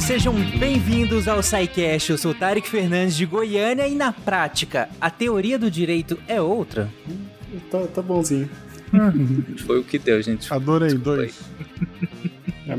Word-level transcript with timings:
ouvintes, 0.00 0.04
sejam 0.04 0.34
bem-vindos 0.58 1.28
ao 1.28 1.42
SciCast. 1.42 2.10
Eu 2.10 2.18
sou 2.18 2.34
Tarek 2.34 2.68
Fernandes 2.68 3.16
de 3.16 3.26
Goiânia 3.26 3.86
e 3.86 3.94
na 3.94 4.12
prática, 4.12 4.88
a 5.00 5.10
teoria 5.10 5.58
do 5.58 5.70
direito 5.70 6.18
é 6.26 6.40
outra? 6.40 6.90
Tá, 7.70 7.86
tá 7.86 8.02
bonzinho. 8.02 8.48
Foi 9.66 9.78
o 9.78 9.84
que 9.84 9.98
deu, 9.98 10.20
gente. 10.22 10.52
Adorei, 10.52 10.94
dois. 10.94 11.40
A 12.02 12.09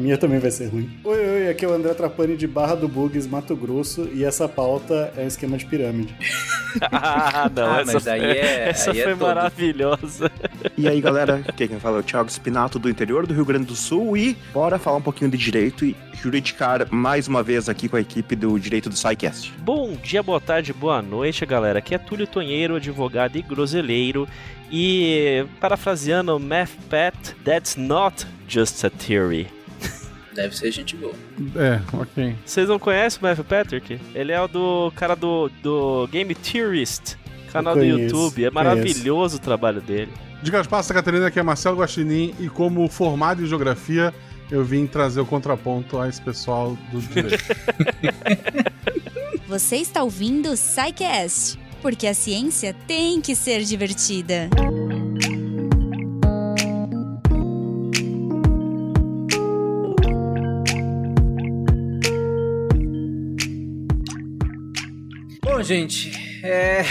minha 0.02 0.18
também 0.18 0.40
vai 0.40 0.52
ser 0.52 0.68
ruim. 0.68 0.90
Oi, 1.04 1.18
oi, 1.30 1.50
aqui 1.50 1.64
é 1.64 1.68
o 1.68 1.74
André 1.74 1.94
Trapani 1.94 2.36
de 2.36 2.48
Barra 2.48 2.76
do 2.76 2.88
Bugs, 2.88 3.28
Mato 3.28 3.56
Grosso, 3.56 4.10
e 4.14 4.24
essa 4.26 4.50
pauta 4.50 5.14
é 5.16 5.24
um 5.24 5.28
esquema 5.28 5.58
de 5.58 5.66
pirâmide. 5.66 6.14
ah, 6.92 7.50
não, 7.56 7.72
Ah, 7.72 7.82
essa, 7.82 7.94
mas 7.94 8.08
aí 8.08 8.22
é- 8.24 8.70
essa 8.70 8.92
aí 8.92 9.00
é 9.00 9.04
foi 9.04 9.14
todo. 9.14 9.22
maravilhosa. 9.28 10.32
E 10.78 10.88
aí, 10.88 11.00
galera, 11.02 11.42
aqui 11.48 11.68
quem 11.68 11.80
fala 11.80 11.98
é 11.98 12.00
o 12.00 12.04
Thiago 12.04 12.30
Spinato 12.30 12.80
do 12.80 12.90
interior 12.90 13.26
do 13.28 13.34
Rio 13.34 13.46
Grande 13.46 13.66
do 13.66 13.76
Sul 13.76 14.18
e 14.18 14.36
bora 14.54 14.80
falar 14.80 14.98
um 14.98 15.02
pouquinho 15.02 15.30
de 15.32 15.38
direito 15.38 15.86
e 15.86 15.96
juridicar 16.14 16.88
mais 16.92 17.28
uma 17.28 17.42
vez 17.44 17.68
aqui 17.70 17.88
com 17.88 17.96
a 17.96 18.02
equipe 18.02 18.36
do 18.36 18.60
Direito 18.60 18.90
do 18.90 18.96
SciCast. 18.96 19.54
Bom 19.60 19.94
dia, 20.02 20.22
boa 20.24 20.40
tarde, 20.42 20.74
boa 20.74 21.02
noite, 21.02 21.46
galera. 21.46 21.80
Aqui 21.80 21.94
é 21.96 21.98
Túlio 21.98 22.28
Tonheiro, 22.28 22.76
advogado 22.76 23.38
e 23.38 23.42
groseleiro. 23.42 24.28
E 24.72 25.46
parafraseando 25.60 26.40
Math 26.40 26.72
Pat, 26.90 27.14
that's 27.44 27.76
not 27.76 28.26
just 28.48 28.84
a 28.86 28.90
theory. 28.90 29.48
Deve 30.34 30.56
ser 30.56 30.72
gente 30.72 30.96
boa. 30.96 31.14
É, 31.56 31.82
ok. 31.94 32.36
Vocês 32.46 32.70
não 32.70 32.80
conhecem 32.80 33.20
o 33.20 33.24
Matthew 33.24 33.44
Patrick? 33.44 34.00
Ele 34.16 34.32
é 34.32 34.42
o 34.42 34.48
do 34.48 34.92
cara 34.96 35.16
do, 35.16 35.50
do 35.62 36.08
Game 36.08 36.34
Theorist, 36.34 37.16
canal 37.52 37.76
do 37.76 37.82
conheço, 37.82 38.16
YouTube. 38.16 38.46
É 38.46 38.52
maravilhoso 38.52 39.38
o 39.38 39.40
trabalho 39.40 39.82
dele. 39.82 40.12
Diga 40.42 40.60
as 40.60 40.68
passas, 40.68 40.92
Catarina, 40.92 41.28
aqui 41.28 41.40
é 41.40 41.44
Marcelo 41.44 41.78
Guaxinim 41.78 42.34
e 42.40 42.50
como 42.50 42.88
formado 42.88 43.44
em 43.44 43.46
geografia, 43.46 44.14
eu 44.50 44.64
vim 44.64 44.88
trazer 44.88 45.22
o 45.22 45.26
contraponto 45.26 46.00
a 46.00 46.10
esse 46.10 46.22
pessoal 46.22 46.78
do 46.92 47.00
direito. 47.00 47.44
Você 49.48 49.76
está 49.76 50.02
ouvindo 50.02 50.50
o 50.50 50.58
SciCast, 50.58 51.60
porque 51.82 52.08
a 52.08 52.14
ciência 52.14 52.74
tem 52.88 53.20
que 53.22 53.36
ser 53.36 53.64
divertida. 53.64 54.50
Bom, 65.62 65.66
gente, 65.66 66.12
é... 66.44 66.82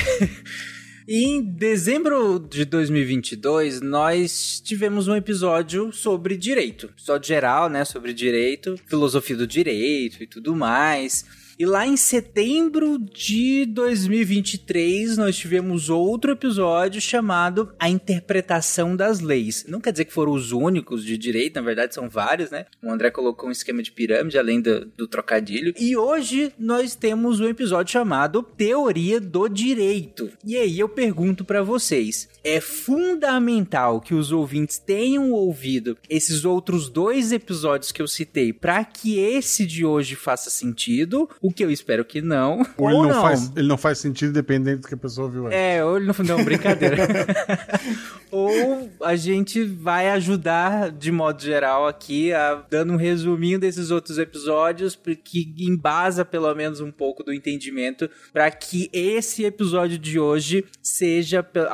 em 1.09 1.43
dezembro 1.43 2.39
de 2.39 2.65
2022, 2.65 3.81
nós 3.81 4.63
tivemos 4.65 5.09
um 5.09 5.17
episódio 5.17 5.93
sobre 5.93 6.37
direito. 6.37 6.87
Episódio 6.87 7.27
geral, 7.27 7.69
né, 7.69 7.85
sobre 7.85 8.15
direito, 8.15 8.79
filosofia 8.87 9.37
do 9.37 9.45
direito 9.45 10.23
e 10.23 10.27
tudo 10.29 10.55
mais. 10.55 11.25
E 11.61 11.67
lá 11.67 11.87
em 11.87 11.95
setembro 11.95 12.99
de 12.99 13.67
2023, 13.67 15.19
nós 15.19 15.37
tivemos 15.37 15.91
outro 15.91 16.33
episódio 16.33 17.03
chamado 17.03 17.75
A 17.79 17.87
Interpretação 17.87 18.97
das 18.97 19.21
Leis. 19.21 19.67
Não 19.69 19.79
quer 19.79 19.93
dizer 19.93 20.07
que 20.07 20.13
foram 20.15 20.33
os 20.33 20.53
únicos 20.53 21.05
de 21.05 21.19
direito, 21.19 21.57
na 21.57 21.61
verdade 21.61 21.95
são 21.95 22.09
vários, 22.09 22.51
né? 22.51 22.65
O 22.83 22.91
André 22.91 23.11
colocou 23.11 23.51
um 23.51 23.53
esquema 23.53 23.83
de 23.83 23.93
pirâmide, 23.93 24.39
além 24.39 24.63
do, 24.63 24.87
do 24.97 25.07
trocadilho. 25.07 25.75
E 25.79 25.95
hoje 25.95 26.51
nós 26.59 26.95
temos 26.95 27.41
um 27.41 27.47
episódio 27.47 27.93
chamado 27.93 28.43
Teoria 28.43 29.21
do 29.21 29.47
Direito. 29.47 30.31
E 30.43 30.57
aí 30.57 30.81
eu 30.81 30.89
pergunto 30.89 31.45
pra 31.45 31.63
vocês: 31.63 32.27
é 32.43 32.61
fundamental 32.61 34.01
que 34.01 34.15
os 34.15 34.33
ouvintes 34.33 34.79
tenham 34.79 35.31
ouvido 35.33 35.97
esses 36.09 36.45
outros 36.45 36.89
dois 36.89 37.33
episódios 37.33 37.93
que 37.93 38.01
eu 38.01 38.09
citei 38.09 38.53
para 38.53 38.85
que 38.85 39.19
esse 39.19 39.67
de 39.67 39.85
hoje 39.85 40.17
faça 40.17 40.49
sentido? 40.51 41.29
O 41.41 41.53
que 41.53 41.65
eu 41.65 41.71
espero 41.71 42.05
que 42.05 42.21
não. 42.23 42.65
Ou 42.77 42.89
ele 42.91 43.13
não, 43.13 43.21
Faz, 43.23 43.53
ele 43.57 43.69
não 43.69 43.77
faz 43.79 43.99
sentido 43.99 44.33
dependendo 44.33 44.83
do 44.83 44.89
que 44.89 44.95
a 44.95 44.99
pessoa 44.99 45.29
viu 45.29 45.47
antes. 45.47 45.59
É, 45.59 45.85
ou 45.85 45.97
ele 45.97 46.07
não. 46.07 46.15
Não, 46.37 46.45
brincadeira. 46.45 47.07
ou 48.31 48.91
a 49.03 49.17
gente 49.17 49.65
vai 49.65 50.09
ajudar, 50.11 50.91
de 50.91 51.11
modo 51.11 51.43
geral, 51.43 51.87
aqui, 51.87 52.33
a, 52.33 52.65
dando 52.71 52.93
um 52.93 52.97
resuminho 52.97 53.59
desses 53.59 53.91
outros 53.91 54.19
episódios, 54.19 54.99
que 55.25 55.53
embasa 55.59 56.25
pelo 56.25 56.55
menos 56.55 56.81
um 56.81 56.91
pouco 56.91 57.23
do 57.23 57.33
entendimento, 57.33 58.09
para 58.33 58.51
que 58.51 58.89
esse 58.93 59.45
episódio 59.45 59.99
de 59.99 60.19
hoje 60.19 60.65
seja 60.83 61.43
pe- 61.43 61.67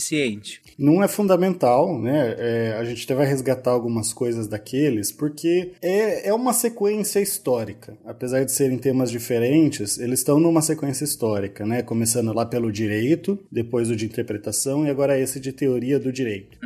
autossuficiente. 0.00 0.62
Não 0.78 1.02
é 1.02 1.08
fundamental, 1.08 2.00
né? 2.00 2.34
É, 2.38 2.76
a 2.78 2.84
gente 2.84 3.04
até 3.04 3.14
vai 3.14 3.26
resgatar 3.26 3.70
algumas 3.70 4.12
coisas 4.12 4.48
daqueles, 4.48 5.12
porque 5.12 5.72
é, 5.82 6.28
é 6.28 6.34
uma 6.34 6.52
sequência 6.52 7.20
histórica. 7.20 7.96
Apesar 8.04 8.44
de 8.44 8.52
serem 8.52 8.78
temas 8.78 9.10
diferentes, 9.10 9.98
eles 9.98 10.20
estão 10.20 10.40
numa 10.40 10.62
sequência 10.62 11.04
histórica, 11.04 11.66
né? 11.66 11.82
Começando 11.82 12.32
lá 12.32 12.46
pelo 12.46 12.72
direito, 12.72 13.38
depois 13.52 13.90
o 13.90 13.96
de 13.96 14.06
interpretação 14.06 14.86
e 14.86 14.90
agora 14.90 15.18
esse 15.18 15.38
de 15.38 15.52
teoria 15.52 15.98
do 15.98 16.10
direito. 16.10 16.58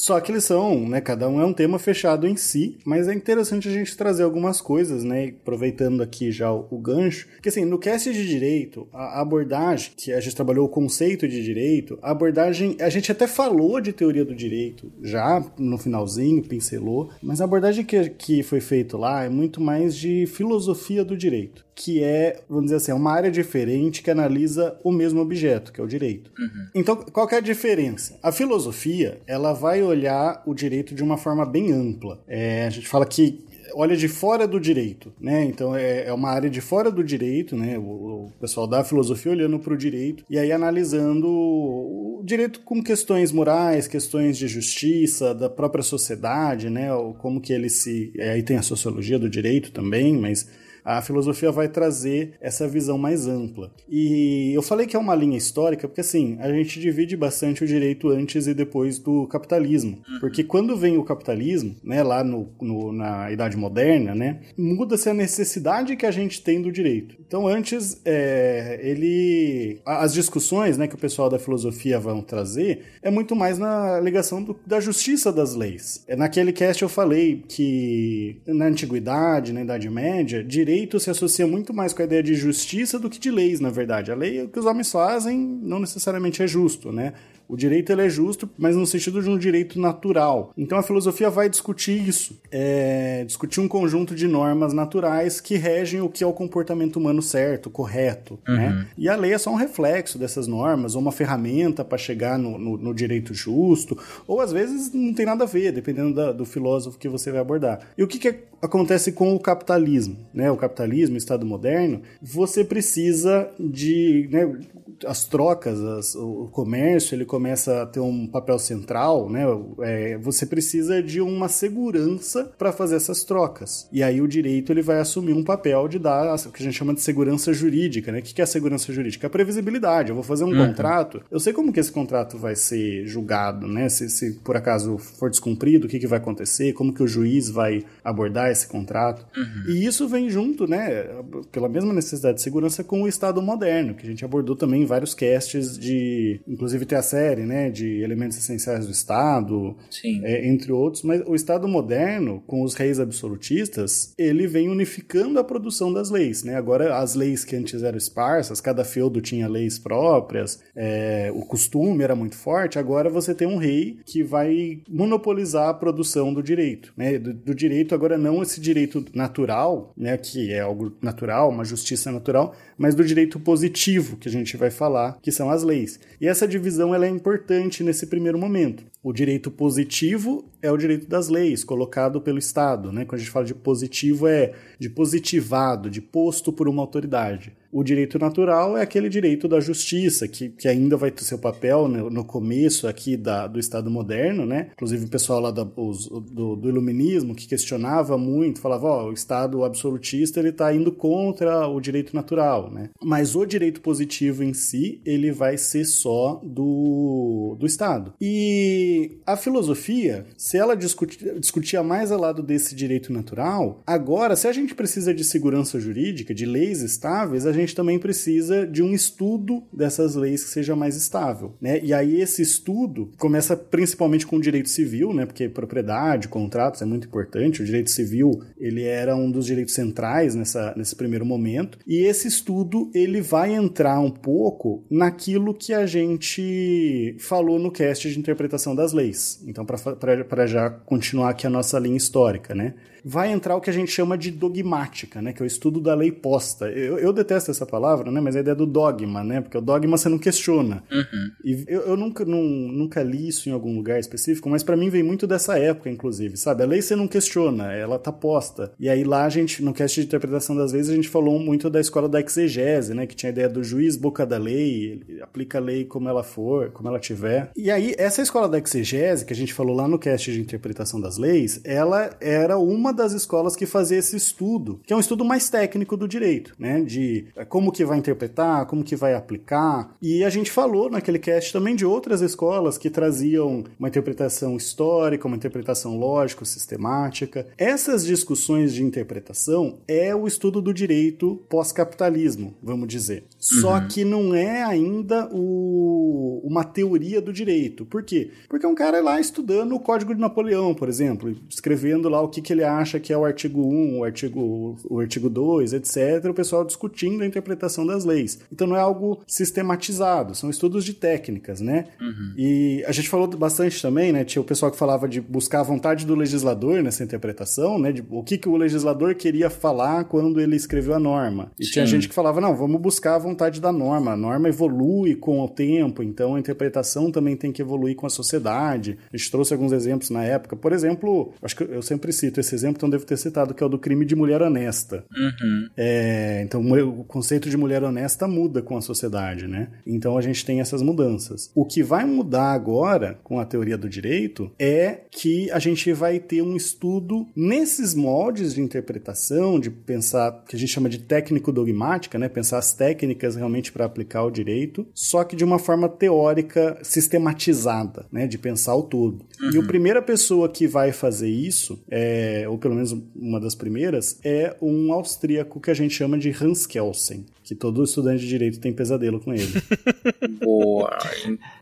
Só 0.00 0.18
que 0.18 0.32
eles 0.32 0.44
são, 0.44 0.88
né? 0.88 0.98
Cada 0.98 1.28
um 1.28 1.42
é 1.42 1.44
um 1.44 1.52
tema 1.52 1.78
fechado 1.78 2.26
em 2.26 2.34
si, 2.34 2.78
mas 2.86 3.06
é 3.06 3.12
interessante 3.12 3.68
a 3.68 3.70
gente 3.70 3.94
trazer 3.94 4.22
algumas 4.22 4.58
coisas, 4.58 5.04
né? 5.04 5.34
Aproveitando 5.42 6.02
aqui 6.02 6.32
já 6.32 6.50
o, 6.50 6.66
o 6.70 6.78
gancho, 6.78 7.28
que 7.42 7.50
assim, 7.50 7.66
no 7.66 7.78
cast 7.78 8.10
de 8.10 8.26
direito, 8.26 8.88
a 8.94 9.20
abordagem, 9.20 9.92
que 9.94 10.10
a 10.10 10.18
gente 10.18 10.34
trabalhou 10.34 10.64
o 10.64 10.70
conceito 10.70 11.28
de 11.28 11.44
direito, 11.44 11.98
a 12.00 12.12
abordagem, 12.12 12.78
a 12.80 12.88
gente 12.88 13.12
até 13.12 13.26
falou 13.26 13.78
de 13.78 13.92
teoria 13.92 14.24
do 14.24 14.34
direito 14.34 14.90
já 15.02 15.44
no 15.58 15.76
finalzinho, 15.76 16.42
pincelou, 16.42 17.10
mas 17.22 17.42
a 17.42 17.44
abordagem 17.44 17.84
que, 17.84 18.08
que 18.08 18.42
foi 18.42 18.60
feita 18.60 18.96
lá 18.96 19.24
é 19.24 19.28
muito 19.28 19.60
mais 19.60 19.94
de 19.94 20.26
filosofia 20.26 21.04
do 21.04 21.14
direito. 21.14 21.68
Que 21.74 22.02
é, 22.04 22.42
vamos 22.46 22.64
dizer 22.64 22.76
assim, 22.76 22.92
é 22.92 22.94
uma 22.94 23.12
área 23.12 23.30
diferente 23.30 24.02
que 24.02 24.10
analisa 24.10 24.78
o 24.84 24.92
mesmo 24.92 25.20
objeto, 25.20 25.72
que 25.72 25.80
é 25.80 25.84
o 25.84 25.86
direito. 25.86 26.30
Então, 26.74 26.94
qual 26.96 27.26
que 27.26 27.34
é 27.34 27.38
a 27.38 27.42
diferença? 27.42 28.18
A 28.22 28.30
filosofia, 28.30 29.18
ela 29.26 29.54
vai 29.54 29.82
olhar 29.90 30.42
o 30.46 30.54
direito 30.54 30.94
de 30.94 31.02
uma 31.02 31.16
forma 31.16 31.44
bem 31.44 31.72
ampla. 31.72 32.22
É, 32.26 32.66
a 32.66 32.70
gente 32.70 32.88
fala 32.88 33.04
que 33.04 33.44
olha 33.74 33.96
de 33.96 34.08
fora 34.08 34.46
do 34.46 34.58
direito, 34.58 35.12
né? 35.20 35.44
Então 35.44 35.74
é, 35.74 36.06
é 36.06 36.12
uma 36.12 36.30
área 36.30 36.50
de 36.50 36.60
fora 36.60 36.90
do 36.90 37.04
direito, 37.04 37.56
né? 37.56 37.78
O, 37.78 37.82
o 37.82 38.32
pessoal 38.40 38.66
da 38.66 38.82
filosofia 38.84 39.32
olhando 39.32 39.58
para 39.58 39.74
o 39.74 39.76
direito 39.76 40.24
e 40.28 40.38
aí 40.38 40.52
analisando 40.52 41.28
o 41.28 42.22
direito 42.24 42.60
com 42.60 42.82
questões 42.82 43.32
morais, 43.32 43.86
questões 43.86 44.36
de 44.36 44.48
justiça, 44.48 45.34
da 45.34 45.48
própria 45.48 45.82
sociedade, 45.82 46.68
né? 46.68 46.88
Como 47.18 47.40
que 47.40 47.52
ele 47.52 47.68
se... 47.68 48.12
é, 48.18 48.30
Aí 48.30 48.42
tem 48.42 48.56
a 48.56 48.62
sociologia 48.62 49.18
do 49.18 49.28
direito 49.28 49.72
também, 49.72 50.16
mas 50.16 50.48
a 50.84 51.00
filosofia 51.02 51.50
vai 51.52 51.68
trazer 51.68 52.32
essa 52.40 52.66
visão 52.68 52.96
mais 52.98 53.26
ampla. 53.26 53.70
E 53.88 54.52
eu 54.54 54.62
falei 54.62 54.86
que 54.86 54.96
é 54.96 54.98
uma 54.98 55.14
linha 55.14 55.36
histórica 55.36 55.86
porque, 55.88 56.00
assim, 56.00 56.36
a 56.40 56.50
gente 56.52 56.80
divide 56.80 57.16
bastante 57.16 57.64
o 57.64 57.66
direito 57.66 58.08
antes 58.08 58.46
e 58.46 58.54
depois 58.54 58.98
do 58.98 59.26
capitalismo. 59.26 59.98
Porque 60.20 60.42
quando 60.44 60.76
vem 60.76 60.96
o 60.96 61.04
capitalismo, 61.04 61.74
né, 61.82 62.02
lá 62.02 62.22
no, 62.24 62.48
no- 62.60 62.92
na 62.92 63.30
Idade 63.30 63.56
Moderna, 63.56 64.14
né, 64.14 64.40
muda-se 64.56 65.08
a 65.08 65.14
necessidade 65.14 65.96
que 65.96 66.06
a 66.06 66.10
gente 66.10 66.42
tem 66.42 66.60
do 66.60 66.70
direito. 66.72 67.16
Então, 67.26 67.46
antes, 67.46 68.00
é, 68.04 68.80
ele... 68.82 69.80
As 69.84 70.12
discussões 70.12 70.76
né, 70.78 70.86
que 70.86 70.94
o 70.94 70.98
pessoal 70.98 71.28
da 71.28 71.38
filosofia 71.38 71.98
vão 71.98 72.20
trazer 72.22 72.82
é 73.02 73.10
muito 73.10 73.34
mais 73.36 73.58
na 73.58 74.00
ligação 74.00 74.42
do- 74.42 74.58
da 74.66 74.80
justiça 74.80 75.32
das 75.32 75.54
leis. 75.54 76.04
É 76.08 76.16
naquele 76.16 76.52
cast 76.52 76.82
eu 76.82 76.88
falei 76.88 77.42
que 77.48 78.40
na 78.46 78.66
antiguidade, 78.66 79.52
na 79.52 79.62
Idade 79.62 79.88
Média, 79.90 80.42
direito 80.42 80.69
se 80.98 81.10
associa 81.10 81.46
muito 81.46 81.72
mais 81.72 81.92
com 81.92 82.02
a 82.02 82.04
ideia 82.04 82.22
de 82.22 82.34
justiça 82.34 82.98
do 82.98 83.10
que 83.10 83.18
de 83.18 83.30
leis, 83.30 83.60
na 83.60 83.70
verdade. 83.70 84.10
A 84.10 84.14
lei, 84.14 84.38
é 84.38 84.42
o 84.44 84.48
que 84.48 84.58
os 84.58 84.66
homens 84.66 84.90
fazem, 84.90 85.38
não 85.38 85.78
necessariamente 85.78 86.42
é 86.42 86.46
justo, 86.46 86.92
né? 86.92 87.12
O 87.50 87.56
direito 87.56 87.90
ele 87.90 88.02
é 88.02 88.08
justo, 88.08 88.48
mas 88.56 88.76
no 88.76 88.86
sentido 88.86 89.20
de 89.22 89.28
um 89.28 89.36
direito 89.36 89.80
natural. 89.80 90.52
Então 90.56 90.78
a 90.78 90.82
filosofia 90.82 91.28
vai 91.28 91.48
discutir 91.48 92.06
isso, 92.08 92.40
é, 92.50 93.24
discutir 93.26 93.60
um 93.60 93.66
conjunto 93.68 94.14
de 94.14 94.26
normas 94.28 94.72
naturais 94.72 95.40
que 95.40 95.56
regem 95.56 96.00
o 96.00 96.08
que 96.08 96.22
é 96.22 96.26
o 96.26 96.32
comportamento 96.32 96.96
humano 96.96 97.20
certo, 97.20 97.68
correto. 97.70 98.38
Né? 98.46 98.86
E 98.96 99.08
a 99.08 99.16
lei 99.16 99.32
é 99.32 99.38
só 99.38 99.50
um 99.50 99.56
reflexo 99.56 100.18
dessas 100.18 100.46
normas, 100.46 100.94
ou 100.94 101.00
uma 101.02 101.12
ferramenta 101.12 101.84
para 101.84 101.98
chegar 101.98 102.38
no, 102.38 102.58
no- 102.58 102.76
no 102.76 102.94
direito 102.94 103.34
justo, 103.34 103.98
ou 104.26 104.40
às 104.40 104.52
vezes 104.52 104.92
não 104.92 105.12
tem 105.12 105.26
nada 105.26 105.44
a 105.44 105.46
ver, 105.46 105.72
dependendo 105.72 106.14
da- 106.14 106.32
do 106.32 106.44
filósofo 106.44 106.98
que 106.98 107.08
você 107.08 107.30
vai 107.30 107.40
abordar. 107.40 107.80
E 107.98 108.02
o 108.02 108.06
que, 108.06 108.18
que 108.18 108.34
acontece 108.62 109.12
com 109.12 109.34
o 109.34 109.40
capitalismo? 109.40 110.16
Né? 110.32 110.50
O 110.50 110.56
capitalismo, 110.56 111.14
o 111.14 111.18
Estado 111.18 111.44
moderno, 111.44 112.02
você 112.22 112.62
precisa 112.64 113.48
de. 113.58 114.28
Né, 114.30 114.58
as 115.06 115.24
trocas, 115.24 115.80
as, 115.80 116.14
o 116.14 116.48
comércio, 116.50 117.14
ele 117.14 117.24
começa 117.24 117.82
a 117.82 117.86
ter 117.86 118.00
um 118.00 118.26
papel 118.26 118.58
central, 118.58 119.28
né? 119.30 119.44
É, 119.80 120.18
você 120.18 120.46
precisa 120.46 121.02
de 121.02 121.20
uma 121.20 121.48
segurança 121.48 122.52
para 122.58 122.72
fazer 122.72 122.96
essas 122.96 123.24
trocas. 123.24 123.88
E 123.92 124.02
aí 124.02 124.20
o 124.20 124.28
direito 124.28 124.72
ele 124.72 124.82
vai 124.82 124.98
assumir 124.98 125.32
um 125.32 125.44
papel 125.44 125.88
de 125.88 125.98
dar 125.98 126.34
o 126.34 126.52
que 126.52 126.62
a 126.62 126.64
gente 126.64 126.76
chama 126.76 126.94
de 126.94 127.00
segurança 127.00 127.52
jurídica, 127.52 128.12
né? 128.12 128.18
O 128.18 128.22
que 128.22 128.40
é 128.40 128.44
a 128.44 128.46
segurança 128.46 128.92
jurídica? 128.92 129.26
A 129.26 129.30
previsibilidade. 129.30 130.10
Eu 130.10 130.14
vou 130.14 130.24
fazer 130.24 130.44
um 130.44 130.48
uhum. 130.48 130.66
contrato, 130.66 131.22
eu 131.30 131.40
sei 131.40 131.52
como 131.52 131.72
que 131.72 131.80
esse 131.80 131.92
contrato 131.92 132.38
vai 132.38 132.54
ser 132.54 133.06
julgado, 133.06 133.66
né? 133.66 133.88
Se, 133.88 134.08
se 134.08 134.32
por 134.44 134.56
acaso 134.56 134.98
for 134.98 135.30
descumprido, 135.30 135.86
o 135.86 135.90
que, 135.90 135.98
que 135.98 136.06
vai 136.06 136.18
acontecer, 136.18 136.72
como 136.72 136.92
que 136.92 137.02
o 137.02 137.08
juiz 137.08 137.48
vai 137.48 137.84
abordar 138.04 138.50
esse 138.50 138.66
contrato. 138.66 139.26
Uhum. 139.36 139.72
E 139.72 139.84
isso 139.84 140.08
vem 140.08 140.28
junto, 140.28 140.66
né? 140.66 141.06
Pela 141.50 141.68
mesma 141.68 141.92
necessidade 141.92 142.36
de 142.36 142.42
segurança 142.42 142.84
com 142.84 143.02
o 143.02 143.08
Estado 143.08 143.40
moderno, 143.40 143.94
que 143.94 144.06
a 144.06 144.08
gente 144.08 144.24
abordou 144.24 144.56
também 144.56 144.84
vários 144.90 145.14
casts 145.14 145.78
de. 145.78 146.40
Inclusive 146.46 146.84
tem 146.84 146.98
a 146.98 147.02
série, 147.02 147.46
né? 147.46 147.70
De 147.70 148.02
elementos 148.02 148.36
essenciais 148.36 148.86
do 148.86 148.92
Estado, 148.92 149.76
é, 150.24 150.46
entre 150.48 150.72
outros. 150.72 151.02
Mas 151.02 151.22
o 151.26 151.34
Estado 151.34 151.68
moderno, 151.68 152.42
com 152.46 152.62
os 152.62 152.74
reis 152.74 152.98
absolutistas, 152.98 154.12
ele 154.18 154.46
vem 154.46 154.68
unificando 154.68 155.38
a 155.38 155.44
produção 155.44 155.92
das 155.92 156.10
leis, 156.10 156.42
né? 156.42 156.56
Agora, 156.56 156.98
as 156.98 157.14
leis 157.14 157.44
que 157.44 157.56
antes 157.56 157.82
eram 157.82 157.96
esparsas, 157.96 158.60
cada 158.60 158.84
feudo 158.84 159.20
tinha 159.20 159.48
leis 159.48 159.78
próprias, 159.78 160.60
é, 160.74 161.30
o 161.34 161.42
costume 161.42 162.02
era 162.02 162.16
muito 162.16 162.36
forte, 162.36 162.78
agora 162.78 163.08
você 163.08 163.34
tem 163.34 163.46
um 163.46 163.56
rei 163.56 163.98
que 164.04 164.22
vai 164.22 164.82
monopolizar 164.88 165.68
a 165.68 165.74
produção 165.74 166.34
do 166.34 166.42
direito, 166.42 166.92
né? 166.96 167.18
Do, 167.18 167.32
do 167.32 167.54
direito, 167.54 167.94
agora 167.94 168.18
não 168.18 168.42
esse 168.42 168.60
direito 168.60 169.04
natural, 169.14 169.92
né? 169.96 170.16
Que 170.16 170.52
é 170.52 170.60
algo 170.60 170.92
natural, 171.00 171.48
uma 171.50 171.64
justiça 171.64 172.10
natural, 172.10 172.54
mas 172.76 172.94
do 172.94 173.04
direito 173.04 173.38
positivo, 173.38 174.16
que 174.16 174.28
a 174.28 174.32
gente 174.32 174.56
vai 174.56 174.70
falar, 174.80 175.18
que 175.20 175.30
são 175.30 175.50
as 175.50 175.62
leis. 175.62 176.00
E 176.18 176.26
essa 176.26 176.48
divisão 176.48 176.94
ela 176.94 177.04
é 177.04 177.10
importante 177.10 177.84
nesse 177.84 178.06
primeiro 178.06 178.38
momento. 178.38 178.82
O 179.02 179.12
direito 179.12 179.50
positivo 179.50 180.50
é 180.62 180.72
o 180.72 180.76
direito 180.78 181.06
das 181.06 181.28
leis, 181.28 181.62
colocado 181.62 182.18
pelo 182.18 182.38
Estado. 182.38 182.90
Né? 182.90 183.04
Quando 183.04 183.16
a 183.16 183.18
gente 183.18 183.30
fala 183.30 183.44
de 183.44 183.54
positivo, 183.54 184.26
é 184.26 184.54
de 184.78 184.88
positivado, 184.88 185.90
de 185.90 186.00
posto 186.00 186.50
por 186.50 186.66
uma 186.66 186.80
autoridade. 186.82 187.52
O 187.72 187.84
direito 187.84 188.18
natural 188.18 188.76
é 188.76 188.82
aquele 188.82 189.08
direito 189.08 189.46
da 189.46 189.60
justiça, 189.60 190.26
que, 190.26 190.48
que 190.48 190.66
ainda 190.66 190.96
vai 190.96 191.10
ter 191.10 191.24
seu 191.24 191.38
papel 191.38 191.86
no, 191.86 192.10
no 192.10 192.24
começo 192.24 192.88
aqui 192.88 193.16
da, 193.16 193.46
do 193.46 193.60
Estado 193.60 193.90
moderno, 193.90 194.44
né? 194.44 194.70
Inclusive 194.72 195.04
o 195.04 195.08
pessoal 195.08 195.40
lá 195.40 195.50
da, 195.50 195.66
os, 195.76 196.08
do, 196.08 196.56
do, 196.56 196.68
iluminismo 196.68 197.34
que 197.34 197.46
questionava 197.46 198.18
muito, 198.18 198.60
falava, 198.60 198.86
ó, 198.86 199.04
oh, 199.04 199.10
o 199.10 199.12
Estado 199.12 199.64
absolutista 199.64 200.40
ele 200.40 200.48
está 200.48 200.74
indo 200.74 200.90
contra 200.90 201.68
o 201.68 201.80
direito 201.80 202.14
natural, 202.14 202.70
né? 202.72 202.90
Mas 203.02 203.36
o 203.36 203.46
direito 203.46 203.80
positivo 203.80 204.42
em 204.42 204.52
si, 204.52 205.00
ele 205.04 205.30
vai 205.30 205.56
ser 205.56 205.84
só 205.84 206.40
do, 206.44 207.56
do 207.58 207.66
Estado. 207.66 208.14
E 208.20 209.18
a 209.24 209.36
filosofia, 209.36 210.26
se 210.36 210.56
ela 210.56 210.74
discutia, 210.74 211.38
discutia 211.38 211.82
mais 211.82 212.10
ao 212.10 212.20
lado 212.20 212.42
desse 212.42 212.74
direito 212.74 213.12
natural, 213.12 213.82
agora, 213.86 214.34
se 214.34 214.48
a 214.48 214.52
gente 214.52 214.74
precisa 214.74 215.14
de 215.14 215.22
segurança 215.22 215.78
jurídica, 215.78 216.34
de 216.34 216.46
leis 216.46 216.82
estáveis, 216.82 217.46
a 217.46 217.52
gente 217.52 217.59
também 217.74 217.98
precisa 217.98 218.66
de 218.66 218.82
um 218.82 218.92
estudo 218.92 219.62
dessas 219.72 220.14
leis 220.14 220.44
que 220.44 220.50
seja 220.50 220.74
mais 220.74 220.96
estável, 220.96 221.54
né? 221.60 221.80
E 221.82 221.92
aí 221.92 222.20
esse 222.20 222.42
estudo 222.42 223.10
começa 223.18 223.56
principalmente 223.56 224.26
com 224.26 224.36
o 224.36 224.40
direito 224.40 224.68
civil, 224.68 225.12
né? 225.12 225.26
Porque 225.26 225.48
propriedade, 225.48 226.28
contratos 226.28 226.82
é 226.82 226.84
muito 226.84 227.06
importante. 227.06 227.62
O 227.62 227.64
direito 227.64 227.90
civil, 227.90 228.42
ele 228.58 228.82
era 228.82 229.14
um 229.14 229.30
dos 229.30 229.46
direitos 229.46 229.74
centrais 229.74 230.34
nessa, 230.34 230.74
nesse 230.76 230.96
primeiro 230.96 231.24
momento. 231.24 231.78
E 231.86 232.04
esse 232.04 232.28
estudo, 232.28 232.90
ele 232.94 233.20
vai 233.20 233.54
entrar 233.54 234.00
um 234.00 234.10
pouco 234.10 234.84
naquilo 234.90 235.54
que 235.54 235.72
a 235.72 235.86
gente 235.86 237.16
falou 237.18 237.58
no 237.58 237.70
cast 237.70 238.10
de 238.10 238.18
interpretação 238.18 238.74
das 238.74 238.92
leis. 238.92 239.42
Então, 239.46 239.64
para 239.64 240.46
já 240.46 240.70
continuar 240.70 241.30
aqui 241.30 241.46
a 241.46 241.50
nossa 241.50 241.78
linha 241.78 241.96
histórica, 241.96 242.54
né? 242.54 242.74
Vai 243.04 243.32
entrar 243.32 243.56
o 243.56 243.60
que 243.60 243.70
a 243.70 243.72
gente 243.72 243.90
chama 243.90 244.16
de 244.16 244.30
dogmática, 244.30 245.20
né? 245.20 245.32
Que 245.32 245.42
é 245.42 245.44
o 245.44 245.46
estudo 245.46 245.80
da 245.80 245.94
lei 245.94 246.10
posta. 246.10 246.70
Eu, 246.70 246.98
eu 246.98 247.12
detesto 247.12 247.50
essa 247.50 247.66
palavra, 247.66 248.10
né? 248.10 248.20
Mas 248.20 248.36
a 248.36 248.40
ideia 248.40 248.54
do 248.54 248.66
dogma, 248.66 249.22
né? 249.24 249.40
Porque 249.40 249.56
o 249.56 249.60
dogma 249.60 249.96
você 249.96 250.08
não 250.08 250.18
questiona. 250.18 250.82
Uhum. 250.90 251.30
E 251.44 251.64
eu, 251.66 251.82
eu 251.82 251.96
nunca, 251.96 252.24
não, 252.24 252.42
nunca 252.42 253.02
li 253.02 253.28
isso 253.28 253.48
em 253.48 253.52
algum 253.52 253.74
lugar 253.74 253.98
específico, 253.98 254.48
mas 254.48 254.62
para 254.62 254.76
mim 254.76 254.88
vem 254.88 255.02
muito 255.02 255.26
dessa 255.26 255.58
época, 255.58 255.90
inclusive, 255.90 256.36
sabe? 256.36 256.62
A 256.62 256.66
lei 256.66 256.82
você 256.82 256.96
não 256.96 257.08
questiona, 257.08 257.72
ela 257.72 257.98
tá 257.98 258.12
posta. 258.12 258.72
E 258.78 258.88
aí 258.88 259.04
lá 259.04 259.24
a 259.24 259.28
gente, 259.28 259.62
no 259.62 259.72
cast 259.72 260.00
de 260.00 260.06
interpretação 260.06 260.56
das 260.56 260.72
leis, 260.72 260.88
a 260.88 260.94
gente 260.94 261.08
falou 261.08 261.38
muito 261.38 261.70
da 261.70 261.80
escola 261.80 262.08
da 262.08 262.20
exegese, 262.20 262.94
né? 262.94 263.06
Que 263.06 263.16
tinha 263.16 263.30
a 263.30 263.32
ideia 263.32 263.48
do 263.48 263.62
juiz 263.62 263.96
boca 263.96 264.26
da 264.26 264.38
lei, 264.38 265.02
ele 265.08 265.22
aplica 265.22 265.58
a 265.58 265.60
lei 265.60 265.84
como 265.84 266.08
ela 266.08 266.22
for, 266.22 266.70
como 266.70 266.88
ela 266.88 266.98
tiver. 266.98 267.50
E 267.56 267.70
aí, 267.70 267.94
essa 267.98 268.22
escola 268.22 268.48
da 268.48 268.58
exegese, 268.58 269.24
que 269.24 269.32
a 269.32 269.36
gente 269.36 269.52
falou 269.52 269.74
lá 269.74 269.86
no 269.88 269.98
cast 269.98 270.30
de 270.32 270.40
interpretação 270.40 271.00
das 271.00 271.18
leis, 271.18 271.60
ela 271.64 272.10
era 272.20 272.58
uma 272.58 272.89
uma 272.90 272.94
das 272.94 273.12
escolas 273.12 273.54
que 273.54 273.66
fazia 273.66 273.98
esse 273.98 274.16
estudo, 274.16 274.80
que 274.84 274.92
é 274.92 274.96
um 274.96 275.00
estudo 275.00 275.24
mais 275.24 275.48
técnico 275.48 275.96
do 275.96 276.08
direito, 276.08 276.54
né? 276.58 276.80
De 276.82 277.26
é, 277.36 277.44
como 277.44 277.70
que 277.70 277.84
vai 277.84 277.98
interpretar, 277.98 278.66
como 278.66 278.82
que 278.82 278.96
vai 278.96 279.14
aplicar. 279.14 279.94
E 280.02 280.24
a 280.24 280.30
gente 280.30 280.50
falou 280.50 280.90
naquele 280.90 281.18
cast 281.18 281.52
também 281.52 281.76
de 281.76 281.86
outras 281.86 282.20
escolas 282.20 282.76
que 282.76 282.90
traziam 282.90 283.64
uma 283.78 283.88
interpretação 283.88 284.56
histórica, 284.56 285.26
uma 285.28 285.36
interpretação 285.36 285.96
lógica, 285.96 286.44
sistemática. 286.44 287.46
Essas 287.56 288.04
discussões 288.04 288.74
de 288.74 288.82
interpretação 288.82 289.78
é 289.86 290.14
o 290.14 290.26
estudo 290.26 290.60
do 290.60 290.74
direito 290.74 291.40
pós-capitalismo, 291.48 292.54
vamos 292.60 292.88
dizer. 292.88 293.20
Uhum. 293.20 293.60
Só 293.60 293.80
que 293.80 294.04
não 294.04 294.34
é 294.34 294.62
ainda 294.62 295.28
o, 295.30 296.40
uma 296.42 296.64
teoria 296.64 297.20
do 297.20 297.32
direito. 297.32 297.86
Por 297.86 298.02
quê? 298.02 298.30
Porque 298.48 298.66
é 298.66 298.68
um 298.68 298.74
cara 298.74 299.00
lá 299.00 299.20
estudando 299.20 299.76
o 299.76 299.80
Código 299.80 300.12
de 300.12 300.20
Napoleão, 300.20 300.74
por 300.74 300.88
exemplo, 300.88 301.36
escrevendo 301.48 302.08
lá 302.08 302.20
o 302.20 302.28
que, 302.28 302.42
que 302.42 302.52
ele 302.52 302.64
acha 302.64 302.79
acha 302.80 302.98
que 302.98 303.12
é 303.12 303.18
o 303.18 303.24
artigo 303.24 303.62
1, 303.62 303.98
o 303.98 304.04
artigo, 304.04 304.76
o 304.88 305.00
artigo 305.00 305.28
2, 305.28 305.72
etc., 305.72 306.24
o 306.30 306.34
pessoal 306.34 306.64
discutindo 306.64 307.22
a 307.22 307.26
interpretação 307.26 307.86
das 307.86 308.04
leis. 308.04 308.40
Então 308.52 308.66
não 308.66 308.76
é 308.76 308.80
algo 308.80 309.22
sistematizado, 309.26 310.34
são 310.34 310.50
estudos 310.50 310.84
de 310.84 310.94
técnicas, 310.94 311.60
né? 311.60 311.86
Uhum. 312.00 312.34
E 312.36 312.84
a 312.86 312.92
gente 312.92 313.08
falou 313.08 313.26
bastante 313.28 313.80
também, 313.80 314.12
né? 314.12 314.24
Tinha 314.24 314.42
o 314.42 314.44
pessoal 314.44 314.70
que 314.70 314.78
falava 314.78 315.08
de 315.08 315.20
buscar 315.20 315.60
a 315.60 315.64
vontade 315.64 316.06
do 316.06 316.14
legislador 316.14 316.82
nessa 316.82 317.04
interpretação, 317.04 317.78
né? 317.78 317.92
De 317.92 318.04
o 318.08 318.22
que, 318.22 318.38
que 318.38 318.48
o 318.48 318.56
legislador 318.56 319.14
queria 319.14 319.50
falar 319.50 320.04
quando 320.04 320.40
ele 320.40 320.56
escreveu 320.56 320.94
a 320.94 320.98
norma. 320.98 321.50
E 321.58 321.64
Sim. 321.64 321.72
tinha 321.72 321.86
gente 321.86 322.08
que 322.08 322.14
falava, 322.14 322.40
não, 322.40 322.56
vamos 322.56 322.80
buscar 322.80 323.16
a 323.16 323.18
vontade 323.18 323.60
da 323.60 323.72
norma. 323.72 324.12
A 324.12 324.16
norma 324.16 324.48
evolui 324.48 325.14
com 325.14 325.40
o 325.40 325.48
tempo, 325.48 326.02
então 326.02 326.34
a 326.34 326.40
interpretação 326.40 327.10
também 327.10 327.36
tem 327.36 327.52
que 327.52 327.62
evoluir 327.62 327.96
com 327.96 328.06
a 328.06 328.10
sociedade. 328.10 328.98
A 329.12 329.16
gente 329.16 329.30
trouxe 329.30 329.52
alguns 329.52 329.72
exemplos 329.72 330.10
na 330.10 330.24
época. 330.24 330.56
Por 330.56 330.72
exemplo, 330.72 331.32
acho 331.42 331.56
que 331.56 331.64
eu 331.64 331.82
sempre 331.82 332.12
cito 332.12 332.40
esse 332.40 332.54
exemplo 332.54 332.69
exemplo, 332.70 332.78
então 332.78 332.90
devo 332.90 333.04
ter 333.04 333.16
citado, 333.16 333.54
que 333.54 333.62
é 333.62 333.66
o 333.66 333.68
do 333.68 333.78
crime 333.78 334.04
de 334.04 334.16
mulher 334.16 334.42
honesta. 334.42 335.04
Uhum. 335.14 335.68
É, 335.76 336.42
então 336.44 336.60
o 336.62 337.04
conceito 337.04 337.50
de 337.50 337.56
mulher 337.56 337.82
honesta 337.82 338.26
muda 338.26 338.62
com 338.62 338.76
a 338.76 338.80
sociedade, 338.80 339.46
né? 339.46 339.68
Então 339.86 340.16
a 340.16 340.22
gente 340.22 340.44
tem 340.44 340.60
essas 340.60 340.82
mudanças. 340.82 341.50
O 341.54 341.64
que 341.64 341.82
vai 341.82 342.04
mudar 342.04 342.52
agora 342.52 343.18
com 343.22 343.38
a 343.38 343.44
teoria 343.44 343.76
do 343.76 343.88
direito 343.88 344.50
é 344.58 345.00
que 345.10 345.50
a 345.50 345.58
gente 345.58 345.92
vai 345.92 346.18
ter 346.18 346.42
um 346.42 346.56
estudo 346.56 347.26
nesses 347.34 347.94
moldes 347.94 348.54
de 348.54 348.60
interpretação, 348.60 349.58
de 349.58 349.70
pensar, 349.70 350.44
que 350.48 350.56
a 350.56 350.58
gente 350.58 350.72
chama 350.72 350.88
de 350.88 350.98
técnico-dogmática, 350.98 352.18
né? 352.18 352.28
Pensar 352.28 352.58
as 352.58 352.72
técnicas 352.72 353.36
realmente 353.36 353.72
para 353.72 353.84
aplicar 353.84 354.24
o 354.24 354.30
direito, 354.30 354.86
só 354.94 355.24
que 355.24 355.36
de 355.36 355.44
uma 355.44 355.58
forma 355.58 355.88
teórica 355.88 356.78
sistematizada, 356.82 358.06
né? 358.12 358.26
De 358.26 358.38
pensar 358.38 358.74
o 358.74 358.82
todo. 358.82 359.24
Uhum. 359.40 359.50
E 359.54 359.58
a 359.58 359.66
primeira 359.66 360.02
pessoa 360.02 360.48
que 360.48 360.66
vai 360.66 360.92
fazer 360.92 361.28
isso, 361.28 361.82
é, 361.90 362.46
pelo 362.60 362.74
menos 362.74 362.94
uma 363.16 363.40
das 363.40 363.54
primeiras, 363.54 364.20
é 364.22 364.56
um 364.60 364.92
austríaco 364.92 365.60
que 365.60 365.70
a 365.70 365.74
gente 365.74 365.94
chama 365.94 366.18
de 366.18 366.30
Hans 366.30 366.66
Kelsen 366.66 367.26
que 367.50 367.54
todo 367.56 367.82
estudante 367.82 368.20
de 368.20 368.28
direito 368.28 368.60
tem 368.60 368.72
pesadelo 368.72 369.18
com 369.18 369.34
ele. 369.34 369.50
Boa. 370.40 370.96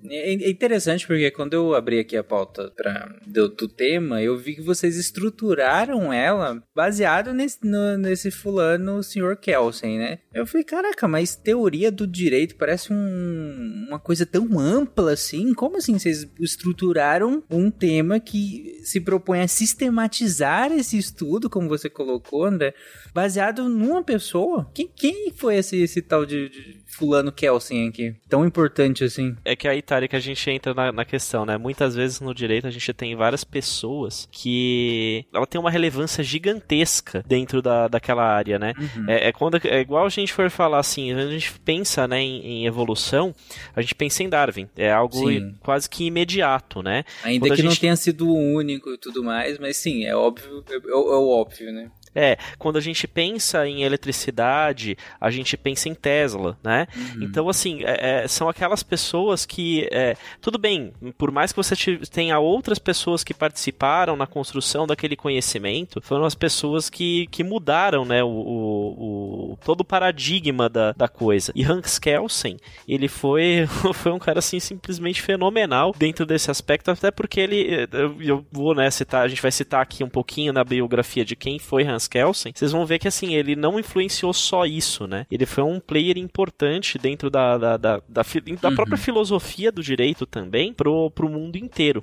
É, 0.05 0.35
é 0.35 0.51
interessante 0.51 1.07
porque 1.07 1.31
quando 1.31 1.55
eu 1.55 1.75
abri 1.75 1.99
aqui 1.99 2.15
a 2.15 2.23
pauta 2.23 2.71
pra, 2.77 3.19
do, 3.27 3.49
do 3.49 3.67
tema, 3.67 4.21
eu 4.21 4.37
vi 4.37 4.55
que 4.55 4.61
vocês 4.61 4.99
estruturaram 4.99 6.13
ela 6.13 6.63
baseado 6.77 7.33
nesse, 7.33 7.61
no, 7.65 7.97
nesse 7.97 8.31
fulano, 8.31 8.97
o 8.97 9.03
senhor 9.03 9.39
Kelsen, 9.39 9.99
né? 9.99 10.19
Eu 10.35 10.47
falei, 10.47 10.63
caraca, 10.63 11.09
mas 11.09 11.35
teoria 11.35 11.91
do 11.91 12.07
direito 12.07 12.57
parece 12.57 12.93
um, 12.93 13.87
uma 13.89 13.99
coisa 13.99 14.27
tão 14.27 14.59
ampla 14.59 15.13
assim? 15.13 15.55
Como 15.55 15.79
assim 15.79 15.99
vocês 15.99 16.29
estruturaram 16.39 17.43
um 17.51 17.71
tema 17.71 18.21
que 18.21 18.79
se 18.83 19.01
propõe 19.01 19.41
a 19.41 19.49
sistematizar 19.49 20.71
esse 20.71 20.99
estudo, 20.99 21.49
como 21.49 21.67
você 21.67 21.89
colocou, 21.89 22.45
André, 22.45 22.75
baseado 23.15 23.71
numa 23.71 24.03
pessoa? 24.03 24.71
Quem, 24.75 24.91
quem 24.95 25.33
foi 25.35 25.57
esse, 25.57 25.78
esse 25.83 26.03
tal 26.03 26.25
de, 26.25 26.49
de 26.49 26.81
fulano 26.87 27.31
Kelsen 27.31 27.89
aqui? 27.89 28.15
Tão 28.29 28.47
importante 28.47 29.05
assim? 29.05 29.37
É 29.45 29.55
que 29.55 29.69
aí, 29.69 29.83
Tarek, 29.83 30.15
a 30.15 30.21
gente 30.21 30.51
entra 30.51 30.75
na, 30.75 30.93
na, 30.93 31.05
questão, 31.05 31.45
né? 31.45 31.57
Muitas 31.57 31.95
vezes 31.95 32.21
no 32.21 32.35
direito 32.35 32.67
a 32.67 32.71
gente 32.71 32.93
tem 32.93 33.15
várias 33.15 33.45
pessoas 33.45 34.29
que 34.31 35.25
ela 35.33 35.47
tem 35.47 35.61
uma 35.61 35.71
relevância 35.71 36.23
gigantesca 36.23 37.25
dentro 37.27 37.63
da, 37.63 37.89
daquela 37.89 38.25
área, 38.25 38.59
né? 38.59 38.75
Uhum. 38.79 39.09
É, 39.09 39.29
é, 39.29 39.33
quando, 39.33 39.61
é 39.65 39.81
igual 39.81 40.07
a 40.07 40.11
gente 40.11 40.33
for 40.33 40.51
falar 40.51 40.79
assim, 40.79 41.13
a 41.13 41.27
gente 41.29 41.53
pensa 41.61 42.07
né, 42.07 42.21
em, 42.21 42.41
em 42.45 42.67
evolução, 42.67 43.35
a 43.75 43.81
gente 43.81 43.95
pensa 43.95 44.23
em 44.23 44.29
Darwin. 44.29 44.69
É 44.77 44.91
algo 44.93 45.19
quase 45.61 45.89
que 45.89 46.05
imediato, 46.05 46.83
né? 46.83 47.05
Ainda 47.23 47.47
quando 47.47 47.57
que 47.57 47.63
gente... 47.63 47.71
não 47.71 47.77
tenha 47.77 47.97
sido 47.97 48.29
o 48.29 48.37
único 48.37 48.93
e 48.93 48.99
tudo 48.99 49.23
mais, 49.23 49.59
mas 49.59 49.77
sim, 49.77 50.05
é 50.05 50.15
óbvio, 50.15 50.65
é, 50.69 50.75
é, 50.75 50.91
é 50.91 50.95
o 50.95 51.29
óbvio, 51.29 51.73
né? 51.73 51.91
É, 52.21 52.37
quando 52.59 52.79
a 52.79 52.81
gente 52.81 53.07
pensa 53.07 53.65
em 53.69 53.85
eletricidade, 53.85 54.99
a 55.21 55.31
gente 55.31 55.57
pensa 55.57 55.89
em 55.89 55.95
Tesla, 55.95 56.59
né? 56.65 56.89
Uhum. 56.97 57.23
Então, 57.23 57.49
assim, 57.49 57.85
é, 57.85 58.25
é, 58.25 58.29
são 58.29 58.49
aquelas 58.49 58.83
pessoas 58.83 59.47
que. 59.47 59.89
É, 59.93 60.17
tudo 60.41 60.59
bem, 60.59 60.93
por 61.17 61.31
mais 61.31 61.53
que 61.53 61.57
você 61.57 61.77
tenha 62.11 62.37
outras 62.41 62.81
pessoas 62.81 63.23
que 63.23 63.33
participaram 63.33 64.17
na 64.17 64.27
construção 64.27 64.85
daquele 64.85 65.15
conhecimento, 65.15 66.01
foram 66.03 66.25
as 66.25 66.35
pessoas 66.35 66.91
que, 66.91 67.29
que 67.29 67.45
mudaram, 67.45 68.05
né, 68.05 68.21
o, 68.25 68.29
o, 68.29 69.53
o 69.53 69.57
todo 69.65 69.83
o 69.83 69.85
paradigma 69.85 70.69
da, 70.69 70.91
da 70.91 71.07
coisa. 71.07 71.53
E 71.55 71.65
Hans 71.65 72.01
Kelsen, 72.01 72.57
ele 72.89 73.07
foi, 73.07 73.69
foi 73.95 74.11
um 74.11 74.19
cara, 74.19 74.41
assim, 74.41 74.59
simplesmente 74.59 75.23
fenomenal 75.23 75.95
dentro 75.97 76.27
desse 76.27 76.51
aspecto, 76.51 76.91
até 76.91 77.13
porque 77.13 77.39
ele. 77.39 77.89
Eu, 77.93 78.21
eu 78.21 78.47
vou, 78.51 78.75
né, 78.75 78.91
citar, 78.91 79.25
a 79.25 79.29
gente 79.29 79.41
vai 79.41 79.53
citar 79.53 79.81
aqui 79.81 80.03
um 80.03 80.09
pouquinho 80.09 80.53
na 80.53 80.65
biografia 80.65 81.25
de 81.25 81.37
quem 81.37 81.61
foi 81.61 81.85
Hans 81.85 82.08
Kelsen, 82.09 82.53
vocês 82.55 82.73
vão 82.73 82.87
ver 82.87 82.99
que 82.99 83.09
assim, 83.09 83.35
ele 83.35 83.55
não 83.55 83.79
influenciou 83.79 84.33
só 84.33 84.65
isso, 84.65 85.07
né? 85.07 85.27
Ele 85.31 85.47
foi 85.47 85.65
um 85.65 85.79
player 85.79 86.19
importante 86.19 86.99
dentro 86.99 87.31
da, 87.31 87.57
da, 87.57 87.77
da, 87.77 87.97
da, 88.09 88.23
da 88.61 88.69
uhum. 88.69 88.75
própria 88.75 88.99
filosofia 88.99 89.71
do 89.71 89.83
direito 89.83 90.27
também 90.27 90.73
pro, 90.73 91.11
pro 91.11 91.29
mundo 91.29 91.57
inteiro. 91.57 92.03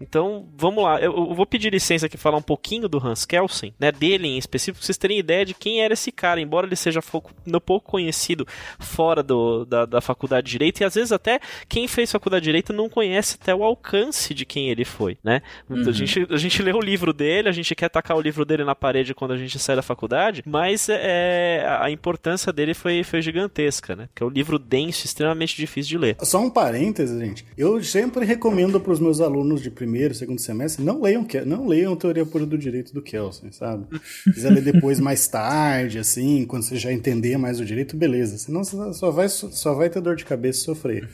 Então, 0.00 0.46
vamos 0.56 0.84
lá. 0.84 1.00
Eu, 1.00 1.16
eu, 1.16 1.34
vou 1.34 1.46
pedir 1.46 1.72
licença 1.72 2.06
aqui 2.06 2.16
falar 2.16 2.36
um 2.38 2.42
pouquinho 2.42 2.88
do 2.88 3.04
Hans 3.04 3.24
Kelsen, 3.24 3.74
né? 3.78 3.92
Dele 3.92 4.28
em 4.28 4.38
específico, 4.38 4.78
pra 4.78 4.86
vocês 4.86 4.98
terem 4.98 5.18
ideia 5.18 5.44
de 5.44 5.54
quem 5.54 5.82
era 5.82 5.94
esse 5.94 6.12
cara, 6.12 6.40
embora 6.40 6.66
ele 6.66 6.76
seja 6.76 7.00
pouco, 7.02 7.32
pouco 7.64 7.90
conhecido 7.90 8.46
fora 8.78 9.22
do, 9.22 9.64
da, 9.64 9.86
da 9.86 10.00
faculdade 10.00 10.46
de 10.46 10.56
Direito, 10.56 10.80
e 10.80 10.84
às 10.84 10.94
vezes 10.94 11.12
até 11.12 11.38
quem 11.68 11.86
fez 11.86 12.10
faculdade 12.10 12.42
de 12.42 12.48
Direito 12.48 12.72
não 12.72 12.88
conhece 12.88 13.36
até 13.40 13.54
o 13.54 13.62
alcance 13.62 14.32
de 14.32 14.46
quem 14.46 14.70
ele 14.70 14.84
foi, 14.84 15.18
né? 15.22 15.42
Uhum. 15.68 15.88
A, 15.88 15.92
gente, 15.92 16.26
a 16.30 16.36
gente 16.36 16.62
lê 16.62 16.72
o 16.72 16.80
livro 16.80 17.12
dele, 17.12 17.48
a 17.48 17.52
gente 17.52 17.74
quer 17.74 17.88
tacar 17.88 18.16
o 18.16 18.20
livro 18.20 18.44
dele 18.44 18.64
na 18.64 18.74
parede 18.74 19.14
quando 19.14 19.32
a 19.32 19.36
gente 19.36 19.58
sai 19.58 19.76
da 19.76 19.82
faculdade, 19.82 20.42
mas 20.46 20.88
é, 20.88 21.66
a 21.80 21.90
importância 21.90 22.52
dele 22.52 22.74
foi, 22.74 23.04
foi 23.04 23.20
gigantesca, 23.20 23.94
né? 23.94 24.08
Que 24.14 24.22
é 24.22 24.26
um 24.26 24.30
livro 24.30 24.58
denso, 24.58 25.04
extremamente 25.04 25.56
difícil 25.56 25.90
de 25.90 25.98
ler. 25.98 26.16
Só 26.22 26.40
um 26.40 26.50
parêntese, 26.50 27.18
gente. 27.18 27.44
Eu 27.56 27.82
sempre 27.82 28.24
recomendo 28.24 28.80
para 28.80 28.92
os 28.92 29.00
meus 29.00 29.20
alunos 29.20 29.60
de 29.66 29.70
primeiro, 29.70 30.14
segundo 30.14 30.40
semestre, 30.40 30.84
não 30.84 31.00
leiam, 31.00 31.26
não 31.44 31.66
leiam 31.66 31.96
Teoria 31.96 32.24
Pura 32.24 32.46
do 32.46 32.56
Direito 32.56 32.94
do 32.94 33.02
Kelsen, 33.02 33.50
sabe? 33.50 33.86
Se 34.24 34.32
quiser 34.32 34.50
ler 34.50 34.62
depois, 34.62 35.00
mais 35.00 35.26
tarde, 35.26 35.98
assim, 35.98 36.44
quando 36.46 36.62
você 36.62 36.76
já 36.76 36.92
entender 36.92 37.36
mais 37.36 37.58
o 37.60 37.64
direito, 37.64 37.96
beleza. 37.96 38.38
Senão 38.38 38.62
você 38.62 38.76
só 38.94 39.10
vai, 39.10 39.28
só 39.28 39.74
vai 39.74 39.90
ter 39.90 40.00
dor 40.00 40.16
de 40.16 40.24
cabeça 40.24 40.60
e 40.60 40.64
sofrer. 40.64 41.08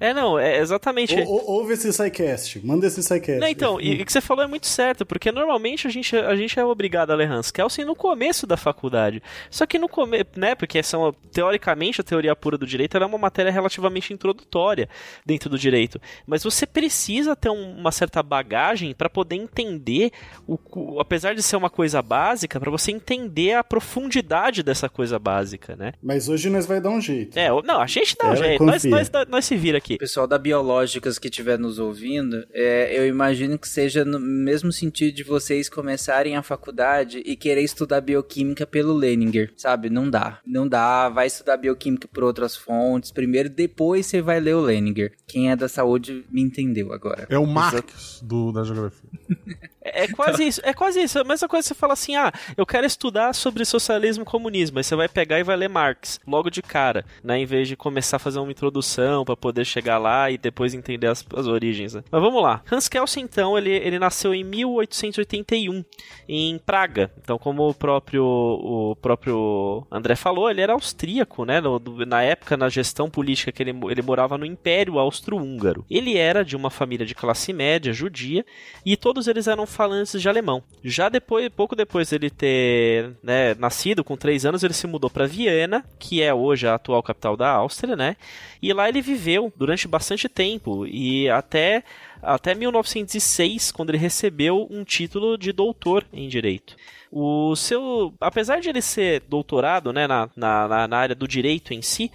É, 0.00 0.12
não, 0.12 0.38
é 0.38 0.58
exatamente. 0.58 1.14
Ou, 1.14 1.26
ou, 1.26 1.50
ouve 1.58 1.74
esse 1.74 1.92
SciCast, 1.92 2.64
manda 2.66 2.86
esse 2.86 3.02
SciCast. 3.02 3.40
Não, 3.40 3.46
então, 3.46 3.80
e 3.80 4.02
o 4.02 4.04
que 4.04 4.12
você 4.12 4.20
falou 4.20 4.44
é 4.44 4.48
muito 4.48 4.66
certo, 4.66 5.06
porque 5.06 5.30
normalmente 5.30 5.86
a 5.86 5.90
gente, 5.90 6.16
a 6.16 6.34
gente 6.34 6.58
é 6.58 6.64
obrigado 6.64 7.10
a 7.10 7.14
ler 7.14 7.30
Hans 7.30 7.50
Kelsen 7.50 7.84
no 7.84 7.94
começo 7.94 8.46
da 8.46 8.56
faculdade. 8.56 9.22
Só 9.50 9.66
que 9.66 9.78
no 9.78 9.88
começo, 9.88 10.26
né, 10.36 10.54
porque 10.54 10.82
são, 10.82 11.14
teoricamente 11.32 12.00
a 12.00 12.04
teoria 12.04 12.34
pura 12.34 12.58
do 12.58 12.66
direito 12.66 12.96
é 12.96 13.06
uma 13.06 13.18
matéria 13.18 13.52
relativamente 13.52 14.12
introdutória 14.12 14.88
dentro 15.24 15.48
do 15.48 15.58
direito. 15.58 16.00
Mas 16.26 16.42
você 16.42 16.66
precisa 16.66 17.36
ter 17.36 17.50
uma 17.52 17.92
certa 17.92 18.22
bagagem 18.22 18.94
para 18.94 19.08
poder 19.08 19.36
entender, 19.36 20.10
o, 20.46 20.58
o, 20.70 21.00
apesar 21.00 21.34
de 21.34 21.42
ser 21.42 21.56
uma 21.56 21.70
coisa 21.70 22.02
básica, 22.02 22.58
para 22.58 22.70
você 22.70 22.90
entender 22.90 23.54
a 23.54 23.64
profundidade 23.64 24.62
dessa 24.62 24.88
coisa 24.88 25.18
básica, 25.18 25.76
né? 25.76 25.92
Mas 26.02 26.28
hoje 26.28 26.50
nós 26.50 26.66
vai 26.66 26.80
dar 26.80 26.90
um 26.90 27.00
jeito. 27.00 27.38
É, 27.38 27.48
não, 27.62 27.80
a 27.80 27.86
gente 27.86 28.16
dá 28.16 28.30
um 28.30 28.36
jeito. 28.36 28.64
Nós, 28.64 28.84
nós, 28.84 29.10
nós, 29.10 29.26
nós, 29.28 29.44
se 29.44 29.56
vira 29.56 29.78
aqui. 29.78 29.98
pessoal 29.98 30.26
da 30.26 30.38
Biológicas 30.38 31.18
que 31.18 31.28
estiver 31.28 31.58
nos 31.58 31.78
ouvindo, 31.78 32.44
é, 32.52 32.96
eu 32.96 33.06
imagino 33.06 33.58
que 33.58 33.68
seja 33.68 34.04
no 34.04 34.18
mesmo 34.18 34.72
sentido 34.72 35.14
de 35.14 35.22
vocês 35.22 35.68
começarem 35.68 36.36
a 36.36 36.42
faculdade 36.42 37.22
e 37.24 37.36
querer 37.36 37.62
estudar 37.62 38.00
bioquímica 38.00 38.66
pelo 38.66 38.92
Leninger, 38.92 39.52
sabe? 39.56 39.88
Não 39.88 40.08
dá. 40.08 40.40
Não 40.46 40.66
dá. 40.66 41.08
Vai 41.08 41.26
estudar 41.26 41.56
bioquímica 41.56 42.08
por 42.08 42.24
outras 42.24 42.56
fontes 42.56 43.12
primeiro, 43.12 43.48
depois 43.48 44.06
você 44.06 44.20
vai 44.20 44.40
ler 44.40 44.54
o 44.54 44.60
Leninger. 44.60 45.12
Quem 45.26 45.50
é 45.50 45.56
da 45.56 45.68
saúde 45.68 46.24
me 46.30 46.42
entendeu 46.42 46.92
agora. 46.92 47.26
É 47.30 47.38
o 47.42 47.46
Marx 47.46 48.20
do, 48.22 48.52
da 48.52 48.64
geografia. 48.64 49.10
É, 49.84 50.04
é 50.04 50.08
quase 50.08 50.46
isso, 50.46 50.60
é 50.64 50.72
quase 50.72 51.02
isso. 51.02 51.18
A 51.18 51.24
mesma 51.24 51.48
coisa 51.48 51.64
que 51.64 51.68
você 51.68 51.78
fala 51.78 51.92
assim: 51.92 52.16
ah, 52.16 52.32
eu 52.56 52.64
quero 52.64 52.86
estudar 52.86 53.34
sobre 53.34 53.64
socialismo 53.64 54.22
e 54.22 54.26
comunismo. 54.26 54.78
Aí 54.78 54.84
você 54.84 54.94
vai 54.94 55.08
pegar 55.08 55.38
e 55.38 55.42
vai 55.42 55.56
ler 55.56 55.68
Marx, 55.68 56.20
logo 56.26 56.50
de 56.50 56.62
cara, 56.62 57.04
né? 57.22 57.38
Em 57.38 57.46
vez 57.46 57.68
de 57.68 57.76
começar 57.76 58.16
a 58.16 58.20
fazer 58.20 58.38
uma 58.38 58.50
introdução 58.50 59.24
para 59.24 59.36
poder 59.36 59.64
chegar 59.64 59.98
lá 59.98 60.30
e 60.30 60.38
depois 60.38 60.74
entender 60.74 61.08
as, 61.08 61.24
as 61.36 61.46
origens. 61.46 61.94
Né? 61.94 62.04
Mas 62.10 62.22
vamos 62.22 62.42
lá. 62.42 62.62
Hans 62.70 62.88
Kelsen, 62.88 63.24
então, 63.24 63.58
ele, 63.58 63.70
ele 63.70 63.98
nasceu 63.98 64.34
em 64.34 64.44
1881, 64.44 65.84
em 66.28 66.58
Praga. 66.58 67.10
Então, 67.20 67.38
como 67.38 67.68
o 67.68 67.74
próprio, 67.74 68.24
o 68.24 68.96
próprio 68.96 69.86
André 69.90 70.14
falou, 70.14 70.50
ele 70.50 70.60
era 70.60 70.72
austríaco, 70.72 71.44
né? 71.44 71.60
No, 71.60 71.80
na 72.06 72.22
época, 72.22 72.56
na 72.56 72.68
gestão 72.68 73.10
política 73.10 73.50
que 73.50 73.62
ele, 73.62 73.74
ele 73.90 74.02
morava 74.02 74.38
no 74.38 74.46
Império 74.46 74.98
Austro-Húngaro. 74.98 75.84
Ele 75.90 76.16
era 76.16 76.44
de 76.44 76.56
uma 76.56 76.70
família 76.70 77.06
de 77.06 77.14
classe 77.14 77.52
média, 77.52 77.92
judia, 77.92 78.44
e 78.84 78.96
todos 78.96 79.26
eles 79.26 79.46
eram 79.46 79.66
falantes 79.72 80.20
de 80.20 80.28
alemão. 80.28 80.62
Já 80.84 81.08
depois, 81.08 81.48
pouco 81.48 81.74
depois 81.74 82.10
dele 82.10 82.30
ter 82.30 83.12
né, 83.22 83.54
nascido, 83.54 84.04
com 84.04 84.16
três 84.16 84.44
anos, 84.44 84.62
ele 84.62 84.74
se 84.74 84.86
mudou 84.86 85.10
para 85.10 85.26
Viena, 85.26 85.84
que 85.98 86.22
é 86.22 86.32
hoje 86.32 86.66
a 86.66 86.74
atual 86.74 87.02
capital 87.02 87.36
da 87.36 87.50
Áustria, 87.50 87.96
né? 87.96 88.16
E 88.60 88.72
lá 88.72 88.88
ele 88.88 89.02
viveu 89.02 89.52
durante 89.56 89.88
bastante 89.88 90.28
tempo 90.28 90.86
e 90.86 91.28
até 91.28 91.82
até 92.22 92.54
1906, 92.54 93.72
quando 93.72 93.90
ele 93.90 93.98
recebeu 93.98 94.68
um 94.70 94.84
título 94.84 95.36
de 95.36 95.50
doutor 95.50 96.06
em 96.12 96.28
direito. 96.28 96.76
O 97.14 97.54
seu, 97.54 98.14
apesar 98.18 98.58
de 98.58 98.70
ele 98.70 98.80
ser 98.80 99.22
doutorado 99.28 99.92
né, 99.92 100.06
na, 100.06 100.30
na, 100.34 100.88
na 100.88 100.96
área 100.96 101.14
do 101.14 101.28
direito 101.28 101.74
em 101.74 101.82
si, 101.82 102.10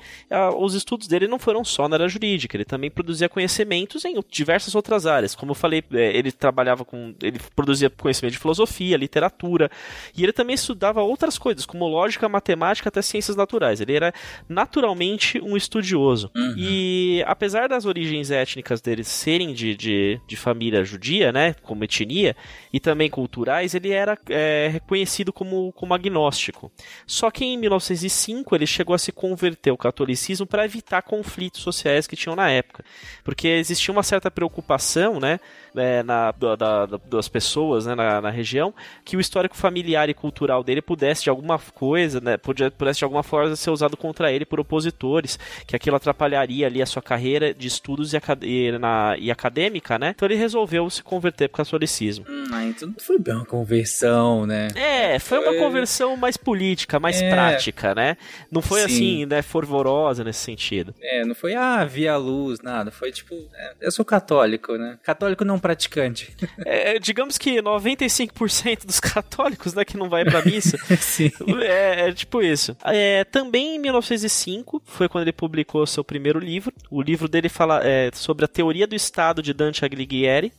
os 0.57 0.73
estudos 0.73 1.07
dele 1.07 1.27
não 1.27 1.37
foram 1.37 1.63
só 1.63 1.87
na 1.87 1.97
área 1.97 2.07
jurídica, 2.09 2.57
ele 2.57 2.65
também 2.65 2.89
produzia 2.89 3.29
conhecimentos 3.29 4.03
em 4.05 4.15
diversas 4.27 4.73
outras 4.73 5.05
áreas. 5.05 5.35
Como 5.35 5.51
eu 5.51 5.55
falei, 5.55 5.83
é, 5.93 6.17
ele 6.17 6.31
trabalhava 6.31 6.83
com. 6.83 7.13
ele 7.21 7.39
produzia 7.55 7.91
conhecimento 7.91 8.33
de 8.33 8.39
filosofia, 8.39 8.97
literatura, 8.97 9.69
e 10.17 10.23
ele 10.23 10.33
também 10.33 10.55
estudava 10.55 11.03
outras 11.03 11.37
coisas, 11.37 11.63
como 11.63 11.87
lógica, 11.87 12.27
matemática, 12.27 12.89
até 12.89 13.01
ciências 13.03 13.37
naturais. 13.37 13.79
Ele 13.79 13.93
era 13.93 14.11
naturalmente 14.49 15.39
um 15.39 15.55
estudioso. 15.55 16.31
Uhum. 16.35 16.55
E 16.57 17.23
apesar 17.27 17.69
das 17.69 17.85
origens 17.85 18.31
étnicas 18.31 18.81
dele 18.81 19.03
serem 19.03 19.53
de, 19.53 19.75
de, 19.75 20.19
de 20.25 20.35
família 20.35 20.83
judia, 20.83 21.31
né, 21.31 21.53
como 21.61 21.83
etnia, 21.83 22.35
e 22.73 22.79
também 22.79 23.11
culturais, 23.11 23.75
ele 23.75 23.91
era 23.91 24.17
é, 24.29 24.79
conhecido 24.87 25.33
como, 25.33 25.71
como 25.73 25.93
agnóstico. 25.93 26.71
Só 27.05 27.29
que 27.29 27.45
em 27.45 27.57
1905 27.57 28.55
ele 28.55 28.65
chegou 28.65 28.95
a 28.95 28.97
se 28.97 29.11
converter 29.11 29.69
ao 29.69 29.77
catolicismo 29.77 30.47
para 30.47 30.65
evitar 30.65 31.01
conflitos 31.01 31.61
sociais 31.61 32.07
que 32.07 32.15
tinham 32.15 32.35
na 32.35 32.49
época, 32.49 32.83
porque 33.23 33.47
existia 33.47 33.91
uma 33.91 34.03
certa 34.03 34.31
preocupação, 34.31 35.19
né, 35.19 35.39
é, 35.75 36.03
na, 36.03 36.31
da, 36.31 36.55
da, 36.55 36.85
das 36.85 37.27
pessoas 37.27 37.85
né, 37.85 37.95
na, 37.95 38.21
na, 38.21 38.29
região, 38.29 38.73
que 39.03 39.17
o 39.17 39.19
histórico 39.19 39.55
familiar 39.55 40.09
e 40.09 40.13
cultural 40.13 40.63
dele 40.63 40.81
pudesse 40.81 41.23
de 41.23 41.29
alguma 41.29 41.57
coisa, 41.59 42.19
né, 42.19 42.37
pudesse 42.37 42.99
de 42.99 43.03
alguma 43.03 43.23
forma 43.23 43.55
ser 43.55 43.71
usado 43.71 43.97
contra 43.97 44.31
ele 44.31 44.45
por 44.45 44.59
opositores, 44.59 45.39
que 45.65 45.75
aquilo 45.75 45.95
atrapalharia 45.95 46.67
ali 46.67 46.81
a 46.81 46.85
sua 46.85 47.01
carreira 47.01 47.53
de 47.53 47.67
estudos 47.67 48.13
e, 48.13 48.19
e, 48.41 48.71
na, 48.77 49.15
e 49.17 49.31
acadêmica 49.31 49.87
né? 49.99 50.13
Então 50.15 50.27
ele 50.27 50.35
resolveu 50.35 50.89
se 50.89 51.03
converter 51.03 51.47
pro 51.47 51.57
catolicismo. 51.57 52.25
Hum, 52.27 52.45
ah, 52.51 52.63
então 52.65 52.89
não 52.89 52.95
foi 52.99 53.19
bem 53.19 53.35
uma 53.35 53.45
conversão, 53.45 54.45
né? 54.45 54.69
É, 54.75 55.19
foi, 55.19 55.39
uma 55.39 55.53
conversão 55.55 56.17
mais 56.17 56.35
política, 56.35 56.99
mais 56.99 57.21
É. 57.21 57.29
prática, 57.29 57.93
né? 57.93 58.17
Não 58.51 58.61
foi 58.61 58.79
Sim. 58.81 58.85
assim, 58.85 59.25
né, 59.25 59.41
fervorosa 59.41 60.23
nesse 60.23 60.39
sentido. 60.39 60.93
É, 61.01 61.23
não 61.23 61.35
foi, 61.35 61.53
ah, 61.53 61.85
via 61.85 62.17
luz, 62.17 62.59
nada. 62.61 62.91
Foi 62.91 63.11
tipo, 63.11 63.35
é, 63.53 63.73
eu 63.81 63.91
sou 63.91 64.03
católico, 64.03 64.75
né? 64.77 64.97
Católico 65.03 65.45
não 65.45 65.56
praticante. 65.59 66.35
É, 66.65 66.99
digamos 66.99 67.37
que 67.37 67.61
95% 67.61 68.85
dos 68.85 68.99
católicos, 68.99 69.73
né, 69.73 69.83
que 69.85 69.97
não 69.97 70.09
vai 70.09 70.23
pra 70.23 70.43
missa, 70.43 70.77
Sim. 70.99 71.31
É, 71.61 72.09
é 72.09 72.13
tipo 72.13 72.41
isso. 72.41 72.75
É, 72.83 73.23
também 73.25 73.75
em 73.75 73.79
1905 73.79 74.81
foi 74.85 75.07
quando 75.07 75.23
ele 75.23 75.33
publicou 75.33 75.85
seu 75.85 76.03
primeiro 76.03 76.39
livro. 76.39 76.73
O 76.89 77.01
livro 77.01 77.27
dele 77.27 77.49
fala 77.49 77.81
é, 77.83 78.09
sobre 78.13 78.45
a 78.45 78.47
teoria 78.47 78.87
do 78.87 78.95
Estado 78.95 79.41
de 79.41 79.53
Dante 79.53 79.83
Alighieri, 79.83 80.51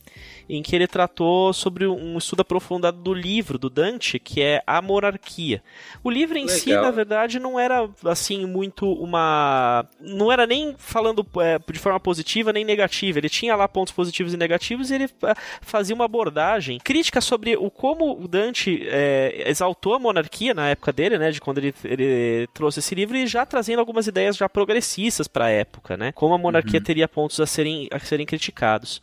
em 0.49 0.63
que 0.63 0.75
ele 0.75 0.87
tratou 0.87 1.53
sobre 1.53 1.85
um 1.85 2.17
estudo 2.17 2.41
aprofundado 2.41 2.97
do 2.97 3.13
livro 3.13 3.59
do 3.59 3.69
Dante, 3.69 4.17
que 4.17 4.41
é 4.41 4.63
a 4.65 4.81
monarquia. 4.81 5.61
O 6.03 6.09
livro 6.09 6.39
em 6.39 6.47
si, 6.47 6.69
Legal. 6.69 6.85
na 6.85 6.91
verdade, 6.91 7.39
não 7.39 7.59
era 7.59 7.87
assim 8.05 8.47
muito 8.47 8.91
uma, 8.91 9.85
não 9.99 10.31
era 10.31 10.47
nem 10.47 10.73
falando 10.75 11.25
é, 11.39 11.59
de 11.71 11.77
forma 11.77 11.99
positiva 11.99 12.51
nem 12.51 12.65
negativa. 12.65 13.19
Ele 13.19 13.29
tinha 13.29 13.55
lá 13.55 13.67
pontos 13.67 13.93
positivos 13.93 14.33
e 14.33 14.37
negativos 14.37 14.89
e 14.89 14.95
ele 14.95 15.03
é, 15.03 15.35
fazia 15.61 15.93
uma 15.93 16.05
abordagem 16.05 16.79
crítica 16.79 17.21
sobre 17.21 17.55
o 17.55 17.69
como 17.69 18.19
o 18.19 18.27
Dante 18.27 18.87
é, 18.87 19.43
exaltou 19.45 19.93
a 19.93 19.99
monarquia 19.99 20.55
na 20.55 20.69
época 20.69 20.91
dele, 20.91 21.19
né, 21.19 21.29
de 21.29 21.39
quando 21.39 21.59
ele, 21.59 21.73
ele 21.83 22.47
trouxe 22.53 22.79
esse 22.79 22.95
livro 22.95 23.15
e 23.15 23.27
já 23.27 23.45
trazendo 23.45 23.79
algumas 23.79 24.07
ideias 24.07 24.35
já 24.35 24.49
progressistas 24.49 25.27
para 25.27 25.45
a 25.45 25.49
época, 25.49 25.95
né, 25.95 26.11
como 26.11 26.33
a 26.33 26.37
monarquia 26.37 26.81
teria 26.81 27.07
pontos 27.07 27.39
a 27.39 27.45
serem, 27.45 27.87
a 27.91 27.99
serem 27.99 28.25
criticados. 28.25 29.01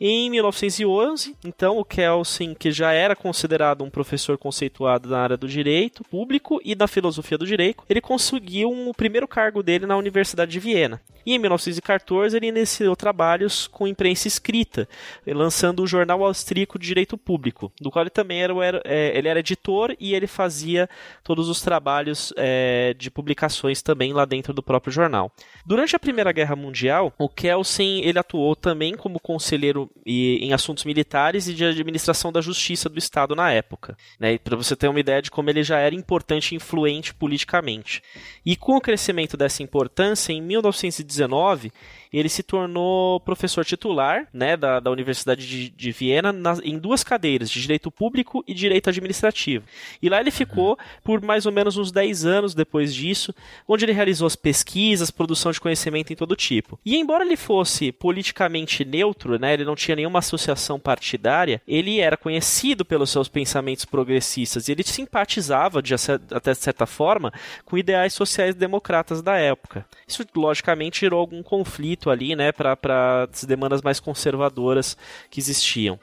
Em 0.00 0.28
1911, 0.30 1.36
então, 1.44 1.78
o 1.78 1.84
Kelsen, 1.84 2.54
que 2.54 2.70
já 2.72 2.92
era 2.92 3.14
considerado 3.14 3.82
um 3.84 3.90
professor 3.90 4.36
conceituado 4.36 5.08
na 5.08 5.18
área 5.18 5.36
do 5.36 5.46
direito 5.48 6.02
público 6.04 6.60
e 6.64 6.74
da 6.74 6.86
filosofia 6.86 7.38
do 7.38 7.46
direito, 7.46 7.82
ele 7.88 8.00
conseguiu 8.00 8.70
um- 8.70 8.88
o 8.88 8.94
primeiro 8.94 9.26
cargo 9.28 9.62
dele 9.62 9.86
na 9.86 9.96
Universidade 9.96 10.50
de 10.50 10.60
Viena. 10.60 11.00
E 11.26 11.34
em 11.34 11.38
1914 11.38 12.36
ele 12.36 12.48
iniciou 12.48 12.94
trabalhos 12.94 13.66
com 13.66 13.88
imprensa 13.88 14.28
escrita, 14.28 14.86
lançando 15.26 15.82
o 15.82 15.86
Jornal 15.86 16.22
Austríaco 16.24 16.78
de 16.78 16.86
Direito 16.86 17.16
Público, 17.16 17.72
do 17.80 17.90
qual 17.90 18.02
ele 18.02 18.10
também 18.10 18.42
era, 18.42 18.52
era- 18.64 18.82
é, 18.84 19.16
ele 19.16 19.28
era 19.28 19.40
editor 19.40 19.96
e 19.98 20.14
ele 20.14 20.26
fazia 20.26 20.88
todos 21.22 21.48
os 21.48 21.62
trabalhos 21.62 22.32
é, 22.36 22.94
de 22.98 23.10
publicações 23.10 23.80
também 23.80 24.12
lá 24.12 24.24
dentro 24.26 24.52
do 24.52 24.62
próprio 24.62 24.92
jornal. 24.92 25.32
Durante 25.64 25.96
a 25.96 25.98
Primeira 25.98 26.30
Guerra 26.30 26.56
Mundial, 26.56 27.12
o 27.18 27.28
Kelsen 27.28 28.04
ele 28.04 28.18
atuou 28.18 28.54
também 28.54 28.94
como 28.94 29.18
conselheiro 29.18 29.83
e- 30.04 30.38
em 30.42 30.52
assuntos 30.52 30.84
militares 30.84 31.48
e 31.48 31.54
de 31.54 31.64
administração 31.64 32.32
da 32.32 32.40
justiça 32.40 32.88
do 32.88 32.98
Estado 32.98 33.34
na 33.34 33.50
época. 33.50 33.96
Né? 34.18 34.38
Para 34.38 34.56
você 34.56 34.74
ter 34.76 34.88
uma 34.88 35.00
ideia 35.00 35.22
de 35.22 35.30
como 35.30 35.50
ele 35.50 35.62
já 35.62 35.78
era 35.78 35.94
importante 35.94 36.52
e 36.52 36.56
influente 36.56 37.14
politicamente. 37.14 38.02
E 38.44 38.56
com 38.56 38.76
o 38.76 38.80
crescimento 38.80 39.36
dessa 39.36 39.62
importância, 39.62 40.32
em 40.32 40.40
1919, 40.42 41.72
ele 42.18 42.28
se 42.28 42.42
tornou 42.42 43.20
professor 43.20 43.64
titular 43.64 44.28
né, 44.32 44.56
da, 44.56 44.80
da 44.80 44.90
Universidade 44.90 45.46
de, 45.46 45.70
de 45.70 45.92
Viena 45.92 46.32
nas- 46.32 46.60
em 46.62 46.78
duas 46.78 47.02
cadeiras, 47.02 47.50
de 47.50 47.60
Direito 47.60 47.90
Público 47.90 48.44
e 48.46 48.54
Direito 48.54 48.88
Administrativo. 48.90 49.64
E 50.00 50.08
lá 50.08 50.20
ele 50.20 50.30
ficou 50.30 50.78
por 51.02 51.20
mais 51.22 51.46
ou 51.46 51.52
menos 51.52 51.76
uns 51.76 51.90
10 51.90 52.24
anos 52.24 52.54
depois 52.54 52.94
disso, 52.94 53.34
onde 53.66 53.84
ele 53.84 53.92
realizou 53.92 54.26
as 54.26 54.36
pesquisas, 54.36 55.10
produção 55.10 55.52
de 55.52 55.60
conhecimento 55.60 56.12
em 56.12 56.16
todo 56.16 56.36
tipo. 56.36 56.78
E 56.84 56.96
embora 56.96 57.24
ele 57.24 57.36
fosse 57.36 57.92
politicamente 57.92 58.84
neutro, 58.84 59.38
né, 59.38 59.54
ele 59.54 59.64
não 59.64 59.74
tinha 59.74 59.96
nenhuma 59.96 60.18
associação 60.20 60.78
partidária, 60.78 61.60
ele 61.66 62.00
era 62.00 62.16
conhecido 62.16 62.84
pelos 62.84 63.10
seus 63.10 63.28
pensamentos 63.28 63.84
progressistas 63.84 64.68
e 64.68 64.72
ele 64.72 64.82
simpatizava, 64.82 65.82
de 65.82 65.94
até 65.94 66.54
certa 66.54 66.86
forma, 66.86 67.32
com 67.64 67.76
ideais 67.78 68.12
sociais 68.12 68.54
democratas 68.54 69.22
da 69.22 69.36
época. 69.36 69.86
Isso, 70.06 70.24
logicamente, 70.34 71.00
gerou 71.00 71.20
algum 71.20 71.42
conflito 71.42 72.03
ali, 72.10 72.36
né, 72.36 72.52
para 72.52 73.28
as 73.32 73.44
demandas 73.44 73.82
mais 73.82 74.00
conservadoras 74.00 74.96
que 75.30 75.40
existiam. 75.40 75.98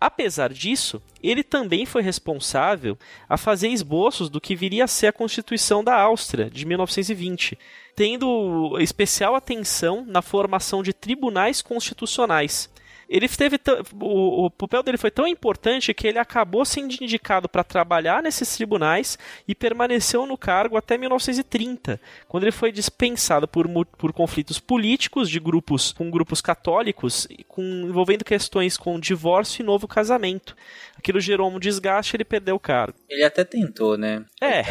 Apesar 0.00 0.52
disso, 0.52 1.02
ele 1.22 1.42
também 1.42 1.84
foi 1.86 2.02
responsável 2.02 2.98
a 3.28 3.36
fazer 3.36 3.68
esboços 3.68 4.28
do 4.28 4.40
que 4.40 4.56
viria 4.56 4.84
a 4.84 4.88
ser 4.88 5.08
a 5.08 5.12
Constituição 5.12 5.82
da 5.82 6.00
Áustria, 6.00 6.50
de 6.50 6.64
1920, 6.64 7.58
tendo 7.94 8.78
especial 8.80 9.34
atenção 9.34 10.04
na 10.06 10.22
formação 10.22 10.82
de 10.82 10.92
tribunais 10.92 11.60
constitucionais. 11.62 12.70
Ele 13.10 13.28
teve 13.28 13.58
o, 14.00 14.46
o 14.46 14.50
papel 14.52 14.84
dele 14.84 14.96
foi 14.96 15.10
tão 15.10 15.26
importante 15.26 15.92
que 15.92 16.06
ele 16.06 16.18
acabou 16.18 16.64
sendo 16.64 16.94
indicado 17.02 17.48
para 17.48 17.64
trabalhar 17.64 18.22
nesses 18.22 18.54
tribunais 18.54 19.18
e 19.48 19.54
permaneceu 19.54 20.24
no 20.26 20.38
cargo 20.38 20.76
até 20.76 20.96
1930, 20.96 22.00
quando 22.28 22.44
ele 22.44 22.52
foi 22.52 22.70
dispensado 22.70 23.48
por, 23.48 23.66
por 23.98 24.12
conflitos 24.12 24.60
políticos 24.60 25.28
de 25.28 25.40
grupos 25.40 25.92
com 25.92 26.08
grupos 26.08 26.40
católicos 26.40 27.26
com, 27.48 27.62
envolvendo 27.62 28.24
questões 28.24 28.76
com 28.76 29.00
divórcio 29.00 29.60
e 29.60 29.66
novo 29.66 29.88
casamento. 29.88 30.56
Aquilo 30.96 31.18
gerou 31.18 31.50
um 31.50 31.58
desgaste 31.58 32.14
e 32.14 32.16
ele 32.16 32.24
perdeu 32.24 32.54
o 32.54 32.60
cargo. 32.60 32.96
Ele 33.08 33.24
até 33.24 33.42
tentou, 33.42 33.96
né? 33.96 34.24
É, 34.40 34.62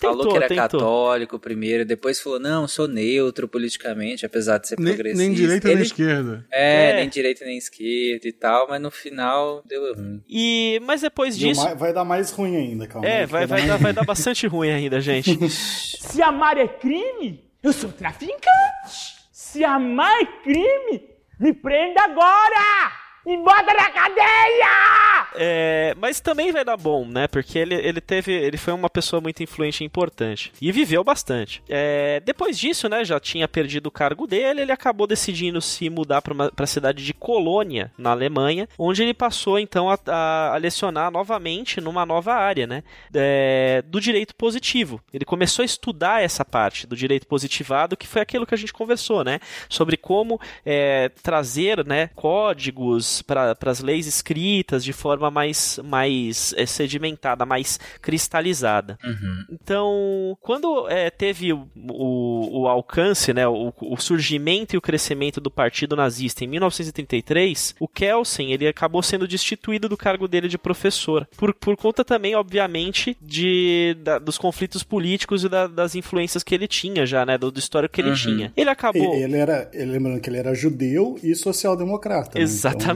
Falou 0.00 0.16
tentou, 0.18 0.30
que 0.32 0.36
era 0.36 0.48
tentou. 0.48 0.62
católico 0.80 1.38
primeiro, 1.38 1.84
depois 1.84 2.20
falou, 2.20 2.38
não, 2.38 2.68
sou 2.68 2.86
neutro 2.86 3.48
politicamente, 3.48 4.24
apesar 4.24 4.58
de 4.58 4.68
ser 4.68 4.76
Nem, 4.78 4.94
progressista. 4.94 5.24
nem 5.26 5.34
direita 5.34 5.66
Ele- 5.68 5.74
nem 5.76 5.84
esquerda. 5.84 6.46
É, 6.52 6.90
É. 6.90 6.94
nem 6.96 7.08
direita 7.08 7.44
nem 7.44 7.58
esquerda 7.58 8.28
e 8.28 8.32
tal, 8.32 8.68
mas 8.68 8.80
no 8.80 8.90
final 8.90 9.62
deu 9.66 9.94
ruim. 9.94 10.22
E 10.28 10.80
mas 10.84 11.00
depois 11.00 11.36
Deu 11.36 11.48
disso, 11.48 11.64
mais- 11.64 11.78
vai 11.78 11.92
dar 11.92 12.04
mais 12.04 12.30
ruim 12.30 12.56
ainda, 12.56 12.86
calma. 12.86 13.08
é, 13.08 13.20
aí, 13.20 13.26
vai, 13.26 13.46
vai, 13.46 13.66
dar, 13.66 13.74
ruim. 13.74 13.82
vai 13.82 13.92
dar 13.92 14.04
bastante 14.04 14.46
ruim 14.46 14.70
ainda, 14.70 15.00
gente. 15.00 15.36
Se 15.50 16.22
amar 16.22 16.56
é 16.58 16.68
crime, 16.68 17.44
eu 17.62 17.72
sou 17.72 17.90
traficante. 17.90 18.38
Se 19.32 19.64
amar 19.64 20.12
é 20.20 20.24
crime, 20.44 21.02
me 21.40 21.52
prenda 21.52 22.02
agora! 22.02 22.92
Me 23.28 23.36
bota 23.36 23.74
na 23.74 23.90
cadeia! 23.90 25.28
É, 25.40 25.94
mas 25.98 26.18
também 26.18 26.50
vai 26.50 26.64
dar 26.64 26.76
bom, 26.76 27.04
né? 27.06 27.28
Porque 27.28 27.58
ele, 27.58 27.74
ele 27.74 28.00
teve. 28.00 28.32
Ele 28.32 28.56
foi 28.56 28.72
uma 28.72 28.88
pessoa 28.88 29.20
muito 29.20 29.42
influente 29.42 29.82
e 29.82 29.86
importante. 29.86 30.50
E 30.60 30.72
viveu 30.72 31.04
bastante. 31.04 31.62
É, 31.68 32.20
depois 32.24 32.58
disso, 32.58 32.88
né? 32.88 33.04
Já 33.04 33.20
tinha 33.20 33.46
perdido 33.46 33.86
o 33.88 33.90
cargo 33.90 34.26
dele, 34.26 34.62
ele 34.62 34.72
acabou 34.72 35.06
decidindo 35.06 35.60
se 35.60 35.90
mudar 35.90 36.22
para 36.22 36.50
a 36.58 36.66
cidade 36.66 37.04
de 37.04 37.12
Colônia, 37.12 37.92
na 37.98 38.10
Alemanha, 38.10 38.66
onde 38.78 39.02
ele 39.02 39.12
passou 39.14 39.58
então 39.58 39.90
a, 39.90 39.98
a- 40.06 40.54
a 40.54 40.56
lecionar 40.56 41.10
novamente 41.10 41.80
numa 41.80 42.06
nova 42.06 42.32
área, 42.34 42.66
né? 42.66 42.82
é, 43.14 43.82
do 43.86 44.00
direito 44.00 44.34
positivo. 44.34 45.00
Ele 45.12 45.24
começou 45.26 45.62
a 45.62 45.66
estudar 45.66 46.22
essa 46.22 46.44
parte 46.44 46.86
do 46.86 46.96
direito 46.96 47.26
positivado, 47.26 47.96
que 47.96 48.06
foi 48.06 48.22
aquilo 48.22 48.46
que 48.46 48.54
a 48.54 48.58
gente 48.58 48.72
conversou, 48.72 49.22
né? 49.22 49.38
Sobre 49.68 49.96
como 49.98 50.40
é, 50.64 51.10
trazer 51.22 51.84
né, 51.84 52.08
códigos 52.14 53.17
para 53.22 53.56
as 53.66 53.80
leis 53.80 54.06
escritas 54.06 54.84
de 54.84 54.92
forma 54.92 55.30
mais, 55.30 55.78
mais 55.84 56.54
é, 56.56 56.66
sedimentada, 56.66 57.44
mais 57.46 57.78
cristalizada. 58.00 58.98
Então, 59.50 60.36
quando 60.40 60.88
é, 60.88 61.10
teve 61.10 61.52
o, 61.52 61.68
o, 61.76 62.60
o 62.62 62.68
alcance, 62.68 63.32
né, 63.32 63.46
o, 63.46 63.72
o 63.80 63.96
surgimento 63.96 64.74
e 64.74 64.78
o 64.78 64.80
crescimento 64.80 65.40
do 65.40 65.50
Partido 65.50 65.96
Nazista 65.96 66.44
em 66.44 66.48
1933, 66.48 67.74
o 67.80 67.88
Kelsen 67.88 68.52
ele 68.52 68.66
acabou 68.66 69.02
sendo 69.02 69.26
destituído 69.26 69.88
do 69.88 69.96
cargo 69.96 70.26
dele 70.28 70.48
de 70.48 70.58
professor, 70.58 71.26
por, 71.36 71.54
por 71.54 71.76
conta 71.76 72.04
também, 72.04 72.34
obviamente, 72.34 73.16
de, 73.20 73.96
da- 74.02 74.18
dos 74.18 74.38
conflitos 74.38 74.82
políticos 74.82 75.44
e 75.44 75.48
da- 75.48 75.66
das 75.66 75.94
influências 75.94 76.42
que 76.42 76.54
ele 76.54 76.66
tinha 76.68 77.06
já, 77.06 77.24
né, 77.24 77.38
do, 77.38 77.50
do 77.50 77.58
histórico 77.58 77.94
que 77.94 78.00
ele 78.00 78.10
tinha. 78.14 78.52
Ele 78.56 78.70
acabou... 78.70 79.14
E- 79.16 79.22
Ele 79.22 79.36
era, 79.36 79.70
ele, 79.72 79.92
lembrando 79.92 80.20
que 80.20 80.28
ele 80.30 80.38
era 80.38 80.54
judeu 80.54 81.18
e 81.22 81.34
social-democrata. 81.34 82.38
né? 82.38 82.44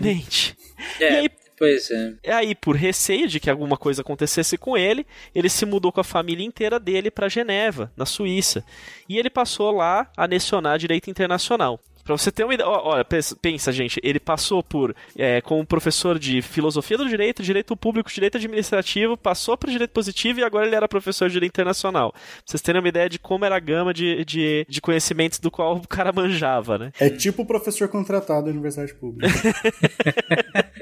Exatamente. 0.03 0.57
É, 1.01 1.05
E 1.05 1.05
aí, 1.05 1.31
pois 1.57 1.91
é. 1.91 2.15
E 2.25 2.31
aí, 2.31 2.55
por 2.55 2.77
receio 2.77 3.29
de 3.29 3.39
que 3.39 3.49
alguma 3.51 3.77
coisa 3.77 4.03
acontecesse 4.03 4.59
com 4.59 4.77
ele, 4.77 5.07
ele 5.35 5.49
se 5.49 5.65
mudou 5.65 5.93
com 5.93 6.01
a 6.01 6.05
família 6.05 6.45
inteira 6.45 6.79
dele 6.81 7.11
para 7.11 7.29
Geneva, 7.29 7.93
na 7.97 8.05
Suíça. 8.05 8.65
E 9.09 9.19
ele 9.19 9.31
passou 9.31 9.71
lá 9.71 10.11
a 10.17 10.25
lecionar 10.25 10.79
direito 10.79 11.09
internacional. 11.11 11.81
Pra 12.05 12.17
você 12.17 12.33
ter 12.33 12.45
uma 12.45 12.53
ideia, 12.55 12.69
olha, 12.69 13.05
pensa, 13.05 13.71
gente, 13.73 14.01
ele 14.03 14.19
passou 14.19 14.63
por, 14.63 14.95
é, 15.17 15.41
como 15.41 15.65
professor 15.65 16.19
de 16.19 16.43
filosofia 16.43 16.99
do 16.99 17.09
direito, 17.09 17.43
direito 17.43 17.77
público, 17.77 18.11
direito 18.11 18.37
administrativo, 18.37 19.17
passou 19.17 19.57
para 19.57 19.71
direito 19.71 19.93
positivo 19.93 20.41
e 20.41 20.45
agora 20.45 20.67
ele 20.67 20.75
era 20.75 20.89
professor 20.89 21.29
de 21.29 21.35
direito 21.35 21.53
internacional. 21.53 22.13
Pra 22.13 22.21
vocês 22.45 22.61
terem 22.61 22.81
uma 22.81 22.89
ideia 22.89 23.09
de 23.09 23.19
como 23.19 23.45
era 23.45 23.57
a 23.57 23.61
gama 23.61 23.95
de, 23.95 24.25
de, 24.25 24.67
de 24.69 24.81
conhecimentos 24.81 25.39
do 25.39 25.51
qual 25.51 25.77
o 25.77 25.87
cara 25.87 26.13
manjava, 26.13 26.77
né? 26.79 26.93
É 26.99 27.09
tipo 27.09 27.43
o 27.43 27.47
professor 27.47 27.89
contratado 27.89 28.47
da 28.47 28.51
universidade 28.51 28.95
pública. 28.95 29.29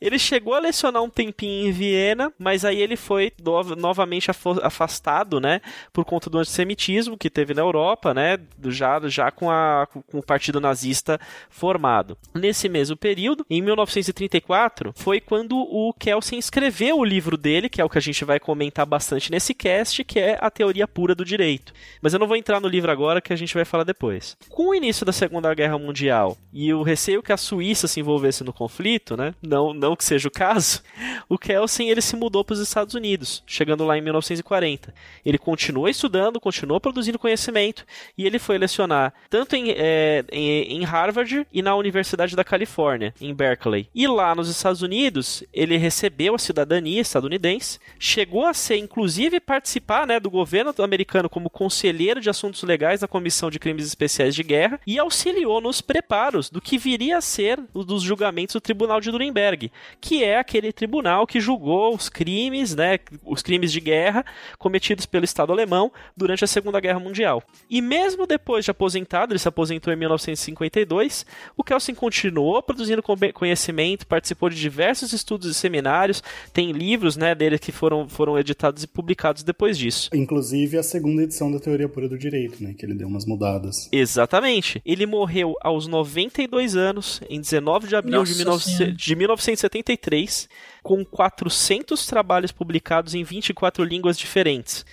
Ele 0.00 0.18
chegou 0.18 0.54
a 0.54 0.58
lecionar 0.60 1.02
um 1.02 1.10
tempinho 1.10 1.68
em 1.68 1.72
Viena, 1.72 2.32
mas 2.38 2.64
aí 2.64 2.80
ele 2.80 2.96
foi 2.96 3.32
no- 3.42 3.76
novamente 3.76 4.30
afastado, 4.62 5.40
né, 5.40 5.60
por 5.92 6.04
conta 6.04 6.30
do 6.30 6.38
antissemitismo 6.38 7.18
que 7.18 7.28
teve 7.28 7.52
na 7.52 7.60
Europa, 7.62 8.14
né, 8.14 8.38
já, 8.66 9.00
já 9.08 9.30
com, 9.30 9.50
a, 9.50 9.86
com 10.02 10.18
o 10.18 10.22
partido 10.22 10.60
nazista 10.60 11.20
formado. 11.48 12.16
Nesse 12.34 12.68
mesmo 12.68 12.96
período, 12.96 13.44
em 13.48 13.60
1934, 13.62 14.92
foi 14.96 15.20
quando 15.20 15.56
o 15.56 15.92
Kelsen 15.92 16.38
escreveu 16.38 16.98
o 16.98 17.04
livro 17.04 17.36
dele, 17.36 17.68
que 17.68 17.80
é 17.80 17.84
o 17.84 17.88
que 17.88 17.98
a 17.98 18.02
gente 18.02 18.24
vai 18.24 18.38
comentar 18.38 18.86
bastante 18.86 19.30
nesse 19.30 19.54
cast, 19.54 20.02
que 20.04 20.18
é 20.18 20.38
A 20.40 20.50
Teoria 20.50 20.86
Pura 20.86 21.14
do 21.14 21.24
Direito. 21.24 21.72
Mas 22.00 22.12
eu 22.12 22.18
não 22.18 22.26
vou 22.26 22.36
entrar 22.36 22.60
no 22.60 22.68
livro 22.68 22.90
agora, 22.90 23.20
que 23.20 23.32
a 23.32 23.36
gente 23.36 23.54
vai 23.54 23.64
falar 23.64 23.84
depois. 23.84 24.36
Com 24.48 24.68
o 24.68 24.74
início 24.74 25.04
da 25.06 25.12
Segunda 25.12 25.52
Guerra 25.54 25.78
Mundial 25.78 26.36
e 26.52 26.72
o 26.72 26.82
receio 26.82 27.22
que 27.22 27.32
a 27.32 27.36
Suíça 27.36 27.86
se 27.86 28.00
envolvesse 28.00 28.44
no 28.44 28.52
conflito, 28.52 29.16
né? 29.16 29.34
Não, 29.42 29.72
não 29.72 29.96
que 29.96 30.04
seja 30.04 30.28
o 30.28 30.30
caso, 30.30 30.82
o 31.28 31.38
Kelsen 31.38 31.88
ele 31.88 32.00
se 32.00 32.16
mudou 32.16 32.44
para 32.44 32.54
os 32.54 32.60
Estados 32.60 32.94
Unidos, 32.94 33.42
chegando 33.46 33.84
lá 33.84 33.96
em 33.96 34.00
1940. 34.00 34.94
Ele 35.24 35.38
continuou 35.38 35.88
estudando, 35.88 36.40
continuou 36.40 36.80
produzindo 36.80 37.18
conhecimento 37.18 37.84
e 38.16 38.26
ele 38.26 38.38
foi 38.38 38.58
lecionar 38.58 39.12
tanto 39.28 39.54
em, 39.56 39.70
é, 39.90 40.24
em, 40.30 40.78
em 40.78 40.84
Harvard 40.84 41.46
e 41.52 41.62
na 41.62 41.74
Universidade 41.74 42.36
da 42.36 42.44
Califórnia, 42.44 43.12
em 43.20 43.34
Berkeley. 43.34 43.88
E 43.94 44.06
lá 44.06 44.34
nos 44.34 44.48
Estados 44.48 44.82
Unidos, 44.82 45.42
ele 45.52 45.76
recebeu 45.76 46.34
a 46.34 46.38
cidadania 46.38 47.00
estadunidense, 47.00 47.80
chegou 47.98 48.46
a 48.46 48.54
ser, 48.54 48.76
inclusive, 48.76 49.40
participar 49.40 50.06
né, 50.06 50.20
do 50.20 50.30
governo 50.30 50.72
americano 50.78 51.28
como 51.28 51.50
conselheiro 51.50 52.20
de 52.20 52.30
assuntos 52.30 52.62
legais 52.62 53.00
da 53.00 53.08
Comissão 53.08 53.50
de 53.50 53.58
Crimes 53.58 53.84
Especiais 53.84 54.34
de 54.34 54.42
Guerra 54.42 54.80
e 54.86 54.98
auxiliou 54.98 55.60
nos 55.60 55.80
preparos 55.80 56.48
do 56.48 56.60
que 56.60 56.78
viria 56.78 57.18
a 57.18 57.20
ser 57.20 57.58
o 57.74 57.84
dos 57.84 58.02
julgamentos 58.02 58.54
do 58.54 58.60
Tribunal 58.60 59.00
de 59.00 59.10
Nuremberg, 59.10 59.72
que 60.00 60.22
é 60.22 60.38
aquele 60.38 60.72
tribunal 60.72 61.26
que 61.26 61.40
julgou 61.40 61.94
os 61.94 62.08
crimes, 62.08 62.74
né, 62.76 62.98
os 63.24 63.42
crimes 63.42 63.72
de 63.72 63.80
guerra 63.80 64.24
cometidos 64.58 65.06
pelo 65.06 65.24
Estado 65.24 65.52
alemão 65.52 65.90
durante 66.16 66.44
a 66.44 66.46
Segunda 66.46 66.80
Guerra 66.80 67.00
Mundial. 67.00 67.42
E 67.68 67.80
mesmo 67.80 68.26
depois 68.26 68.64
de 68.64 68.70
aposentado, 68.70 69.32
ele 69.32 69.38
se 69.38 69.48
aposentou 69.48 69.79
em 69.88 69.96
1952, 69.96 71.24
o 71.56 71.62
Kelsen 71.62 71.94
continuou 71.94 72.60
produzindo 72.62 73.02
co- 73.02 73.16
conhecimento, 73.32 74.06
participou 74.06 74.50
de 74.50 74.56
diversos 74.56 75.12
estudos 75.12 75.48
e 75.50 75.54
seminários, 75.54 76.22
tem 76.52 76.72
livros 76.72 77.16
né, 77.16 77.34
dele 77.34 77.58
que 77.58 77.70
foram, 77.70 78.08
foram 78.08 78.38
editados 78.38 78.82
e 78.82 78.86
publicados 78.86 79.42
depois 79.42 79.78
disso. 79.78 80.10
Inclusive 80.12 80.76
a 80.76 80.82
segunda 80.82 81.22
edição 81.22 81.50
da 81.52 81.60
Teoria 81.60 81.88
Pura 81.88 82.08
do 82.08 82.18
Direito, 82.18 82.62
né? 82.62 82.74
Que 82.76 82.84
ele 82.84 82.94
deu 82.94 83.06
umas 83.06 83.24
mudadas. 83.24 83.88
Exatamente. 83.92 84.82
Ele 84.84 85.06
morreu 85.06 85.54
aos 85.62 85.86
92 85.86 86.74
anos, 86.76 87.20
em 87.30 87.40
19 87.40 87.86
de 87.88 87.94
abril 87.96 88.24
de, 88.24 88.44
Nossa 88.44 88.60
19 88.60 88.62
Senhora. 88.64 88.92
de 88.92 89.16
1973, 89.16 90.48
com 90.82 91.04
400 91.04 92.06
trabalhos 92.06 92.52
publicados 92.52 93.14
em 93.14 93.22
24 93.22 93.84
línguas 93.84 94.18
diferentes. 94.18 94.84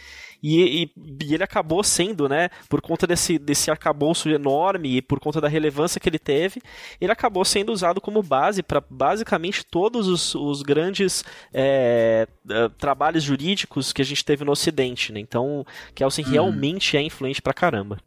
E, 0.42 0.84
e- 0.84 0.92
e 1.26 1.34
ele 1.34 1.44
acabou 1.44 1.84
sendo, 1.84 2.28
né, 2.30 2.50
por 2.70 2.82
conta 2.82 3.06
desse, 3.08 3.38
desse 3.40 3.72
arcabouço 3.72 4.30
enorme 4.30 4.98
e 4.98 5.02
por 5.02 5.20
conta 5.20 5.42
da 5.42 5.48
relevância 5.48 6.00
que 6.00 6.08
ele 6.10 6.20
teve, 6.20 6.62
ele 7.02 7.12
acabou 7.12 7.44
sendo 7.44 7.72
usado 7.72 8.00
como 8.00 8.22
base 8.22 8.62
para 8.64 8.82
basicamente 8.90 9.66
todos 9.66 10.08
os, 10.08 10.36
os 10.36 10.62
grandes 10.62 11.24
é, 11.54 12.28
eh, 12.50 12.70
trabalhos 12.78 13.24
jurídicos 13.24 13.92
que 13.92 14.02
a 14.02 14.06
gente 14.06 14.24
teve 14.24 14.44
no 14.46 14.52
Ocidente. 14.52 15.12
Né? 15.12 15.20
Então, 15.20 15.66
Kelsen 15.96 16.24
realmente 16.26 16.96
é 16.98 17.02
influente 17.02 17.42
pra 17.42 17.54
caramba. 17.54 17.98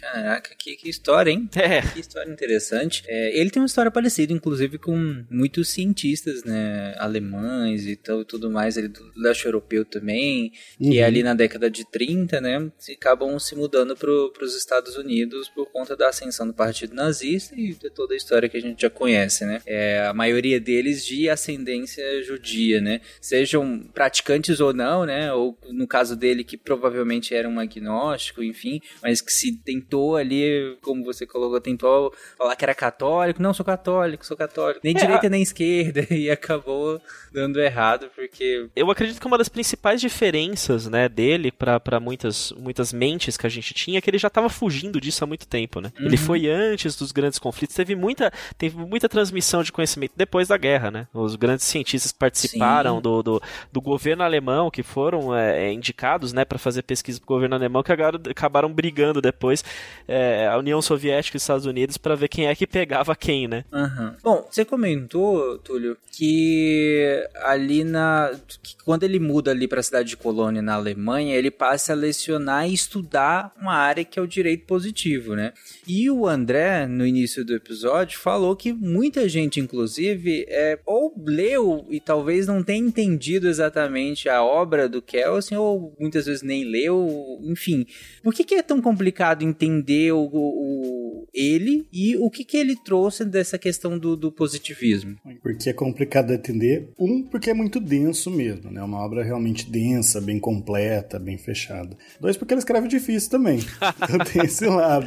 Caraca, 0.00 0.54
que, 0.58 0.76
que 0.76 0.88
história, 0.88 1.30
hein? 1.30 1.48
É. 1.54 1.80
Que 1.82 2.00
história 2.00 2.30
interessante. 2.30 3.02
É, 3.06 3.38
ele 3.38 3.50
tem 3.50 3.60
uma 3.62 3.66
história 3.66 3.90
parecida, 3.90 4.32
inclusive, 4.32 4.78
com 4.78 5.24
muitos 5.30 5.68
cientistas, 5.68 6.44
né? 6.44 6.94
Alemães 6.98 7.86
e 7.86 7.96
tal, 7.96 8.24
tudo 8.24 8.50
mais, 8.50 8.76
ele 8.76 8.88
do 8.88 9.00
leste 9.16 9.46
europeu 9.46 9.84
também, 9.84 10.52
que 10.78 10.98
Uhum. 11.00 11.04
ali 11.06 11.22
na 11.22 11.34
década 11.34 11.61
de 11.70 11.84
30, 11.84 12.40
né? 12.40 12.70
Se 12.78 12.92
acabam 12.92 13.38
se 13.38 13.54
mudando 13.54 13.96
para 13.96 14.10
os 14.44 14.56
Estados 14.56 14.96
Unidos 14.96 15.48
por 15.48 15.66
conta 15.66 15.96
da 15.96 16.08
ascensão 16.08 16.46
do 16.46 16.54
Partido 16.54 16.94
Nazista 16.94 17.54
e 17.56 17.74
de 17.74 17.90
toda 17.90 18.14
a 18.14 18.16
história 18.16 18.48
que 18.48 18.56
a 18.56 18.60
gente 18.60 18.82
já 18.82 18.90
conhece, 18.90 19.44
né? 19.44 19.60
É, 19.66 20.06
a 20.06 20.14
maioria 20.14 20.60
deles 20.60 21.04
de 21.04 21.28
ascendência 21.28 22.22
judia, 22.22 22.80
né? 22.80 23.00
Sejam 23.20 23.80
praticantes 23.92 24.60
ou 24.60 24.72
não, 24.72 25.04
né? 25.04 25.32
Ou 25.32 25.58
no 25.70 25.86
caso 25.86 26.16
dele, 26.16 26.44
que 26.44 26.56
provavelmente 26.56 27.34
era 27.34 27.48
um 27.48 27.58
agnóstico, 27.58 28.42
enfim, 28.42 28.80
mas 29.02 29.20
que 29.20 29.32
se 29.32 29.56
tentou 29.56 30.16
ali, 30.16 30.76
como 30.82 31.04
você 31.04 31.26
colocou, 31.26 31.60
tentou 31.60 32.12
falar 32.36 32.56
que 32.56 32.64
era 32.64 32.74
católico. 32.74 33.42
Não, 33.42 33.54
sou 33.54 33.64
católico, 33.64 34.26
sou 34.26 34.36
católico. 34.36 34.80
Nem 34.82 34.96
É, 34.96 35.00
direita 35.00 35.28
nem 35.28 35.42
esquerda. 35.42 36.06
E 36.12 36.30
acabou 36.30 37.00
dando 37.32 37.60
errado, 37.60 38.10
porque. 38.14 38.68
Eu 38.76 38.90
acredito 38.90 39.20
que 39.20 39.26
uma 39.26 39.38
das 39.38 39.48
principais 39.48 40.00
diferenças, 40.00 40.86
né, 40.86 41.08
dele 41.08 41.50
para 41.58 42.00
muitas, 42.00 42.52
muitas 42.58 42.92
mentes 42.92 43.36
que 43.36 43.46
a 43.46 43.50
gente 43.50 43.74
tinha 43.74 44.00
que 44.00 44.10
ele 44.10 44.18
já 44.18 44.28
estava 44.28 44.48
fugindo 44.48 45.00
disso 45.00 45.24
há 45.24 45.26
muito 45.26 45.46
tempo, 45.46 45.80
né? 45.80 45.92
Ele 45.98 46.16
foi 46.16 46.48
antes 46.48 46.96
dos 46.96 47.12
grandes 47.12 47.38
conflitos, 47.38 47.76
teve 47.76 47.94
muita, 47.94 48.32
teve 48.58 48.76
muita 48.76 49.08
transmissão 49.08 49.62
de 49.62 49.72
conhecimento 49.72 50.12
depois 50.16 50.48
da 50.48 50.56
guerra, 50.56 50.90
né? 50.90 51.06
Os 51.12 51.36
grandes 51.36 51.64
cientistas 51.64 52.12
que 52.12 52.18
participaram 52.18 53.00
do, 53.00 53.22
do, 53.22 53.42
do 53.72 53.80
governo 53.80 54.22
alemão, 54.22 54.70
que 54.70 54.82
foram 54.82 55.34
é, 55.34 55.68
é, 55.68 55.72
indicados, 55.72 56.32
né, 56.32 56.44
para 56.44 56.58
fazer 56.58 56.82
pesquisa 56.82 57.18
pro 57.18 57.34
governo 57.34 57.54
alemão, 57.54 57.82
que 57.82 57.92
agora 57.92 58.20
acabaram 58.30 58.72
brigando 58.72 59.20
depois 59.20 59.64
é, 60.06 60.46
a 60.46 60.56
União 60.58 60.80
Soviética 60.82 61.36
e 61.36 61.38
os 61.38 61.42
Estados 61.42 61.66
Unidos 61.66 61.96
para 61.96 62.14
ver 62.14 62.28
quem 62.28 62.46
é 62.46 62.54
que 62.54 62.66
pegava 62.66 63.14
quem, 63.14 63.48
né? 63.48 63.64
Aham. 63.72 64.16
Bom, 64.22 64.46
você 64.50 64.64
comentou, 64.64 65.58
Túlio, 65.58 65.96
que 66.10 67.24
ali 67.44 67.84
na. 67.84 68.30
que 68.62 68.76
quando 68.84 69.04
ele 69.04 69.18
muda 69.18 69.50
ali 69.50 69.66
para 69.66 69.80
a 69.80 69.82
cidade 69.82 70.10
de 70.10 70.16
Colônia, 70.16 70.62
na 70.62 70.74
Alemanha, 70.74 71.34
ele 71.42 71.50
passa 71.50 71.92
a 71.92 71.96
lecionar 71.96 72.68
e 72.68 72.72
estudar 72.72 73.52
uma 73.60 73.74
área 73.74 74.04
que 74.04 74.18
é 74.18 74.22
o 74.22 74.26
direito 74.26 74.64
positivo, 74.66 75.34
né? 75.34 75.52
E 75.86 76.08
o 76.10 76.26
André, 76.26 76.86
no 76.86 77.06
início 77.06 77.44
do 77.44 77.54
episódio, 77.54 78.18
falou 78.18 78.54
que 78.54 78.72
muita 78.72 79.28
gente, 79.28 79.58
inclusive, 79.60 80.44
é, 80.48 80.78
ou 80.86 81.12
leu 81.26 81.86
e 81.90 81.98
talvez 82.00 82.46
não 82.46 82.62
tenha 82.62 82.78
entendido 82.86 83.48
exatamente 83.48 84.28
a 84.28 84.42
obra 84.44 84.88
do 84.88 85.02
Kelsen, 85.02 85.58
ou 85.58 85.94
muitas 85.98 86.26
vezes 86.26 86.42
nem 86.42 86.64
leu, 86.64 87.38
enfim. 87.42 87.84
Por 88.22 88.32
que, 88.32 88.44
que 88.44 88.54
é 88.54 88.62
tão 88.62 88.80
complicado 88.80 89.42
entender 89.42 90.12
o, 90.12 90.28
o- 90.32 91.26
ele 91.34 91.86
e 91.92 92.16
o 92.16 92.30
que, 92.30 92.44
que 92.44 92.56
ele 92.56 92.76
trouxe 92.76 93.24
dessa 93.24 93.58
questão 93.58 93.98
do, 93.98 94.16
do 94.16 94.30
positivismo? 94.30 95.16
Porque 95.42 95.70
é 95.70 95.72
complicado 95.72 96.28
de 96.28 96.34
entender. 96.34 96.90
Um, 96.98 97.22
porque 97.22 97.50
é 97.50 97.54
muito 97.54 97.80
denso 97.80 98.30
mesmo, 98.30 98.70
né? 98.70 98.82
Uma 98.82 98.98
obra 99.04 99.22
realmente 99.24 99.70
densa, 99.70 100.20
bem 100.20 100.38
completa, 100.38 101.18
bem 101.18 101.38
fechada. 101.38 101.96
Dois, 102.20 102.36
porque 102.36 102.54
ele 102.54 102.58
escreve 102.60 102.86
difícil 102.88 103.30
também. 103.30 103.58
Então 104.02 104.18
tem 104.24 104.42
esse 104.44 104.66
lado. 104.66 105.06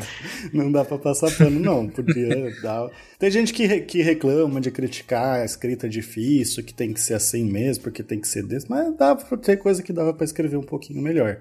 Não 0.53 0.64
dá 0.71 0.83
pra 0.83 0.97
passar 0.97 1.31
pano, 1.37 1.59
não. 1.59 1.87
Podia 1.87 2.51
dar. 2.61 2.89
Tem 3.17 3.31
gente 3.31 3.53
que, 3.53 3.81
que 3.81 4.01
reclama 4.01 4.59
de 4.59 4.71
criticar 4.71 5.41
a 5.41 5.45
escrita 5.45 5.87
difícil, 5.87 6.63
que 6.63 6.73
tem 6.73 6.93
que 6.93 6.99
ser 6.99 7.13
assim 7.13 7.45
mesmo, 7.45 7.83
porque 7.83 8.03
tem 8.03 8.19
que 8.19 8.27
ser 8.27 8.43
desse, 8.43 8.69
mas 8.69 8.95
dá 8.97 9.15
pra 9.15 9.37
ter 9.37 9.57
coisa 9.57 9.81
que 9.81 9.93
dava 9.93 10.13
pra 10.13 10.25
escrever 10.25 10.57
um 10.57 10.63
pouquinho 10.63 11.01
melhor. 11.01 11.39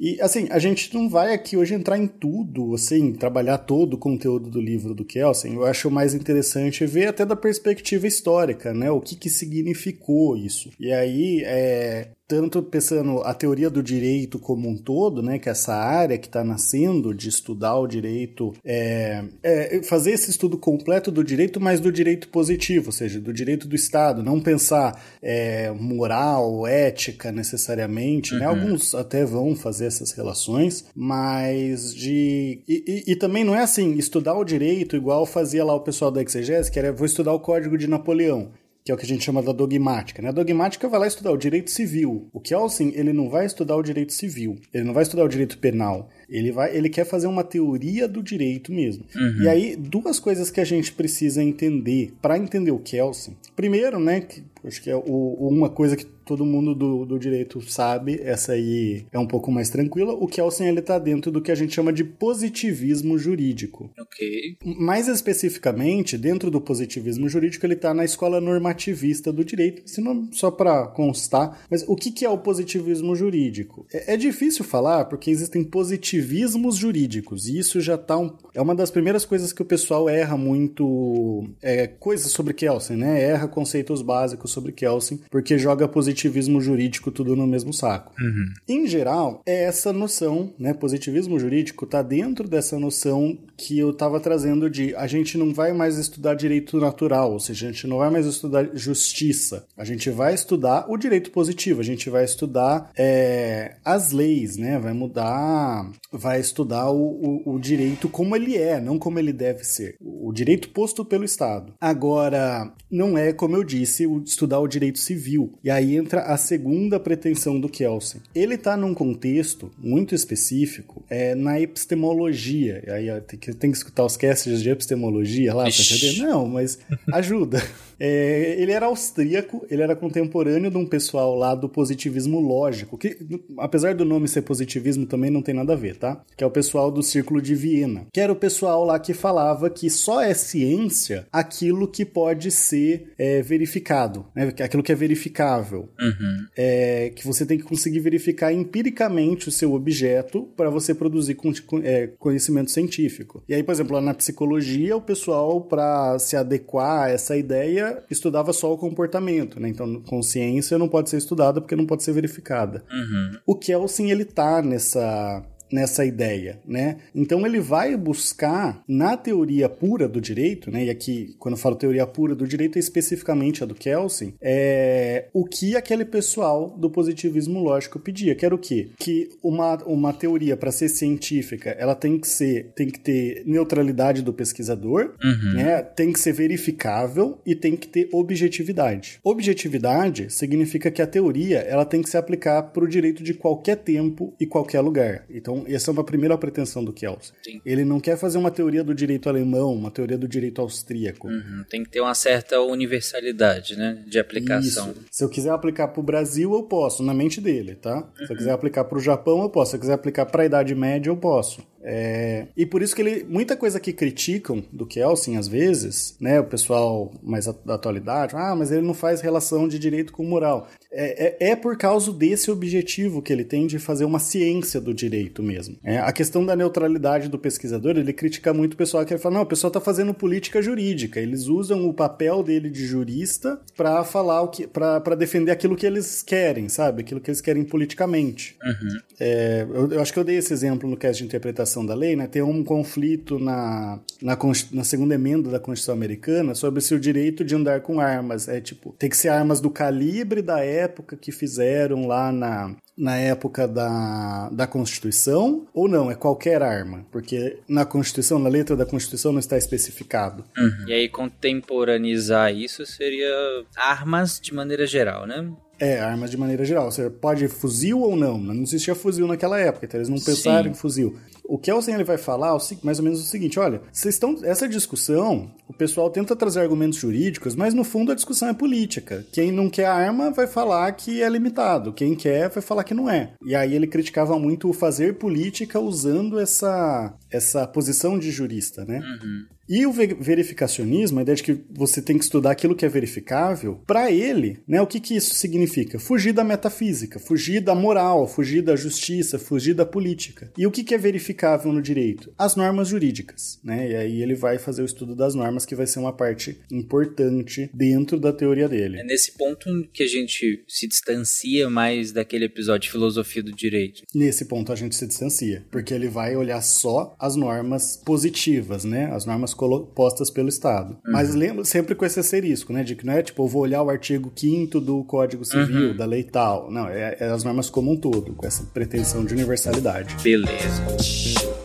E 0.00 0.20
assim, 0.20 0.48
a 0.50 0.58
gente 0.58 0.94
não 0.94 1.08
vai 1.08 1.34
aqui 1.34 1.56
hoje 1.56 1.74
entrar 1.74 1.98
em 1.98 2.06
tudo, 2.06 2.74
assim, 2.74 3.12
trabalhar 3.12 3.58
todo 3.58 3.94
o 3.94 3.98
conteúdo 3.98 4.50
do 4.50 4.60
livro 4.60 4.94
do 4.94 5.04
Kelsen. 5.04 5.54
Eu 5.54 5.64
acho 5.64 5.90
mais 5.90 6.14
interessante 6.14 6.86
ver 6.86 7.08
até 7.08 7.24
da 7.24 7.36
perspectiva 7.36 8.06
histórica, 8.06 8.72
né? 8.72 8.90
O 8.90 9.00
que 9.00 9.16
que 9.16 9.28
significou 9.28 10.36
isso. 10.36 10.70
E 10.78 10.92
aí, 10.92 11.42
é, 11.44 12.08
tanto 12.28 12.62
pensando 12.62 13.20
a 13.22 13.32
teoria 13.32 13.70
do 13.70 13.82
direito 13.82 14.38
como 14.38 14.68
um 14.68 14.76
todo, 14.76 15.22
né, 15.22 15.38
que 15.38 15.48
essa 15.48 15.74
área 15.74 16.18
que 16.18 16.26
está 16.26 16.42
nascendo 16.42 17.14
de 17.14 17.28
estudar 17.28 17.78
o 17.78 17.86
direito, 17.86 18.52
é, 18.64 19.24
é 19.42 19.82
fazer 19.82 20.10
esse 20.12 20.30
estudo 20.30 20.58
completo 20.58 21.10
do 21.12 21.22
direito, 21.22 21.60
mas 21.60 21.78
do 21.78 21.92
direito 21.92 22.28
positivo, 22.28 22.86
ou 22.86 22.92
seja, 22.92 23.20
do 23.20 23.32
direito 23.32 23.68
do 23.68 23.76
Estado, 23.76 24.22
não 24.22 24.40
pensar 24.40 25.00
é, 25.22 25.70
moral, 25.70 26.66
ética 26.66 27.30
necessariamente, 27.30 28.34
né? 28.34 28.44
Alguns 28.46 28.94
até 28.94 29.24
vão 29.24 29.54
fazer 29.54 29.86
essas 29.86 30.12
relações, 30.12 30.84
mas 30.94 31.94
de 31.94 32.62
e, 32.68 32.84
e- 33.06 33.12
e 33.12 33.16
também 33.16 33.44
não 33.44 33.54
é 33.54 33.62
assim 33.62 33.94
estudar 33.94 34.34
o 34.34 34.44
direito 34.44 34.96
igual 34.96 35.26
fazia 35.26 35.64
lá 35.64 35.74
o 35.74 35.80
pessoal 35.80 36.10
da 36.10 36.22
exegese, 36.22 36.70
que 36.70 36.78
era 36.78 36.92
vou 36.92 37.06
estudar 37.06 37.32
o 37.32 37.40
Código 37.40 37.78
de 37.78 37.86
Napoleão 37.86 38.50
que 38.86 38.92
é 38.92 38.94
o 38.94 38.96
que 38.96 39.04
a 39.04 39.08
gente 39.08 39.24
chama 39.24 39.42
da 39.42 39.50
dogmática. 39.50 40.22
Né? 40.22 40.28
A 40.28 40.32
dogmática 40.32 40.88
vai 40.88 41.00
lá 41.00 41.08
estudar 41.08 41.32
o 41.32 41.36
direito 41.36 41.72
civil. 41.72 42.28
O 42.32 42.38
Kelsen, 42.38 42.92
ele 42.94 43.12
não 43.12 43.28
vai 43.28 43.44
estudar 43.44 43.74
o 43.74 43.82
direito 43.82 44.12
civil, 44.12 44.60
ele 44.72 44.84
não 44.84 44.94
vai 44.94 45.02
estudar 45.02 45.24
o 45.24 45.28
direito 45.28 45.58
penal. 45.58 46.08
Ele, 46.28 46.52
vai, 46.52 46.74
ele 46.74 46.88
quer 46.88 47.04
fazer 47.04 47.26
uma 47.26 47.42
teoria 47.42 48.06
do 48.06 48.22
direito 48.22 48.72
mesmo. 48.72 49.04
E 49.42 49.48
aí, 49.48 49.74
duas 49.74 50.20
coisas 50.20 50.50
que 50.50 50.60
a 50.60 50.64
gente 50.64 50.92
precisa 50.92 51.42
entender 51.42 52.14
para 52.22 52.38
entender 52.38 52.70
o 52.70 52.78
Kelsen. 52.78 53.36
Primeiro, 53.56 53.98
né, 53.98 54.20
que 54.20 54.44
acho 54.68 54.82
que 54.82 54.90
é 54.90 54.96
o- 54.96 55.48
uma 55.48 55.68
coisa 55.68 55.96
que 55.96 56.04
todo 56.04 56.44
mundo 56.44 56.74
do, 56.74 57.04
do 57.06 57.18
direito 57.18 57.60
sabe, 57.70 58.20
essa 58.20 58.52
aí 58.52 59.06
é 59.12 59.18
um 59.18 59.26
pouco 59.28 59.50
mais 59.52 59.70
tranquila. 59.70 60.12
O 60.12 60.26
Kelsen 60.26 60.66
ele 60.66 60.82
tá 60.82 60.98
dentro 60.98 61.30
do 61.30 61.40
que 61.40 61.52
a 61.52 61.54
gente 61.54 61.72
chama 61.72 61.92
de 61.92 62.02
positivismo 62.02 63.16
jurídico. 63.16 63.90
Ok. 63.98 64.56
Mais 64.76 65.06
especificamente, 65.08 66.18
dentro 66.18 66.50
do 66.50 66.60
positivismo 66.60 67.28
jurídico, 67.28 67.64
ele 67.64 67.74
está 67.74 67.94
na 67.94 68.04
escola 68.04 68.40
normativista 68.40 69.32
do 69.32 69.44
direito, 69.44 69.88
se 69.88 70.00
não, 70.00 70.28
só 70.32 70.50
para 70.50 70.88
constar. 70.88 71.60
Mas 71.70 71.84
o 71.86 71.94
que, 71.94 72.10
que 72.10 72.24
é 72.24 72.28
o 72.30 72.38
positivismo 72.38 73.14
jurídico? 73.14 73.86
É, 73.92 74.14
é, 74.14 74.16
difícil 74.16 74.64
falar 74.64 75.04
porque 75.04 75.30
existem 75.30 75.62
positivismos 75.62 76.76
jurídicos, 76.76 77.46
e 77.46 77.58
isso 77.58 77.80
já 77.80 77.96
tá 77.96 78.18
um, 78.18 78.32
é 78.54 78.60
uma 78.60 78.74
das 78.74 78.90
primeiras 78.90 79.24
coisas 79.24 79.52
que 79.52 79.62
o 79.62 79.64
pessoal 79.64 80.08
erra 80.08 80.36
muito. 80.36 81.44
É, 81.62 81.86
coisas 81.86 82.32
sobre 82.32 82.52
Kelsen, 82.52 82.96
né? 82.96 83.22
Erra 83.22 83.46
conceitos 83.48 84.02
básicos 84.02 84.50
sobre 84.56 84.72
Kelsen, 84.72 85.20
porque 85.30 85.58
joga 85.58 85.86
positivismo 85.86 86.60
jurídico 86.60 87.10
tudo 87.10 87.36
no 87.36 87.46
mesmo 87.46 87.72
saco. 87.72 88.12
Uhum. 88.18 88.46
Em 88.66 88.86
geral, 88.86 89.42
é 89.46 89.64
essa 89.64 89.92
noção, 89.92 90.52
né? 90.58 90.72
Positivismo 90.72 91.38
jurídico 91.38 91.84
está 91.84 92.02
dentro 92.02 92.48
dessa 92.48 92.78
noção 92.78 93.38
que 93.56 93.78
eu 93.78 93.90
estava 93.90 94.18
trazendo 94.18 94.70
de 94.70 94.94
a 94.96 95.06
gente 95.06 95.36
não 95.36 95.52
vai 95.52 95.72
mais 95.72 95.98
estudar 95.98 96.34
direito 96.34 96.78
natural, 96.78 97.32
ou 97.32 97.40
seja, 97.40 97.68
a 97.68 97.72
gente 97.72 97.86
não 97.86 97.98
vai 97.98 98.10
mais 98.10 98.26
estudar 98.26 98.68
justiça, 98.74 99.66
a 99.76 99.84
gente 99.84 100.10
vai 100.10 100.34
estudar 100.34 100.86
o 100.88 100.96
direito 100.96 101.30
positivo, 101.30 101.80
a 101.80 101.84
gente 101.84 102.08
vai 102.08 102.24
estudar 102.24 102.90
é, 102.96 103.76
as 103.84 104.12
leis, 104.12 104.56
né? 104.56 104.78
Vai 104.78 104.92
mudar, 104.92 105.90
vai 106.10 106.40
estudar 106.40 106.90
o, 106.90 107.42
o, 107.46 107.54
o 107.54 107.58
direito 107.58 108.08
como 108.08 108.34
ele 108.34 108.56
é, 108.56 108.80
não 108.80 108.98
como 108.98 109.18
ele 109.18 109.32
deve 109.32 109.64
ser. 109.64 109.96
O 110.00 110.32
direito 110.32 110.70
posto 110.70 111.04
pelo 111.04 111.24
Estado. 111.24 111.74
Agora, 111.80 112.72
não 112.90 113.16
é, 113.18 113.32
como 113.32 113.56
eu 113.56 113.64
disse, 113.64 114.06
estudar 114.46 114.60
o 114.60 114.68
direito 114.68 114.98
civil. 114.98 115.52
E 115.62 115.70
aí 115.70 115.96
entra 115.96 116.22
a 116.22 116.36
segunda 116.36 116.98
pretensão 116.98 117.58
do 117.60 117.68
Kelsen. 117.68 118.20
Ele 118.34 118.54
está 118.54 118.76
num 118.76 118.94
contexto 118.94 119.70
muito 119.76 120.14
específico 120.14 121.04
é, 121.10 121.34
na 121.34 121.60
epistemologia. 121.60 122.82
E 122.86 122.90
aí 122.90 123.20
tem 123.22 123.38
que, 123.38 123.52
tem 123.52 123.70
que 123.70 123.76
escutar 123.76 124.04
os 124.04 124.16
casts 124.16 124.62
de 124.62 124.70
epistemologia 124.70 125.52
lá 125.52 125.64
para 125.64 125.72
entender. 125.72 126.22
Não, 126.22 126.46
mas 126.46 126.78
ajuda. 127.12 127.62
É, 127.98 128.56
ele 128.58 128.72
era 128.72 128.86
austríaco, 128.86 129.66
ele 129.70 129.82
era 129.82 129.96
contemporâneo 129.96 130.70
de 130.70 130.76
um 130.76 130.86
pessoal 130.86 131.34
lá 131.34 131.54
do 131.54 131.68
positivismo 131.68 132.40
lógico, 132.40 132.98
que 132.98 133.16
apesar 133.58 133.94
do 133.94 134.04
nome 134.04 134.28
ser 134.28 134.42
positivismo 134.42 135.06
também 135.06 135.30
não 135.30 135.42
tem 135.42 135.54
nada 135.54 135.72
a 135.72 135.76
ver, 135.76 135.96
tá? 135.96 136.22
Que 136.36 136.44
é 136.44 136.46
o 136.46 136.50
pessoal 136.50 136.90
do 136.90 137.02
Círculo 137.02 137.40
de 137.40 137.54
Viena, 137.54 138.06
que 138.12 138.20
era 138.20 138.32
o 138.32 138.36
pessoal 138.36 138.84
lá 138.84 138.98
que 138.98 139.14
falava 139.14 139.70
que 139.70 139.88
só 139.88 140.20
é 140.20 140.34
ciência 140.34 141.26
aquilo 141.32 141.88
que 141.88 142.04
pode 142.04 142.50
ser 142.50 143.12
é, 143.18 143.42
verificado, 143.42 144.26
né? 144.34 144.52
Aquilo 144.60 144.82
que 144.82 144.92
é 144.92 144.94
verificável. 144.94 145.88
Uhum. 145.98 146.46
É, 146.56 147.12
que 147.14 147.26
você 147.26 147.46
tem 147.46 147.58
que 147.58 147.64
conseguir 147.64 148.00
verificar 148.00 148.52
empiricamente 148.52 149.48
o 149.48 149.52
seu 149.52 149.72
objeto 149.72 150.48
para 150.56 150.70
você 150.70 150.94
produzir 150.94 151.36
é, 151.82 152.08
conhecimento 152.18 152.70
científico. 152.70 153.42
E 153.48 153.54
aí, 153.54 153.62
por 153.62 153.72
exemplo, 153.72 153.94
lá 153.94 154.00
na 154.00 154.14
psicologia, 154.14 154.96
o 154.96 155.00
pessoal, 155.00 155.60
para 155.60 156.18
se 156.18 156.36
adequar 156.36 157.04
a 157.04 157.10
essa 157.10 157.36
ideia, 157.36 157.85
estudava 158.10 158.52
só 158.52 158.72
o 158.72 158.78
comportamento, 158.78 159.60
né? 159.60 159.68
Então, 159.68 160.00
consciência 160.02 160.78
não 160.78 160.88
pode 160.88 161.10
ser 161.10 161.16
estudada 161.16 161.60
porque 161.60 161.76
não 161.76 161.86
pode 161.86 162.02
ser 162.02 162.12
verificada. 162.12 162.84
Uhum. 162.90 163.38
O 163.46 163.56
Kelsen, 163.56 164.10
ele 164.10 164.24
tá 164.24 164.62
nessa 164.62 165.42
nessa 165.70 166.04
ideia, 166.04 166.60
né? 166.66 166.96
Então 167.14 167.46
ele 167.46 167.60
vai 167.60 167.96
buscar 167.96 168.82
na 168.88 169.16
teoria 169.16 169.68
pura 169.68 170.08
do 170.08 170.20
direito, 170.20 170.70
né? 170.70 170.84
E 170.84 170.90
aqui 170.90 171.34
quando 171.38 171.54
eu 171.54 171.60
falo 171.60 171.76
teoria 171.76 172.06
pura 172.06 172.34
do 172.34 172.46
direito 172.46 172.76
é 172.76 172.80
especificamente 172.80 173.62
a 173.62 173.66
do 173.66 173.74
Kelsen, 173.74 174.34
é 174.40 175.28
o 175.32 175.44
que 175.44 175.76
aquele 175.76 176.04
pessoal 176.04 176.70
do 176.70 176.90
positivismo 176.90 177.62
lógico 177.62 177.98
pedia, 177.98 178.34
que 178.34 178.44
era 178.44 178.54
o 178.54 178.58
quê? 178.58 178.90
Que 178.98 179.30
uma, 179.42 179.76
uma 179.84 180.12
teoria 180.12 180.56
para 180.56 180.72
ser 180.72 180.88
científica, 180.88 181.70
ela 181.70 181.94
tem 181.94 182.18
que 182.18 182.28
ser 182.28 182.72
tem 182.74 182.88
que 182.88 183.00
ter 183.00 183.42
neutralidade 183.46 184.22
do 184.22 184.32
pesquisador, 184.32 185.14
uhum. 185.22 185.54
né? 185.54 185.82
Tem 185.82 186.12
que 186.12 186.20
ser 186.20 186.32
verificável 186.32 187.38
e 187.44 187.54
tem 187.54 187.76
que 187.76 187.88
ter 187.88 188.08
objetividade. 188.12 189.18
Objetividade 189.22 190.32
significa 190.32 190.90
que 190.90 191.02
a 191.02 191.06
teoria 191.06 191.58
ela 191.60 191.84
tem 191.84 192.02
que 192.02 192.10
se 192.10 192.16
aplicar 192.16 192.62
para 192.62 192.84
o 192.84 192.88
direito 192.88 193.22
de 193.22 193.34
qualquer 193.34 193.76
tempo 193.76 194.34
e 194.38 194.46
qualquer 194.46 194.80
lugar. 194.80 195.24
Então 195.30 195.55
então, 195.56 195.64
essa 195.66 195.90
é 195.90 195.92
uma 195.92 196.04
primeira 196.04 196.36
pretensão 196.36 196.84
do 196.84 196.92
Kelsen. 196.92 197.34
Sim. 197.42 197.60
Ele 197.64 197.84
não 197.84 198.00
quer 198.00 198.16
fazer 198.16 198.38
uma 198.38 198.50
teoria 198.50 198.84
do 198.84 198.94
direito 198.94 199.28
alemão, 199.28 199.72
uma 199.72 199.90
teoria 199.90 200.18
do 200.18 200.28
direito 200.28 200.60
austríaco. 200.60 201.28
Uhum. 201.28 201.64
Tem 201.68 201.82
que 201.82 201.90
ter 201.90 202.00
uma 202.00 202.14
certa 202.14 202.60
universalidade, 202.60 203.76
né, 203.76 204.02
de 204.06 204.18
aplicação. 204.18 204.90
Isso. 204.90 205.04
Se 205.10 205.24
eu 205.24 205.28
quiser 205.28 205.50
aplicar 205.50 205.88
para 205.88 206.00
o 206.00 206.02
Brasil, 206.02 206.52
eu 206.52 206.62
posso, 206.62 207.02
na 207.02 207.14
mente 207.14 207.40
dele, 207.40 207.74
tá? 207.74 207.96
Uhum. 207.96 208.26
Se 208.26 208.32
eu 208.32 208.36
quiser 208.36 208.50
aplicar 208.52 208.84
para 208.84 208.98
o 208.98 209.00
Japão, 209.00 209.42
eu 209.42 209.50
posso. 209.50 209.70
Se 209.70 209.76
eu 209.76 209.80
quiser 209.80 209.94
aplicar 209.94 210.26
para 210.26 210.42
a 210.42 210.46
Idade 210.46 210.74
Média, 210.74 211.10
eu 211.10 211.16
posso. 211.16 211.62
É... 211.88 212.48
E 212.56 212.66
por 212.66 212.82
isso 212.82 212.96
que 212.96 213.00
ele. 213.00 213.24
Muita 213.28 213.56
coisa 213.56 213.78
que 213.78 213.92
criticam 213.92 214.62
do 214.72 214.84
Kelsen, 214.84 215.36
às 215.36 215.46
vezes, 215.46 216.16
né? 216.20 216.40
O 216.40 216.44
pessoal 216.44 217.12
mais 217.22 217.46
da 217.64 217.74
atualidade, 217.74 218.34
ah, 218.34 218.56
mas 218.56 218.72
ele 218.72 218.84
não 218.84 218.92
faz 218.92 219.20
relação 219.20 219.68
de 219.68 219.78
direito 219.78 220.12
com 220.12 220.24
moral. 220.24 220.68
É, 220.90 221.26
é, 221.26 221.50
é 221.50 221.56
por 221.56 221.76
causa 221.76 222.12
desse 222.12 222.50
objetivo 222.50 223.22
que 223.22 223.32
ele 223.32 223.44
tem 223.44 223.66
de 223.66 223.78
fazer 223.78 224.04
uma 224.04 224.18
ciência 224.18 224.80
do 224.80 224.92
direito 224.92 225.42
mesmo. 225.42 225.76
É, 225.84 225.98
a 225.98 226.10
questão 226.10 226.44
da 226.44 226.56
neutralidade 226.56 227.28
do 227.28 227.38
pesquisador, 227.38 227.96
ele 227.96 228.12
critica 228.12 228.52
muito 228.52 228.74
o 228.74 228.76
pessoal 228.76 229.04
que 229.04 229.12
ele 229.12 229.20
fala, 229.20 229.36
não, 229.36 229.42
o 229.42 229.46
pessoal 229.46 229.68
está 229.68 229.80
fazendo 229.80 230.12
política 230.12 230.60
jurídica. 230.60 231.20
Eles 231.20 231.46
usam 231.46 231.88
o 231.88 231.94
papel 231.94 232.42
dele 232.42 232.68
de 232.68 232.84
jurista 232.84 233.60
para 233.76 234.02
falar 234.02 234.42
o 234.42 234.48
que. 234.48 234.66
para 234.66 235.14
defender 235.14 235.52
aquilo 235.52 235.76
que 235.76 235.86
eles 235.86 236.22
querem, 236.22 236.68
sabe? 236.68 237.02
Aquilo 237.02 237.20
que 237.20 237.30
eles 237.30 237.40
querem 237.40 237.62
politicamente. 237.62 238.56
Uhum. 238.64 238.98
É, 239.20 239.66
eu, 239.68 239.92
eu 239.92 240.00
acho 240.00 240.12
que 240.12 240.18
eu 240.18 240.24
dei 240.24 240.36
esse 240.36 240.52
exemplo 240.52 240.88
no 240.90 240.96
cast 240.96 241.22
de 241.22 241.26
interpretação 241.26 241.75
da 241.84 241.94
lei, 241.94 242.16
né, 242.16 242.26
tem 242.26 242.42
um 242.42 242.62
conflito 242.62 243.38
na, 243.38 243.98
na, 244.22 244.38
na, 244.72 244.84
segunda 244.84 245.14
emenda 245.14 245.50
da 245.50 245.58
Constituição 245.58 245.94
Americana 245.94 246.54
sobre 246.54 246.80
se 246.80 246.94
o 246.94 247.00
direito 247.00 247.44
de 247.44 247.54
andar 247.54 247.80
com 247.80 248.00
armas 248.00 248.48
é 248.48 248.60
tipo, 248.60 248.94
tem 248.98 249.10
que 249.10 249.16
ser 249.16 249.28
armas 249.28 249.60
do 249.60 249.70
calibre 249.70 250.40
da 250.40 250.60
época 250.60 251.16
que 251.16 251.32
fizeram 251.32 252.06
lá 252.06 252.30
na, 252.32 252.74
na 252.96 253.16
época 253.16 253.68
da, 253.68 254.48
da 254.50 254.66
Constituição 254.66 255.66
ou 255.74 255.88
não, 255.88 256.10
é 256.10 256.14
qualquer 256.14 256.62
arma, 256.62 257.04
porque 257.10 257.58
na 257.68 257.84
Constituição, 257.84 258.38
na 258.38 258.48
letra 258.48 258.76
da 258.76 258.86
Constituição 258.86 259.32
não 259.32 259.40
está 259.40 259.58
especificado. 259.58 260.44
Uhum. 260.56 260.88
E 260.88 260.92
aí 260.92 261.08
contemporaneizar 261.08 262.54
isso 262.54 262.86
seria 262.86 263.28
armas 263.76 264.40
de 264.40 264.54
maneira 264.54 264.86
geral, 264.86 265.26
né? 265.26 265.46
É, 265.78 266.00
armas 266.00 266.30
de 266.30 266.36
maneira 266.36 266.64
geral. 266.64 266.90
Você 266.90 267.10
pode 267.10 267.46
fuzil 267.48 268.00
ou 268.00 268.16
não. 268.16 268.38
Não 268.38 268.62
existia 268.62 268.94
fuzil 268.94 269.26
naquela 269.26 269.58
época, 269.58 269.86
então 269.86 269.98
eles 269.98 270.08
não 270.08 270.18
pensaram 270.18 270.64
Sim. 270.64 270.70
em 270.70 270.74
fuzil. 270.74 271.16
O 271.44 271.58
Kelsen 271.58 271.94
ele 271.94 272.04
vai 272.04 272.18
falar 272.18 272.56
mais 272.82 272.98
ou 272.98 273.04
menos 273.04 273.20
o 273.20 273.24
seguinte: 273.24 273.58
olha, 273.58 273.80
vocês 273.92 274.14
estão. 274.14 274.36
Essa 274.42 274.68
discussão, 274.68 275.50
o 275.68 275.72
pessoal 275.72 276.10
tenta 276.10 276.34
trazer 276.34 276.60
argumentos 276.60 276.98
jurídicos, 276.98 277.54
mas 277.54 277.74
no 277.74 277.84
fundo 277.84 278.10
a 278.10 278.14
discussão 278.14 278.48
é 278.48 278.54
política. 278.54 279.24
Quem 279.32 279.52
não 279.52 279.70
quer 279.70 279.86
arma 279.86 280.30
vai 280.30 280.46
falar 280.46 280.90
que 280.92 281.22
é 281.22 281.28
limitado, 281.28 281.92
quem 281.92 282.14
quer 282.14 282.48
vai 282.48 282.62
falar 282.62 282.84
que 282.84 282.94
não 282.94 283.08
é. 283.08 283.32
E 283.44 283.54
aí 283.54 283.74
ele 283.74 283.86
criticava 283.86 284.38
muito 284.38 284.68
o 284.68 284.72
fazer 284.72 285.18
política 285.18 285.78
usando 285.78 286.38
essa, 286.38 287.14
essa 287.30 287.66
posição 287.66 288.18
de 288.18 288.30
jurista, 288.30 288.84
né? 288.84 288.98
Uhum. 288.98 289.55
E 289.68 289.84
o 289.86 289.92
verificacionismo, 289.92 291.18
a 291.18 291.22
ideia 291.22 291.36
de 291.36 291.42
que 291.42 291.58
você 291.70 292.00
tem 292.00 292.16
que 292.16 292.24
estudar 292.24 292.52
aquilo 292.52 292.76
que 292.76 292.84
é 292.84 292.88
verificável, 292.88 293.80
para 293.86 294.10
ele, 294.10 294.60
né, 294.66 294.80
o 294.80 294.86
que, 294.86 295.00
que 295.00 295.16
isso 295.16 295.34
significa? 295.34 295.98
Fugir 295.98 296.32
da 296.32 296.44
metafísica, 296.44 297.18
fugir 297.18 297.60
da 297.60 297.74
moral, 297.74 298.28
fugir 298.28 298.62
da 298.62 298.76
justiça, 298.76 299.38
fugir 299.38 299.74
da 299.74 299.84
política. 299.84 300.52
E 300.56 300.66
o 300.66 300.70
que, 300.70 300.84
que 300.84 300.94
é 300.94 300.98
verificável 300.98 301.72
no 301.72 301.82
direito? 301.82 302.32
As 302.38 302.54
normas 302.54 302.88
jurídicas, 302.88 303.58
né? 303.62 303.90
E 303.90 303.96
aí 303.96 304.22
ele 304.22 304.34
vai 304.34 304.58
fazer 304.58 304.82
o 304.82 304.86
estudo 304.86 305.14
das 305.14 305.34
normas, 305.34 305.66
que 305.66 305.74
vai 305.74 305.86
ser 305.86 305.98
uma 305.98 306.12
parte 306.12 306.58
importante 306.70 307.68
dentro 307.74 308.20
da 308.20 308.32
teoria 308.32 308.68
dele. 308.68 309.00
É 309.00 309.04
nesse 309.04 309.32
ponto 309.32 309.66
que 309.92 310.02
a 310.02 310.08
gente 310.08 310.64
se 310.68 310.86
distancia 310.86 311.68
mais 311.68 312.12
daquele 312.12 312.44
episódio 312.44 312.86
de 312.86 312.92
filosofia 312.92 313.42
do 313.42 313.52
direito. 313.52 314.02
Nesse 314.14 314.44
ponto 314.44 314.72
a 314.72 314.76
gente 314.76 314.94
se 314.94 315.06
distancia, 315.06 315.64
porque 315.70 315.92
ele 315.92 316.08
vai 316.08 316.36
olhar 316.36 316.60
só 316.62 317.16
as 317.18 317.34
normas 317.34 317.96
positivas, 317.96 318.84
né? 318.84 319.10
As 319.12 319.24
normas 319.26 319.54
postas 319.94 320.30
pelo 320.30 320.48
Estado. 320.48 320.92
Uhum. 321.04 321.12
Mas 321.12 321.34
lembra 321.34 321.64
sempre 321.64 321.94
com 321.94 322.04
esse 322.04 322.20
asterisco, 322.20 322.72
né? 322.72 322.82
De 322.82 322.94
que 322.94 323.06
não 323.06 323.12
é 323.12 323.22
tipo, 323.22 323.42
eu 323.42 323.48
vou 323.48 323.62
olhar 323.62 323.82
o 323.82 323.90
artigo 323.90 324.32
5 324.34 324.80
do 324.80 325.04
Código 325.04 325.44
Civil, 325.44 325.90
uhum. 325.90 325.96
da 325.96 326.04
lei 326.04 326.22
tal. 326.22 326.70
Não, 326.70 326.88
é, 326.88 327.16
é 327.18 327.28
as 327.28 327.44
normas 327.44 327.70
como 327.70 327.92
um 327.92 327.96
todo, 327.96 328.34
com 328.34 328.46
essa 328.46 328.64
pretensão 328.64 329.24
de 329.24 329.34
universalidade. 329.34 330.16
Beleza. 330.22 331.55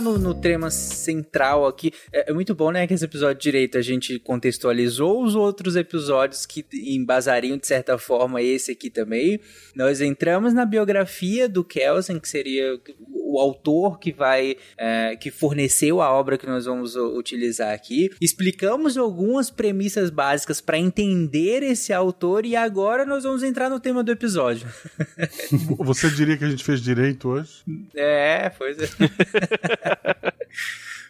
Entrar 0.00 0.02
no, 0.02 0.18
no 0.18 0.34
tema 0.34 0.70
central 0.70 1.66
aqui. 1.66 1.92
É, 2.12 2.30
é 2.30 2.32
muito 2.32 2.54
bom, 2.54 2.70
né, 2.70 2.86
que 2.86 2.94
esse 2.94 3.04
episódio 3.04 3.40
direito 3.40 3.78
a 3.78 3.82
gente 3.82 4.18
contextualizou 4.18 5.22
os 5.22 5.34
outros 5.34 5.76
episódios 5.76 6.46
que 6.46 6.64
embasariam, 6.72 7.56
de 7.56 7.66
certa 7.66 7.98
forma, 7.98 8.42
esse 8.42 8.72
aqui 8.72 8.90
também. 8.90 9.40
Nós 9.74 10.00
entramos 10.00 10.52
na 10.52 10.64
biografia 10.64 11.48
do 11.48 11.62
Kelsen, 11.62 12.18
que 12.18 12.28
seria 12.28 12.80
o 13.30 13.38
autor 13.38 13.98
que 13.98 14.12
vai 14.12 14.56
é, 14.76 15.16
que 15.16 15.30
forneceu 15.30 16.00
a 16.00 16.10
obra 16.10 16.36
que 16.36 16.46
nós 16.46 16.64
vamos 16.64 16.96
utilizar 16.96 17.72
aqui. 17.72 18.10
Explicamos 18.20 18.96
algumas 18.96 19.50
premissas 19.50 20.10
básicas 20.10 20.60
para 20.60 20.78
entender 20.78 21.62
esse 21.62 21.92
autor 21.92 22.44
e 22.44 22.56
agora 22.56 23.04
nós 23.04 23.24
vamos 23.24 23.42
entrar 23.42 23.70
no 23.70 23.80
tema 23.80 24.02
do 24.02 24.10
episódio. 24.10 24.68
Você 25.78 26.10
diria 26.10 26.36
que 26.36 26.44
a 26.44 26.50
gente 26.50 26.64
fez 26.64 26.80
direito 26.80 27.28
hoje? 27.28 27.62
É, 27.94 28.50
pois 28.50 28.76
é. 28.78 28.88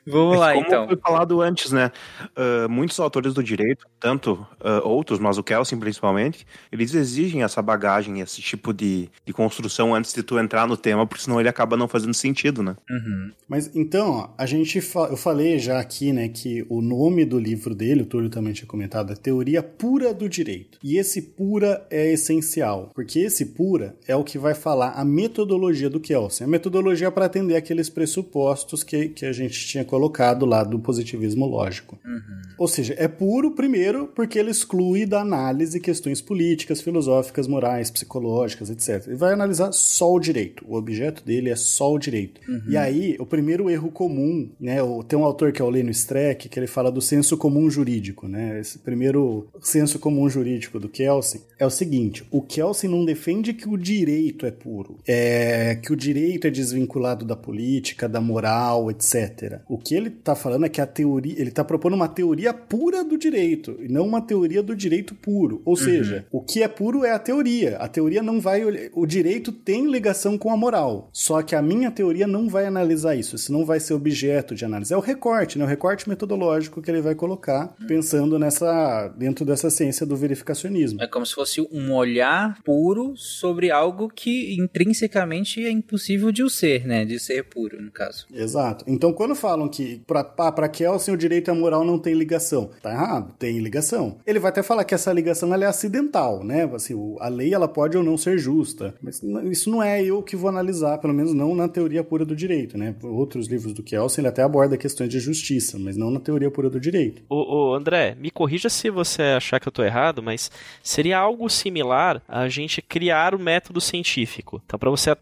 Vamos 0.06 0.38
lá, 0.38 0.52
como 0.54 0.66
então. 0.66 0.86
foi 0.86 0.96
falado 0.96 1.40
antes, 1.40 1.72
né? 1.72 1.90
Uh, 2.36 2.68
muitos 2.68 2.98
autores 2.98 3.34
do 3.34 3.42
direito, 3.42 3.86
tanto 3.98 4.32
uh, 4.60 4.86
outros, 4.86 5.18
mas 5.18 5.38
o 5.38 5.42
Kelsen 5.42 5.78
principalmente, 5.78 6.46
eles 6.70 6.94
exigem 6.94 7.42
essa 7.42 7.60
bagagem, 7.60 8.20
esse 8.20 8.40
tipo 8.40 8.72
de, 8.72 9.08
de 9.24 9.32
construção 9.32 9.94
antes 9.94 10.12
de 10.12 10.22
tu 10.22 10.38
entrar 10.38 10.66
no 10.66 10.76
tema, 10.76 11.06
porque 11.06 11.24
senão 11.24 11.40
ele 11.40 11.48
acaba 11.48 11.76
não 11.76 11.88
fazendo 11.88 12.14
sentido, 12.14 12.62
né? 12.62 12.76
Uhum. 12.90 13.30
Mas 13.48 13.74
então, 13.74 14.10
ó, 14.10 14.28
a 14.36 14.46
gente 14.46 14.80
fa 14.80 15.00
eu 15.10 15.16
falei 15.16 15.58
já 15.58 15.80
aqui, 15.80 16.12
né, 16.12 16.28
que 16.28 16.64
o 16.68 16.80
nome 16.80 17.24
do 17.24 17.38
livro 17.38 17.74
dele, 17.74 18.02
o 18.02 18.06
Túlio 18.06 18.30
também 18.30 18.52
tinha 18.52 18.66
comentado, 18.66 19.12
é 19.12 19.16
Teoria 19.16 19.62
Pura 19.62 20.12
do 20.14 20.28
Direito. 20.28 20.78
E 20.82 20.96
esse 20.96 21.22
pura 21.22 21.86
é 21.90 22.12
essencial, 22.12 22.90
porque 22.94 23.18
esse 23.20 23.46
pura 23.46 23.96
é 24.06 24.14
o 24.14 24.24
que 24.24 24.38
vai 24.38 24.54
falar 24.54 24.92
a 24.92 25.04
metodologia 25.04 25.90
do 25.90 26.00
Kelsen. 26.00 26.46
A 26.46 26.50
metodologia 26.50 27.10
para 27.10 27.26
atender 27.26 27.56
aqueles 27.56 27.88
pressupostos 27.88 28.82
que, 28.82 29.08
que 29.08 29.26
a 29.26 29.32
gente 29.32 29.66
tinha 29.66 29.84
colocado 29.90 30.46
lá 30.46 30.62
do 30.62 30.78
positivismo 30.78 31.44
lógico. 31.44 31.98
Uhum. 32.04 32.20
Ou 32.56 32.68
seja, 32.68 32.94
é 32.96 33.08
puro, 33.08 33.50
primeiro, 33.50 34.06
porque 34.06 34.38
ele 34.38 34.50
exclui 34.50 35.04
da 35.04 35.20
análise 35.20 35.80
questões 35.80 36.20
políticas, 36.22 36.80
filosóficas, 36.80 37.48
morais, 37.48 37.90
psicológicas, 37.90 38.70
etc. 38.70 39.08
Ele 39.08 39.16
vai 39.16 39.32
analisar 39.32 39.72
só 39.72 40.14
o 40.14 40.20
direito. 40.20 40.64
O 40.68 40.76
objeto 40.76 41.24
dele 41.24 41.50
é 41.50 41.56
só 41.56 41.92
o 41.92 41.98
direito. 41.98 42.40
Uhum. 42.48 42.62
E 42.68 42.76
aí, 42.76 43.16
o 43.18 43.26
primeiro 43.26 43.68
erro 43.68 43.90
comum, 43.90 44.48
né? 44.60 44.76
Tem 45.08 45.18
um 45.18 45.24
autor 45.24 45.52
que 45.52 45.60
é 45.60 45.64
o 45.64 45.70
Leno 45.70 45.90
Streck, 45.90 46.48
que 46.48 46.58
ele 46.58 46.66
fala 46.68 46.92
do 46.92 47.00
senso 47.00 47.36
comum 47.36 47.68
jurídico, 47.68 48.28
né? 48.28 48.60
Esse 48.60 48.78
primeiro 48.78 49.48
senso 49.60 49.98
comum 49.98 50.28
jurídico 50.28 50.78
do 50.78 50.88
Kelsen 50.88 51.40
é 51.58 51.66
o 51.66 51.70
seguinte: 51.70 52.24
o 52.30 52.40
Kelsen 52.40 52.90
não 52.90 53.04
defende 53.04 53.52
que 53.52 53.68
o 53.68 53.76
direito 53.76 54.46
é 54.46 54.50
puro, 54.50 54.98
é 55.06 55.76
que 55.76 55.92
o 55.92 55.96
direito 55.96 56.46
é 56.46 56.50
desvinculado 56.50 57.24
da 57.24 57.34
política, 57.34 58.08
da 58.08 58.20
moral, 58.20 58.90
etc. 58.90 59.60
O 59.68 59.78
que 59.80 59.94
ele 59.94 60.08
está 60.08 60.34
falando 60.34 60.66
é 60.66 60.68
que 60.68 60.80
a 60.80 60.86
teoria, 60.86 61.34
ele 61.38 61.48
está 61.48 61.64
propondo 61.64 61.94
uma 61.94 62.08
teoria 62.08 62.52
pura 62.52 63.02
do 63.02 63.16
direito, 63.16 63.76
e 63.80 63.88
não 63.88 64.06
uma 64.06 64.20
teoria 64.20 64.62
do 64.62 64.76
direito 64.76 65.14
puro. 65.14 65.62
Ou 65.64 65.76
seja, 65.76 66.26
o 66.30 66.40
que 66.40 66.62
é 66.62 66.68
puro 66.68 67.04
é 67.04 67.12
a 67.12 67.18
teoria. 67.18 67.76
A 67.78 67.88
teoria 67.88 68.22
não 68.22 68.40
vai. 68.40 68.62
O 68.92 69.06
direito 69.06 69.52
tem 69.52 69.90
ligação 69.90 70.36
com 70.36 70.52
a 70.52 70.56
moral. 70.56 71.08
Só 71.12 71.42
que 71.42 71.54
a 71.54 71.62
minha 71.62 71.90
teoria 71.90 72.26
não 72.26 72.48
vai 72.48 72.66
analisar 72.66 73.14
isso. 73.14 73.36
Isso 73.36 73.52
não 73.52 73.64
vai 73.64 73.80
ser 73.80 73.94
objeto 73.94 74.54
de 74.54 74.64
análise. 74.64 74.92
É 74.92 74.96
o 74.96 75.00
recorte, 75.00 75.58
né? 75.58 75.64
O 75.64 75.68
recorte 75.68 76.08
metodológico 76.08 76.82
que 76.82 76.90
ele 76.90 77.00
vai 77.00 77.14
colocar, 77.14 77.74
pensando 77.86 78.38
nessa. 78.38 79.08
dentro 79.16 79.44
dessa 79.44 79.70
ciência 79.70 80.04
do 80.04 80.16
verificacionismo. 80.16 81.02
É 81.02 81.06
como 81.06 81.24
se 81.24 81.34
fosse 81.34 81.60
um 81.60 81.92
olhar 81.92 82.60
puro 82.62 83.16
sobre 83.16 83.70
algo 83.70 84.08
que 84.08 84.54
intrinsecamente 84.54 85.64
é 85.64 85.70
impossível 85.70 86.32
de 86.32 86.42
o 86.42 86.50
ser, 86.50 86.86
né? 86.86 87.04
De 87.04 87.18
ser 87.18 87.44
puro, 87.44 87.80
no 87.80 87.90
caso. 87.90 88.26
Exato. 88.32 88.84
Então, 88.86 89.12
quando 89.12 89.34
falam 89.34 89.68
que 89.70 90.02
para 90.06 90.68
Kelsen 90.68 91.14
o 91.14 91.16
direito 91.16 91.50
a 91.50 91.54
moral 91.54 91.84
não 91.84 91.98
tem 91.98 92.14
ligação, 92.14 92.70
tá 92.82 92.90
errado? 92.90 93.34
Tem 93.38 93.58
ligação. 93.58 94.18
Ele 94.26 94.38
vai 94.38 94.50
até 94.50 94.62
falar 94.62 94.84
que 94.84 94.94
essa 94.94 95.12
ligação 95.12 95.54
é 95.54 95.66
acidental, 95.66 96.42
né? 96.44 96.68
Assim, 96.74 96.94
a 97.20 97.28
lei 97.28 97.54
ela 97.54 97.68
pode 97.68 97.96
ou 97.96 98.02
não 98.02 98.16
ser 98.16 98.38
justa, 98.38 98.94
mas 99.02 99.22
isso 99.44 99.70
não 99.70 99.82
é 99.82 100.02
eu 100.02 100.22
que 100.22 100.36
vou 100.36 100.48
analisar, 100.48 100.98
pelo 100.98 101.14
menos 101.14 101.32
não 101.32 101.54
na 101.54 101.68
teoria 101.68 102.02
pura 102.02 102.24
do 102.24 102.34
direito, 102.34 102.76
né? 102.76 102.94
Outros 103.02 103.46
livros 103.46 103.72
do 103.72 103.82
Kelsen 103.82 104.22
ele 104.22 104.28
até 104.28 104.42
aborda 104.42 104.76
questões 104.76 105.08
de 105.08 105.20
justiça, 105.20 105.78
mas 105.78 105.96
não 105.96 106.10
na 106.10 106.20
teoria 106.20 106.50
pura 106.50 106.68
do 106.68 106.80
direito. 106.80 107.22
Ô, 107.28 107.70
ô, 107.70 107.74
André, 107.74 108.16
me 108.18 108.30
corrija 108.30 108.68
se 108.68 108.90
você 108.90 109.22
achar 109.22 109.60
que 109.60 109.68
eu 109.68 109.72
tô 109.72 109.82
errado, 109.82 110.22
mas 110.22 110.50
seria 110.82 111.18
algo 111.18 111.48
similar 111.48 112.22
a 112.28 112.48
gente 112.48 112.82
criar 112.82 113.34
o 113.34 113.38
método 113.38 113.80
científico. 113.80 114.62
Então, 114.64 114.78
para 114.78 114.90
você, 114.90 115.16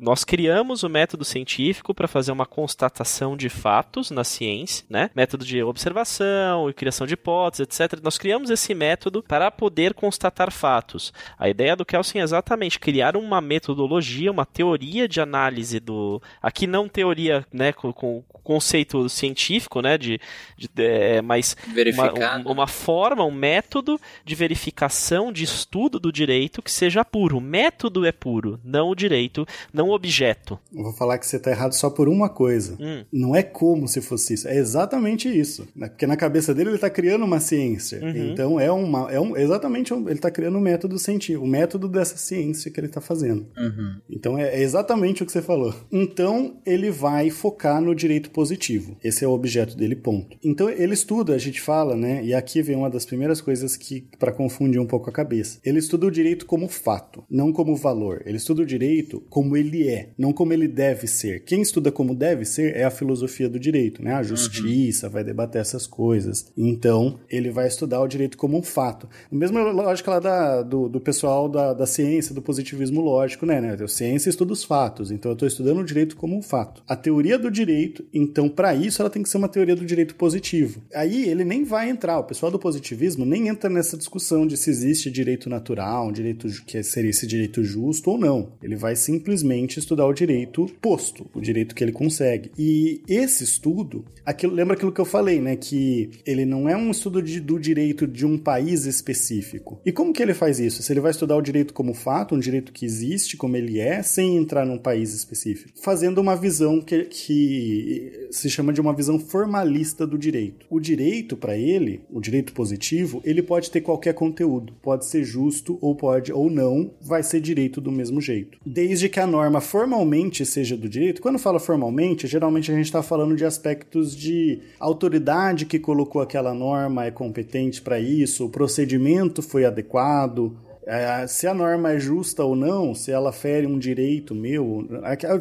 nós 0.00 0.24
criamos 0.24 0.82
o 0.82 0.88
método 0.88 1.24
científico 1.24 1.94
para 1.94 2.08
fazer 2.08 2.32
uma 2.32 2.46
constatação 2.46 3.36
de 3.36 3.48
fatos 3.90 4.10
na 4.10 4.22
ciência, 4.22 4.84
né? 4.88 5.10
Método 5.14 5.44
de 5.44 5.62
observação 5.62 6.70
e 6.70 6.72
criação 6.72 7.06
de 7.06 7.14
hipóteses, 7.14 7.66
etc. 7.66 7.98
Nós 8.02 8.16
criamos 8.16 8.48
esse 8.50 8.72
método 8.72 9.22
para 9.22 9.50
poder 9.50 9.94
constatar 9.94 10.52
fatos. 10.52 11.12
A 11.36 11.48
ideia 11.48 11.74
do 11.74 11.84
Kelsen 11.84 12.20
é 12.20 12.24
exatamente 12.24 12.78
criar 12.78 13.16
uma 13.16 13.40
metodologia, 13.40 14.30
uma 14.30 14.46
teoria 14.46 15.08
de 15.08 15.20
análise 15.20 15.80
do. 15.80 16.22
Aqui 16.40 16.66
não 16.66 16.88
teoria, 16.88 17.44
né, 17.52 17.72
com, 17.72 17.92
com 17.92 18.22
conceito 18.50 19.08
científico, 19.08 19.80
né, 19.80 19.96
de, 19.96 20.20
de, 20.56 20.68
de 20.68 20.82
é, 20.82 21.22
mas 21.22 21.56
uma, 21.94 22.52
uma, 22.52 22.66
forma, 22.66 23.24
um 23.24 23.30
método 23.30 24.00
de 24.24 24.34
verificação, 24.34 25.32
de 25.32 25.44
estudo 25.44 26.00
do 26.00 26.10
direito 26.10 26.62
que 26.62 26.70
seja 26.70 27.04
puro. 27.04 27.38
O 27.38 27.40
método 27.40 28.04
é 28.04 28.12
puro, 28.12 28.58
não 28.64 28.88
o 28.88 28.94
direito, 28.94 29.46
não 29.72 29.88
o 29.88 29.92
objeto. 29.92 30.58
Eu 30.74 30.84
vou 30.84 30.92
falar 30.92 31.18
que 31.18 31.26
você 31.26 31.36
está 31.36 31.50
errado 31.50 31.74
só 31.74 31.90
por 31.90 32.08
uma 32.08 32.28
coisa. 32.28 32.76
Hum. 32.80 33.04
Não 33.12 33.36
é 33.36 33.42
como 33.42 33.79
se 33.86 34.00
fosse 34.00 34.34
isso, 34.34 34.48
é 34.48 34.56
exatamente 34.56 35.28
isso. 35.28 35.66
Né? 35.74 35.88
Porque 35.88 36.06
na 36.06 36.16
cabeça 36.16 36.54
dele 36.54 36.70
ele 36.70 36.76
está 36.76 36.90
criando 36.90 37.24
uma 37.24 37.40
ciência. 37.40 38.00
Uhum. 38.02 38.32
Então 38.32 38.60
é 38.60 38.70
uma, 38.70 39.10
é 39.10 39.20
um, 39.20 39.36
exatamente 39.36 39.92
ele 39.92 40.12
está 40.12 40.30
criando 40.30 40.58
um 40.58 40.60
método 40.60 40.98
científico, 40.98 41.44
o 41.44 41.46
um 41.46 41.50
método 41.50 41.88
dessa 41.88 42.16
ciência 42.16 42.70
que 42.70 42.78
ele 42.78 42.86
está 42.86 43.00
fazendo. 43.00 43.46
Uhum. 43.56 43.96
Então 44.08 44.38
é, 44.38 44.56
é 44.56 44.62
exatamente 44.62 45.22
o 45.22 45.26
que 45.26 45.32
você 45.32 45.42
falou. 45.42 45.74
Então 45.90 46.60
ele 46.64 46.90
vai 46.90 47.30
focar 47.30 47.80
no 47.80 47.94
direito 47.94 48.30
positivo. 48.30 48.96
Esse 49.02 49.24
é 49.24 49.28
o 49.28 49.32
objeto 49.32 49.76
dele, 49.76 49.96
ponto. 49.96 50.36
Então 50.42 50.68
ele 50.68 50.94
estuda, 50.94 51.34
a 51.34 51.38
gente 51.38 51.60
fala, 51.60 51.96
né? 51.96 52.24
E 52.24 52.34
aqui 52.34 52.62
vem 52.62 52.76
uma 52.76 52.90
das 52.90 53.06
primeiras 53.06 53.40
coisas 53.40 53.76
que 53.76 54.06
para 54.18 54.32
confundir 54.32 54.80
um 54.80 54.86
pouco 54.86 55.08
a 55.08 55.12
cabeça. 55.12 55.58
Ele 55.64 55.78
estuda 55.78 56.06
o 56.06 56.10
direito 56.10 56.46
como 56.46 56.68
fato, 56.68 57.24
não 57.30 57.52
como 57.52 57.76
valor. 57.76 58.22
Ele 58.24 58.36
estuda 58.36 58.62
o 58.62 58.66
direito 58.66 59.22
como 59.28 59.56
ele 59.56 59.88
é, 59.88 60.10
não 60.18 60.32
como 60.32 60.52
ele 60.52 60.68
deve 60.68 61.06
ser. 61.06 61.44
Quem 61.44 61.62
estuda 61.62 61.92
como 61.92 62.14
deve 62.14 62.44
ser 62.44 62.76
é 62.76 62.84
a 62.84 62.90
filosofia 62.90 63.48
do 63.48 63.58
direito, 63.58 63.69
né? 64.02 64.14
A 64.14 64.22
justiça 64.22 65.06
uhum. 65.06 65.12
vai 65.12 65.24
debater 65.24 65.60
essas 65.60 65.86
coisas. 65.86 66.50
Então 66.56 67.18
ele 67.28 67.50
vai 67.50 67.66
estudar 67.66 68.00
o 68.00 68.08
direito 68.08 68.36
como 68.36 68.58
um 68.58 68.62
fato. 68.62 69.08
A 69.30 69.34
mesma 69.34 69.60
lógica 69.70 70.10
lá 70.10 70.20
da, 70.20 70.62
do, 70.62 70.88
do 70.88 71.00
pessoal 71.00 71.48
da, 71.48 71.72
da 71.72 71.86
ciência, 71.86 72.34
do 72.34 72.42
positivismo 72.42 73.00
lógico, 73.00 73.46
né? 73.46 73.60
né? 73.60 73.76
A 73.80 73.88
ciência 73.88 74.30
estuda 74.30 74.52
os 74.52 74.64
fatos, 74.64 75.10
então 75.10 75.30
eu 75.30 75.34
estou 75.34 75.48
estudando 75.48 75.80
o 75.80 75.84
direito 75.84 76.16
como 76.16 76.36
um 76.36 76.42
fato. 76.42 76.82
A 76.88 76.96
teoria 76.96 77.38
do 77.38 77.50
direito, 77.50 78.04
então 78.12 78.48
para 78.48 78.74
isso 78.74 79.00
ela 79.00 79.10
tem 79.10 79.22
que 79.22 79.28
ser 79.28 79.38
uma 79.38 79.48
teoria 79.48 79.76
do 79.76 79.84
direito 79.84 80.14
positivo. 80.14 80.82
Aí 80.94 81.28
ele 81.28 81.44
nem 81.44 81.64
vai 81.64 81.88
entrar, 81.88 82.18
o 82.18 82.24
pessoal 82.24 82.50
do 82.50 82.58
positivismo 82.58 83.24
nem 83.24 83.48
entra 83.48 83.70
nessa 83.70 83.96
discussão 83.96 84.46
de 84.46 84.56
se 84.56 84.70
existe 84.70 85.10
direito 85.10 85.48
natural, 85.48 86.08
um 86.08 86.12
direito 86.12 86.48
que 86.64 86.82
seria 86.82 87.10
esse 87.10 87.26
direito 87.26 87.62
justo 87.62 88.10
ou 88.10 88.18
não. 88.18 88.52
Ele 88.62 88.76
vai 88.76 88.96
simplesmente 88.96 89.78
estudar 89.78 90.06
o 90.06 90.12
direito 90.12 90.66
posto, 90.80 91.28
o 91.34 91.40
direito 91.40 91.74
que 91.74 91.82
ele 91.82 91.92
consegue. 91.92 92.50
E 92.58 93.02
esse 93.08 93.44
estudo, 93.60 94.06
aquilo, 94.24 94.54
lembra 94.54 94.74
aquilo 94.74 94.90
que 94.90 95.00
eu 95.00 95.04
falei, 95.04 95.40
né? 95.40 95.54
Que 95.54 96.10
ele 96.24 96.46
não 96.46 96.66
é 96.68 96.74
um 96.74 96.90
estudo 96.90 97.22
de, 97.22 97.38
do 97.38 97.58
direito 97.58 98.06
de 98.06 98.24
um 98.24 98.38
país 98.38 98.86
específico. 98.86 99.80
E 99.84 99.92
como 99.92 100.12
que 100.12 100.22
ele 100.22 100.32
faz 100.32 100.58
isso? 100.58 100.82
Se 100.82 100.92
ele 100.92 101.00
vai 101.00 101.10
estudar 101.10 101.36
o 101.36 101.42
direito 101.42 101.74
como 101.74 101.92
fato, 101.92 102.34
um 102.34 102.38
direito 102.38 102.72
que 102.72 102.86
existe, 102.86 103.36
como 103.36 103.56
ele 103.56 103.78
é, 103.78 104.02
sem 104.02 104.36
entrar 104.36 104.64
num 104.64 104.78
país 104.78 105.12
específico. 105.14 105.78
Fazendo 105.82 106.18
uma 106.18 106.34
visão 106.34 106.80
que, 106.80 107.04
que 107.04 108.28
se 108.30 108.48
chama 108.48 108.72
de 108.72 108.80
uma 108.80 108.94
visão 108.94 109.18
formalista 109.18 110.06
do 110.06 110.16
direito. 110.16 110.66
O 110.70 110.80
direito, 110.80 111.36
para 111.36 111.56
ele, 111.56 112.00
o 112.10 112.20
direito 112.20 112.52
positivo, 112.52 113.20
ele 113.24 113.42
pode 113.42 113.70
ter 113.70 113.82
qualquer 113.82 114.14
conteúdo. 114.14 114.72
Pode 114.80 115.04
ser 115.04 115.22
justo 115.22 115.78
ou 115.82 115.94
pode 115.94 116.32
ou 116.32 116.48
não, 116.48 116.94
vai 117.00 117.22
ser 117.22 117.40
direito 117.40 117.80
do 117.80 117.92
mesmo 117.92 118.20
jeito. 118.20 118.58
Desde 118.64 119.08
que 119.08 119.20
a 119.20 119.26
norma 119.26 119.60
formalmente 119.60 120.46
seja 120.46 120.76
do 120.76 120.88
direito, 120.88 121.20
quando 121.20 121.38
fala 121.38 121.60
formalmente, 121.60 122.26
geralmente 122.26 122.72
a 122.72 122.74
gente 122.74 122.86
está 122.86 123.02
falando 123.02 123.36
de 123.40 123.44
aspectos 123.46 124.14
de 124.14 124.60
autoridade 124.78 125.64
que 125.64 125.78
colocou 125.78 126.20
aquela 126.20 126.52
norma 126.52 127.06
é 127.06 127.10
competente 127.10 127.80
para 127.80 127.98
isso, 127.98 128.44
o 128.44 128.50
procedimento 128.50 129.40
foi 129.40 129.64
adequado, 129.64 130.54
É, 130.90 131.24
se 131.28 131.46
a 131.46 131.54
norma 131.54 131.92
é 131.92 132.00
justa 132.00 132.42
ou 132.42 132.56
não, 132.56 132.94
se 132.96 133.12
ela 133.12 133.32
fere 133.32 133.64
um 133.64 133.78
direito 133.78 134.34
meu. 134.34 134.88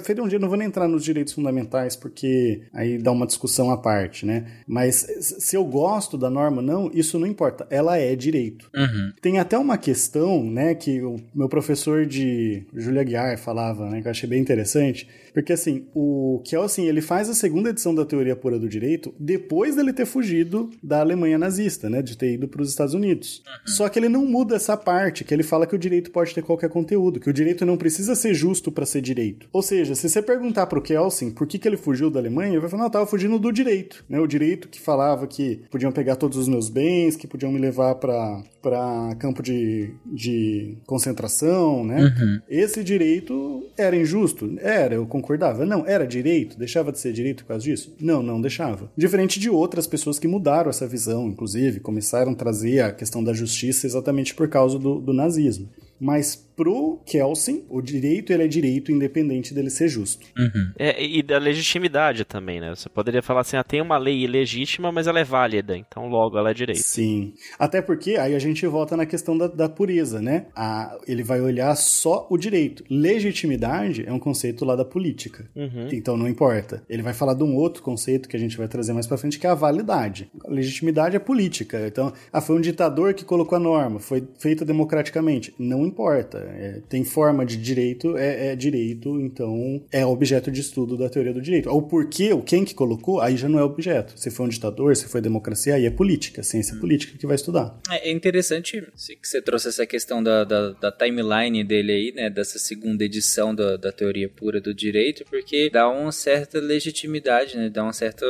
Fere 0.03 0.21
um 0.21 0.25
direito, 0.25 0.41
não 0.41 0.49
vou 0.49 0.57
nem 0.57 0.67
entrar 0.67 0.87
nos 0.87 1.03
direitos 1.03 1.33
fundamentais, 1.33 1.95
porque 1.95 2.61
aí 2.71 2.99
dá 2.99 3.11
uma 3.11 3.25
discussão 3.25 3.71
à 3.71 3.77
parte, 3.77 4.27
né? 4.27 4.45
Mas 4.67 5.07
se 5.21 5.55
eu 5.55 5.65
gosto 5.65 6.19
da 6.19 6.29
norma 6.29 6.57
ou 6.57 6.63
não, 6.63 6.91
isso 6.93 7.17
não 7.17 7.25
importa. 7.25 7.65
Ela 7.71 7.97
é 7.97 8.15
direito. 8.15 8.69
Uhum. 8.75 9.11
Tem 9.21 9.39
até 9.39 9.57
uma 9.57 9.77
questão, 9.77 10.43
né, 10.43 10.75
que 10.75 11.01
o 11.01 11.15
meu 11.33 11.49
professor 11.49 12.05
de 12.05 12.63
Julia 12.73 13.03
Guiar 13.03 13.37
falava, 13.39 13.89
né, 13.89 14.01
que 14.01 14.07
eu 14.07 14.11
achei 14.11 14.29
bem 14.29 14.39
interessante, 14.39 15.07
porque 15.33 15.53
assim, 15.53 15.87
o 15.95 16.41
Kelsen, 16.45 16.85
ele 16.85 17.01
faz 17.01 17.27
a 17.29 17.33
segunda 17.33 17.69
edição 17.69 17.95
da 17.95 18.05
teoria 18.05 18.35
pura 18.35 18.59
do 18.59 18.69
direito 18.69 19.13
depois 19.19 19.75
dele 19.75 19.93
ter 19.93 20.05
fugido 20.05 20.69
da 20.83 20.99
Alemanha 20.99 21.37
nazista, 21.37 21.89
né, 21.89 22.01
de 22.01 22.15
ter 22.17 22.33
ido 22.33 22.47
para 22.47 22.61
os 22.61 22.69
Estados 22.69 22.93
Unidos. 22.93 23.41
Só 23.65 23.89
que 23.89 23.97
ele 23.97 24.09
não 24.09 24.25
muda 24.25 24.55
essa 24.55 24.77
parte, 24.77 25.23
que 25.23 25.33
ele 25.33 25.38
fala 25.43 25.65
que 25.65 25.75
o 25.75 25.79
direito 25.79 26.11
pode 26.11 26.33
ter 26.33 26.41
qualquer 26.41 26.69
conteúdo, 26.69 27.19
que 27.19 27.29
o 27.29 27.33
direito 27.33 27.65
não 27.65 27.77
precisa 27.77 28.15
ser 28.15 28.33
justo 28.33 28.71
para 28.71 28.85
ser 28.85 29.01
direito. 29.01 29.47
Ou 29.51 29.61
seja, 29.61 29.95
se 29.95 30.09
você 30.09 30.21
perguntar 30.21 30.67
pro 30.67 30.81
Kelsen 30.81 31.31
por 31.31 31.47
que, 31.47 31.57
que 31.57 31.67
ele 31.67 31.77
fugiu 31.77 32.09
da 32.09 32.19
Alemanha, 32.19 32.51
ele 32.51 32.59
vai 32.59 32.69
falar, 32.69 32.83
não, 32.83 32.87
eu 32.87 32.91
tava 32.91 33.05
fugindo 33.05 33.39
do 33.39 33.51
direito, 33.51 34.03
né, 34.09 34.19
o 34.19 34.27
direito 34.27 34.67
que 34.67 34.79
falava 34.79 35.27
que 35.27 35.61
podiam 35.69 35.91
pegar 35.91 36.15
todos 36.15 36.37
os 36.37 36.47
meus 36.47 36.69
bens, 36.69 37.15
que 37.15 37.27
podiam 37.27 37.51
me 37.51 37.59
levar 37.59 37.95
para 37.95 38.43
para 38.61 39.15
campo 39.19 39.41
de, 39.41 39.93
de 40.05 40.77
concentração, 40.85 41.83
né? 41.83 42.01
Uhum. 42.01 42.41
Esse 42.49 42.83
direito 42.83 43.63
era 43.77 43.95
injusto? 43.95 44.53
Era, 44.59 44.95
eu 44.95 45.05
concordava. 45.05 45.65
Não, 45.65 45.85
era 45.85 46.05
direito? 46.05 46.57
Deixava 46.57 46.91
de 46.91 46.99
ser 46.99 47.13
direito 47.13 47.43
por 47.43 47.49
causa 47.49 47.63
disso? 47.63 47.95
Não, 47.99 48.21
não 48.21 48.41
deixava. 48.41 48.91
Diferente 48.97 49.39
de 49.39 49.49
outras 49.49 49.87
pessoas 49.87 50.19
que 50.19 50.27
mudaram 50.27 50.69
essa 50.69 50.87
visão, 50.87 51.27
inclusive, 51.27 51.79
começaram 51.79 52.33
a 52.33 52.35
trazer 52.35 52.81
a 52.81 52.91
questão 52.91 53.23
da 53.23 53.33
justiça 53.33 53.87
exatamente 53.87 54.35
por 54.35 54.47
causa 54.47 54.77
do, 54.77 54.99
do 54.99 55.13
nazismo. 55.19 55.69
Mas 55.99 56.48
pro 56.59 57.01
Kelsen, 57.05 57.63
o 57.69 57.81
direito 57.81 58.33
ele 58.33 58.43
é 58.43 58.47
direito 58.47 58.91
independente 58.91 59.53
dele 59.53 59.69
ser 59.69 59.87
justo. 59.87 60.27
Uhum. 60.37 60.73
É, 60.77 61.01
e 61.01 61.23
da 61.23 61.37
legitimidade 61.37 62.25
também, 62.25 62.59
né? 62.59 62.75
Você 62.75 62.89
poderia 62.89 63.21
falar 63.21 63.41
assim, 63.41 63.55
ah, 63.55 63.63
tem 63.63 63.81
uma 63.81 63.97
lei 63.97 64.25
ilegítima, 64.25 64.91
mas 64.91 65.07
ela 65.07 65.21
é 65.21 65.23
válida, 65.23 65.77
então 65.77 66.09
logo 66.09 66.37
ela 66.37 66.51
é 66.51 66.53
direito. 66.53 66.81
Sim. 66.81 67.33
Até 67.57 67.81
porque 67.81 68.17
aí 68.17 68.35
a 68.35 68.39
gente 68.39 68.67
volta 68.67 68.97
na 68.97 69.05
questão 69.05 69.37
da, 69.37 69.47
da 69.47 69.69
pureza, 69.69 70.21
né? 70.21 70.47
A, 70.53 70.97
ele 71.07 71.23
vai 71.23 71.39
olhar 71.39 71.73
só 71.77 72.27
o 72.29 72.37
direito. 72.37 72.83
Legitimidade 72.89 74.03
é 74.05 74.11
um 74.11 74.19
conceito 74.19 74.65
lá 74.65 74.75
da 74.75 74.83
política. 74.83 75.49
Uhum. 75.55 75.87
Então 75.93 76.17
não 76.17 76.27
importa. 76.27 76.83
Ele 76.89 77.01
vai 77.01 77.13
falar 77.13 77.35
de 77.35 77.43
um 77.43 77.55
outro 77.55 77.81
conceito 77.81 78.27
que 78.27 78.35
a 78.35 78.39
gente 78.39 78.57
vai 78.57 78.67
trazer 78.67 78.91
mais 78.91 79.07
pra 79.07 79.17
frente, 79.17 79.39
que 79.39 79.47
é 79.47 79.49
a 79.49 79.55
validade. 79.55 80.29
A 80.45 80.51
legitimidade 80.51 81.15
é 81.15 81.19
política. 81.19 81.87
Então, 81.87 82.11
ah, 82.33 82.41
foi 82.41 82.57
um 82.57 82.61
ditador 82.61 83.13
que 83.13 83.23
colocou 83.23 83.55
a 83.55 83.59
norma, 83.59 84.01
foi 84.01 84.27
feita 84.37 84.65
democraticamente. 84.65 85.55
Não 85.57 85.85
importa. 85.85 86.48
É, 86.51 86.81
tem 86.89 87.03
forma 87.03 87.45
de 87.45 87.57
direito, 87.57 88.17
é, 88.17 88.47
é 88.47 88.55
direito, 88.55 89.19
então 89.19 89.81
é 89.91 90.05
objeto 90.05 90.51
de 90.51 90.61
estudo 90.61 90.97
da 90.97 91.09
teoria 91.09 91.33
do 91.33 91.41
direito. 91.41 91.69
O 91.69 91.81
porquê, 91.81 92.33
o 92.33 92.41
quem 92.41 92.63
que 92.65 92.73
colocou, 92.73 93.19
aí 93.21 93.35
já 93.37 93.47
não 93.49 93.59
é 93.59 93.63
objeto. 93.63 94.13
Se 94.15 94.29
foi 94.31 94.45
um 94.45 94.49
ditador, 94.49 94.95
se 94.95 95.05
foi 95.07 95.21
democracia, 95.21 95.75
aí 95.75 95.85
é 95.85 95.89
política, 95.91 96.43
ciência 96.43 96.75
política 96.77 97.17
que 97.17 97.25
vai 97.27 97.35
estudar. 97.35 97.79
É 97.91 98.11
interessante 98.11 98.81
que 99.21 99.27
você 99.27 99.41
trouxe 99.41 99.67
essa 99.69 99.85
questão 99.85 100.21
da, 100.23 100.43
da, 100.43 100.71
da 100.71 100.91
timeline 100.91 101.63
dele 101.63 101.91
aí, 101.91 102.11
né? 102.15 102.29
Dessa 102.29 102.57
segunda 102.59 103.03
edição 103.03 103.53
da, 103.53 103.77
da 103.77 103.91
teoria 103.91 104.27
pura 104.29 104.59
do 104.59 104.73
direito, 104.73 105.23
porque 105.29 105.69
dá 105.69 105.89
uma 105.89 106.11
certa 106.11 106.59
legitimidade, 106.59 107.55
né? 107.57 107.69
Dá 107.69 107.83
uma 107.83 107.93
certa 107.93 108.25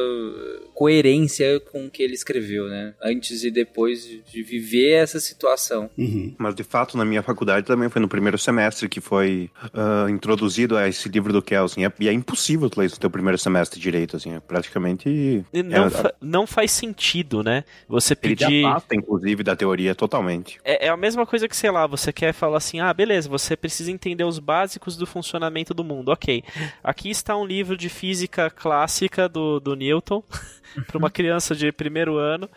coerência 0.73 1.59
com 1.71 1.85
o 1.85 1.89
que 1.89 2.03
ele 2.03 2.13
escreveu, 2.13 2.67
né? 2.67 2.93
Antes 3.01 3.43
e 3.43 3.51
depois 3.51 4.03
de- 4.05 4.21
de 4.21 4.43
viver 4.43 4.91
essa 4.93 5.19
situação. 5.19 5.89
Uhum. 5.97 6.33
Mas 6.37 6.55
de 6.55 6.63
fato, 6.63 6.97
na 6.97 7.05
minha 7.05 7.21
faculdade 7.23 7.65
também 7.65 7.89
foi 7.89 8.01
no 8.01 8.08
primeiro 8.09 8.37
semestre 8.37 8.89
que 8.89 8.99
foi 8.99 9.49
ah, 9.73 10.07
introduzido 10.09 10.75
a 10.77 10.87
esse 10.87 11.07
livro 11.09 11.31
do 11.31 11.41
Kelsen. 11.41 11.85
É- 11.85 11.93
E 11.99 12.09
é 12.09 12.13
impossível 12.13 12.69
tu 12.69 12.79
ler 12.79 12.87
isso 12.87 12.95
no 12.95 13.01
teu 13.01 13.09
primeiro 13.09 13.37
semestre 13.37 13.79
direito, 13.79 14.15
assim. 14.17 14.33
É 14.35 14.39
praticamente. 14.39 15.07
E 15.53 15.63
Não, 15.63 15.85
é, 15.85 15.89
fa- 15.89 16.13
não 16.21 16.47
faz 16.47 16.71
sentido, 16.71 17.43
né? 17.43 17.63
Você 17.87 18.13
ele 18.13 18.35
pedir. 18.35 18.65
afasta, 18.65 18.95
inclusive, 18.95 19.43
da 19.43 19.55
teoria 19.55 19.93
totalmente. 19.95 20.59
É, 20.63 20.87
é 20.87 20.89
a 20.89 20.97
mesma 20.97 21.25
coisa 21.25 21.47
que, 21.47 21.55
sei 21.55 21.71
lá, 21.71 21.85
você 21.87 22.11
quer 22.11 22.33
falar 22.33 22.57
assim, 22.57 22.79
ah, 22.79 22.93
beleza, 22.93 23.29
você 23.29 23.55
precisa 23.55 23.91
entender 23.91 24.23
os 24.23 24.39
básicos 24.39 24.97
do 24.97 25.05
funcionamento 25.05 25.73
do 25.73 25.83
mundo. 25.83 26.09
Ok. 26.09 26.43
Aqui 26.83 27.09
está 27.09 27.35
um 27.37 27.45
livro 27.45 27.77
de 27.77 27.89
física 27.89 28.49
clássica 28.49 29.29
do, 29.29 29.59
do 29.59 29.75
Newton, 29.75 30.23
para 30.87 30.97
uma 30.97 31.09
criança 31.09 31.55
de 31.55 31.71
primeiro 31.71 32.17
ano. 32.17 32.49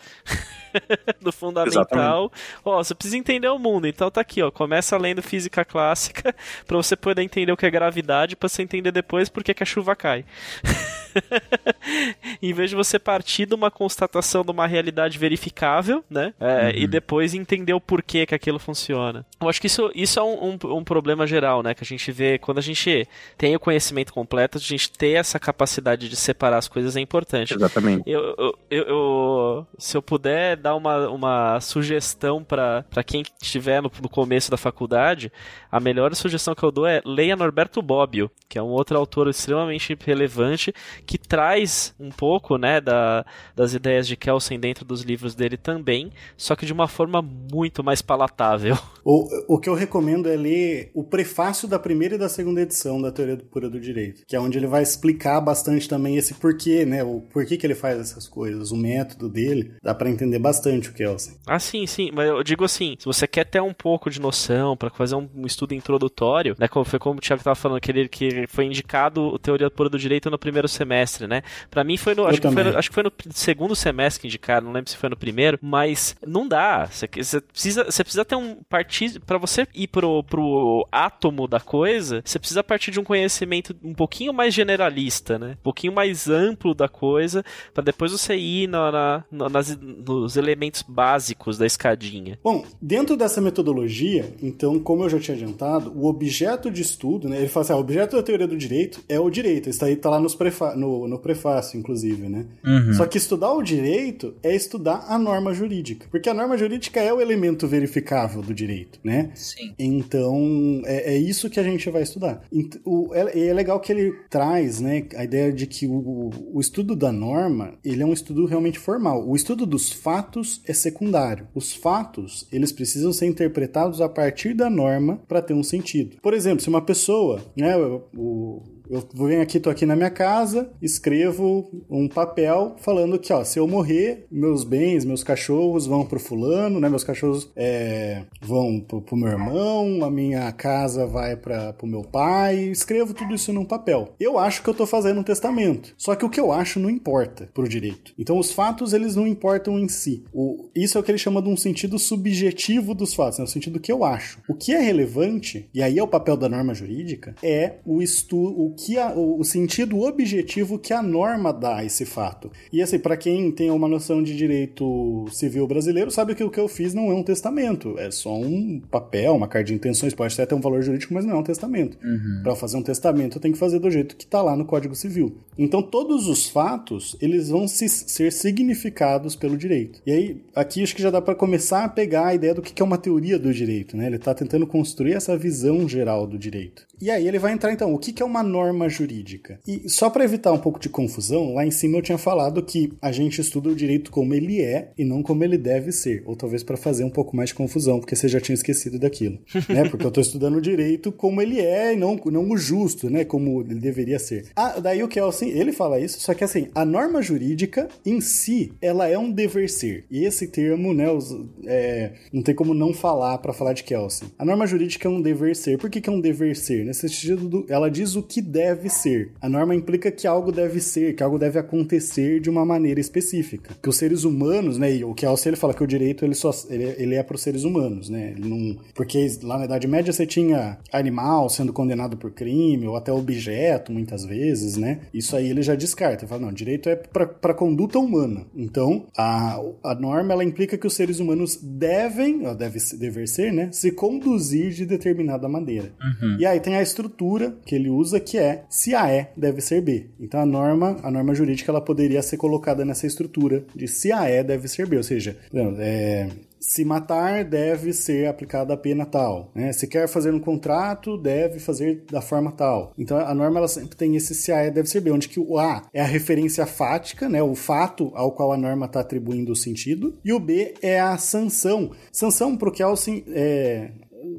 do 1.21 1.33
fundamental. 1.33 2.33
Ó, 2.65 2.83
você 2.83 2.95
precisa 2.95 3.17
entender 3.17 3.49
o 3.49 3.59
mundo, 3.59 3.87
então 3.87 4.11
tá 4.11 4.21
aqui, 4.21 4.43
ó. 4.43 4.51
Começa 4.51 4.97
lendo 4.97 5.23
física 5.23 5.65
clássica 5.65 6.35
para 6.67 6.77
você 6.77 6.97
poder 6.97 7.23
entender 7.23 7.53
o 7.53 7.57
que 7.57 7.67
é 7.67 7.71
gravidade, 7.71 8.37
para 8.37 8.49
você 8.49 8.63
entender 8.63 8.93
depois 8.93 9.29
por 9.29 9.45
que 9.45 9.63
a 9.63 9.67
chuva 9.67 9.95
cai. 9.95 10.25
em 12.41 12.53
vez 12.53 12.71
de 12.71 12.77
você 12.77 12.99
partir 12.99 13.47
de 13.47 13.55
uma 13.55 13.71
constatação 13.71 14.45
de 14.45 14.51
uma 14.51 14.67
realidade 14.67 15.19
verificável, 15.19 16.05
né? 16.11 16.33
É, 16.41 16.73
E 16.77 16.87
depois 16.87 17.35
entender 17.35 17.73
o 17.75 17.81
porquê 17.81 18.27
que 18.27 18.35
aquilo 18.35 18.59
funciona. 18.59 19.25
Eu 19.41 19.49
acho 19.49 19.61
que 19.61 19.67
isso, 19.67 19.91
isso 19.95 20.19
é 20.19 20.23
um, 20.23 20.51
um, 20.63 20.77
um 20.79 20.85
problema 20.85 21.27
geral, 21.27 21.63
né? 21.63 21.75
Que 21.75 21.85
a 21.85 21.87
gente 21.87 22.11
vê 22.13 22.39
quando 22.39 22.59
a 22.59 22.63
gente 22.63 23.07
tem 23.37 23.55
o 23.55 23.61
conhecimento 23.61 24.13
completo, 24.13 24.59
a 24.59 24.61
gente 24.61 24.91
ter 24.91 25.13
essa 25.13 25.39
capacidade 25.39 26.09
de 26.09 26.17
separar 26.17 26.59
as 26.59 26.69
coisas 26.69 26.97
é 26.97 27.01
importante. 27.01 27.55
Exatamente. 27.55 28.03
Eu, 28.09 28.35
eu, 28.39 28.59
eu- 28.71 28.85
eu- 28.89 29.67
se 29.79 29.97
eu 29.97 30.03
puder 30.03 30.57
dar 30.57 30.75
uma, 30.75 31.09
uma 31.09 31.61
sugestão 31.61 32.43
para 32.45 32.85
quem 33.07 33.23
estiver 33.43 33.81
no, 33.83 33.91
no 34.03 34.09
começo 34.09 34.51
da 34.51 34.57
faculdade, 34.57 35.33
a 35.71 35.81
melhor 35.81 36.15
sugestão 36.15 36.55
que 36.55 36.63
eu 36.63 36.71
dou 36.71 36.87
é 36.87 37.01
leia 37.05 37.37
Norberto 37.37 37.81
Bobbio, 37.83 38.31
que 38.49 38.59
é 38.59 38.63
um 38.63 38.67
outro 38.69 38.97
autor 38.99 39.29
extremamente 39.29 39.97
relevante 40.05 40.73
que 41.03 41.18
traz 41.18 41.94
um 41.98 42.11
pouco 42.11 42.57
né, 42.57 42.80
da, 42.80 43.24
das 43.55 43.74
ideias 43.74 44.07
de 44.07 44.16
Kelsen 44.16 44.59
dentro 44.59 44.84
dos 44.84 45.03
livros 45.03 45.34
dele 45.34 45.57
também, 45.57 46.11
só 46.36 46.57
que 46.57 46.66
de 46.66 46.72
uma 46.72 46.88
forma 46.88 47.20
muito 47.20 47.82
mais 47.82 48.00
palatável. 48.00 48.76
O, 49.05 49.57
o 49.57 49.59
que 49.59 49.68
eu 49.68 49.74
recomendo 49.74 50.28
é 50.28 50.36
ler 50.36 50.92
o 50.94 51.03
prefácio 51.03 51.66
da 51.66 51.76
primeira 51.76 52.14
e 52.14 52.18
da 52.18 52.28
segunda 52.28 52.61
edição 52.61 53.03
da 53.03 53.11
Teoria 53.11 53.36
do 53.36 53.42
Pura 53.42 53.68
do 53.68 53.80
Direito, 53.80 54.22
que 54.24 54.36
é 54.36 54.40
onde 54.40 54.57
ele 54.57 54.68
vai 54.68 54.80
explicar 54.80 55.40
bastante 55.40 55.88
também 55.88 56.16
esse 56.16 56.34
porquê, 56.34 56.86
né? 56.86 57.03
O 57.03 57.20
porquê 57.20 57.57
que 57.57 57.66
ele 57.66 57.74
faz 57.74 57.98
essas 57.98 58.28
coisas, 58.28 58.70
o 58.70 58.76
método 58.76 59.28
dele. 59.28 59.74
Dá 59.82 59.92
pra 59.92 60.09
entender 60.09 60.38
bastante 60.38 60.88
o 60.88 60.92
Kelsen. 60.92 61.34
Ah, 61.48 61.59
sim, 61.59 61.84
sim, 61.84 62.11
mas 62.12 62.28
eu 62.28 62.44
digo 62.44 62.64
assim, 62.64 62.94
se 62.96 63.05
você 63.05 63.26
quer 63.26 63.44
ter 63.44 63.61
um 63.61 63.74
pouco 63.74 64.09
de 64.09 64.20
noção 64.20 64.76
para 64.76 64.88
fazer 64.90 65.16
um, 65.16 65.28
estudo 65.44 65.74
introdutório, 65.74 66.55
né, 66.57 66.68
como 66.68 66.84
foi 66.84 67.00
como 67.00 67.18
o 67.18 67.20
Thiago 67.20 67.42
tava 67.42 67.57
falando, 67.57 67.80
que 67.80 67.90
ele 67.90 68.09
que 68.09 68.46
foi 68.46 68.66
indicado 68.66 69.22
o 69.22 69.38
Teoria 69.38 69.70
Pura 69.70 69.88
do 69.88 69.98
Direito 69.98 70.30
no 70.30 70.38
primeiro 70.38 70.68
semestre, 70.68 70.91
né? 71.28 71.43
Para 71.70 71.84
mim 71.84 71.97
foi 71.97 72.14
no, 72.14 72.26
acho 72.26 72.40
que 72.40 72.47
foi, 72.55 72.62
no- 72.72 72.78
acho 72.78 72.88
que 72.90 72.95
foi 72.95 73.03
no 73.03 73.12
segundo 73.30 73.74
semestre 73.76 74.20
que 74.22 74.26
indicaram, 74.26 74.66
não 74.66 74.72
lembro 74.72 74.90
se 74.90 74.97
foi 74.97 75.09
no 75.09 75.16
primeiro, 75.16 75.59
mas 75.62 76.14
não 76.26 76.47
dá, 76.47 76.86
você, 76.86 77.09
você 77.16 77.40
precisa, 77.40 77.84
você 77.84 78.03
precisa 78.05 78.24
ter 78.24 78.36
um 78.36 78.57
partir 78.68 79.20
para 79.20 79.38
você 79.38 79.66
ir 79.74 79.88
pro, 79.88 80.22
pro 80.24 80.86
átomo 80.90 81.47
da 81.49 81.61
coisa, 81.61 82.22
você 82.24 82.38
precisa 82.38 82.62
partir 82.62 82.90
de 82.90 83.01
um 83.01 83.05
conhecimento 83.05 83.74
um 83.82 83.95
pouquinho 83.95 84.32
mais 84.32 84.53
generalista, 84.55 85.38
né? 85.38 85.53
Um 85.61 85.62
pouquinho 85.62 85.93
mais 85.93 86.28
amplo 86.28 86.74
da 86.74 86.88
coisa, 86.88 87.45
para 87.72 87.82
depois 87.84 88.12
você 88.12 88.36
ir 88.36 88.68
na, 88.68 88.90
na- 88.93 89.24
na- 89.30 89.49
nas, 89.49 89.76
nos 89.78 90.36
elementos 90.36 90.82
básicos 90.82 91.57
da 91.59 91.66
escadinha. 91.66 92.38
Bom, 92.43 92.64
dentro 92.80 93.16
dessa 93.16 93.40
metodologia, 93.40 94.34
então, 94.43 94.78
como 94.78 95.05
eu 95.05 95.09
já 95.11 95.18
tinha 95.18 95.36
adiantado, 95.36 95.93
o 95.95 96.07
objeto 96.07 96.70
de 96.70 96.82
estudo, 96.82 97.28
né? 97.28 97.38
Ele 97.38 97.49
fala 97.49 97.64
assim, 97.64 97.72
ah, 97.72 97.76
o 97.76 97.80
objeto 97.80 98.16
da 98.16 98.22
teoria 98.22 98.47
do 98.47 98.57
direito 98.57 99.01
é 99.09 99.18
o 99.20 99.30
direito. 99.30 99.68
Isso 99.70 99.84
aí 99.84 99.97
tá 99.97 100.11
lá 100.11 100.18
nos 100.20 100.34
prefa 100.34 100.74
no, 100.83 101.09
no 101.09 101.18
prefácio, 101.18 101.78
inclusive, 101.78 102.28
né? 102.28 102.47
Só 102.95 103.07
que 103.07 103.16
estudar 103.18 103.53
o 103.53 103.62
direito 103.62 104.35
é 104.43 104.55
estudar 104.55 105.07
a 105.09 105.18
norma 105.18 105.55
jurídica. 105.55 106.07
Porque 106.11 106.28
a 106.28 106.35
norma 106.35 106.57
jurídica 106.59 107.01
é 107.01 107.12
o 107.12 107.20
elemento 107.20 107.66
verificável 107.68 108.43
do 108.43 108.53
direito, 108.53 108.99
né? 109.05 109.30
Sim. 109.35 109.72
Então, 109.78 110.83
é, 110.85 111.14
é 111.14 111.16
isso 111.16 111.49
que 111.49 111.61
a 111.61 111.62
gente 111.62 111.89
vai 111.91 112.03
estudar. 112.03 112.43
O- 112.85 113.11
é, 113.14 113.49
é 113.49 113.53
legal 113.55 113.78
que 113.80 113.93
ele 113.93 114.12
traz, 114.28 114.80
né, 114.80 115.07
a 115.16 115.24
ideia 115.24 115.53
de 115.53 115.66
que 115.66 115.87
o, 115.87 116.30
o 116.53 116.61
estudo 116.61 116.97
da 116.97 117.12
norma, 117.12 117.74
ele 117.85 118.03
é 118.03 118.07
um 118.07 118.12
estudo 118.12 118.45
realmente 118.47 118.78
formal. 118.78 119.26
O 119.28 119.37
estudo 119.37 119.64
dos 119.66 119.91
fatos 119.93 120.61
é 120.66 120.72
secundário. 120.72 121.47
Os 121.55 121.72
fatos, 121.74 122.47
eles 122.53 122.72
precisam 122.72 123.12
ser 123.12 123.26
interpretados 123.26 124.01
a 124.01 124.09
partir 124.09 124.55
da 124.55 124.68
norma 124.68 125.20
para 125.28 125.41
ter 125.43 125.55
um 125.55 125.62
sentido. 125.62 126.16
Por 126.22 126.35
exemplo, 126.35 126.61
se 126.62 126.68
uma 126.68 126.83
pessoa, 126.83 127.41
né, 127.57 127.76
o- 127.76 128.62
eu 128.93 129.26
venho 129.26 129.40
aqui, 129.40 129.59
tô 129.59 129.70
aqui 129.70 129.86
na 129.86 129.97
minha 129.97 130.11
casa, 130.11 130.70
escrevo 130.82 131.70
um 131.88 132.07
papel 132.07 132.76
falando 132.78 133.18
que, 133.18 133.32
ó, 133.32 133.43
se 133.43 133.59
eu 133.59 133.66
morrer, 133.66 134.26
meus 134.30 134.64
bens, 134.64 135.03
meus 135.07 135.24
cachorros 135.24 135.86
vão 135.86 136.05
pro 136.05 136.20
fulano, 136.20 136.78
né? 136.78 136.90
Meus 136.90 137.03
cachorros 137.03 137.51
é, 137.57 138.22
vão 138.43 138.78
pro, 138.80 139.01
pro 139.01 139.16
meu 139.16 139.30
irmão, 139.30 140.05
a 140.05 140.11
minha 140.11 140.53
casa 140.53 141.07
vai 141.07 141.36
para 141.36 141.72
pro 141.72 141.86
meu 141.86 142.03
pai. 142.03 142.57
Escrevo 142.64 143.14
tudo 143.14 143.34
isso 143.34 143.51
num 143.51 143.64
papel. 143.64 144.14
Eu 144.20 144.38
acho 144.38 144.62
que 144.62 144.68
eu 144.68 144.74
tô 144.74 144.84
fazendo 144.84 145.20
um 145.20 145.24
testamento. 145.24 145.95
Só 145.97 146.14
que 146.14 146.26
o 146.26 146.30
que 146.30 146.38
eu 146.38 146.53
acho 146.53 146.78
não 146.78 146.90
importa 146.90 147.49
pro 147.55 147.66
direito. 147.66 148.12
Então 148.18 148.38
os 148.38 148.53
fatos, 148.53 148.93
eles 148.93 149.16
não 149.16 149.26
importam 149.26 149.78
em 149.78 149.88
si. 149.88 150.22
O, 150.34 150.68
isso 150.74 150.99
é 150.99 151.01
o 151.01 151.05
que 151.05 151.11
ele 151.11 151.16
chama 151.16 151.40
de 151.40 151.49
um 151.49 151.57
sentido 151.57 151.99
subjetivo 151.99 152.95
dos 152.95 153.14
fatos, 153.14 153.38
né? 153.38 153.45
o 153.47 153.49
sentido 153.49 153.80
que 153.80 153.90
eu 153.90 154.05
acho. 154.05 154.38
O 154.47 154.55
que 154.55 154.72
é 154.74 154.80
relevante, 154.80 155.66
e 155.72 155.82
aí 155.82 155.99
é 155.99 156.03
o 156.03 156.09
papel 156.09 156.36
da 156.36 156.47
norma 156.47 156.74
jurídica, 156.74 157.34
é 157.43 157.76
o 157.86 158.03
estudo, 158.03 158.61
o 158.61 158.74
que 158.85 158.99
a, 158.99 159.12
o 159.12 159.45
sentido 159.45 160.01
objetivo 160.01 160.78
que 160.78 160.93
a 160.93 161.03
norma 161.03 161.53
dá 161.53 161.76
a 161.76 161.85
esse 161.85 162.05
fato. 162.05 162.51
E 162.72 162.83
assim, 162.83 162.99
para 162.99 163.16
quem 163.16 163.51
tem 163.53 163.70
uma 163.70 163.87
noção 163.87 164.22
de 164.22 164.37
direito 164.37 165.26
civil 165.30 165.66
brasileiro, 165.66 166.11
sabe 166.11 166.35
que 166.35 166.43
o 166.43 166.51
que 166.51 166.59
eu 166.59 166.66
fiz 166.66 166.93
não 166.93 167.11
é 167.11 167.14
um 167.14 167.22
testamento, 167.22 167.97
é 167.99 168.11
só 168.11 168.35
um 168.35 168.80
papel, 168.91 169.35
uma 169.37 169.47
carta 169.47 169.68
de 169.68 169.74
intenções, 169.74 170.14
pode 170.14 170.35
até 170.35 170.47
ter 170.47 170.55
um 170.55 170.61
valor 170.61 170.83
jurídico, 170.83 171.14
mas 171.14 171.24
não 171.24 171.37
é 171.37 171.39
um 171.39 171.43
testamento. 171.45 171.97
Uhum. 172.03 172.41
Para 172.43 172.57
fazer 172.57 172.76
um 172.76 172.83
testamento, 172.83 173.37
eu 173.37 173.41
tenho 173.41 173.55
que 173.55 173.61
fazer 173.61 173.78
do 173.78 173.91
jeito 173.91 174.16
que 174.16 174.26
tá 174.26 174.43
lá 174.43 174.57
no 174.57 174.64
Código 174.64 174.95
Civil. 174.97 175.37
Então, 175.57 175.83
todos 175.83 176.26
os 176.26 176.49
fatos, 176.49 177.16
eles 177.20 177.49
vão 177.49 177.68
se, 177.68 177.89
ser 177.89 178.33
significados 178.33 179.37
pelo 179.37 179.57
direito. 179.57 180.01
E 180.05 180.11
aí, 180.11 180.43
aqui 180.55 180.83
acho 180.83 180.97
que 180.97 181.03
já 181.03 181.11
dá 181.11 181.22
para 181.22 181.35
começar 181.35 181.85
a 181.85 181.89
pegar 181.89 182.26
a 182.26 182.35
ideia 182.35 182.55
do 182.55 182.62
que 182.62 182.83
é 182.83 182.85
uma 182.85 182.99
teoria 182.99 183.39
do 183.39 183.53
direito, 183.53 183.97
né? 183.97 184.07
Ele 184.07 184.18
tá 184.18 184.35
tentando 184.35 184.66
construir 184.66 185.12
essa 185.12 185.37
visão 185.37 185.89
geral 185.89 186.26
do 186.26 186.39
direito. 186.39 186.87
E 187.03 187.11
aí 187.11 187.26
ele 187.26 187.40
vai 187.40 187.53
entrar 187.53 187.72
então, 187.72 187.92
o 187.92 187.98
que 187.98 188.22
é 188.22 188.24
uma 188.24 188.44
norma 188.44 188.88
jurídica? 188.88 189.59
E 189.66 189.88
só 189.88 190.09
para 190.09 190.22
evitar 190.22 190.53
um 190.53 190.59
pouco 190.59 190.78
de 190.78 190.88
confusão, 190.88 191.53
lá 191.53 191.66
em 191.66 191.70
cima 191.72 191.98
eu 191.98 192.03
tinha 192.03 192.16
falado 192.16 192.62
que 192.62 192.92
a 193.03 193.11
gente 193.11 193.40
estuda 193.40 193.70
o 193.70 193.74
direito 193.74 194.12
como 194.12 194.32
ele 194.32 194.62
é 194.62 194.92
e 194.96 195.05
não 195.05 195.20
como 195.20 195.42
ele 195.42 195.59
deve 195.59 195.90
ser, 195.90 196.22
ou 196.24 196.36
talvez 196.36 196.62
para 196.62 196.76
fazer 196.76 197.03
um 197.03 197.11
pouco 197.11 197.34
mais 197.34 197.48
de 197.48 197.57
confusão, 197.57 197.98
porque 197.98 198.14
você 198.14 198.28
já 198.28 198.40
tinha 198.40 198.55
esquecido 198.55 199.00
daquilo, 199.00 199.40
né? 199.68 199.88
Porque 199.90 200.05
eu 200.05 200.11
estou 200.11 200.22
estudando 200.22 200.59
o 200.59 200.61
direito 200.61 201.11
como 201.11 201.42
ele 201.42 201.59
é 201.59 201.92
e 201.92 201.96
não, 201.96 202.14
não 202.26 202.48
o 202.48 202.57
justo, 202.57 203.11
né? 203.11 203.24
Como 203.24 203.62
ele 203.62 203.80
deveria 203.80 204.20
ser. 204.20 204.46
Ah, 204.55 204.78
daí 204.78 205.03
o 205.03 205.09
Kelsen, 205.09 205.48
ele 205.48 205.72
fala 205.72 205.98
isso, 205.98 206.20
só 206.20 206.32
que 206.34 206.44
assim, 206.44 206.68
a 206.72 206.84
norma 206.84 207.20
jurídica 207.20 207.88
em 208.07 208.20
si, 208.20 208.70
ela 208.80 209.09
é 209.09 209.18
um 209.18 209.28
dever 209.28 209.68
ser. 209.68 210.05
E 210.09 210.24
esse 210.24 210.46
termo, 210.46 210.94
né, 210.94 211.11
os, 211.11 211.36
é, 211.66 212.12
não 212.32 212.42
tem 212.42 212.55
como 212.55 212.72
não 212.72 212.94
falar 212.94 213.38
para 213.38 213.53
falar 213.53 213.72
de 213.72 213.82
Kelsen. 213.82 214.28
A 214.38 214.44
norma 214.44 214.68
jurídica 214.68 215.09
é 215.09 215.11
um 215.11 215.20
dever 215.20 215.57
ser. 215.57 215.78
Por 215.78 215.90
que, 215.90 216.00
que 216.00 216.09
é 216.09 216.12
um 216.12 216.20
dever 216.20 216.55
ser? 216.55 216.91
Nesse 216.93 217.09
sentido, 217.09 217.49
do, 217.49 217.66
ela 217.70 217.90
diz 217.90 218.16
o 218.16 218.22
que 218.22 218.43
deve 218.43 218.90
ser. 218.90 219.32
A 219.40 219.49
norma 219.49 219.74
implica 219.74 220.11
que 220.11 220.26
algo 220.26 220.53
deve 220.53 220.78
ser, 220.78 221.14
que 221.14 221.22
algo 221.22 221.38
deve 221.38 221.59
acontecer 221.59 222.38
de 222.38 222.51
uma 222.51 222.66
maneira 222.66 223.01
específica. 223.01 223.74
Que 223.82 223.88
os 223.88 223.97
seres 223.97 224.24
humanos, 224.24 224.76
né, 224.76 224.95
e 224.95 225.03
o 225.03 225.14
Kelsen 225.14 225.51
ele 225.51 225.57
fala 225.57 225.72
que 225.72 225.82
o 225.82 225.86
direito 225.86 226.22
ele 226.22 226.34
só 226.34 226.51
ele, 226.68 226.95
ele 226.99 227.14
é 227.14 227.22
para 227.22 227.34
os 227.34 227.40
seres 227.40 227.64
humanos, 227.64 228.11
né? 228.11 228.34
Ele 228.36 228.47
não, 228.47 228.76
porque 228.95 229.26
lá 229.43 229.59
na 229.59 229.64
Idade 229.64 229.88
Média 229.88 230.12
você 230.12 230.26
tinha 230.26 230.78
animal 230.93 231.49
sendo 231.49 231.72
condenado 231.72 232.16
por 232.16 232.30
crime 232.30 232.86
ou 232.86 232.95
até 232.95 233.11
objeto 233.11 233.90
muitas 233.90 234.24
vezes, 234.26 234.76
né? 234.76 235.01
Isso 235.14 235.34
aí 235.34 235.49
ele 235.49 235.62
já 235.62 235.74
descarta. 235.74 236.24
Ele 236.24 236.28
fala, 236.28 236.43
não, 236.43 236.53
direito 236.53 236.90
é 236.90 236.97
para 236.97 237.55
conduta 237.55 237.99
humana. 237.99 238.45
Então, 238.55 239.07
a, 239.16 239.59
a 239.82 239.95
norma 239.95 240.34
ela 240.34 240.45
implica 240.45 240.76
que 240.76 240.86
os 240.86 240.95
seres 240.95 241.20
humanos 241.20 241.57
devem, 241.57 242.43
deve 242.55 242.78
dever 242.99 243.26
ser, 243.26 243.51
né, 243.51 243.70
se 243.72 243.90
conduzir 243.93 244.72
de 244.72 244.84
determinada 244.84 245.49
maneira. 245.49 245.93
Uhum. 246.03 246.36
E 246.38 246.47
aí 246.47 246.61
tem 246.61 246.76
a 246.76 246.82
estrutura 246.83 247.57
que 247.64 247.74
ele 247.74 247.89
usa 247.89 248.20
que 248.20 248.39
é 248.39 248.64
se 248.68 248.95
A 248.95 249.11
é, 249.11 249.33
deve 249.37 249.61
ser 249.61 249.80
B. 249.80 250.07
Então 250.20 250.41
a 250.41 250.47
norma, 250.47 250.97
a 251.03 251.11
norma 251.11 251.35
jurídica 251.35 251.70
ela 251.70 251.80
poderia 251.80 252.22
ser 252.22 252.37
colocada 252.37 252.85
nessa 252.85 253.07
estrutura 253.07 253.64
de 253.74 253.89
se 253.89 254.12
A 254.12 254.28
é, 254.28 254.43
deve 254.43 254.68
ser 254.68 254.87
B, 254.87 254.97
ou 254.97 255.03
seja, 255.03 255.37
é, 255.78 256.28
se 256.62 256.85
matar, 256.85 257.45
deve 257.45 257.93
ser 257.93 258.28
aplicada 258.28 258.72
a 258.72 258.76
pena 258.76 259.05
tal. 259.05 259.51
Né? 259.53 259.72
Se 259.72 259.89
quer 259.89 260.09
fazer 260.09 260.33
um 260.33 260.39
contrato, 260.39 261.18
deve 261.18 261.59
fazer 261.59 262.05
da 262.11 262.20
forma 262.20 262.53
tal. 262.53 262.95
Então 262.97 263.18
a 263.18 263.35
norma 263.35 263.59
ela 263.59 263.68
sempre 263.68 263.97
tem 263.97 264.14
esse 264.14 264.33
se 264.35 264.53
A 264.53 264.59
é, 264.59 264.70
deve 264.70 264.89
ser 264.89 265.01
B, 265.01 265.11
onde 265.11 265.28
que 265.28 265.41
o 265.41 265.59
A 265.59 265.83
é 265.93 266.01
a 266.01 266.07
referência 266.07 266.64
fática, 266.64 267.28
né? 267.28 267.43
o 267.43 267.55
fato 267.57 268.12
ao 268.14 268.30
qual 268.30 268.53
a 268.53 268.57
norma 268.57 268.87
está 268.87 269.01
atribuindo 269.01 269.53
o 269.53 269.57
sentido, 269.57 270.16
e 270.24 270.33
o 270.33 270.39
B 270.39 270.74
é 270.80 271.01
a 271.01 271.18
sanção. 271.18 271.91
Sanção 272.12 272.57
para 272.57 272.68
o 272.68 272.72
Kelsen 272.72 273.24
é, 273.28 273.91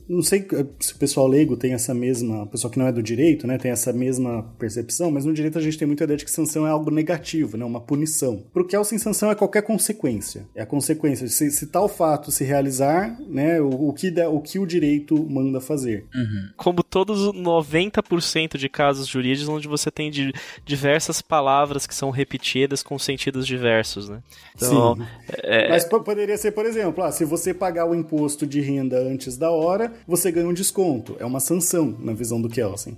não 0.08 0.22
sei 0.22 0.46
se 0.80 0.94
o 0.94 0.98
pessoal 0.98 1.28
leigo 1.28 1.58
tem 1.58 1.74
essa 1.74 1.94
mesma, 1.94 2.44
o 2.44 2.48
pessoal 2.48 2.72
que 2.72 2.80
não 2.80 2.88
é 2.88 2.92
do 2.92 3.04
direito, 3.04 3.46
né, 3.48 3.58
tem 3.58 3.72
essa 3.72 3.92
mesma 3.92 4.44
percepção, 4.58 5.12
mas 5.12 5.26
no 5.26 5.34
direito 5.34 5.58
a 5.58 5.62
gente 5.62 5.78
tem 5.78 5.88
muita 5.88 6.04
ideia 6.04 6.18
de 6.18 6.26
que 6.26 6.32
sanção 6.32 6.66
é 6.66 6.70
algo 6.70 6.90
negativo, 6.90 7.58
né, 7.58 7.66
uma 7.66 7.82
punição. 7.82 8.44
Pro 8.54 8.66
Kelsen, 8.66 8.98
sanção 8.98 9.32
é 9.32 9.36
qualquer 9.36 9.64
consequência. 9.64 10.48
É 10.56 10.62
a 10.62 10.66
consequência. 10.66 11.28
Se, 11.28 11.52
se 11.52 11.68
tal 11.68 11.88
fato 11.88 12.32
se 12.32 12.44
realizar, 12.44 13.18
né, 13.28 13.62
o, 13.62 13.90
o, 13.90 13.94
que, 13.94 14.14
o 14.22 14.40
que 14.40 14.60
o 14.60 14.66
direito 14.66 15.22
manda 15.30 15.60
fazer. 15.60 16.06
Uhum. 16.14 16.50
Como 16.56 16.84
todos 16.84 17.22
os 17.22 17.34
90% 17.34 18.58
de 18.58 18.70
casos 18.70 19.08
jurídicos 19.08 19.50
onde 19.50 19.68
você 19.68 19.92
tem 19.92 20.10
de, 20.10 20.34
diversas 20.66 21.22
palavras 21.22 21.88
que 21.88 21.96
são 21.96 22.10
repetidas 22.10 22.84
com 22.84 22.98
sentidos 23.00 23.46
diversos, 23.46 24.10
né? 24.10 24.22
Então, 24.56 24.96
Sim. 24.96 25.04
É... 25.44 25.70
Mas 25.70 25.86
poderia 25.86 26.38
ser, 26.38 26.52
por 26.52 26.66
exemplo, 26.66 27.04
ah, 27.04 27.12
se 27.12 27.26
você 27.26 27.54
pagar 27.54 27.86
o 27.86 27.96
imposto 27.96 28.46
de 28.46 28.62
renda 28.62 28.98
antes 29.00 29.38
da 29.38 29.52
hora, 29.52 29.73
você 30.08 30.32
ganha 30.32 30.48
um 30.48 30.54
desconto. 30.54 31.16
É 31.20 31.26
uma 31.26 31.40
sanção, 31.40 31.96
na 32.00 32.14
visão 32.14 32.42
do 32.42 32.50
Kelsen. 32.50 32.98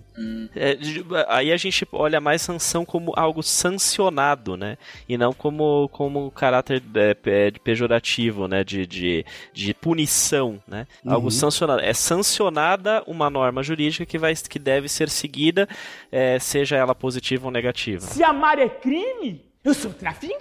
É, 0.56 0.78
aí 1.28 1.52
a 1.52 1.58
gente 1.58 1.88
olha 1.92 2.22
mais 2.22 2.42
sanção 2.42 2.86
como 2.86 3.14
algo 3.16 3.42
sancionado, 3.44 4.56
né? 4.56 4.78
E 5.08 5.18
não 5.18 5.34
como, 5.34 5.90
como 5.90 6.32
caráter 6.32 6.82
é, 6.96 7.18
é, 7.26 7.52
pejorativo, 7.52 8.48
né? 8.48 8.64
De, 8.64 8.86
de, 8.86 9.26
de 9.54 9.74
punição, 9.74 10.62
né? 10.68 10.88
Uhum. 11.04 11.14
Algo 11.14 11.32
sancionado. 11.32 11.82
É 11.82 11.94
sancionada 11.94 13.04
uma 13.08 13.30
norma 13.30 13.64
jurídica 13.64 14.06
que, 14.06 14.18
vai, 14.18 14.34
que 14.36 14.60
deve 14.60 14.88
ser 14.90 15.10
seguida, 15.10 15.68
é, 16.12 16.40
seja 16.40 16.76
ela 16.76 16.96
positiva 16.96 17.46
ou 17.46 17.52
negativa. 17.52 18.02
Se 18.02 18.24
amar 18.24 18.60
é 18.60 18.70
crime, 18.70 19.46
eu 19.64 19.74
sou 19.74 19.92
traficante. 19.94 20.40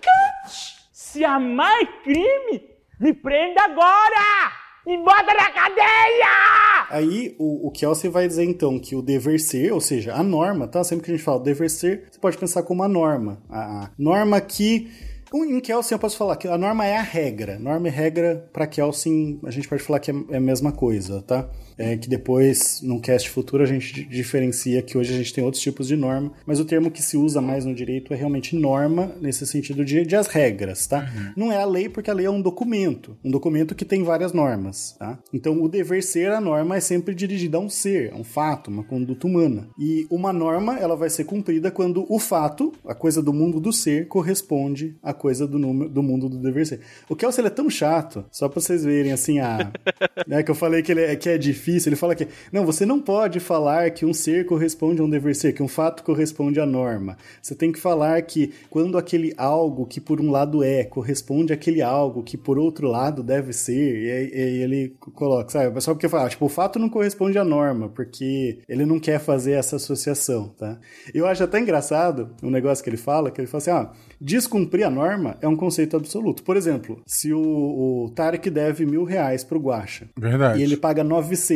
Se 0.92 1.24
amar 1.24 1.82
é 1.82 1.86
crime, 2.02 2.62
me 2.98 3.12
prenda 3.12 3.62
agora! 3.62 4.63
Me 4.86 4.98
bota 4.98 5.32
na 5.34 5.50
cadeia! 5.50 6.54
Aí 6.90 7.34
o, 7.38 7.68
o 7.68 7.70
Kelsey 7.70 8.10
vai 8.10 8.28
dizer 8.28 8.44
então 8.44 8.78
que 8.78 8.94
o 8.94 9.00
dever 9.00 9.40
ser, 9.40 9.72
ou 9.72 9.80
seja, 9.80 10.14
a 10.14 10.22
norma, 10.22 10.68
tá? 10.68 10.84
Sempre 10.84 11.06
que 11.06 11.10
a 11.10 11.16
gente 11.16 11.24
fala 11.24 11.40
dever 11.40 11.70
ser, 11.70 12.08
você 12.10 12.18
pode 12.18 12.36
pensar 12.36 12.62
como 12.62 12.82
a 12.82 12.88
norma. 12.88 13.42
A 13.50 13.90
norma 13.98 14.40
que. 14.40 14.90
Em 15.32 15.58
Kelsen 15.58 15.96
eu 15.96 15.98
posso 15.98 16.16
falar 16.16 16.36
que 16.36 16.46
a 16.46 16.56
norma 16.56 16.84
é 16.84 16.96
a 16.96 17.02
regra. 17.02 17.58
Norma 17.58 17.88
e 17.88 17.90
regra, 17.90 18.48
para 18.52 18.66
Kelsen, 18.66 19.40
a 19.44 19.50
gente 19.50 19.68
pode 19.68 19.82
falar 19.82 19.98
que 19.98 20.10
é, 20.10 20.14
é 20.30 20.36
a 20.36 20.40
mesma 20.40 20.70
coisa, 20.70 21.22
tá? 21.22 21.48
É, 21.76 21.96
que 21.96 22.08
depois, 22.08 22.80
num 22.82 23.00
cast 23.00 23.28
futuro, 23.28 23.62
a 23.62 23.66
gente 23.66 24.04
diferencia 24.04 24.82
que 24.82 24.96
hoje 24.96 25.12
a 25.12 25.16
gente 25.16 25.32
tem 25.32 25.44
outros 25.44 25.62
tipos 25.62 25.88
de 25.88 25.96
norma, 25.96 26.32
mas 26.46 26.60
o 26.60 26.64
termo 26.64 26.90
que 26.90 27.02
se 27.02 27.16
usa 27.16 27.40
mais 27.40 27.64
no 27.64 27.74
direito 27.74 28.12
é 28.12 28.16
realmente 28.16 28.56
norma, 28.56 29.12
nesse 29.20 29.46
sentido 29.46 29.84
de, 29.84 30.04
de 30.04 30.16
as 30.16 30.26
regras, 30.26 30.86
tá? 30.86 31.00
Uhum. 31.00 31.32
Não 31.36 31.52
é 31.52 31.56
a 31.56 31.64
lei, 31.64 31.88
porque 31.88 32.10
a 32.10 32.14
lei 32.14 32.26
é 32.26 32.30
um 32.30 32.40
documento, 32.40 33.16
um 33.24 33.30
documento 33.30 33.74
que 33.74 33.84
tem 33.84 34.02
várias 34.02 34.32
normas, 34.32 34.94
tá? 34.98 35.18
Então, 35.32 35.62
o 35.62 35.68
dever 35.68 36.02
ser, 36.02 36.30
a 36.30 36.40
norma 36.40 36.76
é 36.76 36.80
sempre 36.80 37.14
dirigida 37.14 37.58
a 37.58 37.60
um 37.60 37.68
ser, 37.68 38.12
a 38.12 38.16
um 38.16 38.24
fato, 38.24 38.68
uma 38.68 38.84
conduta 38.84 39.26
humana. 39.26 39.68
E 39.78 40.06
uma 40.10 40.32
norma, 40.32 40.78
ela 40.78 40.96
vai 40.96 41.10
ser 41.10 41.24
cumprida 41.24 41.70
quando 41.70 42.06
o 42.08 42.18
fato, 42.18 42.72
a 42.86 42.94
coisa 42.94 43.22
do 43.22 43.32
mundo 43.32 43.60
do 43.60 43.72
ser, 43.72 44.06
corresponde 44.08 44.96
à 45.02 45.12
coisa 45.12 45.46
do, 45.46 45.58
número, 45.58 45.90
do 45.90 46.02
mundo 46.02 46.28
do 46.28 46.38
dever 46.38 46.66
ser. 46.66 46.80
O 47.08 47.16
Kelsey, 47.16 47.40
ele 47.40 47.48
é 47.48 47.50
tão 47.50 47.68
chato, 47.68 48.24
só 48.30 48.48
pra 48.48 48.60
vocês 48.60 48.84
verem, 48.84 49.12
assim, 49.12 49.40
a... 49.40 49.72
né, 50.26 50.42
que 50.42 50.50
eu 50.50 50.54
falei 50.54 50.82
que, 50.82 50.92
ele 50.92 51.02
é, 51.02 51.16
que 51.16 51.28
é 51.28 51.38
difícil 51.38 51.63
difícil. 51.64 51.88
Ele 51.88 51.96
fala 51.96 52.14
que, 52.14 52.28
não, 52.52 52.66
você 52.66 52.84
não 52.84 53.00
pode 53.00 53.40
falar 53.40 53.90
que 53.90 54.04
um 54.04 54.12
ser 54.12 54.44
corresponde 54.44 55.00
a 55.00 55.04
um 55.04 55.08
dever 55.08 55.34
ser, 55.34 55.52
que 55.52 55.62
um 55.62 55.68
fato 55.68 56.02
corresponde 56.02 56.60
à 56.60 56.66
norma. 56.66 57.16
Você 57.40 57.54
tem 57.54 57.72
que 57.72 57.80
falar 57.80 58.20
que 58.22 58.52
quando 58.68 58.98
aquele 58.98 59.32
algo 59.36 59.86
que 59.86 60.00
por 60.00 60.20
um 60.20 60.30
lado 60.30 60.62
é, 60.62 60.84
corresponde 60.84 61.52
àquele 61.52 61.80
algo 61.80 62.22
que 62.22 62.36
por 62.36 62.58
outro 62.58 62.88
lado 62.88 63.22
deve 63.22 63.52
ser, 63.52 64.02
e 64.02 64.10
aí, 64.10 64.30
e 64.32 64.42
aí 64.42 64.62
ele 64.62 64.96
coloca, 65.14 65.50
sabe? 65.50 65.80
Só 65.80 65.94
porque 65.94 66.08
fala, 66.08 66.28
tipo, 66.28 66.44
o 66.44 66.48
fato 66.48 66.78
não 66.78 66.88
corresponde 66.88 67.38
à 67.38 67.44
norma, 67.44 67.88
porque 67.88 68.58
ele 68.68 68.84
não 68.84 69.00
quer 69.00 69.18
fazer 69.18 69.52
essa 69.52 69.76
associação, 69.76 70.48
tá? 70.48 70.78
Eu 71.12 71.26
acho 71.26 71.42
até 71.44 71.58
engraçado 71.58 72.30
um 72.42 72.50
negócio 72.50 72.84
que 72.84 72.90
ele 72.90 72.96
fala, 72.96 73.30
que 73.30 73.40
ele 73.40 73.48
fala 73.48 73.58
assim, 73.58 73.70
ah, 73.70 73.90
descumprir 74.20 74.86
a 74.86 74.90
norma 74.90 75.36
é 75.40 75.48
um 75.48 75.56
conceito 75.56 75.96
absoluto. 75.96 76.42
Por 76.42 76.56
exemplo, 76.56 77.00
se 77.06 77.32
o, 77.32 78.04
o 78.04 78.10
Tarek 78.10 78.50
deve 78.50 78.86
mil 78.86 79.04
reais 79.04 79.44
pro 79.44 79.60
Guacha. 79.60 80.08
Verdade. 80.18 80.60
E 80.60 80.62
ele 80.62 80.76
paga 80.76 81.04
900. 81.04 81.53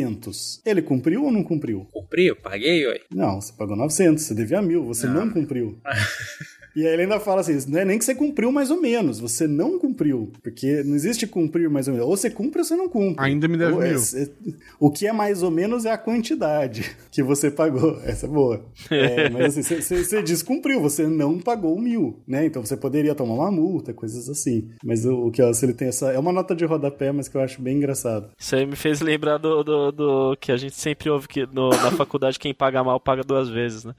Ele 0.65 0.81
cumpriu 0.81 1.23
ou 1.23 1.31
não 1.31 1.43
cumpriu? 1.43 1.87
Cumpriu, 1.91 2.35
paguei, 2.35 2.85
oi. 2.85 3.01
Não, 3.11 3.39
você 3.41 3.53
pagou 3.53 3.75
900, 3.75 4.23
você 4.23 4.35
devia 4.35 4.61
mil, 4.61 4.85
você 4.85 5.07
não, 5.07 5.25
não 5.25 5.33
cumpriu. 5.33 5.79
E 6.75 6.85
aí 6.85 6.93
ele 6.93 7.03
ainda 7.03 7.19
fala 7.19 7.41
assim: 7.41 7.57
não 7.67 7.79
é 7.79 7.85
nem 7.85 7.97
que 7.97 8.05
você 8.05 8.13
cumpriu 8.15 8.51
mais 8.51 8.69
ou 8.71 8.79
menos, 8.81 9.19
você 9.19 9.47
não 9.47 9.79
cumpriu. 9.79 10.31
Porque 10.43 10.83
não 10.83 10.95
existe 10.95 11.25
cumprir 11.27 11.69
mais 11.69 11.87
ou 11.87 11.93
menos. 11.93 12.07
Ou 12.09 12.15
você 12.15 12.29
cumpre 12.29 12.59
ou 12.59 12.65
você 12.65 12.75
não 12.75 12.87
cumpre. 12.87 13.23
Ainda 13.23 13.47
me 13.47 13.57
deve 13.57 13.73
Ou 13.73 13.83
é- 13.83 13.89
mil. 13.91 13.99
é- 14.15 14.29
o 14.79 14.91
que 14.91 15.07
é 15.07 15.11
mais 15.13 15.41
ou 15.43 15.49
menos 15.51 15.85
é 15.85 15.91
a 15.91 15.97
quantidade 15.97 16.95
que 17.11 17.23
você 17.23 17.49
pagou. 17.51 17.99
Essa 18.03 18.25
é 18.25 18.29
boa. 18.29 18.63
É, 18.91 19.29
mas 19.29 19.57
assim, 19.57 19.81
você- 19.81 20.21
descumpriu, 20.23 20.79
você 20.81 21.07
não 21.07 21.39
pagou 21.39 21.75
o 21.75 21.81
mil, 21.81 22.19
né? 22.27 22.45
Então 22.45 22.63
você 22.63 22.77
poderia 22.77 23.15
tomar 23.15 23.33
uma 23.35 23.51
multa, 23.51 23.93
coisas 23.93 24.29
assim. 24.29 24.69
Mas 24.83 25.05
o, 25.05 25.27
o 25.27 25.31
que 25.31 25.41
ó, 25.41 25.51
se 25.53 25.65
ele 25.65 25.73
tem 25.73 25.87
essa. 25.87 26.11
É 26.11 26.19
uma 26.19 26.31
nota 26.31 26.55
de 26.55 26.65
rodapé, 26.65 27.11
mas 27.11 27.27
que 27.27 27.35
eu 27.35 27.41
acho 27.41 27.61
bem 27.61 27.77
engraçado. 27.77 28.29
Isso 28.37 28.55
aí 28.55 28.65
me 28.65 28.75
fez 28.75 29.01
lembrar 29.01 29.37
do, 29.37 29.63
do, 29.63 29.91
do 29.91 30.37
que 30.39 30.51
a 30.51 30.57
gente 30.57 30.75
sempre 30.75 31.09
ouve 31.09 31.27
que 31.27 31.45
no- 31.51 31.69
na 31.69 31.91
faculdade 31.91 32.37
quem 32.39 32.53
paga 32.53 32.83
mal 32.83 32.99
paga 32.99 33.23
duas 33.23 33.49
vezes, 33.49 33.83
né? 33.83 33.93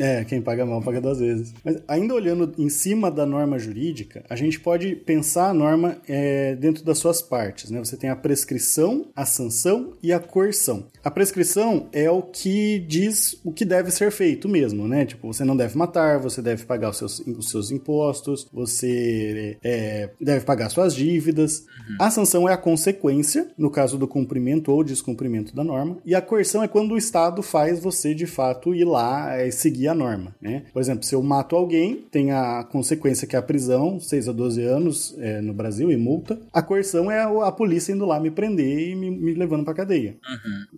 É, 0.00 0.24
quem 0.24 0.40
paga 0.40 0.64
mal 0.64 0.82
paga 0.82 1.00
duas 1.00 1.18
vezes. 1.18 1.54
Mas 1.64 1.77
ainda 1.86 2.14
olhando 2.14 2.52
em 2.58 2.68
cima 2.68 3.10
da 3.10 3.26
norma 3.26 3.58
jurídica, 3.58 4.24
a 4.28 4.36
gente 4.36 4.58
pode 4.58 4.96
pensar 4.96 5.50
a 5.50 5.54
norma 5.54 5.98
é, 6.08 6.56
dentro 6.56 6.84
das 6.84 6.98
suas 6.98 7.22
partes. 7.22 7.70
Né? 7.70 7.78
Você 7.78 7.96
tem 7.96 8.10
a 8.10 8.16
prescrição, 8.16 9.06
a 9.14 9.24
sanção 9.24 9.94
e 10.02 10.12
a 10.12 10.18
coerção. 10.18 10.86
A 11.04 11.10
prescrição 11.10 11.88
é 11.92 12.10
o 12.10 12.22
que 12.22 12.78
diz 12.80 13.40
o 13.44 13.52
que 13.52 13.64
deve 13.64 13.90
ser 13.90 14.10
feito 14.10 14.48
mesmo, 14.48 14.86
né? 14.86 15.06
Tipo, 15.06 15.32
você 15.32 15.44
não 15.44 15.56
deve 15.56 15.76
matar, 15.76 16.18
você 16.18 16.42
deve 16.42 16.64
pagar 16.64 16.90
os 16.90 16.98
seus, 16.98 17.20
os 17.20 17.48
seus 17.48 17.70
impostos, 17.70 18.46
você 18.52 19.56
é, 19.62 20.10
deve 20.20 20.44
pagar 20.44 20.68
suas 20.68 20.94
dívidas. 20.94 21.64
A 21.98 22.10
sanção 22.10 22.48
é 22.48 22.52
a 22.52 22.58
consequência, 22.58 23.48
no 23.56 23.70
caso 23.70 23.96
do 23.96 24.06
cumprimento 24.06 24.72
ou 24.72 24.84
descumprimento 24.84 25.54
da 25.54 25.64
norma. 25.64 25.98
E 26.04 26.14
a 26.14 26.20
coerção 26.20 26.62
é 26.62 26.68
quando 26.68 26.92
o 26.92 26.98
Estado 26.98 27.42
faz 27.42 27.80
você, 27.80 28.14
de 28.14 28.26
fato, 28.26 28.74
ir 28.74 28.84
lá 28.84 29.34
é, 29.34 29.50
seguir 29.50 29.88
a 29.88 29.94
norma. 29.94 30.34
Né? 30.40 30.64
Por 30.72 30.80
exemplo, 30.80 31.04
se 31.04 31.14
eu 31.14 31.22
mato 31.22 31.56
alguém, 31.56 31.67
tem 32.10 32.32
a 32.32 32.64
consequência 32.64 33.26
que 33.26 33.36
é 33.36 33.38
a 33.38 33.42
prisão, 33.42 34.00
6 34.00 34.28
a 34.28 34.32
12 34.32 34.62
anos 34.64 35.14
é, 35.18 35.40
no 35.40 35.52
Brasil 35.52 35.90
e 35.90 35.96
multa. 35.96 36.38
A 36.52 36.62
coerção 36.62 37.10
é 37.10 37.20
a, 37.20 37.46
a 37.46 37.52
polícia 37.52 37.92
indo 37.92 38.04
lá 38.04 38.20
me 38.20 38.30
prender 38.30 38.90
e 38.90 38.94
me, 38.94 39.10
me 39.10 39.34
levando 39.34 39.64
pra 39.64 39.74
cadeia. 39.74 40.16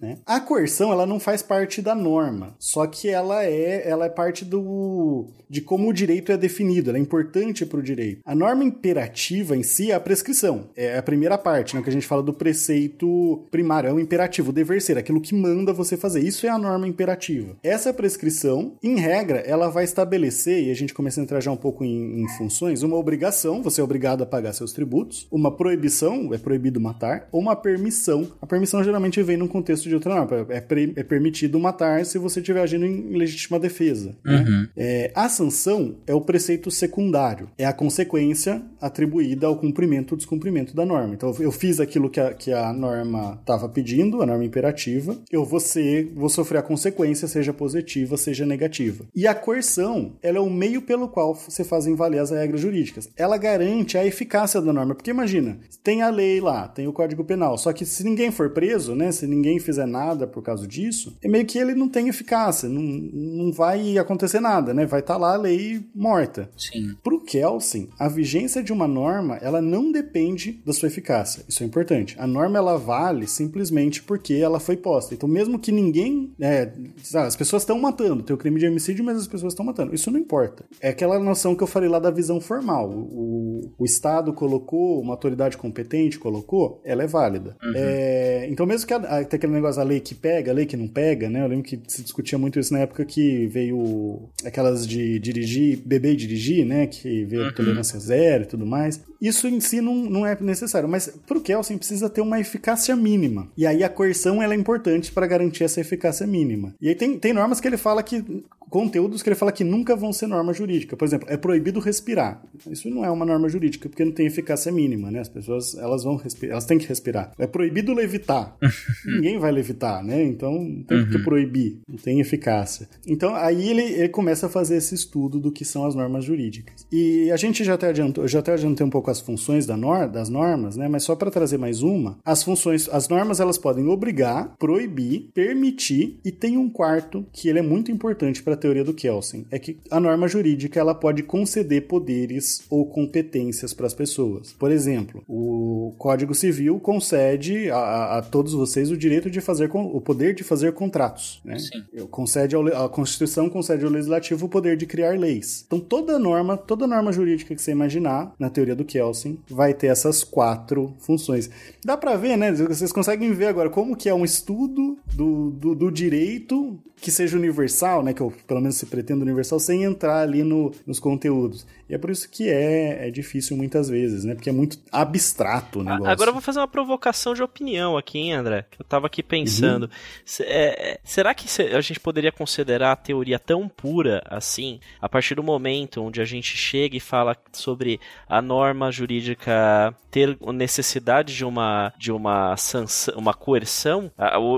né? 0.01 0.19
A 0.27 0.41
coerção, 0.41 0.93
ela 0.93 1.07
não 1.07 1.21
faz 1.21 1.43
parte 1.43 1.81
da 1.83 1.95
norma, 1.95 2.55
só 2.59 2.87
que 2.87 3.09
ela 3.09 3.45
é, 3.45 3.89
ela 3.89 4.07
é 4.07 4.11
parte 4.11 4.45
do 4.45 5.27
de 5.51 5.61
como 5.61 5.89
o 5.89 5.93
direito 5.93 6.31
é 6.31 6.37
definido, 6.37 6.91
ela 6.91 6.99
é 6.99 7.01
importante 7.01 7.67
para 7.67 7.81
o 7.81 7.83
direito. 7.83 8.21
A 8.25 8.37
norma 8.37 8.63
imperativa 8.63 9.57
em 9.57 9.65
si 9.65 9.91
é 9.91 9.95
a 9.95 10.01
prescrição, 10.01 10.69
é 10.77 10.97
a 10.97 11.03
primeira 11.03 11.37
parte, 11.37 11.75
né, 11.75 11.83
que 11.83 11.91
a 11.91 11.93
gente 11.93 12.07
fala 12.07 12.23
do 12.23 12.33
preceito 12.33 13.45
primário, 13.51 13.91
é 13.91 13.93
o 13.93 13.99
imperativo, 13.99 14.51
o 14.51 14.53
dever 14.53 14.81
ser, 14.81 14.97
aquilo 14.97 15.21
que 15.21 15.35
manda 15.35 15.73
você 15.73 15.97
fazer. 15.97 16.21
Isso 16.21 16.47
é 16.47 16.49
a 16.49 16.59
norma 16.59 16.87
imperativa. 16.87 17.57
Essa 17.65 17.93
prescrição, 17.93 18.75
em 18.81 18.97
regra, 19.01 19.39
ela 19.39 19.69
vai 19.69 19.83
estabelecer, 19.83 20.69
e 20.69 20.71
a 20.71 20.75
gente 20.81 20.95
começa 20.95 21.21
a 21.21 21.23
entrar 21.23 21.41
já 21.41 21.51
um 21.51 21.57
pouco 21.57 21.85
em, 21.85 22.23
em 22.23 22.29
funções, 22.37 22.83
uma 22.83 22.97
obrigação, 22.97 23.63
você 23.63 23.81
é 23.81 23.85
obrigado 23.85 24.23
a 24.23 24.27
pagar 24.27 24.53
seus 24.53 24.73
tributos, 24.73 25.27
uma 25.31 25.51
proibição, 25.51 26.33
é 26.35 26.39
proibido 26.39 26.81
matar, 26.81 27.29
ou 27.33 27.41
uma 27.41 27.57
permissão. 27.57 28.27
A 28.41 28.47
permissão 28.47 28.83
geralmente 28.83 29.23
vem 29.23 29.37
num 29.37 29.49
contexto 29.49 29.89
de 29.89 29.95
outra 29.95 30.15
norma, 30.15 30.47
é, 30.49 30.61
pre- 30.61 30.93
é 30.97 31.03
permitido 31.03 31.59
matar 31.59 32.05
se 32.05 32.19
você 32.19 32.41
estiver 32.41 32.63
agindo 32.63 32.85
em 32.87 33.17
legítima 33.17 33.59
defesa. 33.59 34.15
né? 34.25 34.69
É, 34.77 35.11
a 35.15 35.29
sanção 35.29 35.97
é 36.07 36.15
o 36.15 36.21
preceito 36.21 36.71
secundário, 36.71 37.49
é 37.59 37.65
a 37.67 37.73
consequência 37.73 38.63
atribuída 38.81 39.47
ao 39.47 39.57
cumprimento 39.57 40.13
ou 40.13 40.17
descumprimento 40.17 40.75
da 40.75 40.85
norma. 40.87 41.15
Então, 41.15 41.35
eu 41.39 41.53
fiz 41.53 41.81
aquilo 41.81 42.09
que 42.09 42.21
a, 42.21 42.33
que 42.33 42.53
a 42.53 42.73
norma 42.73 43.39
estava 43.41 43.69
pedindo, 43.69 44.23
a 44.23 44.27
norma 44.27 44.45
imperativa, 44.45 45.17
eu 45.31 45.45
vou, 45.45 45.61
ser, 45.61 46.13
vou 46.15 46.29
sofrer 46.29 46.59
a 46.59 46.63
consequência, 46.63 47.27
seja 47.29 47.53
positiva, 47.53 48.17
seja 48.17 48.47
negativa. 48.47 49.05
E 49.15 49.27
a 49.27 49.35
coerção, 49.35 50.13
ela 50.23 50.39
é 50.39 50.41
o 50.41 50.49
meio 50.51 50.70
pelo 50.79 51.09
qual 51.09 51.35
você 51.35 51.65
fazem 51.65 51.95
valer 51.95 52.19
as 52.19 52.31
regras 52.31 52.61
jurídicas. 52.61 53.09
Ela 53.17 53.39
garante 53.39 53.97
a 53.97 54.05
eficácia 54.05 54.61
da 54.61 54.73
norma, 54.73 54.95
porque 54.95 55.11
imagina, 55.11 55.59
tem 55.83 56.03
a 56.03 56.11
lei 56.11 56.41
lá, 56.41 56.69
tem 56.69 56.87
o 56.87 56.93
Código 56.93 57.25
Penal, 57.25 57.57
só 57.57 57.73
que 57.73 57.87
se 57.87 58.05
ninguém 58.05 58.31
for 58.31 58.51
preso, 58.51 58.95
né, 58.95 59.11
se 59.11 59.27
ninguém 59.27 59.59
fizer 59.59 59.87
nada 59.87 60.27
por 60.27 60.43
causa 60.43 60.67
disso, 60.67 61.17
é 61.23 61.29
meio 61.29 61.47
que 61.47 61.59
ele 61.59 61.75
não 61.75 61.89
tem 61.89 62.09
eficácia, 62.09 62.69
não, 62.69 62.83
não 62.83 63.53
vai 63.53 63.97
acontecer 63.97 64.41
nada, 64.41 64.75
né? 64.75 64.85
Vai 64.85 65.01
estar 65.01 65.17
lá 65.17 65.35
a 65.35 65.39
lei 65.39 65.83
morta. 65.95 66.51
Sim. 66.57 66.95
Para 67.03 67.15
o 67.15 67.21
Kelsen, 67.21 67.89
a 67.99 68.09
vigência 68.09 68.63
de 68.63 68.73
uma 68.73 68.87
norma 68.87 69.37
ela 69.37 69.61
não 69.61 69.91
depende 69.91 70.61
da 70.65 70.73
sua 70.73 70.89
eficácia. 70.89 71.45
Isso 71.49 71.63
é 71.63 71.67
importante. 71.67 72.17
A 72.19 72.27
norma 72.27 72.59
ela 72.59 72.77
vale 72.77 73.27
simplesmente 73.27 74.03
porque 74.03 74.35
ela 74.35 74.61
foi 74.61 74.77
posta. 74.77 75.15
Então, 75.15 75.29
mesmo 75.29 75.59
que 75.59 75.73
ninguém. 75.73 76.33
É, 76.41 76.71
as 77.15 77.37
pessoas 77.37 77.63
estão 77.63 77.79
matando, 77.79 78.23
tem 78.23 78.35
o 78.35 78.39
crime 78.39 78.59
de 78.59 78.67
homicídio, 78.67 79.05
mas 79.05 79.19
as 79.19 79.27
pessoas 79.27 79.53
estão 79.53 79.65
matando. 79.65 79.95
Isso 79.95 80.11
não 80.11 80.19
importa. 80.19 80.60
É 80.81 80.91
aquela 80.91 81.19
noção 81.19 81.55
que 81.55 81.63
eu 81.63 81.67
falei 81.67 81.89
lá 81.89 81.99
da 81.99 82.11
visão 82.11 82.41
formal. 82.41 82.91
O, 82.91 83.73
o 83.79 83.85
Estado 83.85 84.33
colocou, 84.33 85.01
uma 85.01 85.15
autoridade 85.15 85.57
competente 85.57 86.19
colocou, 86.19 86.81
ela 86.85 87.03
é 87.03 87.07
válida. 87.07 87.57
É, 87.75 88.47
então, 88.51 88.67
mesmo 88.67 88.87
que 88.87 88.95
a, 88.95 89.25
tem 89.25 89.37
aquele 89.37 89.53
negócio 89.53 89.81
da 89.81 89.87
lei 89.87 90.01
que 90.01 90.15
pega, 90.15 90.51
a 90.51 90.55
lei 90.55 90.67
que 90.67 90.77
não 90.77 90.89
pega, 90.89 91.29
né? 91.29 91.43
Eu 91.43 91.49
lembro 91.49 91.65
que 91.65 91.81
se 91.87 92.03
discutia 92.03 92.39
muito 92.39 92.59
isso 92.59 92.73
na 92.73 92.81
época 92.81 93.05
que 93.05 93.47
veio 93.47 94.29
aquelas 94.45 94.87
de 94.87 95.19
dirigir, 95.19 95.79
beber 95.85 96.13
e 96.13 96.17
dirigir, 96.17 96.65
né? 96.65 96.87
Que 96.87 97.25
veio 97.25 97.47
a 97.47 97.53
tolerância 97.53 97.99
zero 97.99 98.45
e 98.45 98.47
tudo 98.47 98.67
mais. 98.67 99.01
Isso 99.21 99.47
em 99.47 99.61
si 99.61 99.81
não, 99.81 99.95
não 99.95 100.27
é 100.27 100.37
necessário, 100.41 100.89
mas 100.89 101.09
pro 101.27 101.41
Kelsen 101.41 101.77
precisa 101.77 102.09
ter 102.09 102.21
uma 102.21 102.41
eficácia 102.41 102.97
mínima. 102.97 103.49
E 103.57 103.67
aí 103.67 103.85
a 103.85 103.89
coerção 103.89 104.43
ela 104.43 104.55
é 104.55 104.57
importante 104.57 105.13
para 105.13 105.27
garantir 105.27 105.65
essa 105.65 105.81
eficácia 105.81 106.27
mínima. 106.27 106.75
E 106.81 106.89
aí 106.89 106.95
tem, 106.95 107.19
tem 107.19 107.33
normas 107.33 107.61
que 107.61 107.69
ele 107.69 107.77
fala 107.77 108.03
que 108.03 108.25
conteúdos 108.71 109.23
que 109.23 109.29
ele 109.29 109.37
fala 109.37 109.51
que 109.51 109.65
nunca 109.65 109.97
vão 109.97 110.13
ser 110.13 110.29
norma 110.29 110.55
jurídica. 110.55 110.97
Por 110.97 111.05
exemplo, 111.05 111.29
é 111.29 111.37
proibido 111.37 111.81
respirar. 111.81 112.41
Isso 112.71 112.89
não 112.89 113.05
é 113.05 113.11
uma 113.11 113.27
norma 113.27 113.49
jurídica 113.49 113.89
porque 113.89 114.05
não 114.05 114.13
tem 114.13 114.27
eficácia 114.27 114.71
mínima, 114.71 115.11
né? 115.11 115.19
As 115.21 115.29
pessoas 115.29 115.75
elas 115.75 116.05
vão 116.05 116.15
respirar, 116.15 116.53
elas 116.53 116.65
têm 116.65 116.79
que 116.79 116.87
respirar. 116.87 117.33
É 117.39 117.47
proibido 117.47 117.93
levitar. 117.93 118.57
Ninguém 119.05 119.39
vai 119.39 119.51
levitar, 119.51 120.03
né? 120.05 120.23
Então 120.23 120.53
não 120.53 120.83
tem 120.85 121.05
por 121.05 121.11
que 121.11 121.19
proibir, 121.19 121.79
não 121.89 121.99
tem 121.99 122.21
eficácia. 122.21 122.89
Então 123.07 123.35
aí 123.35 123.69
ele, 123.69 123.83
ele 123.83 124.09
começa 124.09 124.47
a 124.47 124.49
fazer 124.49 124.77
esse 124.77 124.95
estudo 124.95 125.41
do 125.41 125.51
que 125.51 125.65
são 125.65 125.85
as 125.85 125.95
normas 125.95 126.25
jurídicas. 126.25 126.87
E 126.93 127.31
a 127.33 127.37
gente 127.37 127.65
já 127.65 127.75
até 127.75 127.89
adiantou, 127.89 128.27
já 128.29 128.39
até 128.39 128.53
adiantei 128.53 128.87
um 128.87 128.91
pouco 128.91 129.10
as 129.11 129.21
funções 129.21 129.67
da 129.67 129.77
nor, 129.77 130.09
das 130.09 130.29
normas, 130.29 130.77
né? 130.77 130.89
Mas 130.89 131.05
só 131.05 131.15
para 131.15 131.31
trazer 131.31 131.59
mais 131.59 131.83
uma, 131.83 132.19
as 132.25 132.43
funções, 132.43 132.89
as 132.91 133.09
normas 133.09 133.41
elas 133.41 133.59
podem 133.59 133.87
obrigar, 133.89 134.55
proibir, 134.59 135.31
permitir 135.35 136.19
e 136.25 136.31
tem 136.33 136.57
um 136.57 136.69
quarto 136.71 137.25
que 137.33 137.49
ele 137.49 137.59
é 137.59 137.63
muito 137.63 137.91
importante 137.91 138.43
para 138.43 138.55
a 138.55 138.57
teoria 138.57 138.85
do 138.85 138.95
Kelsen, 138.95 139.47
é 139.51 139.59
que 139.59 139.79
a 139.91 139.99
norma 140.01 140.29
jurídica 140.29 140.79
ela 140.81 140.95
pode 140.95 141.23
conceder 141.23 141.87
poderes 141.87 142.63
ou 142.71 142.87
competências 142.87 143.75
para 143.75 143.87
as 143.87 143.95
pessoas. 143.95 144.53
Por 144.53 144.71
exemplo, 144.71 145.23
o 145.29 145.95
Código 145.99 146.35
Civil 146.35 146.79
concede 146.81 147.71
a, 147.71 148.19
a- 148.19 148.23
todos 148.23 148.53
vocês 148.53 148.91
o 148.91 148.97
direito 148.97 149.31
de 149.31 149.41
fazer 149.41 149.71
o 149.73 150.01
poder 150.01 150.35
de 150.35 150.45
fazer 150.45 150.73
contratos, 150.73 151.41
né? 151.45 151.59
Sim. 151.59 151.83
Concede 152.11 152.55
ao 152.55 152.61
a 152.71 152.89
Constituição 152.89 153.49
concede 153.49 153.85
ao 153.85 153.91
legislativo 153.91 154.47
o 154.47 154.49
poder 154.49 154.77
de 154.77 154.87
criar 154.87 155.19
leis. 155.19 155.65
Então 155.67 155.81
toda 155.81 156.19
norma, 156.19 156.57
toda 156.57 156.87
norma 156.87 157.11
jurídica 157.13 157.55
que 157.55 157.61
você 157.63 157.73
imaginar, 157.73 158.33
na 158.39 158.49
teoria 158.51 158.77
do 158.77 158.85
Kelsen, 158.85 159.00
vai 159.49 159.75
ter 159.75 159.89
essas 159.89 160.23
quatro 160.23 160.95
funções. 160.99 161.51
Dá 161.85 161.97
pra 161.97 162.17
ver, 162.17 162.37
né? 162.37 162.53
Vocês 162.53 162.93
conseguem 162.93 163.33
ver 163.33 163.47
agora 163.47 163.71
como 163.71 163.97
que 163.97 164.09
é 164.09 164.15
um 164.15 164.25
estudo 164.25 164.99
do, 165.15 165.51
do, 165.51 165.75
do 165.75 165.91
direito 165.91 166.79
que 166.97 167.11
seja 167.11 167.37
universal, 167.37 168.03
né? 168.03 168.13
Que 168.13 168.21
eu 168.21 168.33
pelo 168.47 168.61
menos 168.61 168.77
se 168.77 168.87
pretendo 168.87 169.23
universal, 169.23 169.59
sem 169.59 169.85
entrar 169.85 170.21
ali 170.21 170.43
no, 170.43 170.73
nos 170.87 170.99
conteúdos. 170.99 171.67
E 171.91 171.95
é 171.95 171.99
por 171.99 172.09
isso 172.09 172.31
que 172.31 172.49
é, 172.49 173.09
é 173.09 173.11
difícil 173.11 173.57
muitas 173.57 173.89
vezes, 173.89 174.23
né? 174.23 174.37
Porque 174.37 174.49
é 174.49 174.53
muito 174.53 174.79
abstrato 174.93 175.81
o 175.81 175.83
negócio. 175.83 176.07
Agora 176.07 176.31
eu 176.31 176.33
vou 176.33 176.41
fazer 176.41 176.61
uma 176.61 176.69
provocação 176.69 177.35
de 177.35 177.43
opinião 177.43 177.97
aqui, 177.97 178.17
hein, 178.17 178.35
André? 178.35 178.65
Que 178.71 178.81
eu 178.81 178.87
tava 178.87 179.09
aqui 179.09 179.25
pensando. 179.25 179.83
Uhum. 179.87 180.47
É, 180.47 180.93
é, 180.93 181.01
será 181.03 181.35
que 181.35 181.47
a 181.61 181.81
gente 181.81 181.99
poderia 181.99 182.31
considerar 182.31 182.93
a 182.93 182.97
teoria 182.97 183.41
tão 183.41 183.69
pura 183.69 184.23
assim, 184.27 184.79
a 185.01 185.09
partir 185.09 185.35
do 185.35 185.43
momento 185.43 186.01
onde 186.01 186.21
a 186.21 186.25
gente 186.25 186.57
chega 186.57 186.97
e 186.97 187.01
fala 187.01 187.37
sobre 187.51 187.99
a 188.29 188.41
norma 188.41 188.93
jurídica 188.93 189.93
ter 190.13 190.37
necessidade 190.53 191.35
de 191.35 191.45
uma, 191.45 191.93
de 191.97 192.13
uma 192.13 192.57
sanção, 192.57 193.15
uma 193.17 193.33
coerção, 193.33 194.11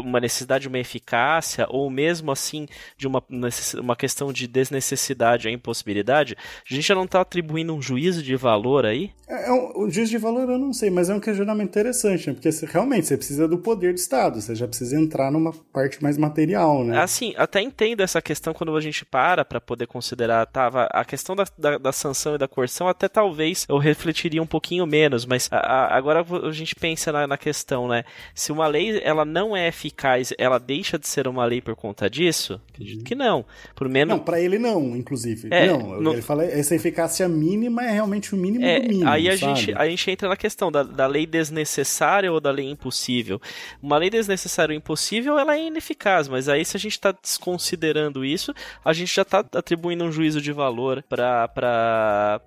uma 0.03 0.21
necessidade 0.21 0.63
de 0.63 0.69
uma 0.69 0.79
eficácia, 0.79 1.67
ou 1.69 1.91
mesmo 1.91 2.31
assim 2.31 2.67
de 2.97 3.07
uma, 3.07 3.23
uma 3.79 3.97
questão 3.97 4.33
de 4.33 4.47
desnecessidade, 4.47 5.49
a 5.49 5.51
impossibilidade, 5.51 6.37
a 6.39 6.75
gente 6.75 6.87
já 6.87 6.95
não 6.95 7.07
tá 7.07 7.22
atribuindo 7.23 7.75
um 7.75 7.81
juízo 7.81 8.23
de 8.23 8.37
valor 8.37 8.85
aí? 8.85 9.11
É, 9.29 9.49
é 9.49 9.53
um- 9.53 9.85
o 9.85 9.91
juízo 9.91 10.11
de 10.11 10.19
valor 10.19 10.49
eu 10.49 10.59
não 10.59 10.73
sei, 10.73 10.91
mas 10.91 11.09
é 11.09 11.15
um 11.15 11.21
questionamento 11.21 11.69
interessante, 11.71 12.27
né? 12.29 12.35
Porque 12.35 12.51
você- 12.53 12.67
realmente 12.67 13.07
você 13.07 13.17
precisa 13.17 13.49
do 13.49 13.57
poder 13.59 13.93
do 13.95 13.99
Estado, 13.99 14.41
você 14.41 14.55
já 14.55 14.67
precisa 14.69 14.97
entrar 15.01 15.31
numa 15.31 15.53
parte 15.73 16.03
mais 16.03 16.19
material, 16.19 16.85
né? 16.85 16.99
Assim, 17.01 17.33
até 17.37 17.61
entendo 17.63 18.03
essa 18.03 18.21
questão 18.21 18.53
quando 18.53 18.77
a 18.77 18.81
gente 18.81 19.05
para 19.05 19.45
pra 19.45 19.61
poder 19.61 19.87
considerar, 19.87 20.45
tava 20.47 20.85
a 20.93 21.05
questão 21.05 21.35
da, 21.35 21.45
da, 21.59 21.79
da 21.79 21.93
sanção 21.93 22.35
e 22.35 22.39
da 22.39 22.47
coerção, 22.49 22.89
até 22.89 23.09
talvez 23.09 23.65
eu 23.69 23.79
refletiria 23.79 24.43
um 24.43 24.47
pouquinho 24.47 24.87
menos, 24.87 25.25
mas 25.25 25.49
a- 25.51 25.57
a- 25.59 25.97
agora 25.97 26.25
a 26.47 26.53
gente 26.53 26.75
pensa 26.75 27.11
na, 27.13 27.27
na 27.27 27.39
questão, 27.39 27.89
né? 27.89 28.05
Se 28.35 28.53
uma 28.53 28.67
lei 28.67 29.01
ela 29.03 29.25
não 29.25 29.57
é 29.57 29.69
eficaz, 29.69 30.33
ela 30.39 30.59
deixa 30.59 30.99
de 30.99 31.07
ser 31.09 31.27
uma 31.27 31.45
lei 31.45 31.61
por 31.61 31.75
conta 31.77 32.11
disso? 32.11 32.61
Acredito 32.73 33.05
que 33.05 33.15
não. 33.15 33.45
Por 33.75 33.89
menos. 33.89 34.17
Não, 34.17 34.23
pra 34.25 34.41
ele 34.41 34.59
não, 34.59 34.97
inclusive. 34.97 35.49
É, 35.51 35.67
não, 35.67 36.01
não- 36.01 36.13
ele 36.13 36.23
fala, 36.23 36.45
essa 36.45 36.75
eficácia 36.75 37.12
mínima 37.29 37.85
é 37.85 37.91
realmente 37.93 38.35
o 38.35 38.39
mínimo 38.39 38.65
É, 38.65 38.81
do 38.81 38.89
mínimo. 38.89 39.09
aí 39.11 39.29
a 39.29 39.37
sabe? 39.37 39.61
gente, 39.61 39.75
a 39.79 39.89
gente 39.89 40.11
entra 40.11 40.29
na 40.29 40.37
questão 40.37 40.71
da, 40.73 40.83
da 40.83 41.07
lei 41.07 41.27
desnecessária 41.27 42.33
ou 42.33 42.41
da 42.41 42.51
lei 42.51 42.69
impossível. 42.71 43.41
Uma 43.83 43.97
lei 43.99 44.11
desnecessária 44.11 44.73
ou 44.73 44.77
impossível, 44.77 45.39
ela 45.39 45.57
é 45.57 45.67
ineficaz, 45.67 46.29
mas 46.29 46.49
aí 46.49 46.65
se 46.65 46.77
a 46.77 46.81
gente 46.81 46.93
está 46.93 47.13
desconsiderando 47.13 48.25
isso, 48.25 48.53
a 48.85 48.93
gente 48.93 49.15
já 49.15 49.23
está 49.23 49.39
atribuindo 49.41 50.05
um 50.05 50.13
juízo 50.13 50.41
de 50.41 50.53
valor 50.53 51.03
para 51.09 52.41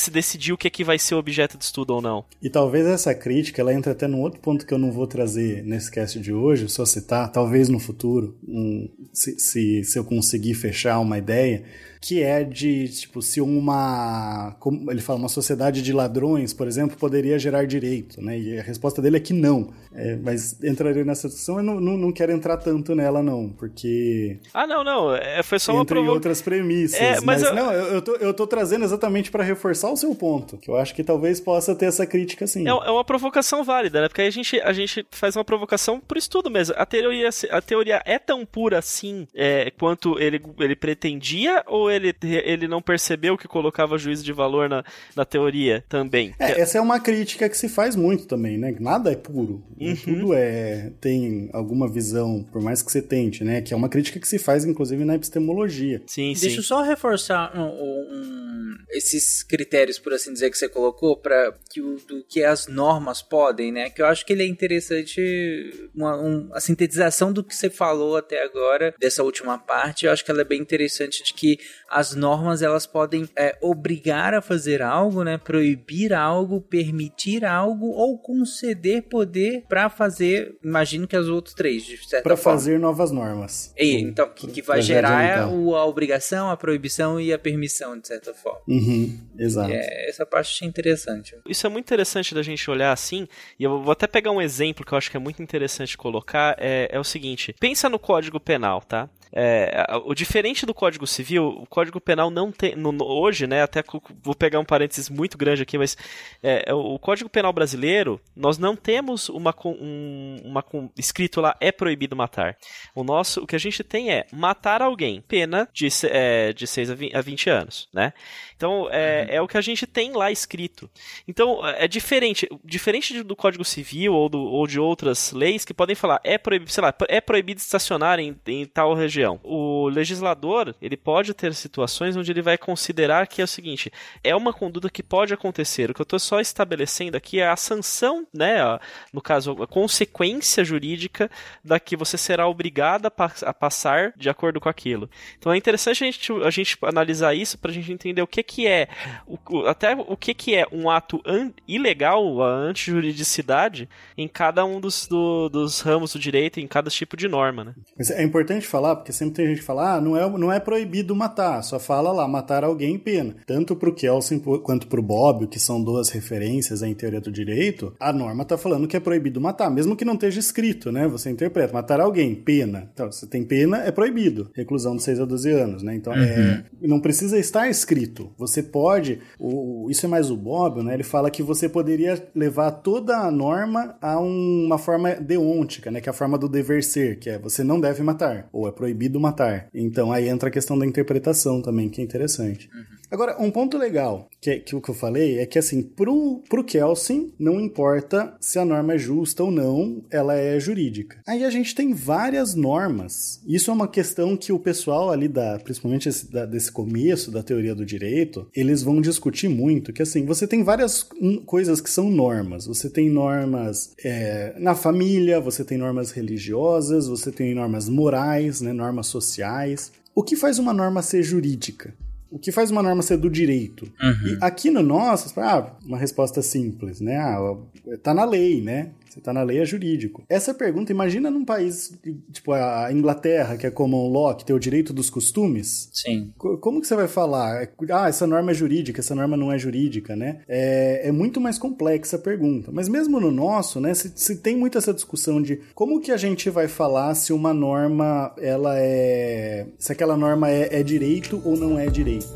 se 0.00 0.10
decidir 0.10 0.52
o 0.52 0.58
que 0.58 0.66
é 0.66 0.70
que 0.70 0.82
vai 0.84 0.98
ser 0.98 1.14
objeto 1.14 1.56
de 1.58 1.64
estudo 1.64 1.94
ou 1.94 2.02
não. 2.02 2.24
E 2.42 2.48
talvez 2.50 2.86
essa 2.86 3.14
crítica, 3.14 3.60
ela 3.60 3.72
entra 3.74 3.92
até 3.92 4.06
num 4.08 4.20
outro 4.20 4.40
ponto 4.40 4.66
que 4.66 4.72
eu 4.74 4.78
não 4.78 4.90
vou 4.90 5.06
trazer 5.06 5.62
nesse 5.64 5.90
cast 5.90 6.18
de 6.18 6.32
hoje, 6.32 6.68
só 6.68 6.84
citar, 6.84 7.30
talvez 7.30 7.68
no 7.68 7.78
futuro, 7.78 8.36
um, 8.46 8.88
se, 9.12 9.38
se, 9.38 9.84
se 9.84 9.98
eu 9.98 10.04
conseguir 10.04 10.54
fechar 10.54 10.98
uma 11.00 11.18
ideia, 11.18 11.62
que 12.02 12.22
é 12.22 12.42
de, 12.42 12.88
tipo, 12.88 13.20
se 13.20 13.42
uma, 13.42 14.56
como 14.58 14.90
ele 14.90 15.02
fala, 15.02 15.18
uma 15.18 15.28
sociedade 15.28 15.82
de 15.82 15.92
ladrões, 15.92 16.54
por 16.54 16.66
exemplo, 16.66 16.96
poderia 16.96 17.38
gerar 17.38 17.66
direito, 17.66 18.22
né? 18.22 18.38
E 18.38 18.58
a 18.58 18.62
resposta 18.62 19.02
dele 19.02 19.18
é 19.18 19.20
que 19.20 19.34
não. 19.34 19.68
É, 19.94 20.16
mas 20.16 20.56
entraria 20.62 21.04
nessa 21.04 21.28
discussão, 21.28 21.58
eu 21.58 21.62
não, 21.62 21.78
não, 21.78 21.98
não 21.98 22.10
quero 22.10 22.32
entrar 22.32 22.56
tanto 22.56 22.94
nela, 22.94 23.22
não, 23.22 23.50
porque... 23.50 24.38
Ah, 24.54 24.66
não, 24.66 24.82
não, 24.82 25.14
é, 25.14 25.42
foi 25.42 25.58
só 25.58 25.72
uma 25.72 25.82
entre 25.82 25.96
provo... 25.96 26.10
outras 26.10 26.40
premissas. 26.40 26.98
É, 26.98 27.20
mas 27.20 27.40
mas 27.40 27.42
eu- 27.42 27.54
não, 27.54 27.70
eu, 27.72 27.94
eu, 27.94 28.02
tô, 28.02 28.16
eu 28.16 28.32
tô 28.34 28.46
trazendo 28.46 28.84
exatamente 28.84 29.30
para 29.30 29.44
reforçar 29.44 29.89
o 29.90 29.96
seu 29.96 30.14
ponto, 30.14 30.56
que 30.56 30.70
eu 30.70 30.76
acho 30.76 30.94
que 30.94 31.02
talvez 31.04 31.40
possa 31.40 31.74
ter 31.74 31.86
essa 31.86 32.06
crítica, 32.06 32.46
sim. 32.46 32.66
É, 32.66 32.70
é 32.70 32.90
uma 32.90 33.04
provocação 33.04 33.62
válida, 33.64 34.00
né? 34.00 34.08
Porque 34.08 34.20
aí 34.22 34.28
a 34.28 34.30
gente, 34.32 34.60
a 34.60 34.72
gente 34.72 35.06
faz 35.10 35.36
uma 35.36 35.44
provocação 35.44 36.00
por 36.00 36.16
estudo 36.16 36.50
mesmo. 36.50 36.74
A 36.78 36.86
teoria, 36.86 37.28
a 37.50 37.60
teoria 37.60 38.02
é 38.04 38.18
tão 38.18 38.44
pura 38.46 38.78
assim 38.78 39.26
é, 39.34 39.70
quanto 39.78 40.18
ele, 40.18 40.40
ele 40.58 40.76
pretendia 40.76 41.62
ou 41.66 41.90
ele, 41.90 42.14
ele 42.22 42.68
não 42.68 42.80
percebeu 42.82 43.36
que 43.36 43.48
colocava 43.48 43.98
juízo 43.98 44.24
de 44.24 44.32
valor 44.32 44.68
na, 44.68 44.84
na 45.16 45.24
teoria 45.24 45.84
também? 45.88 46.34
É, 46.38 46.60
essa 46.60 46.78
é 46.78 46.80
uma 46.80 47.00
crítica 47.00 47.48
que 47.48 47.56
se 47.56 47.68
faz 47.68 47.96
muito 47.96 48.26
também, 48.26 48.56
né? 48.58 48.74
Nada 48.80 49.10
é 49.12 49.16
puro. 49.16 49.62
Uhum. 49.78 49.96
Tudo 49.96 50.34
é 50.34 50.92
tem 51.00 51.48
alguma 51.52 51.88
visão, 51.88 52.44
por 52.52 52.60
mais 52.62 52.82
que 52.82 52.90
você 52.90 53.02
tente, 53.02 53.42
né? 53.44 53.60
Que 53.60 53.72
é 53.74 53.76
uma 53.76 53.88
crítica 53.88 54.18
que 54.20 54.28
se 54.28 54.38
faz, 54.38 54.64
inclusive, 54.64 55.04
na 55.04 55.14
epistemologia. 55.14 56.02
Sim, 56.06 56.34
sim. 56.34 56.40
Deixa 56.40 56.60
eu 56.60 56.62
só 56.64 56.82
reforçar 56.82 57.56
um- 57.56 57.60
um- 57.62 58.76
esses 58.90 59.42
critérios, 59.42 59.69
por 60.02 60.12
assim 60.12 60.32
dizer, 60.32 60.50
que 60.50 60.58
você 60.58 60.68
colocou, 60.68 61.16
para 61.16 61.54
que 61.70 61.80
o, 61.80 61.96
do 62.06 62.24
que 62.28 62.42
as 62.44 62.66
normas 62.66 63.22
podem, 63.22 63.70
né? 63.72 63.88
Que 63.90 64.02
eu 64.02 64.06
acho 64.06 64.24
que 64.26 64.32
ele 64.32 64.42
é 64.42 64.46
interessante, 64.46 65.90
uma, 65.94 66.16
um- 66.20 66.48
a 66.52 66.60
sintetização 66.60 67.32
do 67.32 67.42
que 67.44 67.54
você 67.54 67.70
falou 67.70 68.16
até 68.16 68.42
agora, 68.42 68.94
dessa 68.98 69.22
última 69.22 69.58
parte, 69.58 70.06
eu 70.06 70.12
acho 70.12 70.24
que 70.24 70.30
ela 70.30 70.40
é 70.40 70.44
bem 70.44 70.60
interessante 70.60 71.22
de 71.22 71.32
que 71.34 71.58
as 71.88 72.14
normas 72.14 72.62
elas 72.62 72.86
podem 72.86 73.28
é, 73.36 73.56
obrigar 73.60 74.34
a 74.34 74.42
fazer 74.42 74.82
algo, 74.82 75.22
né? 75.22 75.38
Proibir 75.38 76.12
algo, 76.12 76.60
permitir 76.60 77.44
algo 77.44 77.86
ou 77.86 78.18
conceder 78.18 79.02
poder 79.02 79.64
para 79.68 79.88
fazer, 79.88 80.56
imagino 80.62 81.06
que 81.06 81.16
as 81.16 81.26
outros 81.26 81.54
três, 81.54 81.84
de 81.84 81.96
certa 82.08 82.22
Para 82.22 82.36
fazer 82.36 82.78
novas 82.78 83.10
normas. 83.10 83.72
E, 83.78 83.96
então, 84.00 84.28
que, 84.34 84.46
que 84.48 84.62
vai 84.62 84.82
gerar 84.82 85.22
é 85.22 85.32
adiantar. 85.34 85.54
o- 85.54 85.76
a 85.76 85.84
obrigação, 85.86 86.50
a 86.50 86.56
proibição 86.56 87.20
e 87.20 87.32
a 87.32 87.38
permissão, 87.38 87.98
de 87.98 88.08
certa 88.08 88.34
forma. 88.34 88.60
Uhum, 88.68 89.18
exato. 89.38 89.59
É, 89.68 90.08
essa 90.08 90.24
parte 90.24 90.50
achei 90.50 90.68
interessante. 90.68 91.36
Isso 91.46 91.66
é 91.66 91.70
muito 91.70 91.86
interessante 91.86 92.34
da 92.34 92.42
gente 92.42 92.70
olhar 92.70 92.92
assim, 92.92 93.26
e 93.58 93.64
eu 93.64 93.82
vou 93.82 93.92
até 93.92 94.06
pegar 94.06 94.30
um 94.30 94.40
exemplo 94.40 94.84
que 94.84 94.92
eu 94.92 94.98
acho 94.98 95.10
que 95.10 95.16
é 95.16 95.20
muito 95.20 95.42
interessante 95.42 95.96
colocar, 95.96 96.56
é, 96.58 96.88
é 96.90 96.98
o 96.98 97.04
seguinte, 97.04 97.54
pensa 97.58 97.88
no 97.88 97.98
Código 97.98 98.38
Penal, 98.38 98.80
tá? 98.82 99.08
É, 99.32 99.86
o 100.04 100.14
diferente 100.14 100.66
do 100.66 100.74
Código 100.74 101.06
Civil, 101.06 101.46
o 101.46 101.66
Código 101.66 102.00
Penal 102.00 102.30
não 102.30 102.50
tem, 102.50 102.74
no- 102.74 103.04
hoje, 103.04 103.46
né, 103.46 103.62
até 103.62 103.82
vou 104.22 104.34
pegar 104.34 104.58
um 104.58 104.64
parênteses 104.64 105.08
muito 105.08 105.38
grande 105.38 105.62
aqui, 105.62 105.78
mas 105.78 105.96
é, 106.42 106.64
é, 106.66 106.74
o 106.74 106.98
Código 106.98 107.30
Penal 107.30 107.52
brasileiro, 107.52 108.20
nós 108.34 108.58
não 108.58 108.74
temos 108.74 109.28
uma, 109.28 109.54
um- 109.64 110.36
uma 110.44 110.64
escrito 110.98 111.40
lá, 111.40 111.56
é 111.60 111.70
proibido 111.70 112.16
matar. 112.16 112.56
O 112.94 113.04
nosso, 113.04 113.42
o 113.42 113.46
que 113.46 113.54
a 113.54 113.60
gente 113.60 113.84
tem 113.84 114.10
é 114.10 114.26
matar 114.32 114.82
alguém, 114.82 115.20
pena 115.20 115.68
de, 115.72 115.86
é, 116.08 116.52
de 116.52 116.66
6 116.66 116.90
a 116.90 116.94
20 116.94 117.14
a 117.16 117.20
20 117.20 117.50
anos, 117.50 117.88
né? 117.92 118.12
Então, 118.56 118.88
é, 118.90 119.26
é 119.36 119.40
o 119.42 119.46
que 119.48 119.56
a 119.56 119.60
gente 119.60 119.86
tem 119.86 120.12
lá 120.12 120.30
escrito. 120.30 120.90
Então, 121.26 121.64
é 121.66 121.86
diferente. 121.88 122.48
Diferente 122.64 123.12
de- 123.14 123.22
do 123.22 123.34
Código 123.36 123.64
Civil 123.64 124.12
ou, 124.12 124.28
do- 124.28 124.42
ou 124.42 124.66
de 124.66 124.78
outras 124.80 125.32
leis 125.32 125.64
que 125.64 125.72
podem 125.72 125.94
falar, 125.94 126.20
é 126.24 126.36
proibido, 126.36 126.70
sei 126.70 126.82
lá, 126.82 126.94
é 127.08 127.20
proibido 127.20 127.58
estacionar 127.60 128.18
em, 128.18 128.36
em 128.46 128.66
tal 128.66 128.92
região. 128.94 129.19
O 129.42 129.88
legislador, 129.88 130.74
ele 130.80 130.96
pode 130.96 131.34
ter 131.34 131.54
situações 131.54 132.16
onde 132.16 132.30
ele 132.30 132.42
vai 132.42 132.56
considerar 132.58 133.26
que 133.26 133.40
é 133.40 133.44
o 133.44 133.48
seguinte, 133.48 133.90
é 134.22 134.34
uma 134.34 134.52
conduta 134.52 134.88
que 134.90 135.02
pode 135.02 135.32
acontecer. 135.34 135.90
O 135.90 135.94
que 135.94 136.00
eu 136.00 136.04
estou 136.04 136.18
só 136.18 136.40
estabelecendo 136.40 137.16
aqui 137.16 137.40
é 137.40 137.48
a 137.48 137.56
sanção, 137.56 138.26
né, 138.32 138.60
a- 138.62 138.80
no 139.12 139.20
caso, 139.20 139.62
a 139.62 139.66
consequência 139.66 140.64
jurídica 140.64 141.30
da 141.64 141.78
que 141.80 141.96
você 141.96 142.16
será 142.16 142.46
obrigado 142.46 143.06
a, 143.06 143.10
pa- 143.10 143.32
a 143.42 143.52
passar 143.54 144.12
de 144.16 144.28
acordo 144.28 144.60
com 144.60 144.68
aquilo. 144.68 145.08
Então 145.38 145.52
é 145.52 145.56
interessante 145.56 146.02
a 146.04 146.06
gente, 146.06 146.32
a 146.44 146.50
gente 146.50 146.78
analisar 146.82 147.34
isso 147.34 147.58
para 147.58 147.70
a 147.70 147.74
gente 147.74 147.92
entender 147.92 148.22
o 148.22 148.26
que, 148.26 148.42
que 148.42 148.66
é, 148.66 148.88
o- 149.26 149.38
o- 149.50 149.66
até 149.66 149.94
o 149.94 150.16
que, 150.16 150.34
que 150.34 150.54
é 150.54 150.66
um 150.72 150.88
ato 150.90 151.20
ilegal, 151.66 152.42
a 152.42 152.48
antijuridicidade, 152.50 153.88
em 154.16 154.28
cada 154.28 154.64
um 154.64 154.80
dos, 154.80 155.06
do- 155.06 155.48
dos 155.48 155.80
ramos 155.80 156.12
do 156.12 156.18
direito, 156.18 156.60
em 156.60 156.66
cada 156.66 156.90
tipo 156.90 157.16
de 157.16 157.28
norma. 157.28 157.64
Né? 157.64 157.74
Mas 157.96 158.10
é 158.10 158.22
importante 158.22 158.66
falar, 158.66 158.96
porque 158.96 159.09
sempre 159.12 159.34
tem 159.34 159.46
gente 159.48 159.58
que 159.58 159.64
fala, 159.64 159.94
ah, 159.96 160.00
não 160.00 160.16
é, 160.16 160.28
não 160.38 160.52
é 160.52 160.60
proibido 160.60 161.14
matar, 161.14 161.62
só 161.62 161.78
fala 161.78 162.12
lá, 162.12 162.26
matar 162.28 162.64
alguém 162.64 162.98
pena. 162.98 163.34
Tanto 163.46 163.74
pro 163.76 163.94
Kelsen 163.94 164.38
quanto 164.38 164.86
pro 164.86 165.02
Bobbio, 165.02 165.48
que 165.48 165.58
são 165.58 165.82
duas 165.82 166.08
referências 166.10 166.82
em 166.82 166.94
teoria 166.94 167.20
do 167.20 167.30
direito, 167.30 167.92
a 167.98 168.12
norma 168.12 168.44
tá 168.44 168.56
falando 168.58 168.86
que 168.86 168.96
é 168.96 169.00
proibido 169.00 169.40
matar, 169.40 169.70
mesmo 169.70 169.96
que 169.96 170.04
não 170.04 170.14
esteja 170.14 170.38
escrito, 170.40 170.90
né? 170.92 171.06
Você 171.08 171.30
interpreta, 171.30 171.72
matar 171.72 172.00
alguém, 172.00 172.34
pena. 172.34 172.88
Então, 172.92 173.10
se 173.10 173.26
tem 173.26 173.42
pena, 173.44 173.78
é 173.78 173.90
proibido. 173.90 174.50
Reclusão 174.54 174.96
de 174.96 175.02
6 175.02 175.20
a 175.20 175.24
12 175.24 175.50
anos, 175.50 175.82
né? 175.82 175.94
Então, 175.94 176.12
é, 176.14 176.64
não 176.82 177.00
precisa 177.00 177.38
estar 177.38 177.68
escrito. 177.68 178.30
Você 178.38 178.62
pode, 178.62 179.18
o, 179.38 179.88
isso 179.90 180.04
é 180.06 180.08
mais 180.08 180.30
o 180.30 180.36
Bobbio, 180.36 180.82
né? 180.82 180.94
Ele 180.94 181.02
fala 181.02 181.30
que 181.30 181.42
você 181.42 181.68
poderia 181.68 182.22
levar 182.34 182.70
toda 182.70 183.16
a 183.18 183.30
norma 183.30 183.96
a 184.00 184.18
um- 184.20 184.64
uma 184.66 184.78
forma 184.78 185.14
deôntica, 185.14 185.90
né? 185.90 186.00
Que 186.00 186.08
é 186.08 186.10
a 186.10 186.14
forma 186.14 186.36
do 186.38 186.48
dever 186.48 186.82
ser, 186.84 187.18
que 187.18 187.30
é 187.30 187.38
você 187.38 187.62
não 187.64 187.80
deve 187.80 188.02
matar, 188.02 188.48
ou 188.52 188.68
é 188.68 188.72
proibido 188.72 188.99
matar. 189.20 189.68
Então 189.72 190.12
aí 190.12 190.28
entra 190.28 190.48
a 190.48 190.52
questão 190.52 190.78
da 190.78 190.86
interpretação 190.86 191.62
também, 191.62 191.88
que 191.88 192.00
é 192.00 192.04
interessante. 192.04 192.68
Agora, 193.10 193.36
um 193.42 193.50
ponto 193.50 193.76
legal 193.76 194.28
que, 194.40 194.58
que 194.60 194.76
o 194.76 194.80
que 194.80 194.88
eu 194.90 194.94
falei 194.94 195.38
é 195.38 195.46
que, 195.46 195.58
assim, 195.58 195.82
pro, 195.82 196.42
pro 196.48 196.62
Kelsen, 196.64 197.32
não 197.38 197.60
importa 197.60 198.34
se 198.40 198.58
a 198.58 198.64
norma 198.64 198.94
é 198.94 198.98
justa 198.98 199.42
ou 199.42 199.50
não, 199.50 200.02
ela 200.10 200.34
é 200.36 200.58
jurídica. 200.60 201.18
Aí 201.26 201.44
a 201.44 201.50
gente 201.50 201.74
tem 201.74 201.92
várias 201.92 202.54
normas. 202.54 203.40
Isso 203.46 203.70
é 203.70 203.74
uma 203.74 203.88
questão 203.88 204.36
que 204.36 204.52
o 204.52 204.58
pessoal 204.58 205.10
ali, 205.10 205.26
da, 205.28 205.58
principalmente 205.58 206.08
esse- 206.08 206.30
da- 206.30 206.46
desse 206.46 206.70
começo 206.70 207.30
da 207.30 207.42
teoria 207.42 207.74
do 207.74 207.84
direito, 207.84 208.46
eles 208.54 208.82
vão 208.82 209.00
discutir 209.00 209.48
muito, 209.48 209.92
que 209.92 210.02
assim, 210.02 210.24
você 210.24 210.46
tem 210.46 210.62
várias 210.62 211.06
coisas 211.46 211.80
que 211.80 211.90
são 211.90 212.08
normas. 212.10 212.66
Você 212.66 212.88
tem 212.88 213.10
normas 213.10 213.92
é, 214.04 214.54
na 214.58 214.74
família, 214.74 215.40
você 215.40 215.64
tem 215.64 215.76
normas 215.76 216.12
religiosas, 216.12 217.08
você 217.08 217.30
tem 217.32 217.54
normas 217.54 217.88
morais, 217.88 218.60
né, 218.60 218.72
normas 218.72 219.08
sociais. 219.08 219.90
O 220.14 220.22
que 220.22 220.36
faz 220.36 220.58
uma 220.58 220.72
norma 220.72 221.02
ser 221.02 221.22
jurídica? 221.22 221.92
O 222.30 222.38
que 222.38 222.52
faz 222.52 222.70
uma 222.70 222.82
norma 222.82 223.02
ser 223.02 223.16
do 223.16 223.28
direito? 223.28 223.90
E 224.28 224.38
aqui 224.40 224.70
no 224.70 224.82
nosso, 224.82 225.38
ah, 225.40 225.74
uma 225.84 225.98
resposta 225.98 226.40
simples, 226.42 227.00
né? 227.00 227.16
Ah, 227.16 227.56
tá 228.02 228.14
na 228.14 228.24
lei, 228.24 228.60
né? 228.62 228.90
Você 229.12 229.20
tá 229.20 229.32
na 229.32 229.42
lei 229.42 229.58
é 229.58 229.64
jurídico. 229.64 230.22
Essa 230.28 230.54
pergunta, 230.54 230.92
imagina 230.92 231.30
num 231.30 231.44
país 231.44 231.92
tipo 232.32 232.52
a 232.52 232.88
Inglaterra, 232.92 233.56
que 233.56 233.66
é 233.66 233.70
common 233.70 234.10
law, 234.12 234.34
que 234.34 234.44
tem 234.44 234.54
o 234.54 234.58
direito 234.60 234.92
dos 234.92 235.10
costumes. 235.10 235.88
Sim. 235.92 236.32
Co- 236.38 236.58
Como 236.58 236.80
que 236.80 236.86
você 236.86 236.94
vai 236.94 237.08
falar? 237.08 237.68
Ah, 237.90 238.08
essa 238.08 238.26
norma 238.26 238.50
é 238.52 238.54
jurídica, 238.54 239.00
essa 239.00 239.14
norma 239.14 239.36
não 239.36 239.52
é 239.52 239.58
jurídica, 239.58 240.14
né? 240.14 240.40
É, 240.48 241.08
é 241.08 241.12
muito 241.12 241.40
mais 241.40 241.58
complexa 241.58 242.16
a 242.16 242.18
pergunta. 242.18 242.70
Mas 242.72 242.88
mesmo 242.88 243.18
no 243.20 243.30
nosso, 243.30 243.80
né, 243.80 243.92
se, 243.94 244.12
se 244.14 244.36
tem 244.36 244.56
muito 244.56 244.78
essa 244.78 244.94
discussão 244.94 245.42
de 245.42 245.60
como 245.74 246.00
que 246.00 246.12
a 246.12 246.16
gente 246.16 246.48
vai 246.50 246.68
falar 246.68 247.14
se 247.14 247.32
uma 247.32 247.52
norma, 247.52 248.32
ela 248.38 248.78
é... 248.78 249.66
se 249.78 249.90
aquela 249.92 250.16
norma 250.16 250.50
é, 250.50 250.80
é 250.80 250.82
direito 250.82 251.40
ou 251.44 251.56
não 251.56 251.78
é 251.78 251.86
direito. 251.88 252.26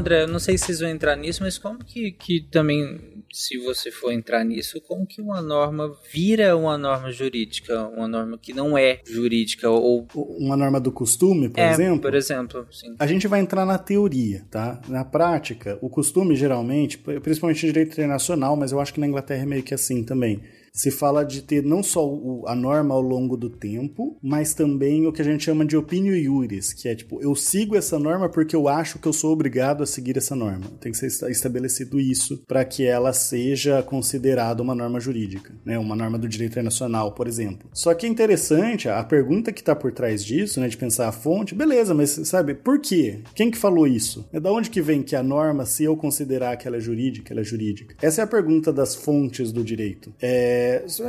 André, 0.00 0.22
eu 0.22 0.28
não 0.28 0.38
sei 0.38 0.58
se 0.58 0.66
vocês 0.66 0.80
vão 0.80 0.88
entrar 0.88 1.16
nisso, 1.16 1.42
mas 1.42 1.58
como 1.58 1.84
que, 1.84 2.10
que 2.12 2.40
também 2.50 3.20
se 3.32 3.58
você 3.58 3.90
for 3.90 4.12
entrar 4.12 4.44
nisso, 4.44 4.80
como 4.80 5.06
que 5.06 5.20
uma 5.20 5.40
norma 5.40 5.96
vira 6.12 6.56
uma 6.56 6.76
norma 6.76 7.12
jurídica, 7.12 7.86
uma 7.88 8.08
norma 8.08 8.36
que 8.36 8.52
não 8.52 8.76
é 8.76 9.00
jurídica 9.04 9.70
ou 9.70 10.06
Uma 10.14 10.56
norma 10.56 10.80
do 10.80 10.90
costume, 10.90 11.48
por 11.48 11.60
é, 11.60 11.70
exemplo. 11.70 12.00
por 12.00 12.14
exemplo, 12.14 12.66
sim. 12.72 12.94
A 12.98 13.06
gente 13.06 13.28
vai 13.28 13.40
entrar 13.40 13.64
na 13.64 13.78
teoria, 13.78 14.44
tá? 14.50 14.80
Na 14.88 15.04
prática, 15.04 15.78
o 15.80 15.88
costume 15.88 16.34
geralmente, 16.34 16.98
principalmente 16.98 17.64
em 17.64 17.68
direito 17.68 17.92
internacional, 17.92 18.56
mas 18.56 18.72
eu 18.72 18.80
acho 18.80 18.92
que 18.92 19.00
na 19.00 19.06
Inglaterra 19.06 19.42
é 19.42 19.46
meio 19.46 19.62
que 19.62 19.74
assim 19.74 20.02
também. 20.02 20.42
Se 20.72 20.90
fala 20.90 21.24
de 21.24 21.42
ter 21.42 21.62
não 21.64 21.82
só 21.82 22.06
o- 22.06 22.44
a 22.46 22.54
norma 22.54 22.94
ao 22.94 23.00
longo 23.00 23.36
do 23.36 23.50
tempo, 23.50 24.16
mas 24.22 24.54
também 24.54 25.06
o 25.06 25.12
que 25.12 25.20
a 25.20 25.24
gente 25.24 25.44
chama 25.44 25.64
de 25.64 25.76
opinio 25.76 26.14
iuris, 26.16 26.72
que 26.72 26.88
é 26.88 26.94
tipo, 26.94 27.20
eu 27.22 27.34
sigo 27.34 27.76
essa 27.76 27.98
norma 27.98 28.28
porque 28.28 28.54
eu 28.54 28.68
acho 28.68 28.98
que 28.98 29.06
eu 29.08 29.12
sou 29.12 29.32
obrigado 29.32 29.82
a 29.82 29.86
seguir 29.86 30.16
essa 30.16 30.34
norma. 30.36 30.66
Tem 30.80 30.92
que 30.92 30.98
ser 30.98 31.06
esta- 31.06 31.30
estabelecido 31.30 31.98
isso 32.00 32.42
para 32.46 32.64
que 32.64 32.84
ela 32.84 33.12
seja 33.12 33.82
considerada 33.82 34.62
uma 34.62 34.74
norma 34.74 35.00
jurídica, 35.00 35.52
né? 35.64 35.78
Uma 35.78 35.96
norma 35.96 36.18
do 36.18 36.28
direito 36.28 36.52
internacional, 36.52 37.12
por 37.12 37.26
exemplo. 37.26 37.68
Só 37.72 37.92
que 37.94 38.06
é 38.06 38.08
interessante, 38.08 38.88
a 38.88 39.02
pergunta 39.02 39.52
que 39.52 39.60
está 39.60 39.74
por 39.74 39.92
trás 39.92 40.24
disso, 40.24 40.60
né, 40.60 40.68
de 40.68 40.76
pensar 40.76 41.08
a 41.08 41.12
fonte, 41.12 41.54
beleza, 41.54 41.94
mas 41.94 42.10
sabe, 42.24 42.54
por 42.54 42.80
quê? 42.80 43.20
Quem 43.34 43.50
que 43.50 43.58
falou 43.58 43.86
isso? 43.86 44.28
É 44.32 44.38
da 44.40 44.52
onde 44.52 44.70
que 44.70 44.80
vem 44.80 45.02
que 45.02 45.16
a 45.16 45.22
norma, 45.22 45.66
se 45.66 45.84
eu 45.84 45.96
considerar 45.96 46.56
que 46.56 46.66
ela 46.68 46.76
é 46.76 46.80
jurídica, 46.80 47.32
ela 47.32 47.40
é 47.40 47.44
jurídica? 47.44 47.94
Essa 48.00 48.20
é 48.20 48.24
a 48.24 48.26
pergunta 48.26 48.72
das 48.72 48.94
fontes 48.94 49.52
do 49.52 49.62
direito. 49.64 50.12
É, 50.20 50.59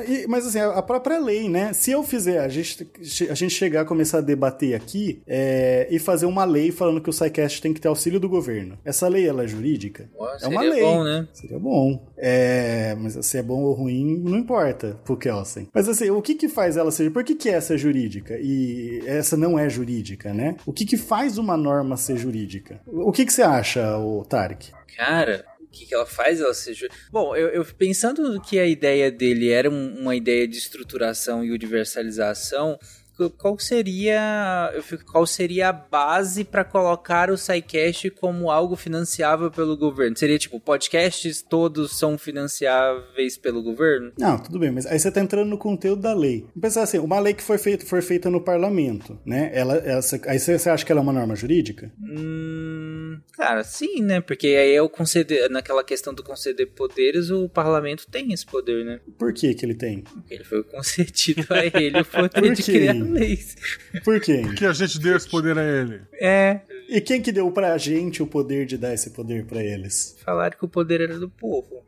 e- 0.08 0.26
mas 0.28 0.46
assim, 0.48 0.60
a 0.60 0.82
própria 0.82 1.20
lei, 1.20 1.50
né? 1.50 1.74
Se 1.74 1.92
eu 1.92 2.04
fizer, 2.04 2.40
a 2.40 2.48
gente, 2.48 2.88
a 3.30 3.34
gente 3.34 3.54
chegar 3.54 3.82
a 3.82 3.86
começar 3.86 4.20
a 4.20 4.22
debater 4.22 4.74
aqui 4.76 5.22
é, 5.28 5.88
e 5.90 6.00
fazer 6.00 6.26
uma 6.26 6.44
lei 6.46 6.72
falando 6.72 7.02
que 7.02 7.10
o 7.10 7.14
SciCast 7.14 7.62
tem 7.62 7.74
que 7.74 7.82
ter 7.82 7.88
auxílio 7.88 8.20
do 8.20 8.30
governo. 8.30 8.78
Essa 8.86 9.08
lei, 9.08 9.28
ela 9.28 9.44
é 9.44 9.48
jurídica? 9.48 10.10
Ó, 10.18 10.28
é 10.42 10.48
uma 10.48 10.62
lei. 10.62 10.82
bom, 10.82 11.04
né? 11.04 11.28
Seria 11.34 11.60
bom. 11.60 12.08
É, 12.18 12.96
mas 13.00 13.26
se 13.26 13.38
é 13.38 13.44
bom 13.44 13.62
ou 13.64 13.74
ruim, 13.74 14.20
não 14.24 14.38
importa 14.38 15.00
pro 15.04 15.18
Kelsen. 15.18 15.68
Mas 15.74 15.88
assim, 15.90 16.10
o 16.10 16.22
que 16.22 16.36
que 16.36 16.48
faz 16.48 16.78
ela 16.78 16.92
ser... 16.92 17.12
Por 17.12 17.24
que 17.24 17.36
que 17.36 17.50
essa 17.50 17.74
é 17.74 17.78
jurídica 17.78 18.38
e 18.42 19.02
essa 19.06 19.36
não 19.36 19.58
é 19.58 19.70
jurídica, 19.70 20.34
né? 20.34 20.56
O 20.66 20.72
que 20.74 20.86
que 20.86 20.98
faz 20.98 21.38
uma 21.38 21.58
norma 21.58 21.98
ser 21.98 22.18
jurídica? 22.18 22.80
O 22.86 23.12
que 23.12 23.26
que 23.26 23.34
você 23.34 23.42
acha, 23.42 23.98
o 23.98 24.24
Tarek? 24.24 24.72
Cara, 24.96 25.44
que, 25.72 25.86
que 25.86 25.94
ela 25.96 26.06
faz? 26.06 26.40
Ela 26.42 26.54
seja. 26.54 26.88
Bom, 27.12 27.36
eu, 27.36 27.48
eu 27.50 27.66
pensando 27.66 28.40
que 28.42 28.60
a 28.60 28.66
ideia 28.66 29.10
dele 29.12 29.50
era 29.50 29.70
um- 29.70 30.00
uma 30.02 30.16
ideia 30.16 30.48
de 30.48 30.58
estruturação 30.58 31.44
e 31.44 31.52
universalização. 31.52 32.78
Qu- 33.18 33.30
Qual 33.32 33.58
seria, 33.60 34.72
eu 34.74 34.84
fico, 34.84 35.06
qual 35.12 35.26
seria 35.26 35.70
a 35.70 35.74
base 35.74 36.44
para 36.44 36.64
colocar 36.64 37.30
o 37.30 37.38
SciCast 37.38 38.10
como 38.12 38.50
algo 38.52 38.76
financiável 38.76 39.50
pelo 39.52 39.76
governo? 39.78 40.18
Seria 40.18 40.38
tipo, 40.40 40.60
podcasts 40.60 41.42
todos 41.42 41.98
são 41.98 42.18
financiáveis 42.18 43.38
pelo 43.38 43.62
governo? 43.64 44.12
Não, 44.18 44.38
tudo 44.38 44.60
bem, 44.60 44.72
mas 44.72 44.86
aí 44.86 45.00
você 45.00 45.12
tá 45.12 45.22
entrando 45.22 45.50
no 45.50 45.58
conteúdo 45.58 46.02
da 46.02 46.14
lei. 46.14 46.42
Vamos 46.42 46.62
pensar 46.62 46.84
assim, 46.84 47.00
uma 47.00 47.20
lei 47.20 47.34
que 47.34 47.44
foi 47.44 47.58
feita, 47.58 47.86
foi 47.86 48.02
feita 48.02 48.30
no 48.30 48.42
parlamento, 48.42 49.20
né? 49.26 49.52
Ela, 49.54 49.76
essa, 49.78 50.20
aí 50.26 50.40
você, 50.40 50.58
você 50.58 50.70
acha 50.70 50.86
que 50.86 50.92
ela 50.92 51.02
é 51.02 51.04
uma 51.04 51.14
norma 51.14 51.36
jurídica? 51.36 51.92
Hum, 52.02 53.20
cara, 53.34 53.64
sim, 53.64 54.02
né? 54.02 54.22
Porque 54.22 54.48
aí 54.48 54.74
é 54.74 54.82
o 54.82 54.90
conceder, 54.90 55.50
naquela 55.50 55.84
questão 55.84 56.14
do 56.14 56.24
conceder 56.24 56.68
poderes, 56.68 57.30
o 57.30 57.48
parlamento 57.50 58.08
tem 58.10 58.32
esse 58.34 58.46
poder, 58.46 58.86
né? 58.86 59.00
Por 59.18 59.34
que 59.34 59.54
que 59.54 59.66
ele 59.66 59.76
tem? 59.76 60.02
Porque 60.02 60.34
ele 60.34 60.44
foi 60.44 60.64
concedido 60.64 61.46
a 61.54 61.66
ele 61.66 62.02
o 62.02 62.06
poder 62.06 62.54
de 62.54 62.64
criar 62.64 62.94
leis. 63.12 63.56
Por 64.04 64.20
quem? 64.20 64.54
Que 64.56 64.66
a 64.66 64.74
gente 64.74 65.00
deu 65.00 65.16
esse 65.18 65.30
poder 65.30 65.58
a 65.58 65.64
ele. 65.64 66.02
É, 66.20 66.62
E 66.90 67.00
quem 67.02 67.22
que 67.22 67.32
deu 67.32 67.52
pra 67.52 67.78
gente 67.78 68.22
o 68.24 68.28
poder 68.28 68.66
de 68.66 68.78
dar 68.78 68.94
esse 68.94 69.10
poder 69.12 69.46
pra 69.46 69.64
eles? 69.64 70.16
falaram 70.26 70.58
que 70.58 70.66
o 70.66 70.68
poder 70.68 71.02
era 71.02 71.18
do 71.20 71.30
povo. 71.30 71.84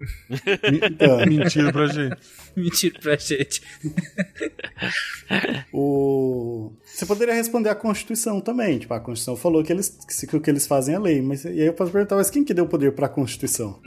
Então, 0.84 1.26
Mentira 1.26 1.72
pra 1.72 1.88
gente. 1.88 2.18
Mentira 2.56 3.00
pra 3.02 3.16
gente. 3.16 3.62
o... 5.74 6.72
Você 6.94 7.06
poderia 7.08 7.34
responder 7.34 7.70
a 7.70 7.76
Constituição 7.76 8.40
também. 8.40 8.78
Tipo, 8.78 8.94
a 8.94 9.00
Constituição 9.00 9.36
falou 9.36 9.64
que, 9.64 9.74
eles, 9.74 9.90
que 10.30 10.36
o 10.38 10.40
que 10.40 10.50
eles 10.50 10.68
fazem 10.68 10.94
é 10.94 11.00
lei. 11.00 11.22
Mas, 11.22 11.44
e 11.44 11.48
aí 11.50 11.66
eu 11.66 11.74
posso 11.74 11.92
perguntar, 11.92 12.16
mas 12.16 12.30
quem 12.30 12.44
que 12.44 12.54
deu 12.54 12.68
poder 12.68 12.92
pra 12.94 13.10
Constituição? 13.10 13.80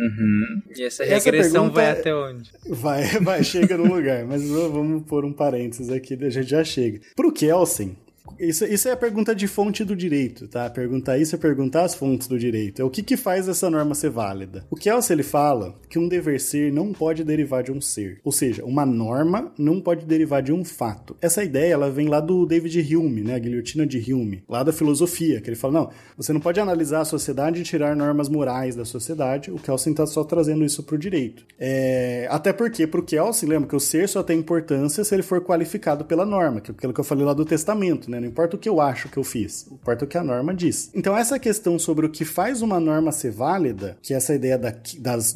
E 0.77 0.83
essa 0.83 1.05
Essa 1.05 1.25
regressão 1.31 1.53
pergunta 1.71 1.75
vai 1.75 1.87
é- 1.87 1.91
até 1.93 2.15
onde? 2.15 2.51
Vai, 2.69 3.05
vai, 3.23 3.45
chega 3.45 3.77
no 3.77 3.95
lugar. 3.95 4.25
Mas 4.25 4.43
vamos 4.49 5.05
pôr 5.05 5.25
um 5.25 5.33
parênteses 5.33 5.89
aqui, 5.91 6.15
a 6.21 6.31
gente 6.31 6.51
já 6.51 6.65
chega. 6.65 7.01
Pro 7.15 7.31
Kelsen, 7.33 7.97
isso, 8.39 8.65
isso 8.65 8.89
é 8.89 8.93
a 8.93 8.97
pergunta 8.97 9.35
de 9.35 9.47
fonte 9.47 9.85
do 9.85 9.97
direito, 9.97 10.49
tá? 10.49 10.69
Perguntar 10.69 11.19
isso 11.19 11.35
é 11.35 11.39
perguntar 11.39 11.85
as 11.85 11.95
fontes 11.95 12.29
do 12.29 12.39
direito. 12.39 12.81
É 12.81 12.85
o 12.85 12.91
que, 12.91 13.03
que 13.03 13.17
faz 13.17 13.49
essa 13.49 13.71
norma 13.71 13.95
ser 13.95 14.11
válida. 14.11 14.65
O 14.71 14.77
Kelsen, 14.77 15.15
ele 15.15 15.23
fala 15.23 15.75
que 15.89 15.99
um 15.99 16.09
dever 16.09 16.41
ser 16.41 16.73
não 16.73 16.93
pode 16.93 17.25
derivar 17.25 17.63
de 17.63 17.73
um 17.73 17.81
ser. 17.81 18.21
Ou 18.25 18.33
seja, 18.33 18.65
uma 18.65 18.85
norma 18.85 19.53
não 19.59 19.81
pode 19.81 20.05
derivar 20.05 20.43
de 20.43 20.53
um 20.53 20.65
fato. 20.65 21.17
Essa 21.21 21.43
ideia, 21.43 21.75
ela 21.75 21.91
vem 21.91 22.09
lá 22.09 22.21
do 22.21 22.47
David 22.47 22.95
Hume, 22.95 23.23
né? 23.23 23.35
A 23.35 23.39
guilhotina 23.39 23.87
de 23.87 24.13
Hume, 24.13 24.43
lá 24.49 24.63
da 24.63 24.73
filosofia, 24.73 25.41
que 25.41 25.49
ele 25.49 25.57
fala, 25.57 25.73
não, 25.75 25.91
você 26.17 26.33
não 26.33 26.41
pode 26.41 26.61
analisar 26.61 27.01
a 27.01 27.05
sociedade 27.05 27.61
e 27.61 27.65
tirar 27.65 27.97
normas 27.97 28.29
morais 28.29 28.77
da 28.77 28.85
sociedade. 28.85 29.51
O 29.51 29.59
Kelsen 29.59 29.95
tá 29.95 30.07
só 30.07 30.25
trazendo 30.25 30.65
isso 30.65 30.83
pro 30.83 30.99
direito. 30.99 31.45
É, 31.59 32.27
até 32.31 32.53
porque, 32.53 32.87
pro 32.87 33.03
Kelsen, 33.03 33.49
lembra 33.49 33.69
que 33.69 33.77
o 33.77 33.81
ser 33.81 34.09
só 34.09 34.23
tem 34.23 34.39
importância 34.39 35.05
se 35.05 35.15
ele 35.15 35.23
for 35.23 35.41
qualificado 35.41 36.05
pela 36.05 36.27
norma, 36.27 36.61
que 36.61 36.71
é 36.71 36.75
aquilo 36.75 36.93
que 36.93 37.01
eu 37.01 37.05
falei 37.05 37.25
lá 37.25 37.33
do 37.33 37.45
testamento, 37.45 38.11
né? 38.11 38.16
Não 38.21 38.29
importa 38.29 38.57
o 38.57 38.59
que 38.59 38.69
eu 38.69 38.81
acho 38.81 39.09
que 39.09 39.17
eu 39.17 39.25
fiz, 39.25 39.67
importa 39.71 40.05
o 40.05 40.09
que 40.09 40.17
a 40.19 40.25
norma 40.25 40.55
diz. 40.55 40.91
Então, 40.95 41.17
essa 41.17 41.39
questão 41.39 41.79
sobre 41.79 42.07
o 42.07 42.11
que 42.11 42.25
faz 42.25 42.63
uma 42.63 42.79
norma 42.81 43.13
ser 43.13 43.31
válida, 43.31 43.97
que 44.03 44.13
é 44.15 44.17
essa 44.17 44.35
ideia 44.35 44.57
da- 44.59 44.75
das, 44.99 45.35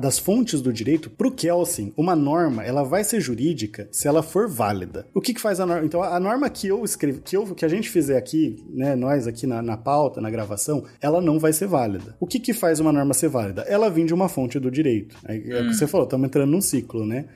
das 0.00 0.18
fontes 0.18 0.60
do 0.60 0.72
direito, 0.72 1.10
pro 1.10 1.30
Kelsen, 1.30 1.92
uma 1.96 2.14
norma, 2.16 2.64
ela 2.64 2.82
vai 2.82 3.04
ser 3.04 3.20
jurídica 3.20 3.88
se 3.90 4.06
ela 4.08 4.22
for 4.22 4.48
válida. 4.48 5.06
O 5.14 5.20
que, 5.20 5.34
que 5.34 5.40
faz 5.40 5.60
a 5.60 5.66
norma? 5.66 5.84
Então, 5.86 6.02
a 6.02 6.18
norma 6.20 6.48
que 6.50 6.66
eu 6.68 6.84
escrevi, 6.84 7.20
que, 7.20 7.36
eu, 7.36 7.46
que 7.54 7.64
a 7.64 7.68
gente 7.68 7.88
fizer 7.90 8.16
aqui, 8.16 8.64
né, 8.70 8.94
nós 8.96 9.26
aqui 9.26 9.46
na, 9.46 9.60
na 9.62 9.76
pauta, 9.76 10.20
na 10.20 10.30
gravação, 10.30 10.84
ela 11.00 11.20
não 11.20 11.38
vai 11.38 11.52
ser 11.52 11.66
válida. 11.66 12.14
O 12.20 12.26
que, 12.26 12.38
que 12.40 12.52
faz 12.52 12.80
uma 12.80 12.92
norma 12.92 13.14
ser 13.14 13.28
válida? 13.28 13.62
Ela 13.62 13.90
vem 13.90 14.06
de 14.06 14.14
uma 14.14 14.28
fonte 14.28 14.58
do 14.58 14.70
direito. 14.70 15.16
É, 15.26 15.36
é 15.36 15.62
o 15.62 15.68
que 15.68 15.74
você 15.74 15.86
falou, 15.86 16.04
estamos 16.06 16.26
entrando 16.26 16.50
num 16.50 16.60
ciclo, 16.60 17.04
né? 17.06 17.26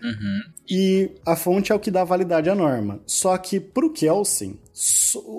E 0.69 1.11
a 1.27 1.35
fonte 1.35 1.73
é 1.73 1.75
o 1.75 1.81
que 1.81 1.91
dá 1.91 2.05
validade 2.05 2.49
à 2.49 2.55
norma. 2.55 3.01
Só 3.05 3.37
que 3.37 3.59
pro 3.59 3.93
Kelsen, 3.93 4.57
so- 4.70 4.70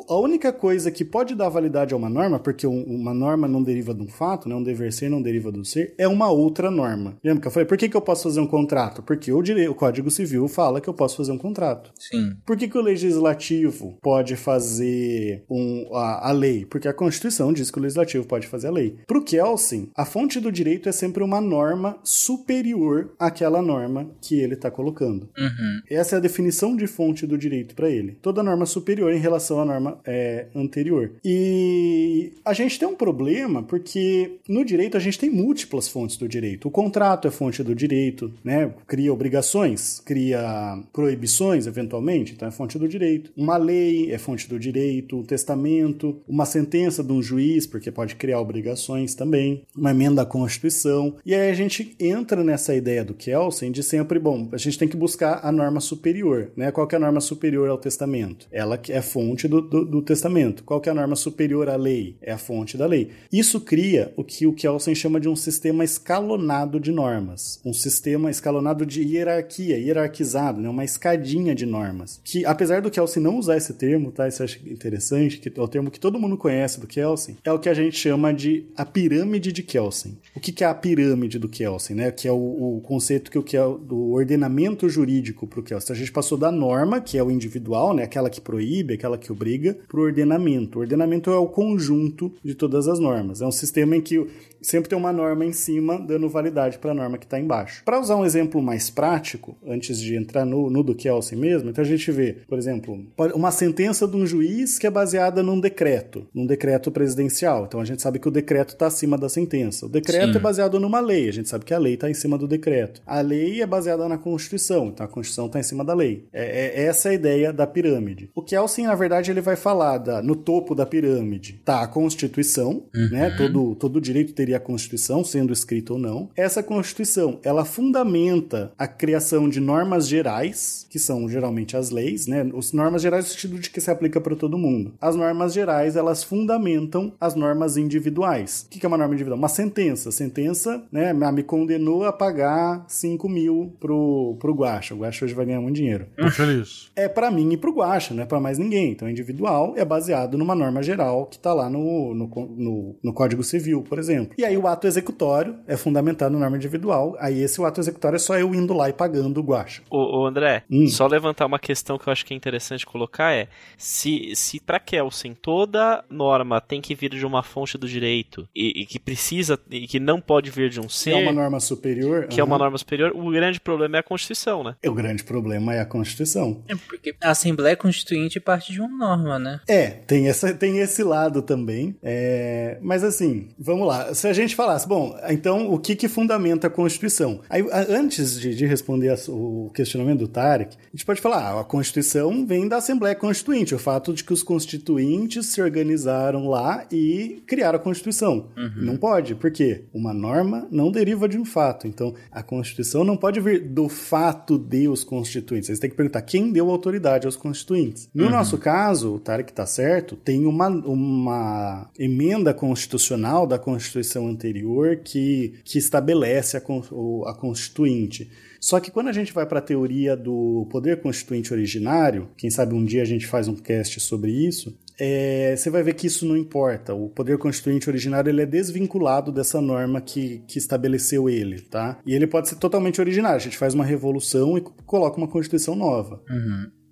a 0.10 0.16
única 0.20 0.52
coisa 0.54 0.92
que 0.92 1.04
pode 1.04 1.34
dar 1.36 1.50
validade 1.50 1.94
a 1.94 1.98
uma 1.98 2.10
norma, 2.10 2.40
porque 2.40 2.68
um- 2.68 2.84
uma 2.84 3.14
norma 3.14 3.48
não 3.48 3.64
deriva 3.64 3.94
de 3.94 4.02
um 4.04 4.08
fato, 4.08 4.48
né? 4.48 4.56
um 4.56 4.64
dever 4.64 4.92
ser 4.94 5.10
não 5.10 5.22
deriva 5.22 5.52
do 5.52 5.64
ser, 5.66 5.94
é 5.98 6.08
uma 6.08 6.30
outra 6.30 6.70
norma. 6.70 7.18
Lembra 7.24 7.42
que 7.42 7.48
eu 7.48 7.52
falei, 7.52 7.66
por 7.68 7.78
que, 7.78 7.90
que 7.90 7.98
eu 7.98 8.02
posso 8.02 8.24
fazer 8.24 8.40
um 8.40 8.48
contrato? 8.48 9.02
Porque 9.02 9.32
o, 9.32 9.42
dire... 9.42 9.68
o 9.68 9.76
Código 9.76 10.12
Civil 10.12 10.48
fala 10.48 10.80
que 10.82 10.88
eu 10.88 10.94
posso 10.94 11.18
fazer 11.18 11.32
um 11.32 11.38
contrato. 11.38 11.92
Sim. 11.98 12.36
Por 12.46 12.56
que, 12.58 12.68
que 12.68 12.78
o 12.78 12.82
legislativo 12.82 13.98
pode 14.02 14.36
fazer 14.36 15.44
um, 15.50 15.90
a, 15.96 16.30
a 16.30 16.32
lei? 16.32 16.66
Porque 16.66 16.88
a 16.88 16.94
Constituição 16.94 17.52
diz 17.52 17.72
que 17.72 17.80
o 17.80 17.82
legislativo 17.82 18.26
pode 18.26 18.48
fazer 18.48 18.68
a 18.68 18.72
lei. 18.72 18.98
Para 19.08 19.18
o 19.18 19.24
Kelsen, 19.24 19.90
a 19.96 20.06
fonte 20.06 20.40
do 20.40 20.52
direito 20.52 20.88
é 20.88 20.92
sempre 20.92 21.24
uma 21.24 21.42
norma 21.42 21.98
superior 22.04 23.12
àquela 23.20 23.62
norma 23.62 24.10
que 24.22 24.40
ele 24.40 24.54
está 24.54 24.70
colocando. 24.70 25.30
Uhum. 25.38 25.80
Essa 25.90 26.16
é 26.16 26.18
a 26.18 26.22
definição 26.22 26.76
de 26.76 26.88
fonte 26.88 27.26
do 27.26 27.38
direito 27.38 27.76
para 27.76 27.90
ele. 27.90 28.18
Toda 28.22 28.44
norma 28.44 28.66
superior 28.66 29.12
em 29.12 29.18
relação 29.20 29.31
à 29.36 29.66
norma 29.66 30.00
é, 30.06 30.48
anterior. 30.56 31.12
E 31.24 32.34
a 32.44 32.54
gente 32.54 32.80
tem 32.80 32.88
um 32.88 32.96
problema 32.96 33.64
porque 33.64 34.40
no 34.48 34.66
direito 34.66 34.98
a 34.98 35.00
gente 35.00 35.20
tem 35.20 35.30
múltiplas 35.30 35.88
fontes 35.88 36.18
do 36.18 36.28
direito. 36.28 36.68
O 36.68 36.72
contrato 36.72 37.28
é 37.28 37.32
fonte 37.32 37.64
do 37.64 37.76
direito, 37.76 38.32
né? 38.44 38.74
Cria 38.88 39.14
obrigações, 39.14 40.00
cria 40.00 40.80
proibições, 40.94 41.68
eventualmente, 41.68 42.34
então 42.34 42.48
é 42.48 42.52
fonte 42.52 42.78
do 42.78 42.88
direito. 42.88 43.32
Uma 43.36 43.58
lei 43.58 44.12
é 44.12 44.18
fonte 44.18 44.48
do 44.48 44.60
direito, 44.60 45.18
um 45.18 45.24
testamento, 45.24 46.22
uma 46.28 46.46
sentença 46.46 47.04
de 47.04 47.12
um 47.12 47.22
juiz, 47.22 47.66
porque 47.68 47.92
pode 47.92 48.16
criar 48.16 48.40
obrigações 48.40 49.16
também, 49.16 49.64
uma 49.76 49.92
emenda 49.92 50.22
à 50.22 50.26
Constituição. 50.26 51.16
E 51.26 51.34
aí 51.34 51.50
a 51.50 51.54
gente 51.54 51.96
entra 52.00 52.44
nessa 52.44 52.76
ideia 52.76 53.04
do 53.04 53.14
Kelsen 53.14 53.72
de 53.72 53.84
sempre, 53.84 54.20
bom, 54.20 54.50
a 54.52 54.58
gente 54.58 54.78
tem 54.78 54.88
que 54.88 54.98
buscar 54.98 55.40
a 55.44 55.52
norma 55.52 55.80
superior, 55.80 56.52
né? 56.56 56.72
Qual 56.72 56.88
que 56.88 56.96
é 56.96 56.98
a 56.98 57.02
norma 57.02 57.22
superior 57.22 57.70
ao 57.70 57.78
testamento? 57.78 58.48
Ela 58.52 58.80
é 58.90 59.02
fonte 59.12 59.48
do, 59.48 59.62
do, 59.62 59.86
do 59.86 60.02
testamento. 60.02 60.64
Qual 60.64 60.80
que 60.80 60.88
é 60.88 60.92
a 60.92 60.96
norma 60.96 61.16
superior 61.16 61.70
à 61.70 61.76
lei? 61.76 62.16
É 62.22 62.32
a 62.32 62.38
fonte 62.38 62.78
da 62.78 62.86
lei. 62.86 63.10
Isso 63.32 63.60
cria 63.60 64.14
o 64.16 64.24
que 64.24 64.48
o 64.48 64.54
Kelsen 64.54 64.96
chama 64.96 65.20
de 65.20 65.28
um 65.28 65.36
sistema 65.36 65.84
escalonado 65.84 66.80
de 66.80 66.92
normas. 66.92 67.60
Um 67.66 67.74
sistema 67.74 68.32
escalonado 68.32 68.86
de 68.86 69.02
hierarquia, 69.02 69.78
hierarquizado, 69.78 70.62
né? 70.62 70.70
Uma 70.70 70.86
escadinha 70.86 71.54
de 71.54 71.66
normas. 71.66 72.22
Que, 72.24 72.46
apesar 72.46 72.82
do 72.82 72.90
Kelsen 72.90 73.22
não 73.22 73.38
usar 73.38 73.58
esse 73.58 73.74
termo, 73.74 74.12
tá? 74.12 74.28
Isso 74.28 74.42
eu 74.42 74.46
acho 74.46 74.70
interessante, 74.70 75.38
que 75.38 75.50
é 75.50 75.62
o 75.62 75.68
termo 75.68 75.92
que 75.92 76.00
todo 76.00 76.20
mundo 76.20 76.38
conhece 76.38 76.80
do 76.80 76.88
Kelsen, 76.88 77.38
é 77.44 77.52
o 77.52 77.60
que 77.60 77.70
a 77.70 77.74
gente 77.74 77.98
chama 77.98 78.34
de 78.34 78.66
a 78.76 78.86
pirâmide 78.86 79.52
de 79.52 79.64
Kelsen. 79.64 80.18
O 80.36 80.40
que, 80.40 80.52
que 80.52 80.64
é 80.64 80.68
a 80.68 80.74
pirâmide 80.74 81.38
do 81.38 81.50
Kelsen, 81.50 81.96
né? 81.96 82.12
Que 82.12 82.28
é 82.28 82.32
o, 82.32 82.78
o 82.78 82.82
conceito 82.82 83.30
que 83.30 83.38
o 83.38 83.44
Kel, 83.44 83.78
do 83.78 84.12
ordenamento 84.12 84.88
jurídico 84.88 85.46
para 85.46 85.60
o 85.60 85.64
Kelsen. 85.64 85.96
A 85.96 86.00
gente 86.00 86.12
passou 86.12 86.38
da 86.38 86.52
norma, 86.52 87.02
que 87.02 87.18
é 87.18 87.24
o 87.24 87.32
individual, 87.32 87.94
né? 87.94 88.04
Aquela 88.04 88.30
que 88.30 88.40
proíbe, 88.40 88.94
aquela 89.02 89.18
que 89.18 89.32
obriga, 89.32 89.78
para 89.88 90.00
o 90.00 90.04
ordenamento. 90.04 90.78
O 90.78 90.82
ordenamento 90.82 91.32
é 91.32 91.38
o 91.38 91.48
conjunto 91.48 92.32
de 92.44 92.54
todas 92.54 92.88
as 92.88 93.00
normas. 93.00 93.42
É 93.42 93.46
um 93.46 93.52
sistema 93.52 93.96
em 93.96 94.02
que 94.02 94.28
sempre 94.62 94.90
tem 94.90 94.98
uma 94.98 95.12
norma 95.12 95.44
em 95.44 95.52
cima 95.52 96.00
dando 96.00 96.30
validade 96.30 96.78
para 96.78 96.92
a 96.92 96.94
norma 96.94 97.18
que 97.18 97.26
está 97.26 97.40
embaixo. 97.40 97.84
Para 97.84 98.00
usar 98.00 98.16
um 98.16 98.26
exemplo 98.26 98.62
mais 98.62 98.90
prático, 98.90 99.58
antes 99.66 100.00
de 100.00 100.16
entrar 100.16 100.46
no, 100.46 100.70
no 100.70 100.84
do 100.84 100.94
Kelsen 100.94 101.38
mesmo, 101.38 101.70
então 101.70 101.84
a 101.84 101.88
gente 101.88 102.12
vê, 102.12 102.38
por 102.48 102.60
exemplo, 102.60 103.04
uma 103.34 103.52
sentença 103.52 104.08
de 104.08 104.16
um 104.16 104.26
juiz 104.26 104.78
que 104.78 104.86
é 104.86 104.92
baseada 104.92 105.42
num 105.42 105.60
decreto, 105.60 106.28
num 106.34 106.46
decreto 106.46 106.92
presidencial. 106.92 107.66
Então 107.66 107.80
a 107.80 107.86
gente 107.86 108.02
sabe 108.02 108.20
que 108.20 108.28
o 108.28 108.32
decreto 108.32 108.74
está 108.74 108.88
acima 108.88 109.18
da 109.18 109.28
sentença. 109.28 109.88
O 109.88 109.90
decreto 109.90 110.34
Sim. 110.34 110.38
é 110.38 110.42
baseado 110.42 110.80
numa 110.80 111.00
lei, 111.00 111.28
a 111.28 111.34
gente 111.34 111.50
sabe 111.50 111.66
que 111.66 111.74
a 111.74 111.80
lei 111.80 111.96
está 111.96 112.10
em 112.10 112.14
cima 112.14 112.38
do 112.38 112.48
decreto. 112.48 113.02
A 113.06 113.20
lei 113.22 113.62
é 113.62 113.66
baseada 113.66 114.08
na 114.08 114.18
Constituição, 114.18 114.88
então 114.88 115.06
a 115.06 115.10
Constituição 115.10 115.48
está 115.48 115.60
em 115.60 115.64
cima 115.64 115.84
da 115.84 115.94
lei. 115.94 116.28
É, 116.32 116.82
é 116.82 116.86
essa 116.86 117.10
a 117.10 117.14
ideia 117.14 117.52
da 117.52 117.66
pirâmide. 117.66 118.30
O 118.36 118.44
Kelsen, 118.44 118.86
na 118.92 118.96
verdade, 118.96 119.32
ele 119.32 119.40
vai 119.40 119.56
falar 119.56 120.00
da, 120.00 120.22
no 120.22 120.36
topo 120.36 120.76
da 120.76 120.86
pirâmide 120.86 121.62
tá 121.64 121.82
a 121.82 121.88
Constituição, 121.88 122.84
né? 122.94 123.34
Todo, 123.38 123.74
todo 123.76 124.02
direito 124.02 124.34
teria 124.34 124.58
a 124.58 124.60
Constituição, 124.60 125.24
sendo 125.24 125.54
escrito 125.54 125.94
ou 125.94 126.00
não. 126.00 126.30
Essa 126.36 126.62
Constituição, 126.62 127.40
ela 127.42 127.64
fundamenta 127.64 128.74
a 128.78 128.88
criação 128.88 129.48
de 129.48 129.62
normas 129.62 130.10
gerais, 130.10 130.86
que 130.90 131.00
são 131.00 131.30
geralmente 131.30 131.78
as 131.78 131.90
leis, 131.90 132.28
né? 132.28 132.50
Os 132.54 132.74
normas 132.74 133.02
gerais 133.02 133.24
no 133.26 133.32
sentido 133.32 133.60
de 133.60 133.70
que 133.70 133.80
se 133.80 133.90
aplica 133.90 134.20
para 134.20 134.36
todo 134.36 134.58
mundo. 134.58 134.94
As 135.00 135.16
normas 135.16 135.54
gerais, 135.54 135.96
elas 135.96 136.22
fundamentam 136.22 137.14
as 137.18 137.34
normas 137.34 137.78
individuais. 137.78 138.66
O 138.68 138.70
que 138.72 138.86
é 138.86 138.90
uma 138.90 138.98
norma 138.98 139.14
individual? 139.14 139.40
Uma 139.40 139.48
sentença. 139.48 140.12
Sentença, 140.12 140.84
né? 140.92 141.14
Me 141.14 141.44
condenou 141.44 142.04
a 142.04 142.12
pagar 142.12 142.84
5 142.90 143.30
mil 143.30 143.74
pro, 143.80 144.36
pro 144.38 144.54
Guaxa. 144.54 144.94
O 144.94 144.98
Guaxa 144.98 145.24
hoje 145.24 145.34
vai 145.34 145.46
ganhar 145.46 145.62
muito 145.62 145.78
dinheiro 145.78 146.08
Tô 146.18 146.30
feliz. 146.30 146.92
é 146.94 147.08
para 147.08 147.32
mim 147.32 147.54
e 147.54 147.58
pro 147.58 147.72
Guaxa, 147.72 148.14
não 148.14 148.24
é 148.24 148.26
para 148.26 148.42
mais 148.42 148.58
ninguém. 148.58 148.81
Então, 148.90 149.10
individual 149.10 149.74
é 149.78 149.86
baseado 149.86 150.38
numa 150.38 150.56
norma 150.56 150.82
geral 150.82 151.26
que 151.26 151.38
tá 151.40 151.54
lá 151.54 151.70
no, 151.70 152.14
no, 152.14 152.28
no, 152.28 153.00
no 153.04 153.14
Código 153.14 153.44
Civil, 153.44 153.84
por 153.84 154.00
exemplo. 154.00 154.34
E 154.38 154.46
aí 154.46 154.58
o 154.58 154.68
ato 154.68 154.88
executório 154.88 155.58
é 155.68 155.78
fundamentado 155.78 156.34
na 156.34 156.40
norma 156.40 156.58
individual. 156.58 157.16
Aí 157.20 157.42
esse 157.42 157.60
o 157.60 157.66
ato 157.66 157.80
executório 157.80 158.16
é 158.16 158.20
só 158.20 158.38
eu 158.38 158.54
indo 158.54 158.74
lá 158.74 158.90
e 158.90 158.94
pagando 158.94 159.40
o 159.40 159.44
Guaxa. 159.44 159.82
Ô, 159.90 160.22
ô, 160.22 160.26
André, 160.26 160.64
Hum. 160.70 160.88
só 160.88 161.08
levantar 161.08 161.46
uma 161.46 161.60
questão 161.60 161.98
que 161.98 162.08
eu 162.08 162.12
acho 162.12 162.26
que 162.26 162.34
é 162.34 162.38
interessante 162.38 162.86
colocar 162.86 163.34
é 163.34 163.48
se, 163.78 164.36
se 164.36 164.60
pra 164.60 164.80
Kelsen 164.80 165.34
toda 165.34 166.04
norma 166.10 166.62
tem 166.62 166.82
que 166.82 166.96
vir 166.96 167.12
de 167.12 167.26
uma 167.26 167.44
fonte 167.44 167.78
do 167.78 167.88
direito 167.88 168.48
e, 168.56 168.82
e 168.82 168.86
que 168.86 169.00
precisa 169.00 169.60
e 169.70 169.88
que 169.88 170.00
não 170.00 170.22
pode 170.22 170.50
vir 170.50 170.70
de 170.70 170.80
um 170.80 170.90
Se 170.90 171.04
ser, 171.06 171.12
é 171.12 171.16
uma 171.18 171.32
norma 171.32 171.60
superior, 171.60 172.28
que 172.28 172.40
é 172.40 172.44
uma 172.44 172.58
norma 172.58 172.78
superior, 172.78 173.12
o 173.16 173.32
grande 173.32 173.60
problema 173.60 173.98
é 173.98 174.00
a 174.00 174.04
Constituição, 174.04 174.64
né? 174.64 174.76
o 174.86 174.94
grande 174.94 175.24
problema 175.24 175.74
é 175.74 175.80
a 175.80 175.86
Constituição. 175.86 176.64
É 176.68 176.76
porque 176.76 177.16
a 177.22 177.32
Assembleia 177.32 177.76
Constituinte 177.76 178.40
parte 178.40 178.71
de 178.72 178.82
uma 178.82 178.90
norma, 178.98 179.38
né? 179.40 179.60
É, 179.68 179.88
tem, 179.88 180.28
essa, 180.28 180.54
tem 180.54 180.80
esse 180.80 181.04
lado 181.04 181.42
também. 181.42 181.96
É, 182.02 182.78
mas 182.82 183.04
assim, 183.04 183.50
vamos 183.58 183.88
lá. 183.88 184.14
Se 184.14 184.28
a 184.28 184.34
gente 184.34 184.56
falasse, 184.56 184.88
bom, 184.88 185.16
então 185.30 185.72
o 185.72 185.78
que, 185.80 185.96
que 185.96 186.08
fundamenta 186.08 186.68
a 186.68 186.70
Constituição? 186.70 187.42
Aí, 187.50 187.66
antes 187.90 188.40
de, 188.40 188.56
de 188.56 188.66
responder 188.66 189.10
a- 189.10 189.18
o 189.30 189.70
questionamento 189.74 190.20
do 190.20 190.28
Tarek, 190.28 190.76
a 190.78 190.96
gente 190.96 191.06
pode 191.06 191.22
falar, 191.22 191.38
ah, 191.52 191.60
a 191.62 191.64
Constituição 191.64 192.46
vem 192.46 192.68
da 192.68 192.78
Assembleia 192.78 193.16
Constituinte, 193.16 193.76
o 193.76 193.80
fato 193.80 194.14
de 194.14 194.24
que 194.24 194.34
os 194.34 194.44
constituintes 194.44 195.48
se 195.48 195.62
organizaram 195.62 196.48
lá 196.48 196.86
e 196.92 197.44
criaram 197.48 197.78
a 197.78 197.82
Constituição. 197.82 198.48
Não 198.78 198.98
pode, 198.98 199.36
por 199.36 199.52
quê? 199.52 199.86
Uma 199.94 200.14
norma 200.14 200.68
não 200.72 200.92
deriva 200.92 201.28
de 201.28 201.38
um 201.38 201.46
fato. 201.46 201.88
Então, 201.88 202.14
a 202.32 202.42
Constituição 202.44 203.04
não 203.04 203.18
pode 203.18 203.40
vir 203.40 203.68
do 203.70 203.88
fato 203.90 204.58
de 204.58 204.88
os 204.88 205.04
constituintes. 205.04 205.68
Você 205.70 205.80
tem 205.80 205.90
que 205.90 205.96
perguntar 205.96 206.22
quem 206.22 206.52
deu 206.52 206.70
autoridade 206.70 207.26
aos 207.26 207.36
constituintes. 207.36 208.10
No 208.14 208.30
nosso 208.30 208.58
caso, 208.62 209.16
o 209.16 209.20
Tarek 209.20 209.52
tá 209.52 209.66
certo, 209.66 210.16
tem 210.16 210.46
uma, 210.46 210.68
uma 210.70 211.90
emenda 212.00 212.54
constitucional 212.54 213.46
da 213.46 213.60
Constituição 213.60 214.28
anterior 214.28 214.98
que, 215.04 215.56
que 215.66 215.78
estabelece 215.78 216.56
a, 216.56 216.60
a 216.60 217.34
Constituinte. 217.34 218.32
Só 218.62 218.80
que 218.80 218.92
quando 218.92 219.08
a 219.08 219.12
gente 219.12 219.34
vai 219.34 219.46
para 219.46 219.58
a 219.58 219.62
teoria 219.62 220.16
do 220.16 220.68
poder 220.70 221.02
constituinte 221.02 221.52
originário, 221.52 222.30
quem 222.38 222.52
sabe 222.52 222.76
um 222.76 222.86
dia 222.86 223.02
a 223.02 223.06
gente 223.06 223.26
faz 223.26 223.48
um 223.48 223.56
cast 223.56 224.00
sobre 224.00 224.32
isso, 224.32 224.78
é, 225.00 225.56
você 225.58 225.72
vai 225.72 225.82
ver 225.82 225.96
que 225.96 226.06
isso 226.06 226.28
não 226.28 226.38
importa. 226.38 226.94
O 226.94 227.10
poder 227.10 227.40
constituinte 227.40 227.90
originário 227.90 228.30
ele 228.30 228.44
é 228.44 228.46
desvinculado 228.46 229.32
dessa 229.32 229.60
norma 229.60 230.00
que, 230.00 230.44
que 230.48 230.60
estabeleceu 230.60 231.28
ele, 231.28 231.60
tá? 231.60 231.98
E 232.06 232.14
ele 232.14 232.28
pode 232.28 232.50
ser 232.50 232.56
totalmente 232.58 233.02
originário. 233.02 233.38
A 233.38 233.40
gente 233.40 233.58
faz 233.58 233.74
uma 233.74 233.84
revolução 233.84 234.56
e 234.60 234.62
coloca 234.86 235.18
uma 235.18 235.28
constituição 235.28 235.76
nova. 235.76 236.22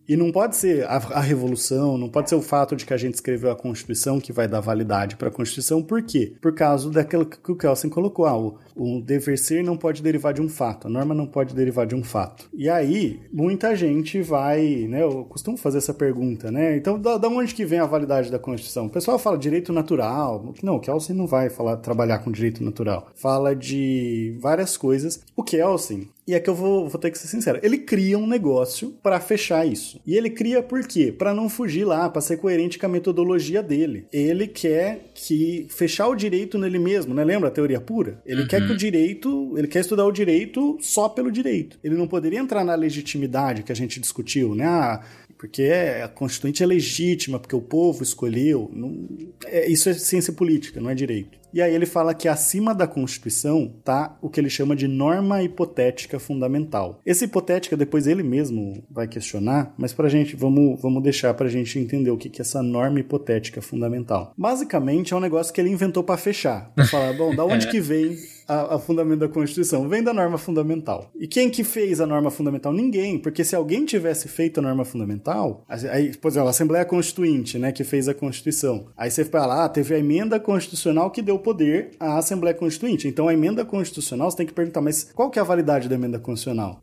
E 0.09 0.17
não 0.17 0.31
pode 0.31 0.55
ser 0.55 0.85
a, 0.85 0.95
a 0.95 1.19
revolução, 1.19 1.95
não 1.95 2.09
pode 2.09 2.29
ser 2.29 2.35
o 2.35 2.41
fato 2.41 2.75
de 2.75 2.83
que 2.83 2.91
a 2.95 2.97
gente 2.97 3.13
escreveu 3.13 3.51
a 3.51 3.55
Constituição 3.55 4.19
que 4.19 4.33
vai 4.33 4.47
dar 4.47 4.59
validade 4.59 5.15
para 5.15 5.27
a 5.27 5.31
Constituição. 5.31 5.83
Por 5.83 6.01
quê? 6.01 6.33
Por 6.41 6.55
causa 6.55 6.89
daquilo 6.89 7.27
que 7.27 7.51
o 7.51 7.55
Kelsen 7.55 7.91
colocou. 7.91 8.25
Ah, 8.25 8.35
o, 8.35 8.57
o 8.79 9.01
dever 9.01 9.37
ser 9.37 9.63
não 9.63 9.75
pode 9.75 10.01
derivar 10.01 10.33
de 10.33 10.41
um 10.41 10.47
fato, 10.47 10.87
a 10.87 10.89
norma 10.89 11.13
não 11.13 11.27
pode 11.27 11.53
derivar 11.53 11.85
de 11.85 11.95
um 11.95 12.03
fato. 12.03 12.49
E 12.53 12.69
aí, 12.69 13.19
muita 13.31 13.75
gente 13.75 14.21
vai, 14.21 14.87
né? 14.87 15.03
Eu 15.03 15.25
costumo 15.25 15.57
fazer 15.57 15.79
essa 15.79 15.93
pergunta, 15.93 16.51
né? 16.51 16.77
Então, 16.77 16.99
da, 16.99 17.17
da 17.17 17.27
onde 17.27 17.53
que 17.53 17.65
vem 17.65 17.79
a 17.79 17.85
validade 17.85 18.31
da 18.31 18.39
Constituição? 18.39 18.85
O 18.85 18.89
pessoal 18.89 19.19
fala 19.19 19.37
direito 19.37 19.73
natural. 19.73 20.53
Não, 20.63 20.75
o 20.75 20.79
Kelsen 20.79 21.15
não 21.15 21.27
vai 21.27 21.49
falar, 21.49 21.77
trabalhar 21.77 22.19
com 22.19 22.31
direito 22.31 22.63
natural. 22.63 23.09
Fala 23.15 23.55
de 23.55 24.37
várias 24.39 24.77
coisas. 24.77 25.21
O 25.35 25.43
Kelsen, 25.43 26.07
e 26.29 26.35
é 26.35 26.39
que 26.39 26.47
eu 26.47 26.53
vou, 26.53 26.87
vou 26.87 27.01
ter 27.01 27.09
que 27.09 27.17
ser 27.17 27.27
sincero. 27.27 27.59
Ele 27.63 27.79
cria 27.79 28.15
um 28.15 28.27
negócio 28.27 28.91
para 29.01 29.19
fechar 29.19 29.65
isso. 29.65 29.99
E 30.05 30.15
ele 30.15 30.29
cria 30.29 30.61
por 30.61 30.87
quê? 30.87 31.11
Para 31.11 31.33
não 31.33 31.49
fugir 31.49 31.85
lá, 31.85 32.07
para 32.07 32.21
ser 32.21 32.37
coerente 32.37 32.77
com 32.77 32.85
a 32.85 32.89
metodologia 32.89 33.63
dele. 33.63 34.05
Ele 34.13 34.45
quer 34.45 35.09
que 35.15 35.65
fechar 35.71 36.07
o 36.07 36.13
direito 36.13 36.59
nele 36.59 36.77
mesmo, 36.77 37.15
né? 37.15 37.23
Lembra 37.23 37.49
a 37.49 37.51
teoria 37.51 37.81
pura? 37.81 38.21
Ele 38.27 38.45
quer 38.45 38.67
que 38.69 38.73
o 38.73 38.77
direito, 38.77 39.53
ele 39.57 39.67
quer 39.67 39.79
estudar 39.79 40.05
o 40.05 40.11
direito 40.11 40.77
só 40.81 41.09
pelo 41.09 41.31
direito. 41.31 41.79
Ele 41.83 41.95
não 41.95 42.07
poderia 42.07 42.39
entrar 42.39 42.63
na 42.63 42.75
legitimidade 42.75 43.63
que 43.63 43.71
a 43.71 43.75
gente 43.75 43.99
discutiu, 43.99 44.53
né? 44.55 44.65
Ah, 44.65 45.01
porque 45.37 45.71
a 46.03 46.07
constituinte 46.09 46.61
é 46.61 46.65
legítima, 46.65 47.39
porque 47.39 47.55
o 47.55 47.61
povo 47.61 48.03
escolheu. 48.03 48.69
Não- 48.73 49.07
é- 49.45 49.69
isso 49.69 49.89
é 49.89 49.93
ciência 49.93 50.33
política, 50.33 50.81
não 50.81 50.89
é 50.89 50.95
direito. 50.95 51.39
E 51.51 51.61
aí 51.63 51.73
ele 51.73 51.85
fala 51.87 52.13
que 52.13 52.27
acima 52.27 52.75
da 52.75 52.85
Constituição 52.85 53.73
tá 53.83 54.15
o 54.21 54.29
que 54.29 54.39
ele 54.39 54.51
chama 54.51 54.75
de 54.75 54.87
norma 54.87 55.41
hipotética 55.41 56.19
fundamental. 56.19 56.99
Essa 57.03 57.25
hipotética 57.25 57.75
depois 57.75 58.05
ele 58.05 58.21
mesmo 58.21 58.83
vai 58.91 59.07
questionar, 59.07 59.73
mas 59.75 59.91
pra 59.91 60.09
gente 60.09 60.35
vamos, 60.35 60.79
vamos 60.79 61.01
deixar 61.01 61.33
pra 61.33 61.47
gente 61.49 61.79
entender 61.79 62.11
o 62.11 62.17
que 62.17 62.29
que 62.29 62.39
é 62.39 62.43
essa 62.43 62.61
norma 62.61 62.99
hipotética 62.99 63.61
fundamental. 63.63 64.31
Basicamente 64.37 65.11
é 65.13 65.17
um 65.17 65.21
negócio 65.21 65.51
que 65.53 65.59
ele 65.59 65.71
inventou 65.71 66.03
pra 66.03 66.17
fechar, 66.17 66.71
Pra 66.75 66.85
falar, 66.85 67.13
bom, 67.13 67.35
da 67.35 67.43
onde 67.45 67.65
que 67.71 67.79
vem 67.81 68.15
a, 68.49 68.75
a 68.75 68.79
fundamento 68.79 69.19
da 69.19 69.29
Constituição? 69.29 69.87
Vem 69.87 70.03
da 70.03 70.13
norma 70.13 70.37
fundamental. 70.37 71.11
E 71.19 71.27
quem 71.27 71.49
que 71.49 71.63
fez 71.63 72.01
a 72.01 72.05
norma 72.05 72.29
fundamental? 72.31 72.73
Ninguém, 72.73 73.17
porque 73.19 73.43
se 73.43 73.55
alguém 73.55 73.85
tivesse 73.85 74.27
feito 74.27 74.59
a 74.59 74.63
norma 74.63 74.83
fundamental, 74.83 75.63
aí, 75.67 76.15
por 76.17 76.29
exemplo, 76.29 76.47
a 76.47 76.51
Assembleia 76.51 76.83
Constituinte, 76.85 77.57
né, 77.57 77.71
que 77.71 77.83
fez 77.83 78.07
a 78.09 78.13
Constituição. 78.13 78.87
Aí 78.97 79.09
você 79.11 79.23
fala, 79.23 79.55
lá, 79.55 79.69
teve 79.69 79.93
a 79.95 79.99
emenda 79.99 80.39
constitucional 80.39 81.11
que 81.11 81.21
deu 81.21 81.37
poder 81.39 81.91
à 81.99 82.17
Assembleia 82.17 82.55
Constituinte. 82.55 83.07
Então 83.07 83.27
a 83.27 83.33
emenda 83.33 83.63
constitucional, 83.63 84.29
você 84.31 84.37
tem 84.37 84.45
que 84.45 84.53
perguntar, 84.53 84.81
mas 84.81 85.03
qual 85.13 85.29
que 85.29 85.37
é 85.39 85.41
a 85.41 85.45
validade 85.45 85.87
da 85.87 85.95
emenda 85.95 86.19
constitucional? 86.19 86.81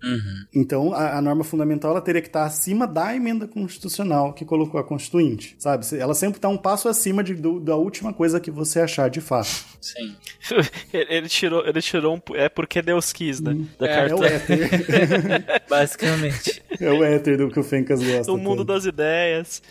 Então 0.55 0.93
a, 0.95 1.19
a 1.19 1.23
norma 1.23 1.45
fundamental 1.45 1.91
ela 1.91 2.01
teria 2.01 2.21
que 2.23 2.29
estar 2.29 2.45
acima 2.45 2.87
da 2.87 3.15
emenda 3.15 3.47
constitucional 3.49 4.33
que 4.33 4.45
colocou 4.45 4.79
a 4.81 4.85
Constituinte, 4.85 5.57
sabe? 5.59 5.85
Ela 5.99 6.15
sempre 6.15 6.39
está 6.39 6.49
um 6.49 6.57
passo 6.57 6.89
acima 6.89 7.23
de, 7.23 7.35
do- 7.35 7.61
da 7.61 7.77
última 7.77 8.13
coisa 8.13 8.39
que 8.41 8.51
você 8.51 8.81
achar 8.81 9.11
de 9.11 9.21
fato. 9.21 9.49
Sim. 9.81 10.15
ele 10.93 11.07
ele 11.27 11.29
tirou, 11.63 11.69
ele 11.69 11.83
tirou 11.83 12.17
um. 12.17 12.35
É 12.35 12.49
porque 12.49 12.83
Deus 12.83 13.13
quis, 13.13 13.41
né? 13.41 13.57
Da 13.79 13.87
É, 13.87 14.09
É 14.11 14.15
o 14.15 14.19
carta. 14.21 14.35
éter. 14.35 15.63
Basicamente. 15.69 16.63
é 16.81 16.91
o 16.91 17.05
éter 17.05 17.39
do 17.39 17.51
que 17.51 17.59
o 17.61 17.63
Fencas 17.65 18.03
gosta. 18.03 18.33
O 18.33 18.37
mundo 18.39 18.65
das 18.65 18.85
ideias. 18.85 19.63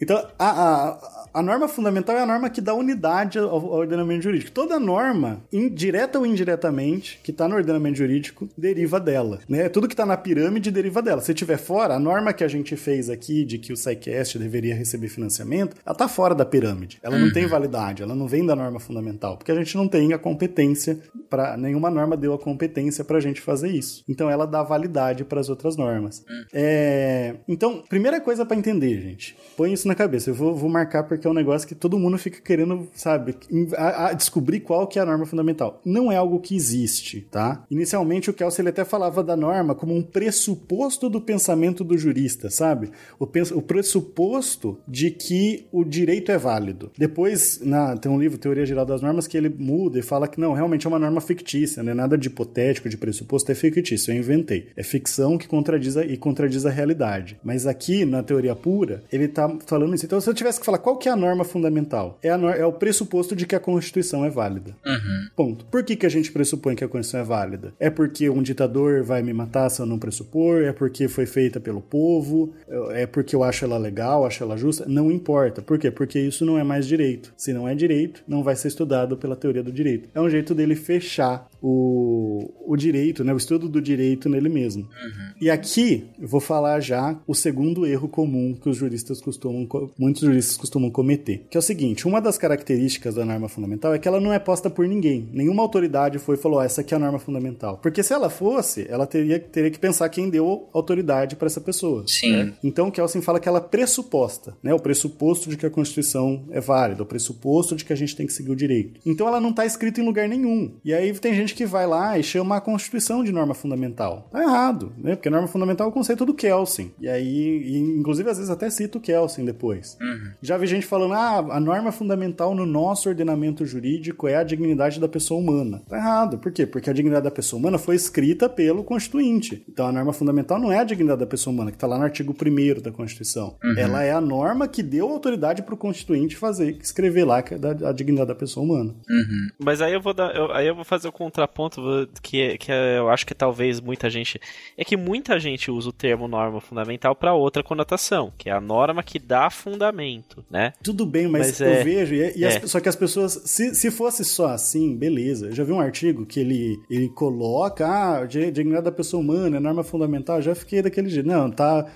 Então, 0.00 0.26
a, 0.38 0.50
a, 0.50 0.88
a 1.34 1.42
norma 1.42 1.66
fundamental 1.66 2.16
é 2.16 2.20
a 2.20 2.26
norma 2.26 2.48
que 2.48 2.60
dá 2.60 2.72
unidade 2.72 3.38
ao, 3.38 3.48
ao 3.48 3.72
ordenamento 3.72 4.22
jurídico. 4.22 4.52
Toda 4.52 4.78
norma, 4.78 5.42
indireta 5.52 6.18
ou 6.18 6.24
indiretamente, 6.24 7.18
que 7.24 7.32
está 7.32 7.48
no 7.48 7.56
ordenamento 7.56 7.98
jurídico, 7.98 8.48
deriva 8.56 9.00
dela. 9.00 9.40
Né? 9.48 9.68
Tudo 9.68 9.88
que 9.88 9.94
está 9.94 10.06
na 10.06 10.16
pirâmide 10.16 10.70
deriva 10.70 11.02
dela. 11.02 11.20
Se 11.20 11.32
estiver 11.32 11.58
fora, 11.58 11.94
a 11.94 11.98
norma 11.98 12.32
que 12.32 12.44
a 12.44 12.48
gente 12.48 12.76
fez 12.76 13.10
aqui 13.10 13.44
de 13.44 13.58
que 13.58 13.72
o 13.72 13.76
SciCast 13.76 14.38
deveria 14.38 14.76
receber 14.76 15.08
financiamento, 15.08 15.76
ela 15.84 15.92
está 15.92 16.06
fora 16.06 16.36
da 16.36 16.44
pirâmide. 16.44 17.00
Ela 17.02 17.18
não 17.18 17.32
tem 17.32 17.46
validade, 17.46 18.02
ela 18.02 18.14
não 18.14 18.28
vem 18.28 18.46
da 18.46 18.54
norma 18.54 18.78
fundamental, 18.78 19.36
porque 19.36 19.50
a 19.50 19.56
gente 19.56 19.76
não 19.76 19.88
tem 19.88 20.12
a 20.12 20.18
competência 20.18 21.00
para 21.28 21.56
nenhuma 21.56 21.90
norma 21.90 22.16
deu 22.16 22.32
a 22.32 22.38
competência 22.38 23.04
para 23.04 23.18
a 23.18 23.20
gente 23.20 23.40
fazer 23.40 23.68
isso. 23.68 24.04
Então 24.08 24.30
ela 24.30 24.46
dá 24.46 24.62
validade 24.62 25.24
para 25.24 25.40
as 25.40 25.48
outras 25.48 25.76
normas. 25.76 26.24
É, 26.52 27.34
então, 27.48 27.82
primeira 27.88 28.20
coisa 28.20 28.46
para 28.46 28.56
entender, 28.56 29.00
gente, 29.02 29.36
põe 29.56 29.72
isso 29.72 29.88
na 29.88 29.96
cabeça. 29.96 30.30
Eu 30.30 30.34
vou, 30.34 30.54
vou 30.54 30.70
marcar 30.70 31.02
porque 31.02 31.23
que 31.24 31.28
é 31.28 31.30
um 31.30 31.34
negócio 31.34 31.66
que 31.66 31.74
todo 31.74 31.98
mundo 31.98 32.18
fica 32.18 32.38
querendo, 32.38 32.86
sabe, 32.94 33.34
a, 33.78 34.08
a 34.08 34.12
descobrir 34.12 34.60
qual 34.60 34.86
que 34.86 34.98
é 34.98 35.02
a 35.02 35.06
norma 35.06 35.24
fundamental. 35.24 35.80
Não 35.82 36.12
é 36.12 36.16
algo 36.16 36.38
que 36.38 36.54
existe, 36.54 37.22
tá? 37.30 37.64
Inicialmente 37.70 38.28
o 38.28 38.34
Kelsey 38.34 38.60
ele 38.60 38.68
até 38.68 38.84
falava 38.84 39.24
da 39.24 39.34
norma 39.34 39.74
como 39.74 39.96
um 39.96 40.02
pressuposto 40.02 41.08
do 41.08 41.22
pensamento 41.22 41.82
do 41.82 41.96
jurista, 41.96 42.50
sabe? 42.50 42.90
O, 43.18 43.24
o 43.24 43.62
pressuposto 43.62 44.78
de 44.86 45.10
que 45.10 45.66
o 45.72 45.82
direito 45.82 46.30
é 46.30 46.36
válido. 46.36 46.92
Depois, 46.98 47.58
na, 47.64 47.96
tem 47.96 48.12
um 48.12 48.20
livro, 48.20 48.36
Teoria 48.36 48.66
Geral 48.66 48.84
das 48.84 49.00
Normas, 49.00 49.26
que 49.26 49.38
ele 49.38 49.48
muda 49.48 49.98
e 49.98 50.02
fala 50.02 50.28
que 50.28 50.38
não, 50.38 50.52
realmente 50.52 50.86
é 50.86 50.90
uma 50.90 50.98
norma 50.98 51.22
fictícia, 51.22 51.82
não 51.82 51.92
é 51.92 51.94
nada 51.94 52.18
de 52.18 52.28
hipotético, 52.28 52.86
de 52.86 52.98
pressuposto, 52.98 53.50
é 53.50 53.54
fictício, 53.54 54.12
eu 54.12 54.18
inventei. 54.18 54.68
É 54.76 54.82
ficção 54.82 55.38
que 55.38 55.48
contradiz 55.48 55.96
a, 55.96 56.04
e 56.04 56.18
contradiz 56.18 56.66
a 56.66 56.70
realidade. 56.70 57.38
Mas 57.42 57.66
aqui, 57.66 58.04
na 58.04 58.22
teoria 58.22 58.54
pura, 58.54 59.04
ele 59.10 59.26
tá 59.26 59.48
falando 59.64 59.94
isso. 59.94 60.04
Então, 60.04 60.20
se 60.20 60.28
eu 60.28 60.34
tivesse 60.34 60.60
que 60.60 60.66
falar 60.66 60.76
qual 60.76 60.98
que 60.98 61.08
é 61.08 61.13
a 61.14 61.16
norma 61.16 61.44
fundamental, 61.44 62.18
é, 62.22 62.28
é 62.28 62.66
o 62.66 62.72
pressuposto 62.72 63.34
de 63.34 63.46
que 63.46 63.54
a 63.54 63.60
Constituição 63.60 64.24
é 64.24 64.30
válida. 64.30 64.76
Uhum. 64.84 65.28
Ponto. 65.34 65.64
Por 65.66 65.82
que, 65.82 65.96
que 65.96 66.06
a 66.06 66.08
gente 66.08 66.30
pressupõe 66.30 66.74
que 66.74 66.84
a 66.84 66.88
Constituição 66.88 67.20
é 67.20 67.24
válida? 67.24 67.72
É 67.78 67.88
porque 67.88 68.28
um 68.28 68.42
ditador 68.42 69.02
vai 69.02 69.22
me 69.22 69.32
matar 69.32 69.68
se 69.70 69.80
eu 69.80 69.86
não 69.86 69.98
pressupor? 69.98 70.62
É 70.62 70.72
porque 70.72 71.08
foi 71.08 71.26
feita 71.26 71.60
pelo 71.60 71.80
povo? 71.80 72.52
É 72.90 73.06
porque 73.06 73.34
eu 73.34 73.42
acho 73.42 73.64
ela 73.64 73.78
legal, 73.78 74.26
acho 74.26 74.42
ela 74.42 74.56
justa? 74.56 74.84
Não 74.86 75.10
importa. 75.10 75.62
Por 75.62 75.78
quê? 75.78 75.90
Porque 75.90 76.18
isso 76.18 76.44
não 76.44 76.58
é 76.58 76.64
mais 76.64 76.86
direito. 76.86 77.32
Se 77.36 77.52
não 77.52 77.68
é 77.68 77.74
direito, 77.74 78.22
não 78.26 78.42
vai 78.42 78.56
ser 78.56 78.68
estudado 78.68 79.16
pela 79.16 79.36
teoria 79.36 79.62
do 79.62 79.72
direito. 79.72 80.08
É 80.14 80.20
um 80.20 80.28
jeito 80.28 80.54
dele 80.54 80.74
fechar 80.74 81.48
o, 81.66 82.52
o 82.66 82.76
direito, 82.76 83.24
né, 83.24 83.32
o 83.32 83.38
estudo 83.38 83.70
do 83.70 83.80
direito 83.80 84.28
nele 84.28 84.50
mesmo. 84.50 84.82
Uhum. 84.82 85.32
E 85.40 85.50
aqui 85.50 86.04
eu 86.20 86.28
vou 86.28 86.40
falar 86.40 86.80
já 86.80 87.18
o 87.26 87.34
segundo 87.34 87.86
erro 87.86 88.06
comum 88.06 88.54
que 88.54 88.68
os 88.68 88.76
juristas 88.76 89.18
costumam, 89.20 89.66
muitos 89.98 90.22
juristas 90.22 90.58
costumam 90.58 90.90
cometer, 90.90 91.03
que 91.50 91.56
é 91.56 91.60
o 91.60 91.62
seguinte: 91.62 92.06
uma 92.06 92.20
das 92.20 92.38
características 92.38 93.14
da 93.14 93.24
norma 93.24 93.48
fundamental 93.48 93.94
é 93.94 93.98
que 93.98 94.08
ela 94.08 94.20
não 94.20 94.32
é 94.32 94.38
posta 94.38 94.70
por 94.70 94.86
ninguém. 94.86 95.28
Nenhuma 95.32 95.62
autoridade 95.62 96.18
foi 96.18 96.36
e 96.36 96.38
falou: 96.38 96.58
oh, 96.58 96.62
essa 96.62 96.80
aqui 96.80 96.94
é 96.94 96.96
a 96.96 97.00
norma 97.00 97.18
fundamental. 97.18 97.78
Porque 97.82 98.02
se 98.02 98.12
ela 98.12 98.30
fosse, 98.30 98.86
ela 98.88 99.06
teria, 99.06 99.38
teria 99.38 99.70
que 99.70 99.78
pensar 99.78 100.08
quem 100.08 100.28
deu 100.28 100.68
autoridade 100.72 101.36
para 101.36 101.46
essa 101.46 101.60
pessoa. 101.60 102.04
Sim. 102.06 102.32
Né? 102.32 102.52
Então, 102.62 102.90
Kelsen 102.90 103.22
fala 103.22 103.40
que 103.40 103.48
ela 103.48 103.60
pressuposta, 103.60 104.56
né? 104.62 104.72
O 104.72 104.78
pressuposto 104.78 105.48
de 105.48 105.56
que 105.56 105.66
a 105.66 105.70
Constituição 105.70 106.44
é 106.50 106.60
válida, 106.60 107.02
o 107.02 107.06
pressuposto 107.06 107.76
de 107.76 107.84
que 107.84 107.92
a 107.92 107.96
gente 107.96 108.16
tem 108.16 108.26
que 108.26 108.32
seguir 108.32 108.50
o 108.50 108.56
direito. 108.56 109.00
Então, 109.04 109.26
ela 109.26 109.40
não 109.40 109.50
está 109.50 109.66
escrita 109.66 110.00
em 110.00 110.04
lugar 110.04 110.28
nenhum. 110.28 110.72
E 110.84 110.92
aí 110.92 111.12
tem 111.12 111.34
gente 111.34 111.54
que 111.54 111.66
vai 111.66 111.86
lá 111.86 112.18
e 112.18 112.22
chama 112.22 112.56
a 112.56 112.60
Constituição 112.60 113.22
de 113.24 113.32
norma 113.32 113.54
fundamental. 113.54 114.28
Tá 114.30 114.42
errado, 114.42 114.92
né? 114.96 115.14
Porque 115.14 115.30
norma 115.30 115.48
fundamental 115.48 115.86
é 115.86 115.90
o 115.90 115.92
conceito 115.92 116.24
do 116.24 116.34
Kelsen. 116.34 116.92
E 117.00 117.08
aí, 117.08 117.62
e, 117.64 117.78
inclusive, 117.78 118.28
às 118.30 118.36
vezes 118.36 118.50
até 118.50 118.70
cita 118.70 118.98
o 118.98 119.00
Kelsen 119.00 119.44
depois. 119.44 119.96
Uhum. 120.00 120.32
Já 120.42 120.56
vi 120.56 120.66
gente 120.66 120.86
falando, 120.94 121.14
ah, 121.14 121.56
a 121.56 121.60
norma 121.60 121.90
fundamental 121.90 122.54
no 122.54 122.64
nosso 122.64 123.08
ordenamento 123.08 123.66
jurídico 123.66 124.28
é 124.28 124.36
a 124.36 124.44
dignidade 124.44 125.00
da 125.00 125.08
pessoa 125.08 125.40
humana. 125.40 125.82
Tá 125.88 125.96
errado. 125.96 126.38
Por 126.38 126.52
quê? 126.52 126.64
Porque 126.64 126.88
a 126.88 126.92
dignidade 126.92 127.24
da 127.24 127.32
pessoa 127.32 127.58
humana 127.58 127.78
foi 127.78 127.96
escrita 127.96 128.48
pelo 128.48 128.84
Constituinte. 128.84 129.64
Então 129.68 129.86
a 129.86 129.92
norma 129.92 130.12
fundamental 130.12 130.60
não 130.60 130.70
é 130.70 130.78
a 130.78 130.84
dignidade 130.84 131.20
da 131.20 131.26
pessoa 131.26 131.52
humana, 131.52 131.72
que 131.72 131.76
está 131.76 131.86
lá 131.86 131.98
no 131.98 132.04
artigo 132.04 132.32
1 132.32 132.80
da 132.80 132.92
Constituição. 132.92 133.56
Uhum. 133.64 133.74
Ela 133.76 134.04
é 134.04 134.12
a 134.12 134.20
norma 134.20 134.68
que 134.68 134.84
deu 134.84 135.08
autoridade 135.08 135.62
para 135.62 135.74
o 135.74 135.76
Constituinte 135.76 136.36
fazer, 136.36 136.78
escrever 136.80 137.24
lá 137.24 137.42
que 137.42 137.54
é 137.54 137.58
a 137.88 137.92
dignidade 137.92 138.28
da 138.28 138.34
pessoa 138.34 138.64
humana. 138.64 138.94
Uhum. 139.10 139.48
Mas 139.58 139.82
aí 139.82 139.92
eu 139.92 140.00
vou 140.00 140.14
dar, 140.14 140.34
eu, 140.34 140.52
aí 140.52 140.68
eu 140.68 140.76
vou 140.76 140.84
fazer 140.84 141.08
o 141.08 141.12
contraponto 141.12 142.08
que, 142.22 142.56
que 142.58 142.70
eu 142.70 143.08
acho 143.08 143.26
que 143.26 143.34
talvez 143.34 143.80
muita 143.80 144.08
gente. 144.08 144.40
É 144.76 144.84
que 144.84 144.96
muita 144.96 145.40
gente 145.40 145.72
usa 145.72 145.88
o 145.88 145.92
termo 145.92 146.28
norma 146.28 146.60
fundamental 146.60 147.16
para 147.16 147.34
outra 147.34 147.64
conotação, 147.64 148.32
que 148.38 148.48
é 148.48 148.52
a 148.52 148.60
norma 148.60 149.02
que 149.02 149.18
dá 149.18 149.50
fundamento, 149.50 150.44
né? 150.48 150.72
Tudo 150.84 151.06
bem, 151.06 151.26
mas, 151.26 151.46
Mas 151.46 151.60
eu 151.60 151.66
é- 151.66 151.82
vejo, 151.82 152.14
e, 152.14 152.32
e 152.36 152.44
as- 152.44 152.56
é. 152.56 152.66
só 152.66 152.78
que 152.78 152.88
as 152.88 152.94
pessoas, 152.94 153.40
se, 153.46 153.74
se 153.74 153.90
fosse 153.90 154.22
só 154.24 154.48
assim, 154.48 154.94
beleza. 154.94 155.46
Eu 155.46 155.52
já 155.52 155.64
vi 155.64 155.72
um 155.72 155.80
artigo 155.80 156.26
que 156.26 156.38
ele, 156.38 156.78
ele 156.90 157.08
coloca, 157.08 157.86
ah, 157.88 158.26
di- 158.26 158.50
dignidade 158.50 158.84
da 158.84 158.92
pessoa 158.92 159.20
humana, 159.22 159.56
é 159.56 159.60
norma 159.60 159.82
fundamental, 159.82 160.36
eu 160.36 160.42
já 160.42 160.54
fiquei 160.54 160.82
daquele 160.82 161.08
jeito. 161.08 161.26
Não, 161.26 161.50
tá. 161.50 161.86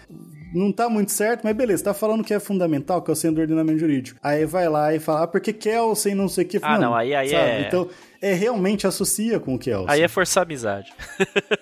Não 0.54 0.72
tá 0.72 0.88
muito 0.88 1.12
certo, 1.12 1.42
mas 1.44 1.54
beleza, 1.54 1.84
tá 1.84 1.92
falando 1.92 2.24
que 2.24 2.32
é 2.32 2.40
fundamental, 2.40 3.02
que 3.02 3.10
é 3.10 3.12
o 3.12 3.14
centro 3.14 3.36
do 3.36 3.42
ordenamento 3.42 3.78
jurídico. 3.78 4.18
Aí 4.22 4.46
vai 4.46 4.66
lá 4.66 4.94
e 4.94 4.98
fala, 4.98 5.24
ah, 5.24 5.26
porque 5.26 5.52
Kelsen 5.52 6.14
não 6.14 6.26
sei 6.26 6.44
o 6.46 6.48
que. 6.48 6.58
Ah, 6.62 6.78
não, 6.78 6.94
aí- 6.94 7.14
aí 7.14 7.28
sabe? 7.28 7.42
é- 7.50 7.66
Então, 7.68 7.86
é 8.20 8.32
realmente 8.32 8.86
associa 8.86 9.38
com 9.38 9.54
o 9.54 9.58
Kelsen. 9.58 9.86
Aí 9.88 10.02
é 10.02 10.08
forçar 10.08 10.42
a 10.42 10.44
amizade. 10.44 10.92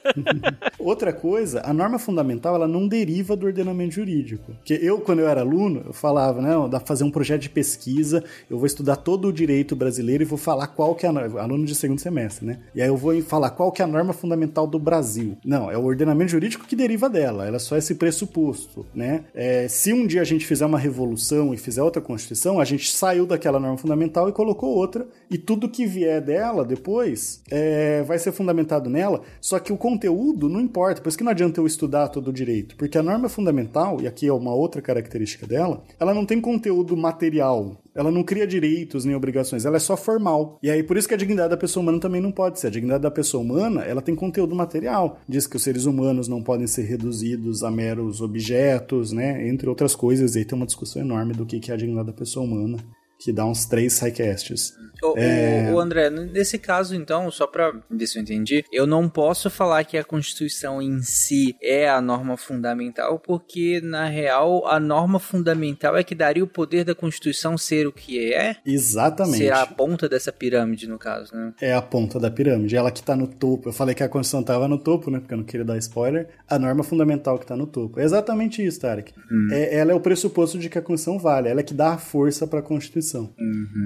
Outra 0.78 1.12
coisa, 1.12 1.62
a 1.64 1.72
norma 1.72 1.98
fundamental 1.98 2.54
ela 2.54 2.68
não 2.68 2.88
deriva 2.88 3.36
do 3.36 3.46
ordenamento 3.46 3.94
jurídico. 3.94 4.52
Porque 4.52 4.74
eu, 4.74 5.00
quando 5.00 5.20
eu 5.20 5.28
era 5.28 5.40
aluno, 5.40 5.82
eu 5.86 5.92
falava, 5.92 6.40
né, 6.40 6.50
dá 6.70 6.78
pra 6.78 6.86
fazer 6.86 7.04
um 7.04 7.10
projeto 7.10 7.42
de 7.42 7.50
pesquisa, 7.50 8.24
eu 8.50 8.58
vou 8.58 8.66
estudar 8.66 8.96
todo 8.96 9.28
o 9.28 9.32
direito 9.32 9.76
brasileiro 9.76 10.22
e 10.22 10.26
vou 10.26 10.38
falar 10.38 10.68
qual 10.68 10.94
que 10.94 11.04
é 11.04 11.08
a 11.08 11.12
norma, 11.12 11.40
aluno 11.40 11.64
de 11.64 11.74
segundo 11.74 12.00
semestre, 12.00 12.46
né? 12.46 12.58
E 12.74 12.80
aí 12.80 12.88
eu 12.88 12.96
vou 12.96 13.20
falar 13.22 13.50
qual 13.50 13.70
que 13.70 13.82
é 13.82 13.84
a 13.84 13.88
norma 13.88 14.12
fundamental 14.12 14.66
do 14.66 14.78
Brasil. 14.78 15.36
Não, 15.44 15.70
é 15.70 15.76
o 15.76 15.84
ordenamento 15.84 16.30
jurídico 16.30 16.66
que 16.66 16.76
deriva 16.76 17.08
dela, 17.08 17.46
ela 17.46 17.56
é 17.56 17.60
só 17.60 17.76
esse 17.76 17.94
pressuposto, 17.94 18.86
né? 18.94 19.24
É, 19.34 19.68
se 19.68 19.92
um 19.92 20.06
dia 20.06 20.20
a 20.22 20.24
gente 20.24 20.46
fizer 20.46 20.64
uma 20.64 20.78
revolução 20.78 21.52
e 21.52 21.56
fizer 21.56 21.82
outra 21.82 22.00
constituição, 22.00 22.60
a 22.60 22.64
gente 22.64 22.90
saiu 22.90 23.26
daquela 23.26 23.60
norma 23.60 23.76
fundamental 23.76 24.28
e 24.28 24.32
colocou 24.32 24.70
outra, 24.70 25.06
e 25.30 25.36
tudo 25.36 25.68
que 25.68 25.86
vier 25.86 26.20
dela 26.20 26.45
depois 26.64 27.42
é, 27.50 28.02
vai 28.02 28.18
ser 28.18 28.32
fundamentado 28.32 28.90
nela, 28.90 29.22
só 29.40 29.58
que 29.58 29.72
o 29.72 29.76
conteúdo 29.76 30.48
não 30.48 30.60
importa, 30.60 31.00
por 31.00 31.08
isso 31.08 31.18
que 31.18 31.24
não 31.24 31.32
adianta 31.32 31.60
eu 31.60 31.66
estudar 31.66 32.08
todo 32.08 32.28
o 32.28 32.32
direito, 32.32 32.76
porque 32.76 32.98
a 32.98 33.02
norma 33.02 33.28
fundamental, 33.28 34.00
e 34.00 34.06
aqui 34.06 34.26
é 34.26 34.32
uma 34.32 34.54
outra 34.54 34.82
característica 34.82 35.46
dela, 35.46 35.82
ela 35.98 36.14
não 36.14 36.26
tem 36.26 36.40
conteúdo 36.40 36.96
material, 36.96 37.76
ela 37.96 38.10
não 38.10 38.22
cria 38.22 38.46
direitos 38.46 39.06
nem 39.06 39.16
obrigações, 39.16 39.64
ela 39.64 39.76
é 39.76 39.80
só 39.80 39.96
formal. 39.96 40.58
E 40.62 40.70
aí, 40.70 40.82
por 40.82 40.98
isso 40.98 41.08
que 41.08 41.14
a 41.14 41.16
dignidade 41.16 41.48
da 41.48 41.56
pessoa 41.56 41.82
humana 41.82 41.98
também 41.98 42.20
não 42.20 42.30
pode 42.30 42.60
ser. 42.60 42.66
A 42.66 42.70
dignidade 42.70 43.02
da 43.02 43.10
pessoa 43.10 43.42
humana, 43.42 43.84
ela 43.84 44.02
tem 44.02 44.14
conteúdo 44.14 44.54
material. 44.54 45.18
Diz 45.26 45.46
que 45.46 45.56
os 45.56 45.62
seres 45.62 45.86
humanos 45.86 46.28
não 46.28 46.42
podem 46.42 46.66
ser 46.66 46.82
reduzidos 46.82 47.64
a 47.64 47.70
meros 47.70 48.20
objetos, 48.20 49.12
né? 49.12 49.48
Entre 49.48 49.66
outras 49.66 49.96
coisas. 49.96 50.34
E 50.34 50.40
aí 50.40 50.44
tem 50.44 50.56
uma 50.56 50.66
discussão 50.66 51.00
enorme 51.00 51.32
do 51.32 51.46
que 51.46 51.70
é 51.70 51.74
a 51.74 51.76
dignidade 51.76 52.08
da 52.08 52.12
pessoa 52.12 52.44
humana, 52.44 52.76
que 53.18 53.32
dá 53.32 53.44
uns 53.46 53.66
três 53.66 53.92
sidecasts. 53.94 54.74
O, 55.02 55.14
É. 55.18 55.70
o- 55.74 55.78
André, 55.78 56.08
nesse 56.08 56.58
caso, 56.58 56.94
então, 56.94 57.30
só 57.30 57.46
pra 57.46 57.70
ver 57.90 58.06
se 58.06 58.18
eu 58.18 58.22
entendi, 58.22 58.64
eu 58.72 58.86
não 58.86 59.10
posso 59.10 59.50
falar 59.50 59.84
que 59.84 59.98
a 59.98 60.02
Constituição 60.04 60.80
em 60.80 61.02
si 61.02 61.54
é 61.62 61.86
a 61.86 62.00
norma 62.00 62.36
fundamental, 62.38 63.18
porque, 63.18 63.78
na 63.82 64.06
real, 64.06 64.66
a 64.66 64.80
norma 64.80 65.18
fundamental 65.20 65.96
é 65.98 66.02
que 66.02 66.14
daria 66.14 66.42
o 66.42 66.46
poder 66.46 66.82
da 66.84 66.94
Constituição 66.94 67.58
ser 67.58 67.86
o 67.86 67.92
que 67.92 68.32
é? 68.32 68.56
Exatamente. 68.64 69.36
Ser 69.36 69.52
a 69.52 69.66
ponta 69.66 70.08
dessa 70.08 70.32
pirâmide, 70.32 70.86
no 70.88 70.98
caso, 70.98 71.34
né? 71.36 71.52
É 71.60 71.74
a 71.74 71.82
ponta 71.82 72.18
da 72.18 72.30
pirâmide, 72.30 72.74
ela 72.74 72.90
que 72.90 73.02
tá 73.02 73.14
no 73.14 73.26
topo. 73.26 73.68
Eu 73.68 73.72
falei 73.74 73.94
que 73.94 74.02
a 74.02 74.08
Constituição 74.08 74.42
tava 74.42 74.66
no 74.66 74.78
topo, 74.78 75.10
né? 75.10 75.18
Porque 75.20 75.34
eu 75.34 75.38
não 75.38 75.44
queria 75.44 75.64
dar 75.64 75.76
spoiler. 75.76 76.28
A 76.48 76.58
norma 76.58 76.82
fundamental 76.82 77.38
que 77.38 77.44
tá 77.46 77.54
no 77.54 77.66
topo. 77.66 78.00
É 78.00 78.04
exatamente 78.04 78.64
isso, 78.64 78.80
Tarek. 78.80 79.12
É, 79.52 79.76
ela 79.78 79.92
é 79.92 79.94
o 79.94 80.00
pressuposto 80.00 80.58
de 80.58 80.70
que 80.70 80.78
a 80.78 80.82
Constituição 80.82 81.18
vale. 81.22 81.48
Ela 81.50 81.60
é 81.60 81.62
que 81.62 81.74
dá 81.74 81.92
a 81.92 81.98
força 81.98 82.46
pra 82.46 82.62
Constituição. 82.62 83.05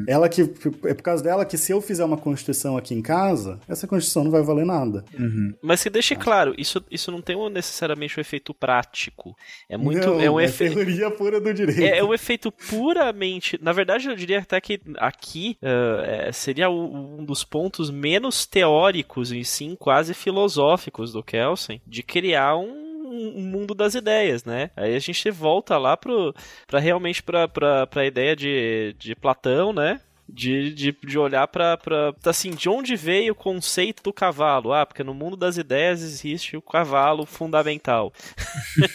Ela 0.07 0.29
que. 0.29 0.43
É 0.85 0.95
por 0.95 1.03
causa 1.03 1.23
dela 1.23 1.45
que 1.45 1.59
se 1.59 1.73
eu 1.73 1.81
fizer 1.81 2.05
uma 2.05 2.17
Constituição 2.17 2.77
aqui 2.77 2.95
em 2.95 3.03
casa, 3.03 3.59
essa 3.69 3.87
Constituição 3.87 4.25
não 4.25 4.31
vai 4.31 4.43
valer 4.43 4.65
nada. 4.65 5.05
Mas 5.63 5.83
que 5.83 5.91
deixe 5.91 6.15
claro, 6.17 6.55
isso, 6.57 6.83
isso 6.91 7.11
não 7.11 7.21
tem 7.21 7.37
necessariamente 7.51 8.19
um 8.19 8.21
efeito 8.21 8.55
prático. 8.55 9.37
É 9.69 9.77
muito. 9.77 10.07
Não, 10.07 10.21
é 10.21 10.31
um 10.31 10.41
é 10.41 10.45
efeito. 10.45 10.75
teoria 10.75 11.11
pura 11.11 11.41
do 11.41 11.53
direito. 11.53 11.83
É, 11.83 11.99
é 11.99 12.05
um 12.05 12.15
efeito 12.15 12.53
puramente. 12.53 13.59
Na 13.61 13.73
verdade, 13.73 14.09
eu 14.09 14.17
diria 14.17 14.39
até 14.41 14.61
que 14.61 14.81
aqui 14.97 15.57
eh, 15.63 16.27
é, 16.29 16.33
seria 16.33 16.71
um 16.71 17.25
dos 17.25 17.45
pontos 17.45 17.91
menos 17.91 18.47
teóricos 18.47 19.33
e 19.33 19.45
sim 19.45 19.77
quase 19.79 20.15
filosóficos 20.15 21.13
do 21.13 21.23
Kelsen 21.23 21.81
de 21.87 22.03
criar 22.03 22.57
um 22.57 22.90
um 23.29 23.43
mundo 23.43 23.75
das 23.75 23.95
ideias, 23.95 24.45
né? 24.45 24.71
Aí 24.77 24.95
a 24.95 24.99
gente 24.99 25.31
volta 25.31 25.77
lá 25.79 25.97
pro, 25.97 26.35
pra 26.67 26.79
realmente 26.79 27.23
pra, 27.23 27.47
pra 27.49 28.07
ideia 28.07 28.35
de, 28.35 28.95
de 28.99 29.15
Platão, 29.15 29.73
né? 29.73 30.01
De, 30.33 30.73
de, 30.73 30.97
de 31.05 31.19
olhar 31.19 31.47
pra, 31.49 31.77
pra. 31.77 32.15
Assim, 32.25 32.51
de 32.51 32.69
onde 32.69 32.95
veio 32.97 33.33
o 33.33 33.37
conceito 33.37 34.03
do 34.03 34.13
cavalo? 34.13 34.73
Ah, 34.73 34.87
porque 34.87 35.03
no 35.05 35.13
mundo 35.15 35.37
das 35.37 35.57
ideias 35.57 36.03
existe 36.03 36.57
o 36.57 36.63
cavalo 36.63 37.27
fundamental. 37.27 38.13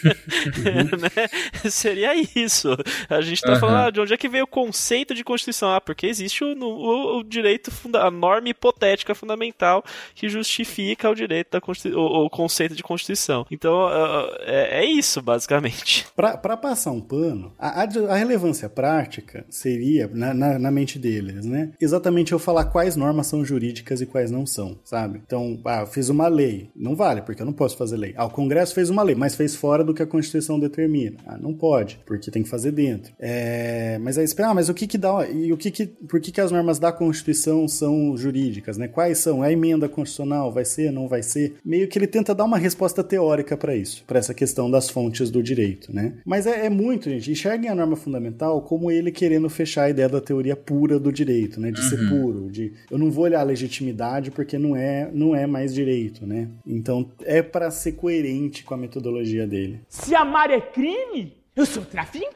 né? 0.98 1.70
Seria 1.70 2.12
isso. 2.14 2.76
A 3.08 3.20
gente 3.20 3.40
tá 3.42 3.52
Aham. 3.52 3.60
falando 3.60 3.86
ah, 3.86 3.90
de 3.90 4.00
onde 4.00 4.14
é 4.14 4.16
que 4.16 4.28
veio 4.28 4.44
o 4.44 4.48
conceito 4.48 5.14
de 5.14 5.24
Constituição? 5.24 5.70
Ah, 5.74 5.80
porque 5.80 6.06
existe 6.06 6.44
o, 6.44 6.48
o, 6.56 7.18
o 7.18 7.24
direito, 7.24 7.70
funda 7.70 8.02
a 8.04 8.10
norma 8.10 8.48
hipotética 8.48 9.14
fundamental 9.14 9.84
que 10.14 10.28
justifica 10.28 11.10
o 11.10 11.14
direito 11.14 11.50
da 11.50 11.60
o, 11.96 12.24
o 12.24 12.30
conceito 12.30 12.74
de 12.74 12.82
Constituição. 12.82 13.46
Então, 13.50 13.86
ah, 13.86 14.36
é, 14.40 14.80
é 14.80 14.84
isso, 14.84 15.20
basicamente. 15.22 16.06
Pra, 16.16 16.36
pra 16.36 16.56
passar 16.56 16.92
um 16.92 17.00
pano, 17.00 17.54
a, 17.58 17.82
a- 17.82 17.86
a 18.10 18.16
relevância 18.16 18.68
prática 18.68 19.44
seria, 19.48 20.08
na, 20.12 20.32
na, 20.32 20.58
na 20.58 20.70
mente 20.70 20.98
dele, 20.98 21.25
né? 21.32 21.72
Exatamente 21.80 22.32
eu 22.32 22.38
falar 22.38 22.66
quais 22.66 22.96
normas 22.96 23.26
são 23.26 23.44
jurídicas 23.44 24.00
e 24.00 24.06
quais 24.06 24.30
não 24.30 24.46
são, 24.46 24.78
sabe? 24.84 25.20
Então, 25.24 25.58
ah, 25.64 25.80
eu 25.80 25.86
fiz 25.86 26.08
uma 26.08 26.28
lei. 26.28 26.70
Não 26.74 26.94
vale, 26.94 27.22
porque 27.22 27.42
eu 27.42 27.46
não 27.46 27.52
posso 27.52 27.76
fazer 27.76 27.96
lei. 27.96 28.14
Ah, 28.16 28.26
o 28.26 28.30
Congresso 28.30 28.74
fez 28.74 28.90
uma 28.90 29.02
lei, 29.02 29.14
mas 29.14 29.34
fez 29.34 29.54
fora 29.54 29.84
do 29.84 29.94
que 29.94 30.02
a 30.02 30.06
Constituição 30.06 30.58
determina. 30.58 31.16
Ah, 31.26 31.38
não 31.38 31.54
pode, 31.54 32.00
porque 32.06 32.30
tem 32.30 32.42
que 32.42 32.48
fazer 32.48 32.72
dentro. 32.72 33.12
É, 33.18 33.98
mas 34.00 34.18
aí, 34.18 34.26
ah, 34.38 34.54
mas 34.54 34.68
o 34.68 34.74
que 34.74 34.86
que 34.86 34.98
dá, 34.98 35.28
e 35.28 35.52
o 35.52 35.56
que 35.56 35.70
que, 35.70 35.86
por 35.86 36.20
que 36.20 36.32
que 36.32 36.40
as 36.40 36.50
normas 36.50 36.78
da 36.78 36.92
Constituição 36.92 37.66
são 37.68 38.16
jurídicas, 38.16 38.76
né? 38.76 38.88
Quais 38.88 39.18
são? 39.18 39.42
A 39.42 39.52
emenda 39.52 39.88
constitucional 39.88 40.52
vai 40.52 40.64
ser, 40.64 40.90
não 40.92 41.08
vai 41.08 41.22
ser? 41.22 41.56
Meio 41.64 41.88
que 41.88 41.98
ele 41.98 42.06
tenta 42.06 42.34
dar 42.34 42.44
uma 42.44 42.58
resposta 42.58 43.02
teórica 43.02 43.56
para 43.56 43.74
isso, 43.74 44.04
para 44.06 44.18
essa 44.18 44.34
questão 44.34 44.70
das 44.70 44.88
fontes 44.88 45.30
do 45.30 45.42
direito, 45.42 45.94
né? 45.94 46.14
Mas 46.24 46.46
é, 46.46 46.66
é 46.66 46.70
muito, 46.70 47.10
gente, 47.10 47.30
enxerguem 47.30 47.70
a 47.70 47.74
norma 47.74 47.96
fundamental 47.96 48.62
como 48.62 48.90
ele 48.90 49.10
querendo 49.10 49.48
fechar 49.48 49.84
a 49.84 49.90
ideia 49.90 50.08
da 50.08 50.20
teoria 50.20 50.56
pura 50.56 50.98
do 50.98 51.12
direito, 51.16 51.60
né? 51.60 51.70
De 51.70 51.80
uhum. 51.80 51.88
ser 51.88 52.08
puro, 52.08 52.50
de 52.50 52.72
eu 52.90 52.98
não 52.98 53.10
vou 53.10 53.24
olhar 53.24 53.40
a 53.40 53.44
legitimidade 53.44 54.30
porque 54.30 54.58
não 54.58 54.76
é, 54.76 55.10
não 55.12 55.34
é 55.34 55.46
mais 55.46 55.74
direito, 55.74 56.26
né? 56.26 56.48
Então 56.66 57.10
é 57.24 57.42
para 57.42 57.70
ser 57.70 57.92
coerente 57.92 58.62
com 58.62 58.74
a 58.74 58.76
metodologia 58.76 59.46
dele. 59.46 59.80
Se 59.88 60.14
amar 60.14 60.50
é 60.50 60.60
crime, 60.60 61.36
eu 61.54 61.66
sou 61.66 61.84
traficante. 61.84 62.34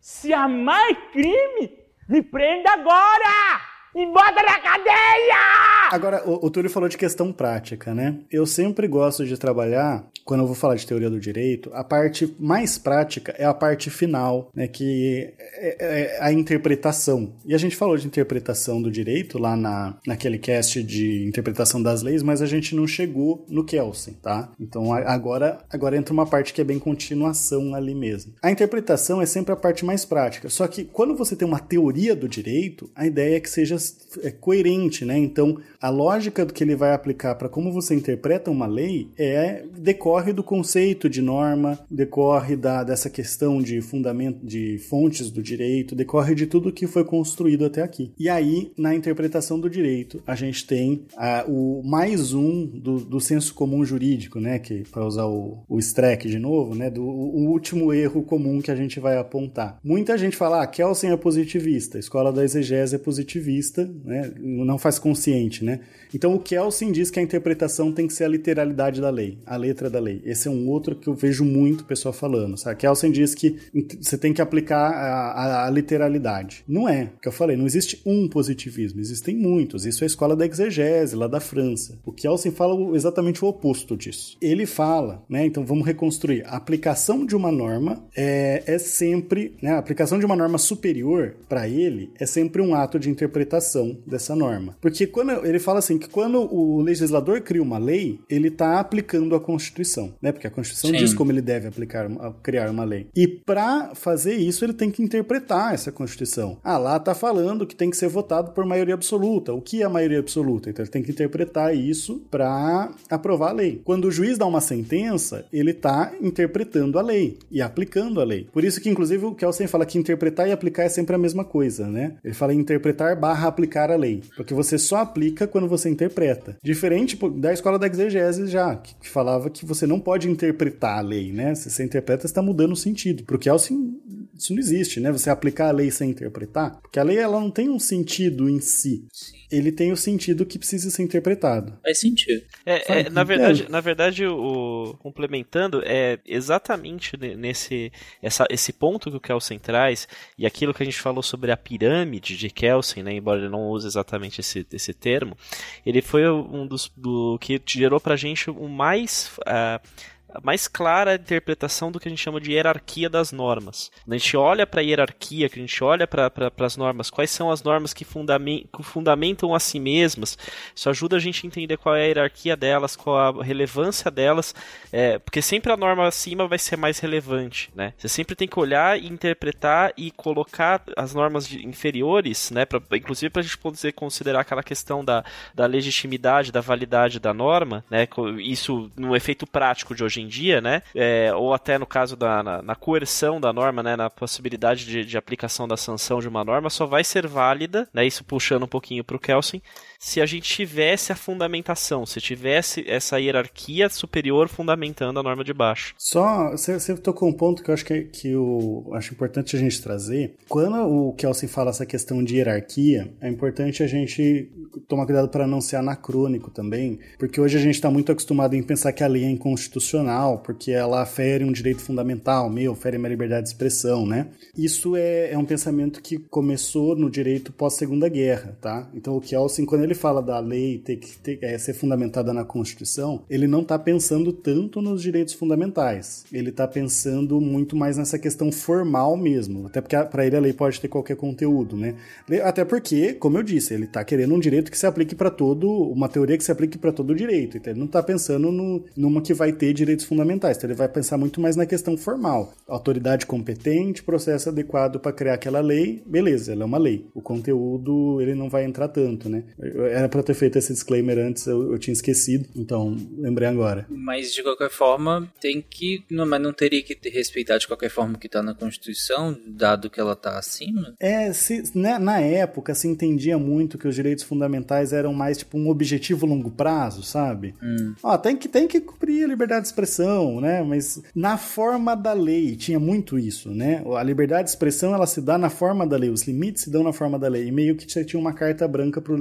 Se 0.00 0.32
amar 0.32 0.90
é 0.90 0.94
crime, 1.12 1.72
me 2.08 2.22
prenda 2.22 2.70
agora! 2.70 3.71
E 3.94 4.06
bota 4.06 4.42
na 4.42 4.58
cadeia! 4.60 5.62
Agora, 5.90 6.22
o, 6.26 6.46
o 6.46 6.50
Túlio 6.50 6.70
falou 6.70 6.88
de 6.88 6.96
questão 6.96 7.30
prática, 7.32 7.94
né? 7.94 8.16
Eu 8.30 8.46
sempre 8.46 8.88
gosto 8.88 9.26
de 9.26 9.36
trabalhar, 9.36 10.08
quando 10.24 10.40
eu 10.40 10.46
vou 10.46 10.56
falar 10.56 10.76
de 10.76 10.86
teoria 10.86 11.10
do 11.10 11.20
direito, 11.20 11.70
a 11.74 11.84
parte 11.84 12.34
mais 12.40 12.78
prática 12.78 13.34
é 13.36 13.44
a 13.44 13.52
parte 13.52 13.90
final, 13.90 14.50
né? 14.54 14.66
Que 14.66 15.34
é, 15.38 15.76
é, 15.78 16.00
é 16.16 16.18
a 16.22 16.32
interpretação. 16.32 17.34
E 17.44 17.54
a 17.54 17.58
gente 17.58 17.76
falou 17.76 17.96
de 17.98 18.06
interpretação 18.06 18.80
do 18.80 18.90
direito 18.90 19.38
lá 19.38 19.54
na, 19.54 19.98
naquele 20.06 20.38
cast 20.38 20.82
de 20.82 21.26
interpretação 21.26 21.82
das 21.82 22.02
leis, 22.02 22.22
mas 22.22 22.40
a 22.40 22.46
gente 22.46 22.74
não 22.74 22.86
chegou 22.86 23.44
no 23.48 23.62
Kelsen, 23.62 24.14
tá? 24.14 24.50
Então 24.58 24.92
agora, 24.94 25.62
agora 25.70 25.96
entra 25.96 26.14
uma 26.14 26.26
parte 26.26 26.54
que 26.54 26.60
é 26.62 26.64
bem 26.64 26.78
continuação 26.78 27.74
ali 27.74 27.94
mesmo. 27.94 28.32
A 28.42 28.50
interpretação 28.50 29.20
é 29.20 29.26
sempre 29.26 29.52
a 29.52 29.56
parte 29.56 29.84
mais 29.84 30.06
prática. 30.06 30.48
Só 30.48 30.66
que 30.66 30.84
quando 30.84 31.14
você 31.14 31.36
tem 31.36 31.46
uma 31.46 31.60
teoria 31.60 32.16
do 32.16 32.26
direito, 32.26 32.90
a 32.94 33.06
ideia 33.06 33.36
é 33.36 33.40
que 33.40 33.50
seja 33.50 33.81
é 34.22 34.30
coerente, 34.30 35.04
né? 35.04 35.16
Então, 35.18 35.58
a 35.80 35.88
lógica 35.88 36.44
que 36.46 36.62
ele 36.62 36.76
vai 36.76 36.92
aplicar 36.92 37.34
para 37.34 37.48
como 37.48 37.72
você 37.72 37.94
interpreta 37.94 38.50
uma 38.50 38.66
lei 38.66 39.08
é 39.16 39.64
decorre 39.76 40.32
do 40.32 40.42
conceito 40.42 41.08
de 41.08 41.22
norma, 41.22 41.78
decorre 41.90 42.56
da, 42.56 42.84
dessa 42.84 43.08
questão 43.08 43.62
de 43.62 43.80
fundamento 43.80 44.44
de 44.44 44.78
fontes 44.78 45.30
do 45.30 45.42
direito, 45.42 45.94
decorre 45.94 46.34
de 46.34 46.46
tudo 46.46 46.72
que 46.72 46.86
foi 46.86 47.04
construído 47.04 47.64
até 47.64 47.82
aqui. 47.82 48.12
E 48.18 48.28
aí, 48.28 48.72
na 48.76 48.94
interpretação 48.94 49.58
do 49.58 49.70
direito, 49.70 50.22
a 50.26 50.34
gente 50.34 50.66
tem 50.66 51.04
a, 51.16 51.44
o 51.48 51.82
mais 51.84 52.32
um 52.32 52.66
do, 52.66 52.98
do 52.98 53.20
senso 53.20 53.54
comum 53.54 53.84
jurídico, 53.84 54.40
né? 54.40 54.58
Que 54.58 54.82
para 54.90 55.06
usar 55.06 55.26
o, 55.26 55.64
o 55.68 55.78
Streck 55.78 56.28
de 56.28 56.38
novo, 56.38 56.74
né? 56.74 56.90
Do 56.90 57.02
o 57.02 57.48
último 57.48 57.92
erro 57.92 58.22
comum 58.22 58.60
que 58.60 58.70
a 58.70 58.76
gente 58.76 59.00
vai 59.00 59.16
apontar. 59.16 59.78
Muita 59.82 60.18
gente 60.18 60.36
fala, 60.36 60.62
ah, 60.62 60.66
Kelsen 60.66 61.10
é 61.10 61.16
positivista, 61.16 61.96
a 61.96 62.00
escola 62.00 62.32
da 62.32 62.44
exegese 62.44 62.96
é 62.96 62.98
positivista 62.98 63.71
né? 64.04 64.32
não 64.40 64.78
faz 64.78 64.98
consciente, 64.98 65.64
né? 65.64 65.80
Então 66.14 66.34
o 66.34 66.38
Kelsen 66.38 66.92
diz 66.92 67.10
que 67.10 67.18
a 67.18 67.22
interpretação 67.22 67.90
tem 67.92 68.06
que 68.06 68.12
ser 68.12 68.24
a 68.24 68.28
literalidade 68.28 69.00
da 69.00 69.10
lei, 69.10 69.38
a 69.46 69.56
letra 69.56 69.88
da 69.88 69.98
lei. 69.98 70.20
Esse 70.24 70.48
é 70.48 70.50
um 70.50 70.68
outro 70.68 70.94
que 70.94 71.08
eu 71.08 71.14
vejo 71.14 71.44
muito 71.44 71.84
pessoal 71.84 72.12
falando. 72.12 72.56
Sabe? 72.58 72.76
Kelsen 72.76 73.10
diz 73.10 73.34
que 73.34 73.56
você 74.00 74.18
tem 74.18 74.32
que 74.32 74.42
aplicar 74.42 74.90
a, 74.90 75.32
a, 75.32 75.66
a 75.66 75.70
literalidade. 75.70 76.64
Não 76.68 76.88
é, 76.88 77.10
que 77.20 77.28
eu 77.28 77.32
falei, 77.32 77.56
não 77.56 77.66
existe 77.66 78.02
um 78.04 78.28
positivismo, 78.28 79.00
existem 79.00 79.34
muitos. 79.36 79.86
Isso 79.86 80.04
é 80.04 80.06
a 80.06 80.06
escola 80.06 80.36
da 80.36 80.46
exegese, 80.46 81.16
lá 81.16 81.26
da 81.26 81.40
França. 81.40 81.98
O 82.04 82.12
Kelsen 82.12 82.52
fala 82.52 82.94
exatamente 82.94 83.44
o 83.44 83.48
oposto 83.48 83.96
disso. 83.96 84.36
Ele 84.40 84.66
fala, 84.66 85.24
né? 85.28 85.46
Então 85.46 85.64
vamos 85.64 85.86
reconstruir. 85.86 86.44
A 86.46 86.56
aplicação 86.56 87.24
de 87.24 87.34
uma 87.34 87.50
norma 87.50 88.04
é, 88.14 88.62
é 88.66 88.78
sempre, 88.78 89.56
né? 89.62 89.72
A 89.72 89.78
aplicação 89.78 90.18
de 90.18 90.26
uma 90.26 90.36
norma 90.36 90.58
superior 90.58 91.36
para 91.48 91.68
ele 91.68 92.10
é 92.18 92.26
sempre 92.26 92.60
um 92.60 92.74
ato 92.74 92.98
de 92.98 93.08
interpretação 93.08 93.61
dessa 94.06 94.34
norma. 94.34 94.76
Porque 94.80 95.06
quando 95.06 95.44
ele 95.44 95.58
fala 95.58 95.78
assim 95.78 95.98
que 95.98 96.08
quando 96.08 96.38
o 96.52 96.80
legislador 96.80 97.40
cria 97.40 97.62
uma 97.62 97.78
lei, 97.78 98.20
ele 98.28 98.48
está 98.48 98.80
aplicando 98.80 99.34
a 99.34 99.40
Constituição, 99.40 100.14
né? 100.20 100.32
Porque 100.32 100.46
a 100.46 100.50
Constituição 100.50 100.90
Sim. 100.90 100.96
diz 100.96 101.14
como 101.14 101.32
ele 101.32 101.40
deve 101.40 101.68
aplicar, 101.68 102.08
criar 102.42 102.70
uma 102.70 102.84
lei. 102.84 103.06
E 103.14 103.26
para 103.26 103.94
fazer 103.94 104.34
isso, 104.34 104.64
ele 104.64 104.72
tem 104.72 104.90
que 104.90 105.02
interpretar 105.02 105.74
essa 105.74 105.92
Constituição. 105.92 106.58
Ah, 106.62 106.78
lá 106.78 106.96
está 106.96 107.14
falando 107.14 107.66
que 107.66 107.76
tem 107.76 107.90
que 107.90 107.96
ser 107.96 108.08
votado 108.08 108.52
por 108.52 108.64
maioria 108.64 108.94
absoluta. 108.94 109.52
O 109.52 109.60
que 109.60 109.82
é 109.82 109.84
a 109.84 109.90
maioria 109.90 110.18
absoluta? 110.18 110.70
Então 110.70 110.82
ele 110.82 110.90
tem 110.90 111.02
que 111.02 111.10
interpretar 111.10 111.76
isso 111.76 112.22
para 112.30 112.92
aprovar 113.10 113.50
a 113.50 113.52
lei. 113.52 113.80
Quando 113.84 114.06
o 114.06 114.10
juiz 114.10 114.38
dá 114.38 114.46
uma 114.46 114.60
sentença, 114.60 115.44
ele 115.52 115.70
está 115.70 116.12
interpretando 116.20 116.98
a 116.98 117.02
lei 117.02 117.38
e 117.50 117.60
aplicando 117.60 118.20
a 118.20 118.24
lei. 118.24 118.48
Por 118.52 118.64
isso 118.64 118.80
que, 118.80 118.88
inclusive, 118.88 119.24
o 119.24 119.34
Kelsen 119.34 119.66
fala 119.66 119.86
que 119.86 119.98
interpretar 119.98 120.48
e 120.48 120.52
aplicar 120.52 120.84
é 120.84 120.88
sempre 120.88 121.14
a 121.14 121.18
mesma 121.18 121.44
coisa, 121.44 121.86
né? 121.86 122.14
Ele 122.24 122.34
fala 122.34 122.54
interpretar 122.54 123.18
barra 123.18 123.51
aplicar 123.52 123.90
a 123.90 123.96
lei. 123.96 124.22
Porque 124.36 124.54
você 124.54 124.78
só 124.78 124.96
aplica 124.96 125.46
quando 125.46 125.68
você 125.68 125.88
interpreta. 125.88 126.56
Diferente 126.62 127.16
da 127.36 127.52
escola 127.52 127.78
da 127.78 127.86
exegese 127.86 128.46
já, 128.48 128.74
que, 128.76 128.94
que 128.96 129.08
falava 129.08 129.50
que 129.50 129.64
você 129.64 129.86
não 129.86 130.00
pode 130.00 130.28
interpretar 130.28 130.98
a 130.98 131.02
lei, 131.02 131.32
né? 131.32 131.54
Se 131.54 131.70
você 131.70 131.84
interpreta, 131.84 132.26
está 132.26 132.42
mudando 132.42 132.72
o 132.72 132.76
sentido. 132.76 133.24
Porque 133.24 133.48
assim, 133.48 134.00
isso 134.36 134.52
não 134.52 134.60
existe, 134.60 135.00
né? 135.00 135.12
Você 135.12 135.30
aplicar 135.30 135.68
a 135.68 135.72
lei 135.72 135.90
sem 135.90 136.10
interpretar. 136.10 136.80
Porque 136.80 136.98
a 136.98 137.02
lei 137.02 137.18
ela 137.18 137.40
não 137.40 137.50
tem 137.50 137.68
um 137.68 137.78
sentido 137.78 138.48
em 138.48 138.60
si. 138.60 139.06
Sim 139.12 139.42
ele 139.52 139.70
tem 139.70 139.92
o 139.92 139.96
sentido 139.96 140.46
que 140.46 140.58
precisa 140.58 140.90
ser 140.90 141.02
interpretado. 141.02 141.78
Faz 141.82 142.00
sentido. 142.00 142.42
É, 142.64 143.00
é, 143.00 143.10
na 143.10 143.22
verdade, 143.22 143.66
na 143.68 143.80
verdade 143.80 144.26
o, 144.26 144.96
complementando, 144.98 145.82
é 145.84 146.18
exatamente 146.24 147.16
nesse 147.36 147.92
essa, 148.22 148.46
esse 148.48 148.72
ponto 148.72 149.10
que 149.10 149.16
o 149.16 149.20
Kelsen 149.20 149.58
traz 149.58 150.08
e 150.38 150.46
aquilo 150.46 150.72
que 150.72 150.82
a 150.82 150.86
gente 150.86 150.98
falou 150.98 151.22
sobre 151.22 151.52
a 151.52 151.56
pirâmide 151.56 152.36
de 152.36 152.48
Kelsen, 152.48 153.02
né, 153.02 153.12
embora 153.12 153.40
ele 153.40 153.50
não 153.50 153.68
use 153.68 153.86
exatamente 153.86 154.40
esse, 154.40 154.66
esse 154.72 154.94
termo, 154.94 155.36
ele 155.84 156.00
foi 156.00 156.28
um 156.30 156.66
dos 156.66 156.90
do, 156.96 157.38
que 157.38 157.60
gerou 157.66 158.00
pra 158.00 158.16
gente 158.16 158.50
o 158.50 158.68
mais... 158.68 159.30
Uh, 159.40 160.11
mais 160.42 160.68
clara 160.68 161.14
interpretação 161.14 161.90
do 161.90 161.98
que 161.98 162.08
a 162.08 162.10
gente 162.10 162.22
chama 162.22 162.40
de 162.40 162.52
hierarquia 162.52 163.08
das 163.08 163.32
normas. 163.32 163.90
Quando 164.04 164.14
a 164.14 164.18
gente 164.18 164.36
olha 164.36 164.66
para 164.66 164.80
a 164.80 164.84
hierarquia, 164.84 165.48
que 165.48 165.58
a 165.58 165.62
gente 165.62 165.84
olha 165.84 166.06
para 166.06 166.30
as 166.58 166.76
normas, 166.76 167.10
quais 167.10 167.30
são 167.30 167.50
as 167.50 167.62
normas 167.62 167.92
que, 167.92 168.04
fundament, 168.04 168.66
que 168.74 168.82
fundamentam 168.82 169.54
a 169.54 169.60
si 169.60 169.78
mesmas, 169.78 170.38
isso 170.74 170.88
ajuda 170.88 171.16
a 171.16 171.20
gente 171.20 171.44
a 171.44 171.46
entender 171.46 171.76
qual 171.76 171.94
é 171.94 172.02
a 172.02 172.06
hierarquia 172.06 172.56
delas, 172.56 172.96
qual 172.96 173.40
a 173.40 173.44
relevância 173.44 174.10
delas, 174.10 174.54
é, 174.92 175.18
porque 175.18 175.42
sempre 175.42 175.72
a 175.72 175.76
norma 175.76 176.06
acima 176.06 176.46
vai 176.46 176.58
ser 176.58 176.76
mais 176.76 176.98
relevante, 176.98 177.70
né? 177.74 177.92
Você 177.98 178.08
sempre 178.08 178.34
tem 178.34 178.48
que 178.48 178.58
olhar 178.58 178.98
e 178.98 179.06
interpretar 179.06 179.92
e 179.96 180.10
colocar 180.10 180.82
as 180.96 181.14
normas 181.14 181.52
inferiores, 181.52 182.50
né? 182.50 182.64
Pra, 182.64 182.80
inclusive 182.92 183.30
para 183.30 183.40
a 183.40 183.42
gente 183.42 183.58
poder 183.58 183.92
considerar 183.92 184.40
aquela 184.40 184.62
questão 184.62 185.04
da, 185.04 185.24
da 185.54 185.66
legitimidade, 185.66 186.52
da 186.52 186.60
validade 186.60 187.20
da 187.20 187.34
norma, 187.34 187.84
né? 187.90 188.06
Isso 188.38 188.90
no 188.96 189.14
efeito 189.14 189.46
prático 189.46 189.94
de 189.94 190.02
hoje 190.02 190.21
em 190.22 190.28
dia, 190.28 190.60
né? 190.60 190.82
É, 190.94 191.32
ou 191.34 191.52
até 191.52 191.78
no 191.78 191.86
caso 191.86 192.16
da 192.16 192.42
na, 192.42 192.62
na, 192.62 192.74
coerção 192.74 193.40
da 193.40 193.52
norma, 193.52 193.82
né? 193.82 193.96
Na 193.96 194.08
possibilidade 194.08 194.84
de, 194.84 195.04
de 195.04 195.18
aplicação 195.18 195.66
da 195.68 195.76
sanção 195.76 196.20
de 196.20 196.28
uma 196.28 196.44
norma, 196.44 196.70
só 196.70 196.86
vai 196.86 197.04
ser 197.04 197.26
válida, 197.26 197.88
né? 197.92 198.06
Isso 198.06 198.24
puxando 198.24 198.64
um 198.64 198.68
pouquinho 198.68 199.04
para 199.04 199.16
o 199.16 199.20
Kelsen, 199.20 199.62
se 200.02 200.20
a 200.20 200.26
gente 200.26 200.52
tivesse 200.52 201.12
a 201.12 201.14
fundamentação, 201.14 202.04
se 202.04 202.20
tivesse 202.20 202.84
essa 202.88 203.20
hierarquia 203.20 203.88
superior 203.88 204.48
fundamentando 204.48 205.20
a 205.20 205.22
norma 205.22 205.44
de 205.44 205.54
baixo. 205.54 205.94
Só, 205.96 206.50
você, 206.50 206.96
tocou 206.96 207.28
um 207.28 207.32
ponto 207.32 207.62
que 207.62 207.70
eu 207.70 207.74
acho 207.74 207.84
que, 207.84 208.02
que 208.06 208.32
eu 208.32 208.90
acho 208.94 209.12
importante 209.12 209.54
a 209.54 209.58
gente 209.60 209.80
trazer. 209.80 210.34
Quando 210.48 210.76
o 210.76 211.12
Kelsen 211.12 211.48
fala 211.48 211.70
essa 211.70 211.86
questão 211.86 212.22
de 212.22 212.34
hierarquia, 212.34 213.14
é 213.20 213.28
importante 213.28 213.80
a 213.80 213.86
gente 213.86 214.50
tomar 214.88 215.06
cuidado 215.06 215.28
para 215.28 215.46
não 215.46 215.60
ser 215.60 215.76
anacrônico 215.76 216.50
também, 216.50 216.98
porque 217.16 217.40
hoje 217.40 217.56
a 217.56 217.60
gente 217.60 217.76
está 217.76 217.88
muito 217.88 218.10
acostumado 218.10 218.54
em 218.54 218.62
pensar 218.62 218.92
que 218.92 219.04
a 219.04 219.06
lei 219.06 219.24
é 219.24 219.30
inconstitucional, 219.30 220.38
porque 220.38 220.72
ela 220.72 221.06
fere 221.06 221.44
um 221.44 221.52
direito 221.52 221.80
fundamental, 221.80 222.50
meu, 222.50 222.74
fere 222.74 222.98
minha 222.98 223.10
liberdade 223.10 223.44
de 223.44 223.50
expressão, 223.50 224.04
né? 224.04 224.28
Isso 224.56 224.96
é, 224.96 225.30
é 225.32 225.38
um 225.38 225.44
pensamento 225.44 226.02
que 226.02 226.18
começou 226.18 226.96
no 226.96 227.08
direito 227.08 227.52
pós-segunda 227.52 228.08
guerra, 228.08 228.58
tá? 228.60 228.90
Então 228.94 229.16
o 229.16 229.20
Kelsen, 229.20 229.64
quando 229.64 229.84
ele 229.84 229.91
ele 229.92 229.94
fala 229.94 230.22
da 230.22 230.38
lei 230.40 230.78
ter 230.78 230.96
que 230.96 231.18
ter, 231.18 231.38
é, 231.42 231.56
ser 231.58 231.74
fundamentada 231.74 232.32
na 232.32 232.44
Constituição, 232.44 233.22
ele 233.28 233.46
não 233.46 233.60
está 233.60 233.78
pensando 233.78 234.32
tanto 234.32 234.80
nos 234.80 235.02
direitos 235.02 235.34
fundamentais. 235.34 236.24
Ele 236.32 236.48
está 236.48 236.66
pensando 236.66 237.40
muito 237.40 237.76
mais 237.76 237.98
nessa 237.98 238.18
questão 238.18 238.50
formal 238.50 239.16
mesmo. 239.16 239.66
Até 239.66 239.80
porque 239.80 239.96
para 240.04 240.26
ele 240.26 240.36
a 240.36 240.40
lei 240.40 240.52
pode 240.52 240.80
ter 240.80 240.88
qualquer 240.88 241.16
conteúdo, 241.16 241.76
né? 241.76 241.94
Até 242.42 242.64
porque, 242.64 243.12
como 243.12 243.38
eu 243.38 243.42
disse, 243.42 243.74
ele 243.74 243.84
está 243.84 244.02
querendo 244.02 244.34
um 244.34 244.40
direito 244.40 244.70
que 244.70 244.78
se 244.78 244.86
aplique 244.86 245.14
para 245.14 245.30
todo, 245.30 245.68
uma 245.70 246.08
teoria 246.08 246.38
que 246.38 246.44
se 246.44 246.50
aplique 246.50 246.78
para 246.78 246.92
todo 246.92 247.14
direito. 247.14 247.56
Então 247.56 247.72
ele 247.72 247.78
não 247.78 247.86
está 247.86 248.02
pensando 248.02 248.50
no, 248.50 248.84
numa 248.96 249.20
que 249.20 249.34
vai 249.34 249.52
ter 249.52 249.72
direitos 249.74 250.06
fundamentais. 250.06 250.56
Então 250.56 250.68
ele 250.68 250.76
vai 250.76 250.88
pensar 250.88 251.18
muito 251.18 251.40
mais 251.40 251.54
na 251.54 251.66
questão 251.66 251.96
formal. 251.96 252.54
Autoridade 252.66 253.26
competente, 253.26 254.02
processo 254.02 254.48
adequado 254.48 254.98
para 254.98 255.12
criar 255.12 255.34
aquela 255.34 255.60
lei, 255.60 256.02
beleza, 256.06 256.52
ela 256.52 256.62
é 256.62 256.66
uma 256.66 256.78
lei. 256.78 257.06
O 257.14 257.20
conteúdo 257.20 258.20
ele 258.20 258.34
não 258.34 258.48
vai 258.48 258.64
entrar 258.64 258.88
tanto, 258.88 259.28
né? 259.28 259.44
Era 259.86 260.08
para 260.08 260.22
ter 260.22 260.34
feito 260.34 260.58
esse 260.58 260.72
disclaimer 260.72 261.18
antes, 261.18 261.46
eu, 261.46 261.72
eu, 261.72 261.78
tinha 261.78 261.92
esquecido, 261.92 262.48
então 262.54 262.96
lembrei 263.18 263.48
agora. 263.48 263.86
Mas 263.88 264.32
de 264.32 264.42
qualquer 264.42 264.70
forma 264.70 265.30
tem 265.40 265.64
que, 265.68 266.04
não, 266.10 266.26
mas 266.26 266.40
não 266.40 266.52
teria 266.52 266.82
que 266.82 266.96
respeitar 267.08 267.58
de 267.58 267.66
qualquer 267.66 267.90
forma 267.90 268.14
o 268.14 268.18
que 268.18 268.26
está 268.26 268.42
na 268.42 268.54
Constituição, 268.54 269.36
dado 269.46 269.90
que 269.90 270.00
ela 270.00 270.12
está 270.12 270.38
acima? 270.38 270.94
É, 270.98 271.32
se, 271.32 271.62
né, 271.74 271.98
na 271.98 272.20
época 272.20 272.74
se 272.74 272.88
entendia 272.88 273.38
muito 273.38 273.78
que 273.78 273.88
os 273.88 273.94
direitos 273.94 274.24
fundamentais 274.24 274.92
eram 274.92 275.12
mais 275.12 275.38
tipo 275.38 275.58
um 275.58 275.68
objetivo 275.68 276.26
longo 276.26 276.50
prazo, 276.50 277.02
sabe? 277.02 277.54
Hum. 277.62 277.94
Ó, 278.02 278.16
tem 278.18 278.36
que, 278.36 278.48
tem 278.48 278.66
que 278.66 278.80
cumprir 278.80 279.24
a 279.24 279.28
liberdade 279.28 279.62
de 279.62 279.68
expressão, 279.68 280.40
né? 280.40 280.62
Mas 280.62 281.02
na 281.14 281.36
forma 281.36 281.94
da 281.94 282.12
lei 282.12 282.56
tinha 282.56 282.78
muito 282.78 283.18
isso, 283.18 283.50
né? 283.50 283.82
A 283.96 284.02
liberdade 284.02 284.44
de 284.44 284.50
expressão 284.50 284.94
ela 284.94 285.06
se 285.06 285.20
dá 285.20 285.38
na 285.38 285.50
forma 285.50 285.86
da 285.86 285.96
lei, 285.96 286.10
os 286.10 286.22
limites 286.22 286.62
se 286.62 286.70
dão 286.70 286.82
na 286.82 286.92
forma 286.92 287.18
da 287.18 287.28
lei. 287.28 287.46
E 287.46 287.52
meio 287.52 287.76
que 287.76 287.90
você 287.90 288.04
tinha 288.04 288.20
uma 288.20 288.32
carta 288.32 288.66
branca 288.66 289.00
para 289.00 289.12
o 289.12 289.16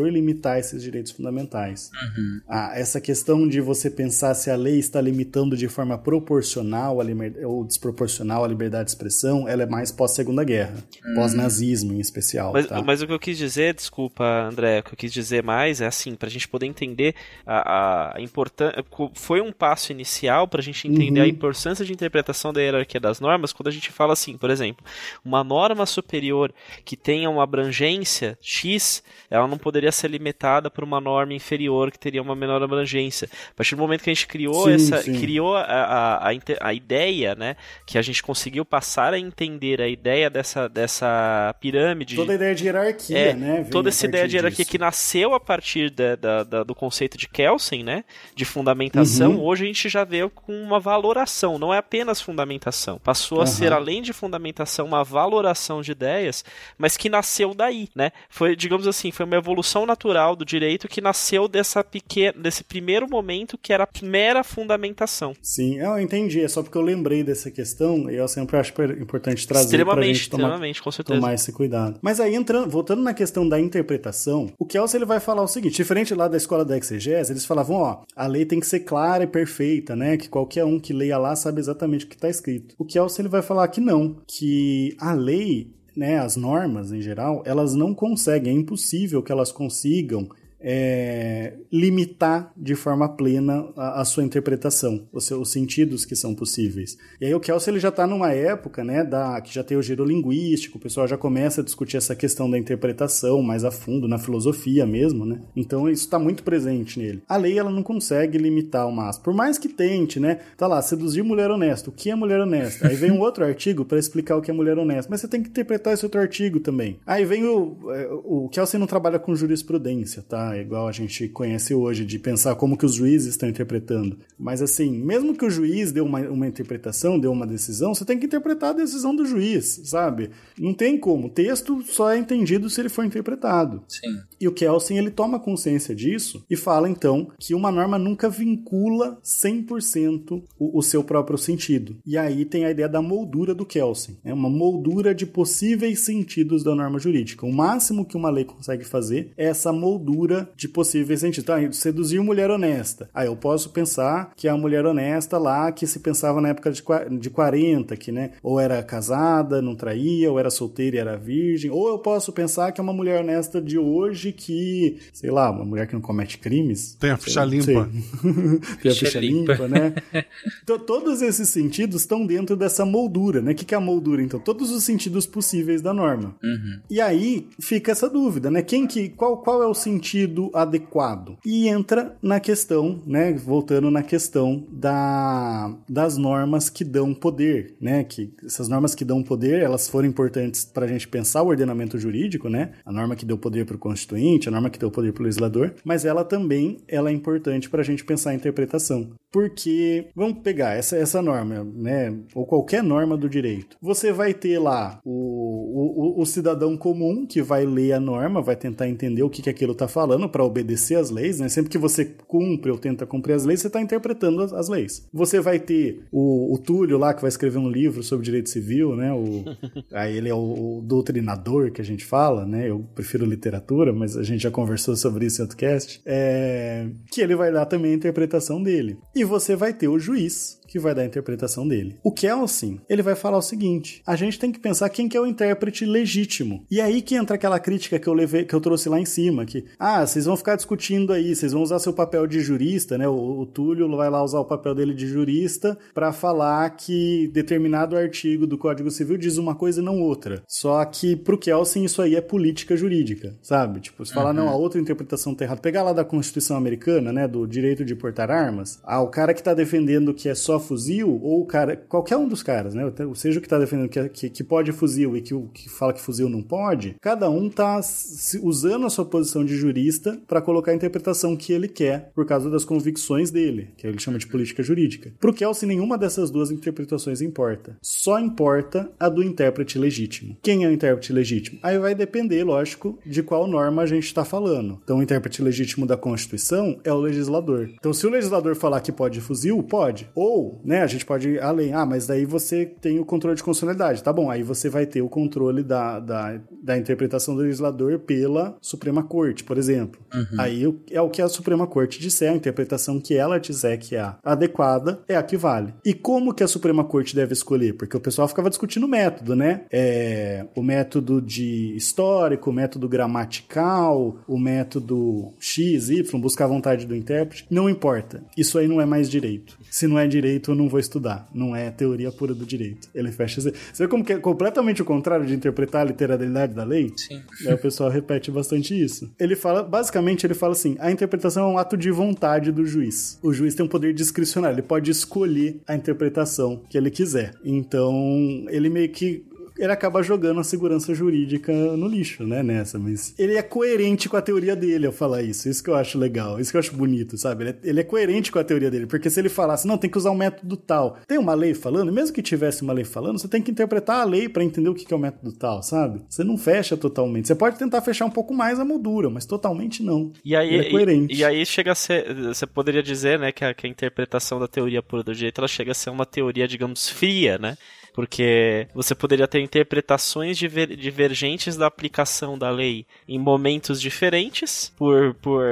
legislador 0.00 0.08
limitar 0.08 0.58
esses 0.58 0.82
direitos 0.82 1.12
fundamentais. 1.12 1.90
Uhum. 2.16 2.40
Ah, 2.48 2.72
essa 2.74 3.00
questão 3.00 3.46
de 3.48 3.60
você 3.60 3.90
pensar 3.90 4.34
se 4.34 4.50
a 4.50 4.56
lei 4.56 4.78
está 4.78 5.00
limitando 5.00 5.56
de 5.56 5.68
forma 5.68 5.98
proporcional 5.98 6.98
ou 7.44 7.64
desproporcional 7.64 8.44
a 8.44 8.48
liberdade 8.48 8.84
de 8.84 8.90
expressão, 8.90 9.48
ela 9.48 9.62
é 9.62 9.66
mais 9.66 9.92
pós-segunda 9.92 10.42
guerra, 10.44 10.74
uhum. 11.04 11.14
pós-nazismo 11.14 11.92
em 11.92 12.00
especial. 12.00 12.52
Mas, 12.52 12.66
tá? 12.66 12.82
mas 12.82 13.02
o 13.02 13.06
que 13.06 13.12
eu 13.12 13.18
quis 13.18 13.36
dizer, 13.36 13.74
desculpa, 13.74 14.24
André, 14.24 14.80
o 14.80 14.82
que 14.82 14.94
eu 14.94 14.96
quis 14.96 15.12
dizer 15.12 15.42
mais 15.42 15.80
é 15.80 15.86
assim, 15.86 16.14
para 16.14 16.28
a 16.28 16.30
gente 16.30 16.48
poder 16.48 16.66
entender 16.66 17.14
a, 17.46 18.16
a 18.16 18.20
importância. 18.20 18.84
Foi 19.14 19.40
um 19.40 19.52
passo 19.52 19.92
inicial 19.92 20.48
para 20.48 20.60
a 20.60 20.64
gente 20.64 20.88
entender 20.88 21.20
uhum. 21.20 21.26
a 21.26 21.28
importância 21.28 21.84
de 21.84 21.92
interpretação 21.92 22.52
da 22.52 22.60
hierarquia 22.60 23.00
das 23.00 23.20
normas 23.20 23.52
quando 23.52 23.68
a 23.68 23.72
gente 23.72 23.90
fala 23.90 24.12
assim, 24.12 24.36
por 24.36 24.50
exemplo, 24.50 24.84
uma 25.24 25.42
norma 25.44 25.86
superior 25.86 26.52
que 26.84 26.96
tenha 26.96 27.28
uma 27.28 27.42
abrangência 27.42 28.38
X, 28.40 29.02
ela 29.30 29.46
não 29.46 29.58
poderia 29.58 29.89
ser 29.92 30.08
limitada 30.08 30.70
por 30.70 30.84
uma 30.84 31.00
norma 31.00 31.34
inferior 31.34 31.90
que 31.90 31.98
teria 31.98 32.22
uma 32.22 32.34
menor 32.34 32.62
abrangência. 32.62 33.28
A 33.50 33.54
partir 33.54 33.74
do 33.74 33.80
momento 33.80 34.02
que 34.02 34.10
a 34.10 34.14
gente 34.14 34.26
criou 34.26 34.64
sim, 34.64 34.72
essa, 34.72 35.02
sim. 35.02 35.18
criou 35.18 35.56
a, 35.56 35.62
a, 35.62 36.30
a, 36.30 36.32
a, 36.60 36.74
ideia, 36.74 37.34
né, 37.34 37.56
que 37.86 37.98
a 37.98 38.02
gente 38.02 38.22
conseguiu 38.22 38.64
passar 38.64 39.12
a 39.12 39.18
entender 39.18 39.80
a 39.80 39.88
ideia 39.88 40.30
dessa, 40.30 40.68
dessa 40.68 41.54
pirâmide. 41.60 42.16
Toda 42.16 42.32
a 42.32 42.34
ideia 42.34 42.54
de 42.54 42.64
hierarquia, 42.64 43.18
é, 43.18 43.34
né? 43.34 43.66
Toda 43.70 43.88
essa 43.88 44.06
ideia 44.06 44.26
de 44.26 44.36
hierarquia 44.36 44.64
disso. 44.64 44.70
que 44.70 44.78
nasceu 44.78 45.34
a 45.34 45.40
partir 45.40 45.90
da, 45.90 46.16
da, 46.16 46.44
da, 46.44 46.62
do 46.64 46.74
conceito 46.74 47.16
de 47.16 47.28
Kelsen, 47.28 47.82
né, 47.82 48.04
de 48.34 48.44
fundamentação, 48.44 49.32
uhum. 49.32 49.44
hoje 49.44 49.64
a 49.64 49.66
gente 49.66 49.88
já 49.88 50.04
vê 50.04 50.28
com 50.28 50.52
uma 50.62 50.80
valoração, 50.80 51.58
não 51.58 51.72
é 51.72 51.78
apenas 51.78 52.20
fundamentação. 52.20 52.98
Passou 52.98 53.38
uhum. 53.38 53.44
a 53.44 53.46
ser, 53.46 53.72
além 53.72 54.02
de 54.02 54.12
fundamentação, 54.12 54.86
uma 54.86 55.04
valoração 55.04 55.82
de 55.82 55.92
ideias, 55.92 56.44
mas 56.78 56.96
que 56.96 57.08
nasceu 57.08 57.54
daí, 57.54 57.88
né? 57.94 58.12
Foi, 58.28 58.54
digamos 58.54 58.86
assim, 58.86 59.10
foi 59.10 59.26
uma 59.26 59.36
evolução 59.36 59.79
natural 59.86 60.36
do 60.36 60.44
direito 60.44 60.88
que 60.88 61.00
nasceu 61.00 61.48
dessa 61.48 61.82
pequena, 61.82 62.40
desse 62.40 62.64
primeiro 62.64 63.08
momento 63.08 63.58
que 63.58 63.72
era 63.72 63.84
a 63.84 64.04
mera 64.04 64.42
fundamentação. 64.42 65.34
Sim, 65.42 65.78
eu 65.78 65.98
entendi. 65.98 66.40
É 66.40 66.48
só 66.48 66.62
porque 66.62 66.76
eu 66.76 66.82
lembrei 66.82 67.22
dessa 67.22 67.50
questão 67.50 68.10
e 68.10 68.16
eu 68.16 68.28
sempre 68.28 68.56
acho 68.56 68.72
importante 69.00 69.46
trazer 69.46 69.64
extremamente, 69.64 70.14
gente 70.14 70.30
tomar, 70.30 70.42
extremamente, 70.44 70.82
com 70.82 70.90
certeza. 70.90 71.18
tomar 71.20 71.34
esse 71.34 71.52
cuidado. 71.52 71.98
Mas 72.02 72.20
aí, 72.20 72.34
entrando, 72.34 72.70
voltando 72.70 73.02
na 73.02 73.14
questão 73.14 73.48
da 73.48 73.60
interpretação, 73.60 74.52
o 74.58 74.66
Kelsey 74.66 74.98
ele 74.98 75.04
vai 75.04 75.20
falar 75.20 75.42
o 75.42 75.48
seguinte, 75.48 75.76
diferente 75.76 76.14
lá 76.14 76.28
da 76.28 76.36
escola 76.36 76.64
da 76.64 76.76
exegese, 76.76 77.32
eles 77.32 77.44
falavam, 77.44 77.76
ó, 77.76 78.02
a 78.14 78.26
lei 78.26 78.44
tem 78.44 78.60
que 78.60 78.66
ser 78.66 78.80
clara 78.80 79.24
e 79.24 79.26
perfeita, 79.26 79.94
né? 79.94 80.16
Que 80.16 80.28
qualquer 80.28 80.64
um 80.64 80.78
que 80.78 80.92
leia 80.92 81.18
lá 81.18 81.36
sabe 81.36 81.60
exatamente 81.60 82.04
o 82.04 82.08
que 82.08 82.14
está 82.14 82.28
escrito. 82.28 82.74
O 82.78 82.84
Kelsey 82.84 83.22
ele 83.22 83.28
vai 83.28 83.42
falar 83.42 83.68
que 83.68 83.80
não, 83.80 84.16
que 84.26 84.96
a 84.98 85.12
lei 85.12 85.68
né, 86.00 86.18
as 86.18 86.34
normas 86.34 86.92
em 86.92 87.02
geral, 87.02 87.42
elas 87.44 87.74
não 87.74 87.94
conseguem, 87.94 88.54
é 88.54 88.58
impossível 88.58 89.22
que 89.22 89.30
elas 89.30 89.52
consigam 89.52 90.26
é, 90.60 91.54
limitar 91.72 92.52
de 92.56 92.74
forma 92.74 93.08
plena 93.08 93.66
a, 93.76 94.00
a, 94.00 94.04
sua 94.04 94.22
interpretação, 94.22 95.08
os 95.12 95.24
seus 95.24 95.50
sentidos 95.50 96.04
que 96.04 96.14
são 96.14 96.34
possíveis. 96.34 96.98
E 97.20 97.26
aí 97.26 97.34
o 97.34 97.40
Kelsey 97.40 97.72
ele 97.72 97.80
já 97.80 97.88
está 97.88 98.06
numa 98.06 98.32
época, 98.32 98.84
né, 98.84 99.02
da, 99.02 99.40
que 99.40 99.54
já 99.54 99.64
tem 99.64 99.76
o 99.76 99.82
giro 99.82 100.04
linguístico, 100.04 100.78
o 100.78 100.80
pessoal 100.80 101.08
já 101.08 101.16
começa 101.16 101.60
a 101.60 101.64
discutir 101.64 101.96
essa 101.96 102.14
questão 102.14 102.50
da 102.50 102.58
interpretação 102.58 103.42
mais 103.42 103.64
a 103.64 103.70
fundo, 103.70 104.06
na 104.06 104.18
filosofia 104.18 104.86
mesmo, 104.86 105.24
né? 105.24 105.40
Então 105.56 105.88
isso 105.88 106.04
está 106.04 106.18
muito 106.18 106.42
presente 106.42 106.98
nele. 106.98 107.22
A 107.28 107.36
lei 107.36 107.58
ela 107.58 107.70
não 107.70 107.82
consegue 107.82 108.36
limitar 108.36 108.86
o 108.86 108.92
máximo, 108.92 109.24
por 109.24 109.34
mais 109.34 109.58
que 109.58 109.68
tente, 109.68 110.20
né? 110.20 110.40
Tá 110.56 110.66
lá, 110.66 110.82
seduzir 110.82 111.22
mulher 111.22 111.50
honesta. 111.50 111.90
O 111.90 111.92
que 111.92 112.10
é 112.10 112.14
mulher 112.14 112.40
honesta? 112.40 112.88
Aí 112.88 112.96
vem 112.96 113.10
um 113.10 113.20
outro 113.20 113.44
artigo 113.44 113.84
para 113.84 113.98
explicar 113.98 114.36
o 114.36 114.42
que 114.42 114.50
é 114.50 114.54
mulher 114.54 114.78
honesta, 114.78 115.10
mas 115.10 115.20
você 115.20 115.28
tem 115.28 115.42
que 115.42 115.48
interpretar 115.48 115.94
esse 115.94 116.04
outro 116.04 116.20
artigo 116.20 116.60
também. 116.60 116.98
Aí 117.06 117.24
vem 117.24 117.44
o, 117.44 117.76
é, 117.92 118.08
o 118.10 118.48
Kelsey 118.50 118.78
não 118.78 118.86
trabalha 118.86 119.18
com 119.18 119.34
jurisprudência, 119.34 120.22
tá? 120.22 120.49
Igual 120.56 120.88
a 120.88 120.92
gente 120.92 121.28
conhece 121.28 121.74
hoje, 121.74 122.04
de 122.04 122.18
pensar 122.18 122.54
como 122.54 122.76
que 122.76 122.86
os 122.86 122.94
juízes 122.94 123.28
estão 123.28 123.48
interpretando. 123.48 124.18
Mas 124.38 124.62
assim, 124.62 124.90
mesmo 124.90 125.34
que 125.34 125.44
o 125.44 125.50
juiz 125.50 125.92
dê 125.92 126.00
uma, 126.00 126.20
uma 126.20 126.46
interpretação, 126.46 127.18
dê 127.18 127.28
uma 127.28 127.46
decisão, 127.46 127.94
você 127.94 128.04
tem 128.04 128.18
que 128.18 128.26
interpretar 128.26 128.70
a 128.70 128.74
decisão 128.74 129.14
do 129.14 129.26
juiz, 129.26 129.80
sabe? 129.84 130.30
Não 130.58 130.74
tem 130.74 130.98
como. 130.98 131.26
O 131.26 131.30
texto 131.30 131.82
só 131.82 132.10
é 132.10 132.18
entendido 132.18 132.70
se 132.70 132.80
ele 132.80 132.88
for 132.88 133.04
interpretado. 133.04 133.82
Sim. 133.88 134.18
E 134.40 134.48
o 134.48 134.52
Kelsen, 134.52 134.96
ele 134.96 135.10
toma 135.10 135.38
consciência 135.38 135.94
disso 135.94 136.44
e 136.48 136.56
fala, 136.56 136.88
então, 136.88 137.30
que 137.38 137.54
uma 137.54 137.70
norma 137.70 137.98
nunca 137.98 138.28
vincula 138.28 139.18
100% 139.22 140.42
o, 140.58 140.78
o 140.78 140.82
seu 140.82 141.04
próprio 141.04 141.36
sentido. 141.36 141.96
E 142.06 142.16
aí 142.16 142.44
tem 142.44 142.64
a 142.64 142.70
ideia 142.70 142.88
da 142.88 143.02
moldura 143.02 143.54
do 143.54 143.66
Kelsen. 143.66 144.16
É 144.24 144.32
uma 144.32 144.48
moldura 144.48 145.14
de 145.14 145.26
possíveis 145.26 146.00
sentidos 146.00 146.62
da 146.64 146.74
norma 146.74 146.98
jurídica. 146.98 147.46
O 147.46 147.52
máximo 147.52 148.04
que 148.04 148.16
uma 148.16 148.30
lei 148.30 148.44
consegue 148.44 148.84
fazer 148.84 149.32
é 149.36 149.46
essa 149.46 149.72
moldura 149.72 150.39
de 150.56 150.68
possíveis 150.68 151.20
sentidos. 151.20 151.44
Então, 151.44 151.72
seduzir 151.72 152.20
mulher 152.20 152.50
honesta. 152.50 153.08
Aí 153.14 153.26
eu 153.26 153.36
posso 153.36 153.70
pensar 153.70 154.32
que 154.36 154.48
a 154.48 154.56
mulher 154.56 154.84
honesta 154.84 155.38
lá 155.38 155.72
que 155.72 155.86
se 155.86 156.00
pensava 156.00 156.40
na 156.40 156.50
época 156.50 156.70
de 156.72 157.30
40, 157.30 157.96
que, 157.96 158.12
né, 158.12 158.32
ou 158.42 158.58
era 158.58 158.82
casada, 158.82 159.62
não 159.62 159.74
traía, 159.74 160.30
ou 160.30 160.38
era 160.38 160.50
solteira 160.50 160.96
e 160.96 160.98
era 160.98 161.16
virgem. 161.16 161.70
Ou 161.70 161.88
eu 161.88 161.98
posso 161.98 162.32
pensar 162.32 162.72
que 162.72 162.80
é 162.80 162.84
uma 162.84 162.92
mulher 162.92 163.20
honesta 163.20 163.60
de 163.60 163.78
hoje 163.78 164.32
que, 164.32 164.98
sei 165.12 165.30
lá, 165.30 165.50
uma 165.50 165.64
mulher 165.64 165.86
que 165.86 165.94
não 165.94 166.00
comete 166.00 166.38
crimes. 166.38 166.96
Tem 166.98 167.10
a 167.10 167.16
ficha 167.16 167.44
limpa. 167.44 167.88
Tem 168.82 168.92
a 168.92 168.94
ficha 168.94 169.20
limpa, 169.20 169.68
né? 169.68 169.94
então, 170.62 170.78
todos 170.78 171.22
esses 171.22 171.48
sentidos 171.48 172.02
estão 172.02 172.26
dentro 172.26 172.56
dessa 172.56 172.84
moldura, 172.84 173.40
né? 173.40 173.52
O 173.52 173.54
que 173.54 173.74
é 173.74 173.78
a 173.78 173.80
moldura? 173.80 174.22
Então, 174.22 174.40
todos 174.40 174.70
os 174.70 174.84
sentidos 174.84 175.26
possíveis 175.26 175.82
da 175.82 175.92
norma. 175.92 176.34
Uhum. 176.42 176.80
E 176.88 177.00
aí 177.00 177.48
fica 177.60 177.92
essa 177.92 178.08
dúvida, 178.08 178.50
né? 178.50 178.62
Quem 178.62 178.86
que, 178.86 179.08
qual, 179.10 179.38
qual 179.38 179.62
é 179.62 179.66
o 179.66 179.74
sentido 179.74 180.29
sentido 180.30 180.50
adequado. 180.54 181.36
E 181.44 181.68
entra 181.68 182.16
na 182.22 182.38
questão, 182.38 183.00
né, 183.06 183.32
voltando 183.32 183.90
na 183.90 184.02
questão 184.02 184.64
da, 184.70 185.74
das 185.88 186.16
normas 186.16 186.70
que 186.70 186.84
dão 186.84 187.12
poder, 187.12 187.74
né, 187.80 188.04
que 188.04 188.32
essas 188.44 188.68
normas 188.68 188.94
que 188.94 189.04
dão 189.04 189.22
poder, 189.22 189.60
elas 189.60 189.88
foram 189.88 190.08
importantes 190.08 190.64
para 190.64 190.86
a 190.86 190.88
gente 190.88 191.08
pensar 191.08 191.42
o 191.42 191.48
ordenamento 191.48 191.98
jurídico, 191.98 192.48
né, 192.48 192.72
a 192.84 192.92
norma 192.92 193.16
que 193.16 193.26
deu 193.26 193.36
poder 193.36 193.66
para 193.66 193.76
o 193.76 193.78
constituinte, 193.78 194.48
a 194.48 194.52
norma 194.52 194.70
que 194.70 194.78
deu 194.78 194.90
poder 194.90 195.12
para 195.12 195.22
o 195.22 195.24
legislador, 195.24 195.74
mas 195.84 196.04
ela 196.04 196.24
também 196.24 196.78
ela 196.86 197.10
é 197.10 197.12
importante 197.12 197.68
para 197.68 197.80
a 197.80 197.84
gente 197.84 198.04
pensar 198.04 198.30
a 198.30 198.34
interpretação. 198.34 199.10
Porque, 199.32 200.08
vamos 200.14 200.40
pegar 200.40 200.76
essa, 200.76 200.96
essa 200.96 201.22
norma, 201.22 201.64
né, 201.74 202.14
ou 202.34 202.44
qualquer 202.44 202.82
norma 202.82 203.16
do 203.16 203.28
direito, 203.28 203.76
você 203.80 204.12
vai 204.12 204.34
ter 204.34 204.58
lá 204.58 205.00
o, 205.04 206.18
o, 206.18 206.22
o 206.22 206.26
cidadão 206.26 206.76
comum 206.76 207.26
que 207.26 207.40
vai 207.40 207.64
ler 207.64 207.92
a 207.92 208.00
norma, 208.00 208.42
vai 208.42 208.56
tentar 208.56 208.88
entender 208.88 209.22
o 209.22 209.30
que, 209.30 209.40
que 209.42 209.50
aquilo 209.50 209.72
está 209.72 209.88
falando, 209.88 210.19
para 210.28 210.44
obedecer 210.44 210.96
às 210.96 211.10
leis, 211.10 211.40
né? 211.40 211.48
Sempre 211.48 211.70
que 211.70 211.78
você 211.78 212.04
cumpre 212.04 212.70
ou 212.70 212.78
tenta 212.78 213.06
cumprir 213.06 213.34
as 213.34 213.44
leis, 213.44 213.60
você 213.60 213.66
está 213.66 213.80
interpretando 213.80 214.42
as, 214.42 214.52
as, 214.52 214.68
leis. 214.68 215.08
Você 215.12 215.40
vai 215.40 215.58
ter 215.58 216.02
o, 216.12 216.54
o, 216.54 216.58
Túlio 216.58 216.98
lá, 216.98 217.12
que 217.14 217.20
vai 217.20 217.28
escrever 217.28 217.58
um 217.58 217.68
livro 217.68 218.02
sobre 218.02 218.24
direito 218.24 218.50
civil, 218.50 218.94
né? 218.94 219.12
O, 219.12 219.44
aí 219.92 220.16
ele 220.16 220.28
é 220.28 220.34
o, 220.34 220.78
o, 220.78 220.82
doutrinador 220.82 221.70
que 221.70 221.80
a 221.80 221.84
gente 221.84 222.04
fala, 222.04 222.44
né? 222.44 222.68
Eu 222.68 222.84
prefiro 222.94 223.24
literatura, 223.24 223.92
mas 223.92 224.16
a 224.16 224.22
gente 224.22 224.42
já 224.42 224.50
conversou 224.50 224.96
sobre 224.96 225.26
isso 225.26 225.40
em 225.40 225.44
outro 225.44 225.56
cast. 225.56 226.00
É, 226.04 226.88
que 227.10 227.20
ele 227.20 227.34
vai 227.34 227.52
dar 227.52 227.66
também 227.66 227.92
a 227.92 227.96
interpretação 227.96 228.62
dele. 228.62 228.98
E 229.14 229.24
você 229.24 229.56
vai 229.56 229.72
ter 229.72 229.88
o 229.88 229.98
juiz, 229.98 230.59
que 230.70 230.78
vai 230.78 230.94
dar 230.94 231.02
a 231.02 231.04
interpretação 231.04 231.66
dele. 231.66 231.98
O 232.02 232.12
Kelsen, 232.12 232.80
ele 232.88 233.02
vai 233.02 233.16
falar 233.16 233.36
o 233.36 233.42
seguinte: 233.42 234.02
a 234.06 234.14
gente 234.14 234.38
tem 234.38 234.52
que 234.52 234.60
pensar 234.60 234.88
quem 234.88 235.08
que 235.08 235.16
é 235.16 235.20
o 235.20 235.26
intérprete 235.26 235.84
legítimo. 235.84 236.64
E 236.70 236.80
aí 236.80 237.02
que 237.02 237.16
entra 237.16 237.34
aquela 237.34 237.58
crítica 237.58 237.98
que 237.98 238.08
eu 238.08 238.14
levei, 238.14 238.44
que 238.44 238.54
eu 238.54 238.60
trouxe 238.60 238.88
lá 238.88 239.00
em 239.00 239.04
cima, 239.04 239.44
que 239.44 239.64
ah, 239.78 240.06
vocês 240.06 240.24
vão 240.24 240.36
ficar 240.36 240.54
discutindo 240.54 241.12
aí, 241.12 241.34
vocês 241.34 241.52
vão 241.52 241.62
usar 241.62 241.80
seu 241.80 241.92
papel 241.92 242.26
de 242.26 242.40
jurista, 242.40 242.96
né? 242.96 243.08
O, 243.08 243.40
o 243.40 243.46
Túlio 243.46 243.90
vai 243.96 244.08
lá 244.08 244.22
usar 244.22 244.38
o 244.38 244.44
papel 244.44 244.74
dele 244.74 244.94
de 244.94 245.08
jurista 245.08 245.76
para 245.92 246.12
falar 246.12 246.70
que 246.70 247.28
determinado 247.34 247.96
artigo 247.96 248.46
do 248.46 248.56
Código 248.56 248.90
Civil 248.90 249.18
diz 249.18 249.36
uma 249.38 249.56
coisa 249.56 249.80
e 249.80 249.84
não 249.84 250.00
outra. 250.00 250.42
Só 250.46 250.84
que 250.84 251.16
pro 251.16 251.36
Kelsen 251.36 251.84
isso 251.84 252.00
aí 252.00 252.14
é 252.14 252.20
política 252.20 252.76
jurídica, 252.76 253.36
sabe? 253.42 253.80
Tipo, 253.80 254.06
se 254.06 254.14
falar, 254.14 254.32
não, 254.32 254.48
a 254.48 254.54
outra 254.54 254.80
interpretação 254.80 255.34
tá 255.34 255.44
errada. 255.44 255.60
Pegar 255.60 255.82
lá 255.82 255.92
da 255.92 256.04
Constituição 256.04 256.56
Americana, 256.56 257.12
né, 257.12 257.26
do 257.26 257.44
direito 257.46 257.84
de 257.84 257.96
portar 257.96 258.30
armas, 258.30 258.78
ah, 258.84 259.00
o 259.00 259.08
cara 259.08 259.34
que 259.34 259.42
tá 259.42 259.52
defendendo 259.52 260.14
que 260.14 260.28
é 260.28 260.34
só 260.34 260.59
fuzil, 260.60 261.18
ou 261.22 261.42
o 261.42 261.46
cara, 261.46 261.76
qualquer 261.76 262.16
um 262.16 262.28
dos 262.28 262.42
caras, 262.42 262.74
né, 262.74 262.82
seja 263.14 263.38
o 263.38 263.42
que 263.42 263.48
tá 263.48 263.58
defendendo 263.58 263.88
que, 263.88 264.08
que, 264.08 264.30
que 264.30 264.44
pode 264.44 264.72
fuzil 264.72 265.16
e 265.16 265.20
que 265.20 265.34
o 265.34 265.48
que 265.52 265.68
fala 265.68 265.92
que 265.92 266.00
fuzil 266.00 266.28
não 266.28 266.42
pode, 266.42 266.94
cada 267.00 267.28
um 267.30 267.48
tá 267.48 267.80
se- 267.82 268.38
usando 268.42 268.86
a 268.86 268.90
sua 268.90 269.04
posição 269.04 269.44
de 269.44 269.56
jurista 269.56 270.20
para 270.26 270.40
colocar 270.40 270.72
a 270.72 270.74
interpretação 270.74 271.36
que 271.36 271.52
ele 271.52 271.68
quer 271.68 272.10
por 272.14 272.26
causa 272.26 272.50
das 272.50 272.64
convicções 272.64 273.30
dele, 273.30 273.70
que 273.76 273.86
ele 273.86 273.98
chama 273.98 274.18
de 274.18 274.26
política 274.26 274.62
jurídica. 274.62 275.12
Pro 275.18 275.32
Kelsen, 275.32 275.68
nenhuma 275.68 275.96
dessas 275.98 276.30
duas 276.30 276.50
interpretações 276.50 277.20
importa. 277.20 277.76
Só 277.82 278.18
importa 278.18 278.90
a 278.98 279.08
do 279.08 279.22
intérprete 279.22 279.78
legítimo. 279.78 280.36
Quem 280.42 280.64
é 280.64 280.68
o 280.68 280.72
intérprete 280.72 281.12
legítimo? 281.12 281.58
Aí 281.62 281.78
vai 281.78 281.94
depender, 281.94 282.44
lógico, 282.44 282.98
de 283.06 283.22
qual 283.22 283.46
norma 283.46 283.82
a 283.82 283.86
gente 283.86 284.04
está 284.04 284.24
falando. 284.24 284.80
Então, 284.84 284.98
o 284.98 285.02
intérprete 285.02 285.42
legítimo 285.42 285.86
da 285.86 285.96
Constituição 285.96 286.78
é 286.84 286.92
o 286.92 286.98
legislador. 286.98 287.70
Então, 287.78 287.92
se 287.92 288.06
o 288.06 288.10
legislador 288.10 288.54
falar 288.56 288.80
que 288.80 288.92
pode 288.92 289.20
fuzil, 289.20 289.62
pode. 289.62 290.08
Ou, 290.14 290.49
né, 290.64 290.82
a 290.82 290.86
gente 290.86 291.04
pode 291.04 291.28
ir 291.30 291.40
além. 291.42 291.72
Ah, 291.72 291.84
mas 291.86 292.06
daí 292.06 292.24
você 292.24 292.66
tem 292.66 292.98
o 292.98 293.04
controle 293.04 293.36
de 293.36 293.42
constitucionalidade. 293.42 294.02
Tá 294.02 294.12
bom, 294.12 294.30
aí 294.30 294.42
você 294.42 294.68
vai 294.68 294.86
ter 294.86 295.02
o 295.02 295.08
controle 295.08 295.62
da, 295.62 295.98
da, 296.00 296.40
da 296.62 296.78
interpretação 296.78 297.34
do 297.34 297.42
legislador 297.42 297.98
pela 298.00 298.56
Suprema 298.60 299.02
Corte, 299.02 299.44
por 299.44 299.58
exemplo. 299.58 300.00
Aí 300.38 300.66
o- 300.66 300.80
é 300.90 301.00
o 301.00 301.10
que 301.10 301.22
a 301.22 301.28
Suprema 301.28 301.66
Corte 301.66 302.00
disser, 302.00 302.30
a 302.32 302.34
interpretação 302.36 303.00
que 303.00 303.14
ela 303.14 303.38
disser 303.38 303.78
que 303.78 303.96
é 303.96 304.12
adequada 304.24 305.00
é 305.08 305.16
a 305.16 305.22
que 305.22 305.36
vale. 305.36 305.74
E 305.84 305.92
como 305.94 306.32
que 306.34 306.42
a 306.42 306.48
Suprema 306.48 306.84
Corte 306.84 307.14
deve 307.14 307.32
escolher? 307.32 307.74
Porque 307.74 307.96
o 307.96 308.00
pessoal 308.00 308.26
ficava 308.28 308.48
discutindo 308.50 308.84
o 308.84 308.88
método, 308.88 309.34
né? 309.36 309.62
É, 309.70 310.46
o 310.56 310.62
método 310.62 311.20
de 311.20 311.74
histórico, 311.76 312.50
o 312.50 312.52
método 312.52 312.88
gramatical, 312.88 314.16
o 314.26 314.38
método 314.38 315.32
X, 315.38 315.90
Y, 315.90 316.20
buscar 316.20 316.44
a 316.44 316.48
vontade 316.48 316.86
do 316.86 316.94
intérprete. 316.96 317.46
Não 317.50 317.68
importa. 317.68 318.22
Isso 318.36 318.58
aí 318.58 318.66
não 318.68 318.80
é 318.80 318.86
mais 318.86 319.08
direito. 319.10 319.58
Se 319.70 319.86
não 319.86 319.98
é 319.98 320.06
direito, 320.06 320.39
eu 320.48 320.54
não 320.54 320.68
vou 320.68 320.80
estudar. 320.80 321.28
Não 321.34 321.54
é 321.54 321.70
teoria 321.70 322.10
pura 322.10 322.34
do 322.34 322.46
direito. 322.46 322.88
Ele 322.94 323.10
fecha. 323.12 323.40
Você 323.40 323.52
vê 323.76 323.88
como 323.88 324.04
que 324.04 324.12
é 324.12 324.18
completamente 324.18 324.82
o 324.82 324.84
contrário 324.84 325.26
de 325.26 325.34
interpretar 325.34 325.82
a 325.82 325.84
literalidade 325.84 326.54
da 326.54 326.64
lei? 326.64 326.92
Sim. 326.96 327.22
Aí 327.46 327.54
o 327.54 327.58
pessoal 327.58 327.90
repete 327.90 328.30
bastante 328.30 328.80
isso. 328.80 329.10
Ele 329.18 329.36
fala, 329.36 329.62
basicamente, 329.62 330.26
ele 330.26 330.34
fala 330.34 330.52
assim: 330.52 330.76
a 330.78 330.90
interpretação 330.90 331.50
é 331.50 331.52
um 331.52 331.58
ato 331.58 331.76
de 331.76 331.90
vontade 331.90 332.52
do 332.52 332.64
juiz. 332.64 333.18
O 333.22 333.32
juiz 333.32 333.54
tem 333.54 333.64
um 333.64 333.68
poder 333.68 333.92
discricionário, 333.94 334.56
ele 334.56 334.62
pode 334.62 334.90
escolher 334.90 335.60
a 335.66 335.74
interpretação 335.74 336.62
que 336.68 336.76
ele 336.76 336.90
quiser. 336.90 337.34
Então, 337.44 338.44
ele 338.48 338.68
meio 338.68 338.88
que 338.90 339.24
ele 339.60 339.72
acaba 339.72 340.02
jogando 340.02 340.40
a 340.40 340.44
segurança 340.44 340.94
jurídica 340.94 341.52
no 341.52 341.86
lixo, 341.86 342.24
né, 342.24 342.42
nessa, 342.42 342.78
mas 342.78 343.14
ele 343.18 343.36
é 343.36 343.42
coerente 343.42 344.08
com 344.08 344.16
a 344.16 344.22
teoria 344.22 344.56
dele 344.56 344.86
ao 344.86 344.92
falar 344.92 345.22
isso, 345.22 345.48
isso 345.48 345.62
que 345.62 345.70
eu 345.70 345.74
acho 345.74 345.98
legal, 345.98 346.40
isso 346.40 346.50
que 346.50 346.56
eu 346.56 346.60
acho 346.60 346.74
bonito, 346.74 347.16
sabe, 347.18 347.44
ele 347.44 347.50
é, 347.50 347.56
ele 347.62 347.80
é 347.80 347.84
coerente 347.84 348.32
com 348.32 348.38
a 348.38 348.44
teoria 348.44 348.70
dele, 348.70 348.86
porque 348.86 349.10
se 349.10 349.20
ele 349.20 349.28
falasse, 349.28 349.66
não, 349.66 349.78
tem 349.78 349.90
que 349.90 349.98
usar 349.98 350.10
um 350.10 350.16
método 350.16 350.56
tal, 350.56 350.98
tem 351.06 351.18
uma 351.18 351.34
lei 351.34 351.54
falando, 351.54 351.92
mesmo 351.92 352.14
que 352.14 352.22
tivesse 352.22 352.62
uma 352.62 352.72
lei 352.72 352.84
falando, 352.84 353.18
você 353.18 353.28
tem 353.28 353.42
que 353.42 353.50
interpretar 353.50 354.00
a 354.00 354.04
lei 354.04 354.28
pra 354.28 354.42
entender 354.42 354.68
o 354.68 354.74
que 354.74 354.84
que 354.84 354.94
é 354.94 354.96
o 354.96 355.00
método 355.00 355.32
tal, 355.32 355.62
sabe, 355.62 356.00
você 356.08 356.24
não 356.24 356.36
fecha 356.36 356.76
totalmente, 356.76 357.28
você 357.28 357.34
pode 357.34 357.58
tentar 357.58 357.82
fechar 357.82 358.06
um 358.06 358.10
pouco 358.10 358.34
mais 358.34 358.58
a 358.58 358.64
moldura, 358.64 359.10
mas 359.10 359.26
totalmente 359.26 359.82
não, 359.82 360.12
E 360.24 360.34
aí, 360.36 360.54
ele 360.54 360.66
é 360.66 360.70
coerente. 360.70 361.14
E, 361.14 361.18
e 361.18 361.24
aí 361.24 361.44
chega 361.46 361.72
a 361.72 361.74
ser. 361.74 362.14
Você 362.14 362.46
poderia 362.46 362.82
dizer, 362.82 363.18
né, 363.18 363.32
que 363.32 363.44
a, 363.44 363.54
que 363.54 363.66
a 363.66 363.70
interpretação 363.70 364.38
da 364.38 364.48
teoria 364.48 364.82
pura 364.82 365.02
do 365.02 365.14
direito 365.14 365.40
ela 365.40 365.48
chega 365.48 365.72
a 365.72 365.74
ser 365.74 365.90
uma 365.90 366.06
teoria, 366.06 366.46
digamos, 366.46 366.88
fria, 366.88 367.38
né? 367.38 367.56
Porque 367.94 368.66
você 368.74 368.94
poderia 368.94 369.26
ter 369.28 369.40
interpretações 369.40 370.38
diver- 370.38 370.76
divergentes 370.76 371.56
da 371.56 371.66
aplicação 371.66 372.38
da 372.38 372.50
lei 372.50 372.86
em 373.08 373.18
momentos 373.18 373.80
diferentes, 373.80 374.72
por, 374.76 375.14
por, 375.14 375.44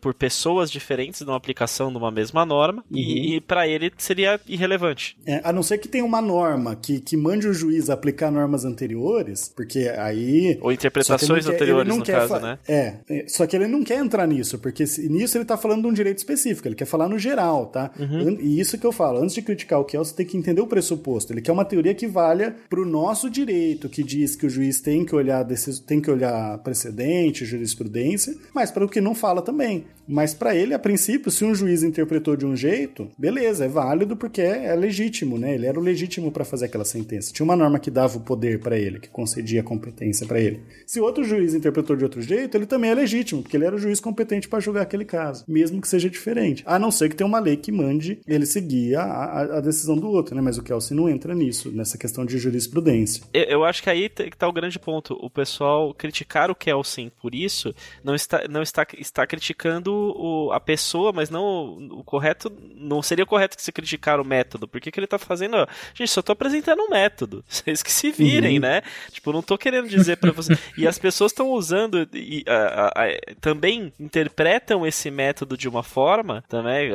por 0.00 0.14
pessoas 0.14 0.70
diferentes 0.70 1.20
numa 1.22 1.36
aplicação 1.36 1.90
de 1.90 1.96
uma 1.98 2.10
mesma 2.10 2.44
norma, 2.46 2.84
e, 2.90 3.36
e 3.36 3.40
para 3.40 3.66
ele 3.68 3.92
seria 3.98 4.40
irrelevante. 4.46 5.16
É, 5.26 5.40
a 5.44 5.52
não 5.52 5.62
ser 5.62 5.78
que 5.78 5.88
tenha 5.88 6.04
uma 6.04 6.20
norma 6.22 6.76
que, 6.76 7.00
que 7.00 7.16
mande 7.16 7.46
o 7.48 7.52
juiz 7.54 7.90
aplicar 7.90 8.30
normas 8.30 8.64
anteriores, 8.64 9.52
porque 9.54 9.88
aí 9.98 10.58
Ou 10.60 10.72
interpretações 10.72 11.44
que 11.44 11.50
quer- 11.50 11.56
anteriores, 11.56 11.96
no 11.96 12.04
caso, 12.04 12.38
né? 12.40 12.58
É, 12.68 12.94
é, 13.08 13.24
só 13.28 13.46
que 13.46 13.56
ele 13.56 13.66
não 13.66 13.82
quer 13.82 13.98
entrar 13.98 14.26
nisso, 14.26 14.58
porque 14.58 14.84
nisso 15.08 15.36
ele 15.36 15.44
tá 15.44 15.56
falando 15.56 15.82
de 15.82 15.88
um 15.88 15.92
direito 15.92 16.18
específico, 16.18 16.68
ele 16.68 16.74
quer 16.74 16.86
falar 16.86 17.08
no 17.08 17.18
geral, 17.18 17.66
tá? 17.66 17.90
Uhum. 17.98 18.38
E 18.40 18.60
isso 18.60 18.78
que 18.78 18.86
eu 18.86 18.92
falo, 18.92 19.18
antes 19.20 19.34
de 19.34 19.42
criticar 19.42 19.80
o 19.80 19.84
Kel, 19.84 20.04
você 20.04 20.14
tem 20.14 20.26
que 20.26 20.36
entender 20.36 20.60
o 20.60 20.66
pressuposto. 20.66 21.32
Ele 21.32 21.40
quer 21.40 21.52
uma 21.56 21.64
teoria 21.64 21.94
que 21.94 22.06
valha 22.06 22.54
pro 22.68 22.84
nosso 22.84 23.28
direito, 23.28 23.88
que 23.88 24.02
diz 24.02 24.36
que 24.36 24.46
o 24.46 24.50
juiz 24.50 24.80
tem 24.80 25.04
que 25.04 25.14
olhar 25.14 25.42
desses, 25.42 25.80
tem 25.80 26.00
que 26.00 26.10
olhar 26.10 26.58
precedente, 26.58 27.44
jurisprudência, 27.44 28.34
mas 28.54 28.70
para 28.70 28.84
o 28.84 28.88
que 28.88 29.00
não 29.00 29.14
fala 29.14 29.42
também. 29.42 29.84
Mas 30.08 30.32
para 30.32 30.54
ele, 30.54 30.72
a 30.72 30.78
princípio, 30.78 31.30
se 31.30 31.44
um 31.44 31.54
juiz 31.54 31.82
interpretou 31.82 32.36
de 32.36 32.46
um 32.46 32.54
jeito, 32.54 33.08
beleza, 33.18 33.64
é 33.64 33.68
válido 33.68 34.16
porque 34.16 34.40
é, 34.40 34.66
é 34.66 34.76
legítimo, 34.76 35.36
né? 35.36 35.54
Ele 35.54 35.66
era 35.66 35.78
o 35.78 35.82
legítimo 35.82 36.30
para 36.30 36.44
fazer 36.44 36.66
aquela 36.66 36.84
sentença. 36.84 37.32
Tinha 37.32 37.44
uma 37.44 37.56
norma 37.56 37.78
que 37.78 37.90
dava 37.90 38.16
o 38.16 38.20
poder 38.20 38.60
para 38.60 38.78
ele, 38.78 39.00
que 39.00 39.08
concedia 39.08 39.60
a 39.60 39.64
competência 39.64 40.26
para 40.26 40.40
ele. 40.40 40.60
Se 40.86 41.00
outro 41.00 41.24
juiz 41.24 41.54
interpretou 41.54 41.96
de 41.96 42.04
outro 42.04 42.22
jeito, 42.22 42.56
ele 42.56 42.66
também 42.66 42.90
é 42.90 42.94
legítimo, 42.94 43.42
porque 43.42 43.56
ele 43.56 43.64
era 43.64 43.74
o 43.74 43.78
juiz 43.78 43.98
competente 43.98 44.48
para 44.48 44.60
julgar 44.60 44.82
aquele 44.82 45.04
caso, 45.04 45.44
mesmo 45.48 45.80
que 45.80 45.88
seja 45.88 46.08
diferente. 46.08 46.62
A 46.66 46.78
não 46.78 46.92
ser 46.92 47.08
que 47.08 47.16
tenha 47.16 47.26
uma 47.26 47.40
lei 47.40 47.56
que 47.56 47.72
mande 47.72 48.20
ele 48.26 48.46
seguir 48.46 48.94
a, 48.96 49.02
a, 49.02 49.58
a 49.58 49.60
decisão 49.60 49.96
do 49.96 50.08
outro, 50.08 50.36
né? 50.36 50.40
Mas 50.40 50.56
o 50.56 50.62
Kelsey 50.62 50.96
não 50.96 51.08
entra 51.08 51.34
nisso, 51.34 51.45
nessa 51.72 51.96
questão 51.98 52.24
de 52.24 52.38
jurisprudência. 52.38 53.24
Eu, 53.32 53.42
eu 53.44 53.64
acho 53.64 53.82
que 53.82 53.90
aí 53.90 54.08
t- 54.08 54.30
que 54.30 54.36
tá 54.36 54.48
o 54.48 54.52
grande 54.52 54.78
ponto. 54.78 55.14
O 55.20 55.28
pessoal 55.30 55.92
criticar 55.94 56.50
o 56.50 56.54
Kelsen 56.54 57.10
por 57.20 57.34
isso 57.34 57.74
não 58.04 58.14
está, 58.14 58.46
não 58.48 58.62
está, 58.62 58.86
está 58.98 59.26
criticando 59.26 59.92
o- 59.94 60.50
a 60.52 60.60
pessoa, 60.60 61.12
mas 61.12 61.30
não 61.30 61.42
o, 61.44 62.00
o 62.00 62.04
correto. 62.04 62.52
Não 62.74 63.02
seria 63.02 63.26
correto 63.26 63.56
que 63.56 63.62
se 63.62 63.72
criticar 63.72 64.20
o 64.20 64.24
método. 64.24 64.66
Porque 64.68 64.90
que 64.90 64.98
ele 65.00 65.06
tá 65.06 65.18
fazendo? 65.18 65.56
ó, 65.56 65.66
Gente, 65.94 66.10
só 66.10 66.22
tô 66.22 66.32
apresentando 66.32 66.82
um 66.82 66.88
método. 66.90 67.44
Vocês 67.48 67.82
que 67.82 67.92
se 67.92 68.10
virem, 68.10 68.58
né? 68.58 68.82
Tipo, 69.10 69.32
não 69.32 69.42
tô 69.42 69.56
querendo 69.58 69.88
dizer 69.88 70.16
pra 70.16 70.32
você. 70.32 70.56
E 70.76 70.86
as 70.86 70.98
pessoas 70.98 71.32
estão 71.32 71.50
usando 71.50 72.08
e 72.12 72.44
a- 72.46 72.92
a- 72.94 73.04
a- 73.04 73.34
também 73.40 73.92
interpretam 73.98 74.86
esse 74.86 75.10
método 75.10 75.56
de 75.56 75.68
uma 75.68 75.82
forma, 75.82 76.42
também. 76.48 76.90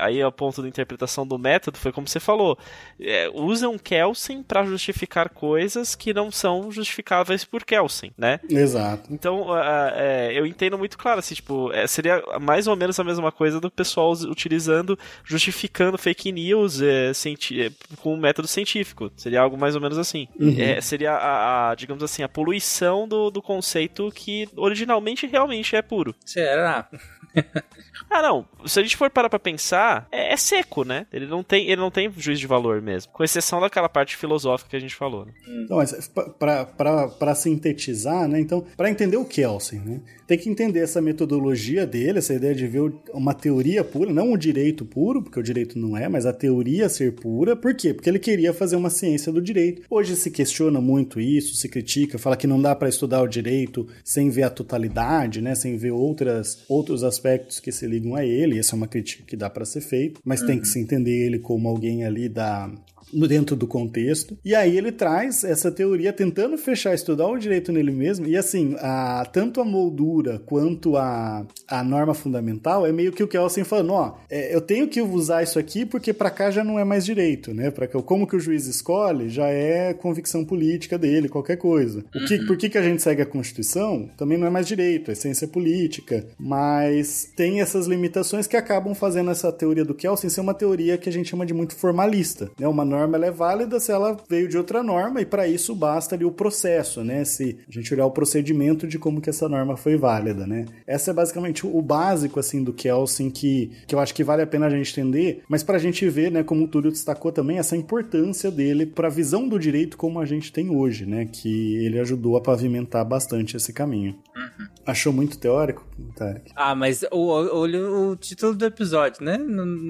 Aí 0.00 0.20
é 0.20 0.26
o 0.26 0.32
ponto 0.32 0.62
da 0.62 0.68
interpretação 0.68 1.26
do 1.26 1.38
método, 1.38 1.78
foi 1.78 1.92
como 1.92 2.06
você 2.08 2.20
falou. 2.20 2.58
É, 3.00 3.30
usam 3.34 3.78
Kelsen 3.96 4.42
pra 4.42 4.64
justificar 4.64 5.30
coisas 5.30 5.94
que 5.94 6.12
não 6.12 6.30
são 6.30 6.70
justificáveis 6.70 7.44
por 7.44 7.64
Kelsen, 7.64 8.12
né? 8.16 8.40
Exato. 8.48 9.10
Então, 9.10 9.46
é, 9.56 10.32
eu 10.34 10.44
entendo 10.44 10.76
muito 10.76 10.98
claro, 10.98 11.18
assim, 11.18 11.34
tipo, 11.34 11.72
é, 11.72 11.86
seria 11.86 12.22
mais 12.40 12.66
ou 12.66 12.76
menos 12.76 13.00
a 13.00 13.04
mesma 13.04 13.32
coisa 13.32 13.58
do 13.58 13.70
pessoal 13.70 14.12
utilizando, 14.12 14.98
justificando 15.24 15.96
fake 15.96 16.30
news 16.30 16.82
é, 16.82 17.10
é, 17.10 17.70
com 17.96 18.14
um 18.14 18.18
método 18.18 18.46
científico. 18.46 19.10
Seria 19.16 19.40
algo 19.40 19.56
mais 19.56 19.74
ou 19.74 19.80
menos 19.80 19.96
assim. 19.96 20.28
É, 20.58 20.80
seria, 20.80 21.12
a, 21.12 21.70
a, 21.70 21.74
digamos 21.74 22.02
assim, 22.02 22.22
a 22.22 22.28
poluição 22.28 23.08
do, 23.08 23.30
do 23.30 23.40
conceito 23.40 24.10
que 24.14 24.48
originalmente 24.56 25.26
realmente 25.26 25.74
é 25.74 25.80
puro. 25.80 26.14
Será? 26.24 26.88
Ah, 28.10 28.22
não. 28.22 28.46
Se 28.66 28.78
a 28.78 28.82
gente 28.82 28.96
for 28.96 29.10
parar 29.10 29.28
pra 29.28 29.38
pensar, 29.38 30.06
é, 30.10 30.32
é 30.32 30.36
seco, 30.36 30.84
né? 30.84 31.06
Ele 31.12 31.26
não 31.26 31.42
tem, 31.42 31.66
ele 31.66 31.80
não 31.80 31.90
tem 31.90 32.10
juízo 32.16 32.40
de 32.40 32.46
valor 32.46 32.80
mesmo. 32.80 33.12
Com 33.12 33.24
exceção 33.24 33.60
daquela 33.60 33.88
parte 33.88 34.16
filosófica 34.16 34.70
que 34.70 34.76
a 34.76 34.80
gente 34.80 34.94
falou, 34.94 35.26
né? 35.26 35.32
Então, 35.64 35.76
mas 35.76 36.10
para 36.38 37.34
sintetizar, 37.34 38.28
né? 38.28 38.40
Então, 38.40 38.64
para 38.76 38.90
entender 38.90 39.16
o 39.16 39.24
Kelsen, 39.24 39.80
né? 39.80 40.00
Tem 40.26 40.36
que 40.36 40.48
entender 40.48 40.80
essa 40.80 41.00
metodologia 41.00 41.86
dele, 41.86 42.18
essa 42.18 42.34
ideia 42.34 42.54
de 42.54 42.66
ver 42.66 42.92
uma 43.12 43.32
teoria 43.32 43.84
pura, 43.84 44.12
não 44.12 44.32
o 44.32 44.36
direito 44.36 44.84
puro, 44.84 45.22
porque 45.22 45.38
o 45.38 45.42
direito 45.42 45.78
não 45.78 45.96
é, 45.96 46.08
mas 46.08 46.26
a 46.26 46.32
teoria 46.32 46.88
ser 46.88 47.12
pura. 47.12 47.54
Por 47.54 47.74
quê? 47.74 47.94
Porque 47.94 48.10
ele 48.10 48.18
queria 48.18 48.52
fazer 48.52 48.74
uma 48.74 48.90
ciência 48.90 49.32
do 49.32 49.40
direito. 49.40 49.82
Hoje 49.88 50.16
se 50.16 50.30
questiona 50.30 50.80
muito 50.80 51.20
isso, 51.20 51.54
se 51.54 51.68
critica, 51.68 52.18
fala 52.18 52.36
que 52.36 52.46
não 52.46 52.60
dá 52.60 52.74
para 52.74 52.88
estudar 52.88 53.22
o 53.22 53.28
direito 53.28 53.86
sem 54.02 54.28
ver 54.28 54.44
a 54.44 54.50
totalidade, 54.50 55.40
né? 55.40 55.54
Sem 55.54 55.76
ver 55.76 55.92
outras, 55.92 56.64
outros 56.68 57.04
aspectos 57.04 57.25
que 57.62 57.72
se 57.72 57.86
ligam 57.86 58.14
a 58.14 58.24
ele. 58.24 58.58
Essa 58.58 58.74
é 58.74 58.76
uma 58.76 58.86
crítica 58.86 59.24
que 59.26 59.36
dá 59.36 59.50
para 59.50 59.64
ser 59.64 59.80
feita, 59.80 60.20
mas 60.24 60.42
tem 60.42 60.60
que 60.60 60.66
se 60.66 60.78
entender 60.78 61.26
ele 61.26 61.38
como 61.38 61.68
alguém 61.68 62.04
ali 62.04 62.28
da 62.28 62.70
dentro 63.12 63.56
do 63.56 63.66
contexto. 63.66 64.36
E 64.44 64.54
aí 64.54 64.76
ele 64.76 64.92
traz 64.92 65.44
essa 65.44 65.70
teoria 65.70 66.12
tentando 66.12 66.56
fechar, 66.58 66.94
estudar 66.94 67.26
o 67.28 67.38
direito 67.38 67.72
nele 67.72 67.90
mesmo. 67.90 68.26
E 68.26 68.36
assim, 68.36 68.76
a, 68.78 69.26
tanto 69.32 69.60
a 69.60 69.64
moldura 69.64 70.40
quanto 70.44 70.96
a, 70.96 71.46
a 71.68 71.84
norma 71.84 72.14
fundamental 72.14 72.86
é 72.86 72.92
meio 72.92 73.12
que 73.12 73.22
o 73.22 73.28
Kelsen 73.28 73.64
falando, 73.64 73.92
ó, 73.92 74.16
é, 74.28 74.54
eu 74.54 74.60
tenho 74.60 74.88
que 74.88 75.00
usar 75.00 75.42
isso 75.42 75.58
aqui 75.58 75.84
porque 75.84 76.12
para 76.12 76.30
cá 76.30 76.50
já 76.50 76.64
não 76.64 76.78
é 76.78 76.84
mais 76.84 77.04
direito, 77.04 77.54
né? 77.54 77.70
Para 77.70 77.86
como 77.88 78.26
que 78.26 78.36
o 78.36 78.40
juiz 78.40 78.66
escolhe 78.66 79.28
já 79.28 79.48
é 79.48 79.94
convicção 79.94 80.44
política 80.44 80.98
dele, 80.98 81.28
qualquer 81.28 81.56
coisa. 81.56 82.04
O 82.14 82.26
que, 82.26 82.38
por 82.46 82.56
que, 82.56 82.68
que 82.68 82.78
a 82.78 82.82
gente 82.82 83.02
segue 83.02 83.22
a 83.22 83.26
Constituição? 83.26 84.08
Também 84.16 84.38
não 84.38 84.46
é 84.46 84.50
mais 84.50 84.66
direito, 84.66 85.10
é 85.10 85.14
ciência 85.14 85.46
política. 85.46 86.26
Mas 86.38 87.30
tem 87.36 87.60
essas 87.60 87.86
limitações 87.86 88.46
que 88.46 88.56
acabam 88.56 88.94
fazendo 88.94 89.30
essa 89.30 89.52
teoria 89.52 89.84
do 89.84 89.94
Kelsen 89.94 90.30
ser 90.30 90.40
uma 90.40 90.54
teoria 90.54 90.98
que 90.98 91.08
a 91.08 91.12
gente 91.12 91.28
chama 91.28 91.46
de 91.46 91.54
muito 91.54 91.74
formalista. 91.74 92.50
Né? 92.58 92.66
Uma 92.66 92.84
norma 92.84 92.95
é 92.98 93.30
válida 93.30 93.78
se 93.80 93.92
ela 93.92 94.16
veio 94.28 94.48
de 94.48 94.56
outra 94.56 94.82
norma 94.82 95.20
e 95.20 95.26
para 95.26 95.46
isso 95.46 95.74
basta 95.74 96.14
ali 96.14 96.24
o 96.24 96.30
processo, 96.30 97.02
né? 97.02 97.24
Se 97.24 97.58
a 97.68 97.72
gente 97.72 97.92
olhar 97.92 98.06
o 98.06 98.10
procedimento 98.10 98.86
de 98.86 98.98
como 98.98 99.20
que 99.20 99.30
essa 99.30 99.48
norma 99.48 99.76
foi 99.76 99.96
válida, 99.96 100.46
né? 100.46 100.66
Essa 100.86 101.10
é 101.10 101.14
basicamente 101.14 101.66
o 101.66 101.82
básico 101.82 102.40
assim 102.40 102.62
do 102.62 102.72
Kelsen 102.72 103.30
que, 103.30 103.70
que 103.86 103.94
eu 103.94 103.98
acho 103.98 104.14
que 104.14 104.24
vale 104.24 104.42
a 104.42 104.46
pena 104.46 104.66
a 104.66 104.70
gente 104.70 104.90
entender, 104.92 105.42
mas 105.48 105.62
para 105.62 105.76
a 105.76 105.80
gente 105.80 106.08
ver, 106.08 106.30
né, 106.30 106.42
como 106.42 106.64
o 106.64 106.68
Túlio 106.68 106.90
destacou 106.90 107.32
também 107.32 107.58
essa 107.58 107.76
importância 107.76 108.50
dele 108.50 108.86
para 108.86 109.08
a 109.08 109.10
visão 109.10 109.48
do 109.48 109.58
direito 109.58 109.96
como 109.96 110.20
a 110.20 110.24
gente 110.24 110.52
tem 110.52 110.70
hoje, 110.70 111.06
né? 111.06 111.26
Que 111.30 111.76
ele 111.84 111.98
ajudou 111.98 112.36
a 112.36 112.40
pavimentar 112.40 113.04
bastante 113.04 113.56
esse 113.56 113.72
caminho. 113.72 114.16
Uhum. 114.36 114.68
Achou 114.84 115.14
muito 115.14 115.38
teórico, 115.38 115.82
Tarek? 116.14 116.52
Ah, 116.54 116.74
mas 116.74 117.02
olha 117.10 117.80
o, 117.80 118.10
o, 118.10 118.16
título 118.16 118.54
do 118.54 118.66
episódio, 118.66 119.24
né? 119.24 119.36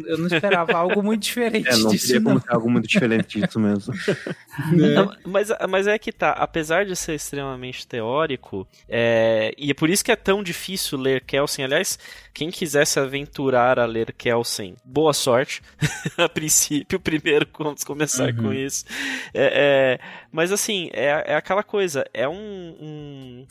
eu 0.07 0.17
não 0.17 0.27
esperava 0.27 0.71
algo 0.79 1.03
muito 1.03 1.23
diferente 1.25 1.69
é, 1.69 1.77
não 1.77 1.91
disso. 1.91 2.21
Não 2.21 2.41
algo 2.47 2.71
muito 2.71 2.87
diferente 2.87 3.41
disso 3.41 3.59
mesmo. 3.59 3.93
Não, 4.73 5.15
mas, 5.27 5.49
mas 5.69 5.87
é 5.87 5.99
que 5.99 6.11
tá, 6.11 6.31
apesar 6.31 6.87
de 6.87 6.97
ser 6.97 7.15
extremamente 7.15 7.87
teórico, 7.87 8.67
é, 8.89 9.53
e 9.59 9.71
é 9.71 9.75
por 9.75 9.91
isso 9.91 10.03
que 10.03 10.11
é 10.11 10.17
tão 10.17 10.43
difícil 10.43 10.97
ler 10.97 11.23
Kelsen. 11.23 11.65
Aliás, 11.65 11.99
quem 12.37 12.51
quiser 12.51 12.87
se 12.87 13.01
aventurar 13.01 13.79
a 13.79 13.87
ler 13.87 14.13
Kelsen, 14.13 14.77
boa 14.85 15.15
sorte. 15.15 15.63
a 16.19 16.29
princípio, 16.29 17.01
primeiro 17.01 17.49
vamos 17.59 17.83
começar 17.83 18.29
uhum. 18.29 18.43
com 18.43 18.53
isso. 18.53 18.85
É, 19.33 19.99
é, 19.99 20.01
mas 20.31 20.53
assim, 20.53 20.91
é, 20.93 21.33
é 21.33 21.35
aquela 21.35 21.63
coisa, 21.63 22.05
é 22.13 22.29
um, 22.29 22.35
um, 22.79 23.47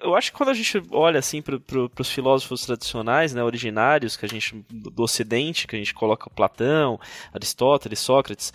Eu 0.00 0.14
acho 0.14 0.30
que 0.30 0.38
quando 0.38 0.50
a 0.50 0.54
gente 0.54 0.80
olha 0.92 1.18
assim 1.18 1.42
para 1.42 1.58
pro, 1.58 1.90
os 1.98 2.08
filósofos 2.08 2.64
tradicionais, 2.64 3.34
né, 3.34 3.42
originários, 3.42 4.16
que 4.16 4.24
a 4.24 4.28
gente. 4.28 4.64
do 4.70 5.02
Ocidente, 5.02 5.66
que 5.66 5.74
a 5.74 5.78
gente 5.80 5.92
coloca 5.92 6.30
Platão, 6.30 7.00
Aristóteles, 7.34 7.98
Sócrates, 7.98 8.52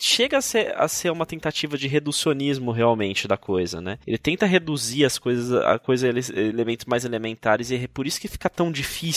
chega 0.00 0.38
a 0.38 0.42
ser, 0.42 0.74
a 0.76 0.88
ser 0.88 1.12
uma 1.12 1.24
tentativa 1.24 1.78
de 1.78 1.86
reducionismo 1.86 2.72
realmente 2.72 3.28
da 3.28 3.36
coisa, 3.36 3.80
né? 3.80 4.00
Ele 4.04 4.18
tenta 4.18 4.46
reduzir 4.46 5.04
as 5.04 5.16
coisas 5.16 5.52
a 5.52 5.78
coisa 5.78 6.08
elementos 6.08 6.86
mais 6.86 7.04
elementares 7.04 7.70
e 7.70 7.76
é 7.76 7.86
por 7.86 8.04
isso 8.04 8.20
que 8.20 8.26
fica 8.26 8.50
tão 8.50 8.72
difícil, 8.72 9.11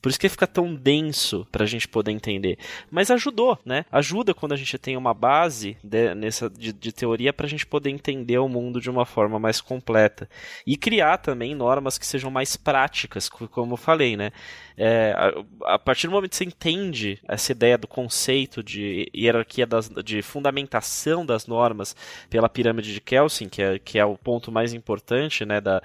por 0.00 0.08
isso 0.08 0.18
que 0.18 0.28
fica 0.28 0.46
tão 0.46 0.74
denso 0.74 1.46
para 1.50 1.64
a 1.64 1.66
gente 1.66 1.88
poder 1.88 2.12
entender. 2.12 2.58
Mas 2.90 3.10
ajudou, 3.10 3.58
né? 3.64 3.84
Ajuda 3.90 4.34
quando 4.34 4.52
a 4.52 4.56
gente 4.56 4.78
tem 4.78 4.96
uma 4.96 5.14
base 5.14 5.76
de, 5.82 6.14
nessa 6.14 6.48
de, 6.48 6.72
de 6.72 6.92
teoria 6.92 7.32
para 7.32 7.46
a 7.46 7.48
gente 7.48 7.66
poder 7.66 7.90
entender 7.90 8.38
o 8.38 8.48
mundo 8.48 8.80
de 8.80 8.90
uma 8.90 9.04
forma 9.04 9.38
mais 9.38 9.60
completa 9.60 10.28
e 10.66 10.76
criar 10.76 11.18
também 11.18 11.54
normas 11.54 11.98
que 11.98 12.06
sejam 12.06 12.30
mais 12.30 12.56
práticas, 12.56 13.28
como 13.28 13.74
eu 13.74 13.76
falei, 13.76 14.16
né? 14.16 14.32
É, 14.80 15.12
a, 15.16 15.74
a, 15.74 15.78
partir 15.78 16.06
do 16.06 16.12
momento 16.12 16.30
que 16.30 16.36
você 16.36 16.44
entende 16.44 17.18
essa 17.26 17.50
ideia 17.50 17.76
do 17.76 17.88
conceito 17.88 18.62
de 18.62 19.10
hierarquia 19.12 19.66
das, 19.66 19.88
de 20.04 20.22
fundamentação 20.22 21.26
das 21.26 21.48
normas 21.48 21.96
pela 22.30 22.48
pirâmide 22.48 22.94
de 22.94 23.00
Kelsen, 23.00 23.48
que 23.48 23.60
é, 23.60 23.78
que 23.80 23.98
é 23.98 24.04
o 24.04 24.16
ponto 24.16 24.52
mais 24.52 24.72
importante, 24.72 25.44
né, 25.44 25.60
da, 25.60 25.82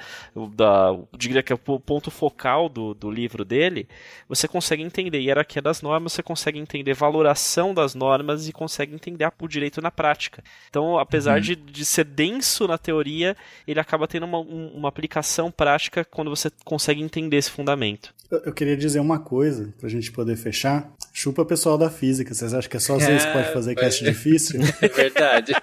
da, 0.55 0.89
eu 0.89 1.07
diria 1.17 1.41
que 1.41 1.51
é 1.51 1.55
o 1.55 1.79
ponto 1.79 2.11
focal 2.11 2.69
do, 2.69 2.93
do 2.93 3.09
livro 3.09 3.43
dele, 3.43 3.87
você 4.29 4.47
consegue 4.47 4.83
entender 4.83 5.19
hierarquia 5.19 5.61
das 5.61 5.81
normas, 5.81 6.13
você 6.13 6.21
consegue 6.21 6.59
entender 6.59 6.93
valoração 6.93 7.73
das 7.73 7.95
normas 7.95 8.47
e 8.47 8.53
consegue 8.53 8.93
entender 8.93 9.27
o 9.41 9.47
direito 9.47 9.81
na 9.81 9.89
prática. 9.89 10.43
Então, 10.69 10.99
apesar 10.99 11.37
uhum. 11.37 11.41
de, 11.41 11.55
de 11.55 11.83
ser 11.83 12.05
denso 12.05 12.67
na 12.67 12.77
teoria, 12.77 13.35
ele 13.67 13.79
acaba 13.79 14.07
tendo 14.07 14.27
uma, 14.27 14.37
uma 14.37 14.89
aplicação 14.89 15.49
prática 15.49 16.05
quando 16.05 16.29
você 16.29 16.51
consegue 16.63 17.01
entender 17.01 17.37
esse 17.37 17.49
fundamento. 17.49 18.13
Eu, 18.29 18.39
eu 18.45 18.53
queria 18.53 18.75
dizer 18.87 18.99
uma 18.99 19.19
coisa 19.19 19.73
pra 19.79 19.89
gente 19.89 20.11
poder 20.11 20.35
fechar. 20.35 20.91
Chupa 21.15 21.45
pessoal 21.45 21.77
da 21.77 21.91
física. 21.91 22.33
Vocês 22.33 22.55
acham 22.55 22.69
que 22.69 22.75
é 22.75 22.79
só 22.79 22.95
vocês 22.95 23.23
que 23.23 23.31
podem 23.31 23.53
fazer 23.53 23.75
cast 23.75 24.03
difícil? 24.03 24.59
É 24.81 24.87
verdade. 24.87 25.53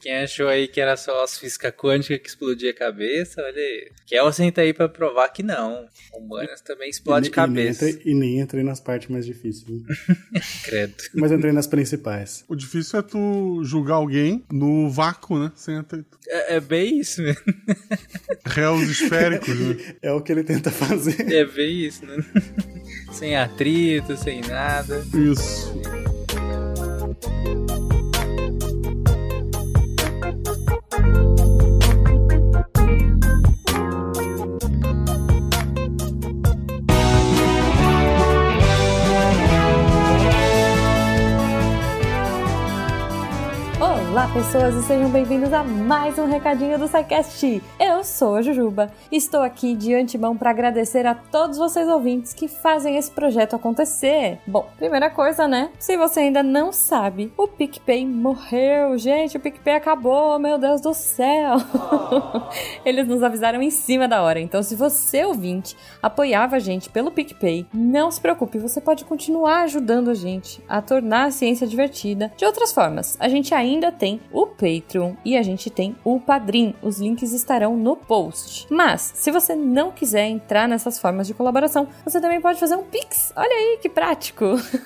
Quem 0.00 0.16
achou 0.16 0.48
aí 0.48 0.66
que 0.66 0.80
era 0.80 0.96
só 0.96 1.22
as 1.22 1.38
física 1.38 1.70
quântica 1.70 2.18
que 2.18 2.28
explodia 2.28 2.70
a 2.70 2.74
cabeça, 2.74 3.42
olha 3.42 3.60
aí. 3.60 3.90
Kelsen 4.06 4.50
tá 4.50 4.62
aí 4.62 4.72
pra 4.72 4.88
provar 4.88 5.28
que 5.28 5.42
não. 5.42 5.86
Humanas 6.14 6.60
também 6.60 6.88
explode 6.88 7.28
e, 7.28 7.30
cabeça. 7.30 7.84
E 7.84 7.86
nem, 7.86 7.94
entrei, 7.96 8.12
e 8.12 8.14
nem 8.14 8.40
entrei 8.40 8.64
nas 8.64 8.80
partes 8.80 9.08
mais 9.08 9.26
difíceis. 9.26 9.64
Credo. 10.64 10.94
Mas 11.14 11.32
entrei 11.32 11.52
nas 11.52 11.66
principais. 11.66 12.44
O 12.48 12.54
difícil 12.54 12.98
é 12.98 13.02
tu 13.02 13.62
julgar 13.64 13.96
alguém 13.96 14.44
no 14.50 14.88
vácuo, 14.88 15.38
né? 15.38 15.52
Sem 15.54 15.76
atrito. 15.76 16.18
É, 16.28 16.56
é 16.56 16.60
bem 16.60 17.00
isso 17.00 17.20
mesmo. 17.22 17.42
Réus 18.46 18.82
esféricos, 18.88 19.58
né? 19.58 19.76
É 20.02 20.12
o 20.12 20.20
que 20.20 20.32
ele 20.32 20.44
tenta 20.44 20.70
fazer. 20.70 21.32
É 21.32 21.44
bem 21.44 21.84
isso, 21.84 22.04
né? 22.06 22.16
Sem 23.14 23.36
atrito, 23.36 24.16
sem 24.16 24.40
nada. 24.42 25.04
Isso. 25.14 25.72
Olá, 44.24 44.32
pessoas, 44.32 44.74
e 44.74 44.82
sejam 44.84 45.10
bem-vindos 45.10 45.52
a 45.52 45.62
mais 45.62 46.18
um 46.18 46.24
recadinho 46.24 46.78
do 46.78 46.88
SciCast. 46.88 47.62
Eu 47.78 48.02
sou 48.02 48.36
a 48.36 48.42
Jujuba. 48.42 48.90
Estou 49.12 49.42
aqui 49.42 49.74
de 49.74 49.94
antemão 49.94 50.34
para 50.34 50.48
agradecer 50.48 51.04
a 51.04 51.14
todos 51.14 51.58
vocês 51.58 51.86
ouvintes 51.86 52.32
que 52.32 52.48
fazem 52.48 52.96
esse 52.96 53.10
projeto 53.10 53.54
acontecer. 53.54 54.38
Bom, 54.46 54.66
primeira 54.78 55.10
coisa, 55.10 55.46
né? 55.46 55.68
Se 55.78 55.98
você 55.98 56.20
ainda 56.20 56.42
não 56.42 56.72
sabe, 56.72 57.30
o 57.36 57.46
PicPay 57.46 58.06
morreu. 58.06 58.96
Gente, 58.96 59.36
o 59.36 59.40
PicPay 59.40 59.74
acabou, 59.74 60.38
meu 60.38 60.56
Deus 60.56 60.80
do 60.80 60.94
céu. 60.94 61.56
Eles 62.82 63.06
nos 63.06 63.22
avisaram 63.22 63.60
em 63.60 63.70
cima 63.70 64.08
da 64.08 64.22
hora. 64.22 64.40
Então, 64.40 64.62
se 64.62 64.74
você, 64.74 65.22
ouvinte, 65.22 65.76
apoiava 66.02 66.56
a 66.56 66.60
gente 66.60 66.88
pelo 66.88 67.10
PicPay, 67.10 67.66
não 67.74 68.10
se 68.10 68.22
preocupe, 68.22 68.56
você 68.56 68.80
pode 68.80 69.04
continuar 69.04 69.64
ajudando 69.64 70.08
a 70.08 70.14
gente 70.14 70.62
a 70.66 70.80
tornar 70.80 71.24
a 71.24 71.30
ciência 71.30 71.66
divertida 71.66 72.32
de 72.38 72.46
outras 72.46 72.72
formas. 72.72 73.18
A 73.20 73.28
gente 73.28 73.54
ainda 73.54 73.92
tem 73.92 74.13
tem 74.14 74.20
o 74.32 74.46
Patreon 74.46 75.14
e 75.24 75.36
a 75.36 75.42
gente 75.42 75.68
tem 75.70 75.96
o 76.04 76.20
Padrim. 76.20 76.76
Os 76.82 77.00
links 77.00 77.32
estarão 77.32 77.76
no 77.76 77.96
post. 77.96 78.68
Mas, 78.70 79.10
se 79.14 79.32
você 79.32 79.56
não 79.56 79.90
quiser 79.90 80.26
entrar 80.26 80.68
nessas 80.68 80.98
formas 80.98 81.26
de 81.26 81.32
colaboração, 81.34 81.88
você 82.04 82.20
também 82.20 82.40
pode 82.40 82.60
fazer 82.60 82.76
um 82.76 82.84
Pix. 82.84 83.32
Olha 83.36 83.50
aí 83.50 83.78
que 83.80 83.88
prático! 83.88 84.44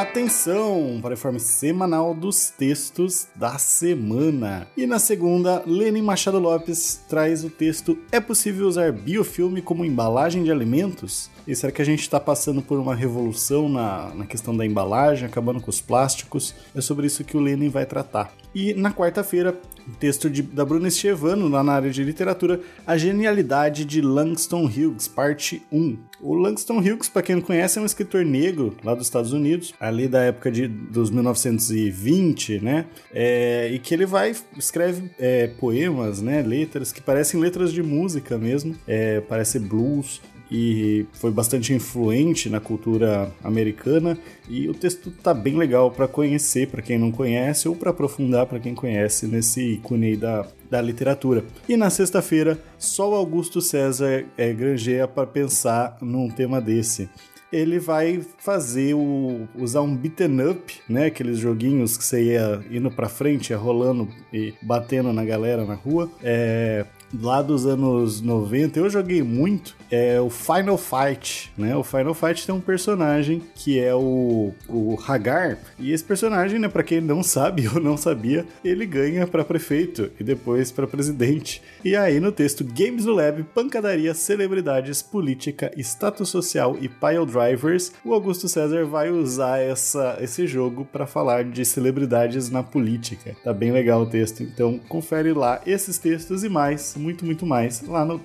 Atenção 0.00 1.00
para 1.02 1.10
o 1.10 1.12
informe 1.14 1.40
semanal 1.40 2.14
dos 2.14 2.48
textos 2.48 3.26
da 3.34 3.58
semana. 3.58 4.66
E 4.76 4.86
na 4.86 4.98
segunda, 4.98 5.62
Lenin 5.66 6.00
Machado 6.00 6.38
Lopes 6.38 7.04
traz 7.08 7.44
o 7.44 7.50
texto 7.50 7.98
É 8.12 8.20
possível 8.20 8.68
usar 8.68 8.92
biofilme 8.92 9.60
como 9.60 9.84
embalagem 9.84 10.44
de 10.44 10.50
alimentos? 10.50 11.28
E 11.46 11.56
será 11.56 11.72
que 11.72 11.82
a 11.82 11.84
gente 11.84 12.00
está 12.02 12.20
passando 12.20 12.62
por 12.62 12.78
uma 12.78 12.94
revolução 12.94 13.68
na, 13.68 14.14
na 14.14 14.26
questão 14.26 14.56
da 14.56 14.64
embalagem, 14.64 15.26
acabando 15.26 15.60
com 15.60 15.70
os 15.70 15.80
plásticos? 15.80 16.54
É 16.74 16.80
sobre 16.80 17.06
isso 17.06 17.24
que 17.24 17.36
o 17.36 17.40
Lenin 17.40 17.68
vai 17.68 17.84
tratar. 17.84 18.32
E 18.54 18.74
na 18.74 18.92
quarta-feira, 18.92 19.54
texto 19.98 20.28
de, 20.28 20.42
da 20.42 20.64
Bruna 20.64 20.88
Estevano, 20.88 21.48
lá 21.48 21.62
na 21.62 21.72
área 21.72 21.90
de 21.90 22.02
literatura, 22.02 22.60
A 22.86 22.96
Genialidade 22.96 23.84
de 23.84 24.00
Langston 24.00 24.64
Hughes, 24.64 25.06
parte 25.06 25.62
1. 25.70 25.98
O 26.20 26.34
Langston 26.34 26.78
Hughes, 26.78 27.08
para 27.08 27.22
quem 27.22 27.36
não 27.36 27.42
conhece, 27.42 27.78
é 27.78 27.82
um 27.82 27.86
escritor 27.86 28.24
negro 28.24 28.76
lá 28.84 28.94
dos 28.94 29.06
Estados 29.06 29.32
Unidos, 29.32 29.72
ali 29.80 30.08
da 30.08 30.20
época 30.20 30.50
de, 30.50 30.66
dos 30.66 31.10
1920, 31.10 32.60
né? 32.60 32.86
É, 33.12 33.70
e 33.72 33.78
que 33.78 33.94
ele 33.94 34.04
vai, 34.04 34.34
escreve 34.56 35.10
é, 35.18 35.46
poemas, 35.46 36.20
né? 36.20 36.42
Letras 36.42 36.92
que 36.92 37.00
parecem 37.00 37.40
letras 37.40 37.72
de 37.72 37.82
música 37.82 38.36
mesmo, 38.36 38.74
é, 38.86 39.20
parece 39.20 39.58
blues 39.58 40.20
e 40.50 41.06
foi 41.12 41.30
bastante 41.30 41.72
influente 41.72 42.48
na 42.48 42.60
cultura 42.60 43.30
americana 43.42 44.18
e 44.48 44.68
o 44.68 44.74
texto 44.74 45.10
tá 45.10 45.32
bem 45.32 45.56
legal 45.56 45.90
para 45.90 46.08
conhecer 46.08 46.68
para 46.68 46.82
quem 46.82 46.98
não 46.98 47.12
conhece 47.12 47.68
ou 47.68 47.76
para 47.76 47.90
aprofundar 47.90 48.46
para 48.46 48.58
quem 48.58 48.74
conhece 48.74 49.26
nesse 49.26 49.74
ícone 49.74 50.16
da, 50.16 50.46
da 50.68 50.80
literatura. 50.80 51.44
E 51.68 51.76
na 51.76 51.90
sexta-feira, 51.90 52.58
só 52.78 53.10
o 53.10 53.14
Augusto 53.14 53.60
César 53.60 54.24
é, 54.36 54.52
granjeia 54.52 55.06
para 55.06 55.26
pensar 55.26 55.96
num 56.00 56.28
tema 56.28 56.60
desse 56.60 57.08
ele 57.52 57.78
vai 57.78 58.20
fazer 58.38 58.94
o 58.94 59.48
usar 59.56 59.82
um 59.82 59.96
beaten 59.96 60.50
up, 60.50 60.80
né, 60.88 61.06
aqueles 61.06 61.38
joguinhos 61.38 61.96
que 61.96 62.04
você 62.04 62.22
ia 62.24 62.60
indo 62.70 62.90
para 62.90 63.08
frente, 63.08 63.50
ia 63.50 63.56
rolando 63.56 64.08
e 64.32 64.54
batendo 64.62 65.12
na 65.12 65.24
galera 65.24 65.64
na 65.64 65.74
rua, 65.74 66.08
é, 66.22 66.86
lá 67.18 67.42
dos 67.42 67.66
anos 67.66 68.20
90, 68.20 68.78
eu 68.78 68.88
joguei 68.88 69.22
muito, 69.22 69.76
é 69.90 70.20
o 70.20 70.30
Final 70.30 70.78
Fight, 70.78 71.52
né? 71.58 71.76
O 71.76 71.82
Final 71.82 72.14
Fight 72.14 72.46
tem 72.46 72.54
um 72.54 72.60
personagem 72.60 73.42
que 73.54 73.78
é 73.78 73.94
o, 73.94 74.54
o 74.68 74.98
Hagar, 75.06 75.58
e 75.78 75.92
esse 75.92 76.04
personagem, 76.04 76.58
né, 76.58 76.68
para 76.68 76.82
quem 76.82 77.00
não 77.00 77.22
sabe 77.24 77.68
ou 77.68 77.80
não 77.80 77.96
sabia, 77.96 78.46
ele 78.64 78.86
ganha 78.86 79.26
para 79.26 79.44
prefeito 79.44 80.10
e 80.18 80.24
depois 80.24 80.70
para 80.70 80.86
presidente. 80.86 81.62
E 81.84 81.96
aí 81.96 82.20
no 82.20 82.30
texto 82.30 82.64
Games 82.64 83.04
do 83.04 83.14
Lab, 83.14 83.42
pancadaria, 83.54 84.14
celebridades, 84.14 85.02
política, 85.02 85.70
status 85.76 86.28
social 86.28 86.76
e 86.80 86.88
pile 86.88 87.26
drivers, 87.26 87.92
o 88.04 88.14
Augusto 88.14 88.48
César 88.48 88.84
vai 88.84 89.10
usar 89.10 89.58
essa, 89.58 90.18
esse 90.20 90.46
jogo 90.46 90.84
para 90.84 91.06
falar 91.06 91.44
de 91.44 91.64
celebridades 91.64 92.50
na 92.50 92.62
política. 92.62 93.36
Tá 93.42 93.52
bem 93.52 93.72
legal 93.72 94.02
o 94.02 94.06
texto, 94.06 94.42
então 94.42 94.78
confere 94.88 95.32
lá 95.32 95.60
esses 95.66 95.98
textos 95.98 96.44
e 96.44 96.48
mais 96.48 96.94
muito, 96.96 97.24
muito 97.24 97.44
mais 97.44 97.82
lá 97.82 98.04
no 98.04 98.18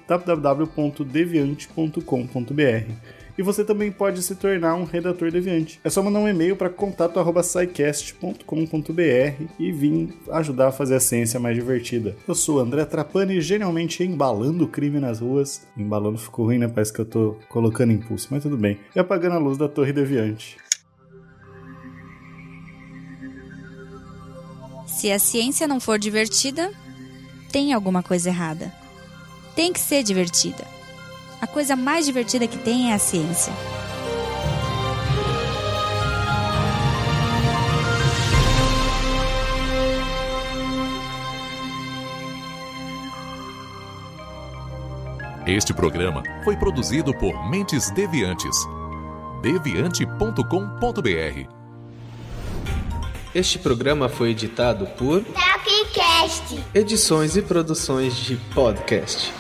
www.deviante.com.br. 1.56 2.92
E 3.38 3.44
você 3.44 3.66
também 3.66 3.92
pode 3.92 4.24
se 4.24 4.34
tornar 4.36 4.76
um 4.76 4.86
redator 4.86 5.30
deviante. 5.30 5.78
É 5.84 5.90
só 5.90 6.02
mandar 6.02 6.20
um 6.20 6.28
e-mail 6.28 6.56
para 6.56 6.70
contato@scicast.com.br 6.70 9.44
e 9.60 9.74
vir 9.74 10.18
ajudar 10.32 10.70
a 10.70 10.72
fazer 10.72 10.96
a 10.96 11.02
ciência 11.02 11.38
mais 11.38 11.54
divertida. 11.54 12.16
Eu 12.26 12.34
sou 12.34 12.60
André 12.60 12.86
Trapani, 12.86 13.42
genialmente 13.42 14.02
embalando 14.04 14.64
o 14.64 14.70
crime 14.70 15.02
nas 15.02 15.20
ruas. 15.20 15.68
Embalando 15.76 16.18
ficou 16.18 16.46
ruim, 16.46 16.60
né? 16.60 16.70
Parece 16.70 16.94
que 16.94 17.02
eu 17.02 17.06
tô 17.06 17.36
colocando 17.50 17.92
impulso, 17.92 18.30
mas 18.32 18.42
tudo 18.42 18.56
bem. 18.56 18.80
E 18.96 19.00
apagando 19.00 19.36
a 19.36 19.40
luz 19.40 19.58
da 19.58 19.68
Torre 19.68 19.92
Deviante. 19.92 20.56
Se 24.88 25.12
a 25.12 25.20
ciência 25.20 25.68
não 25.68 25.82
for 25.82 26.00
divertida, 26.00 26.72
tem 27.52 27.74
alguma 27.74 28.02
coisa 28.02 28.30
errada. 28.30 28.72
Tem 29.58 29.74
que 29.74 29.80
ser 29.80 30.04
divertida. 30.04 30.75
A 31.46 31.48
coisa 31.48 31.76
mais 31.76 32.08
divertida 32.08 32.48
que 32.48 32.58
tem 32.58 32.90
é 32.90 32.96
a 32.96 32.98
ciência. 32.98 33.54
Este 45.46 45.72
programa 45.72 46.24
foi 46.44 46.58
produzido 46.58 47.14
por 47.14 47.48
Mentes 47.48 47.92
Deviantes. 47.92 48.58
deviante.com.br 49.44 51.48
Este 53.36 53.60
programa 53.60 54.10
foi 54.10 54.32
editado 54.32 54.88
por 54.98 55.24
Tapcast. 55.24 56.60
Edições 56.74 57.38
e 57.38 57.44
Produções 57.44 58.16
de 58.16 58.36
Podcast. 58.56 59.32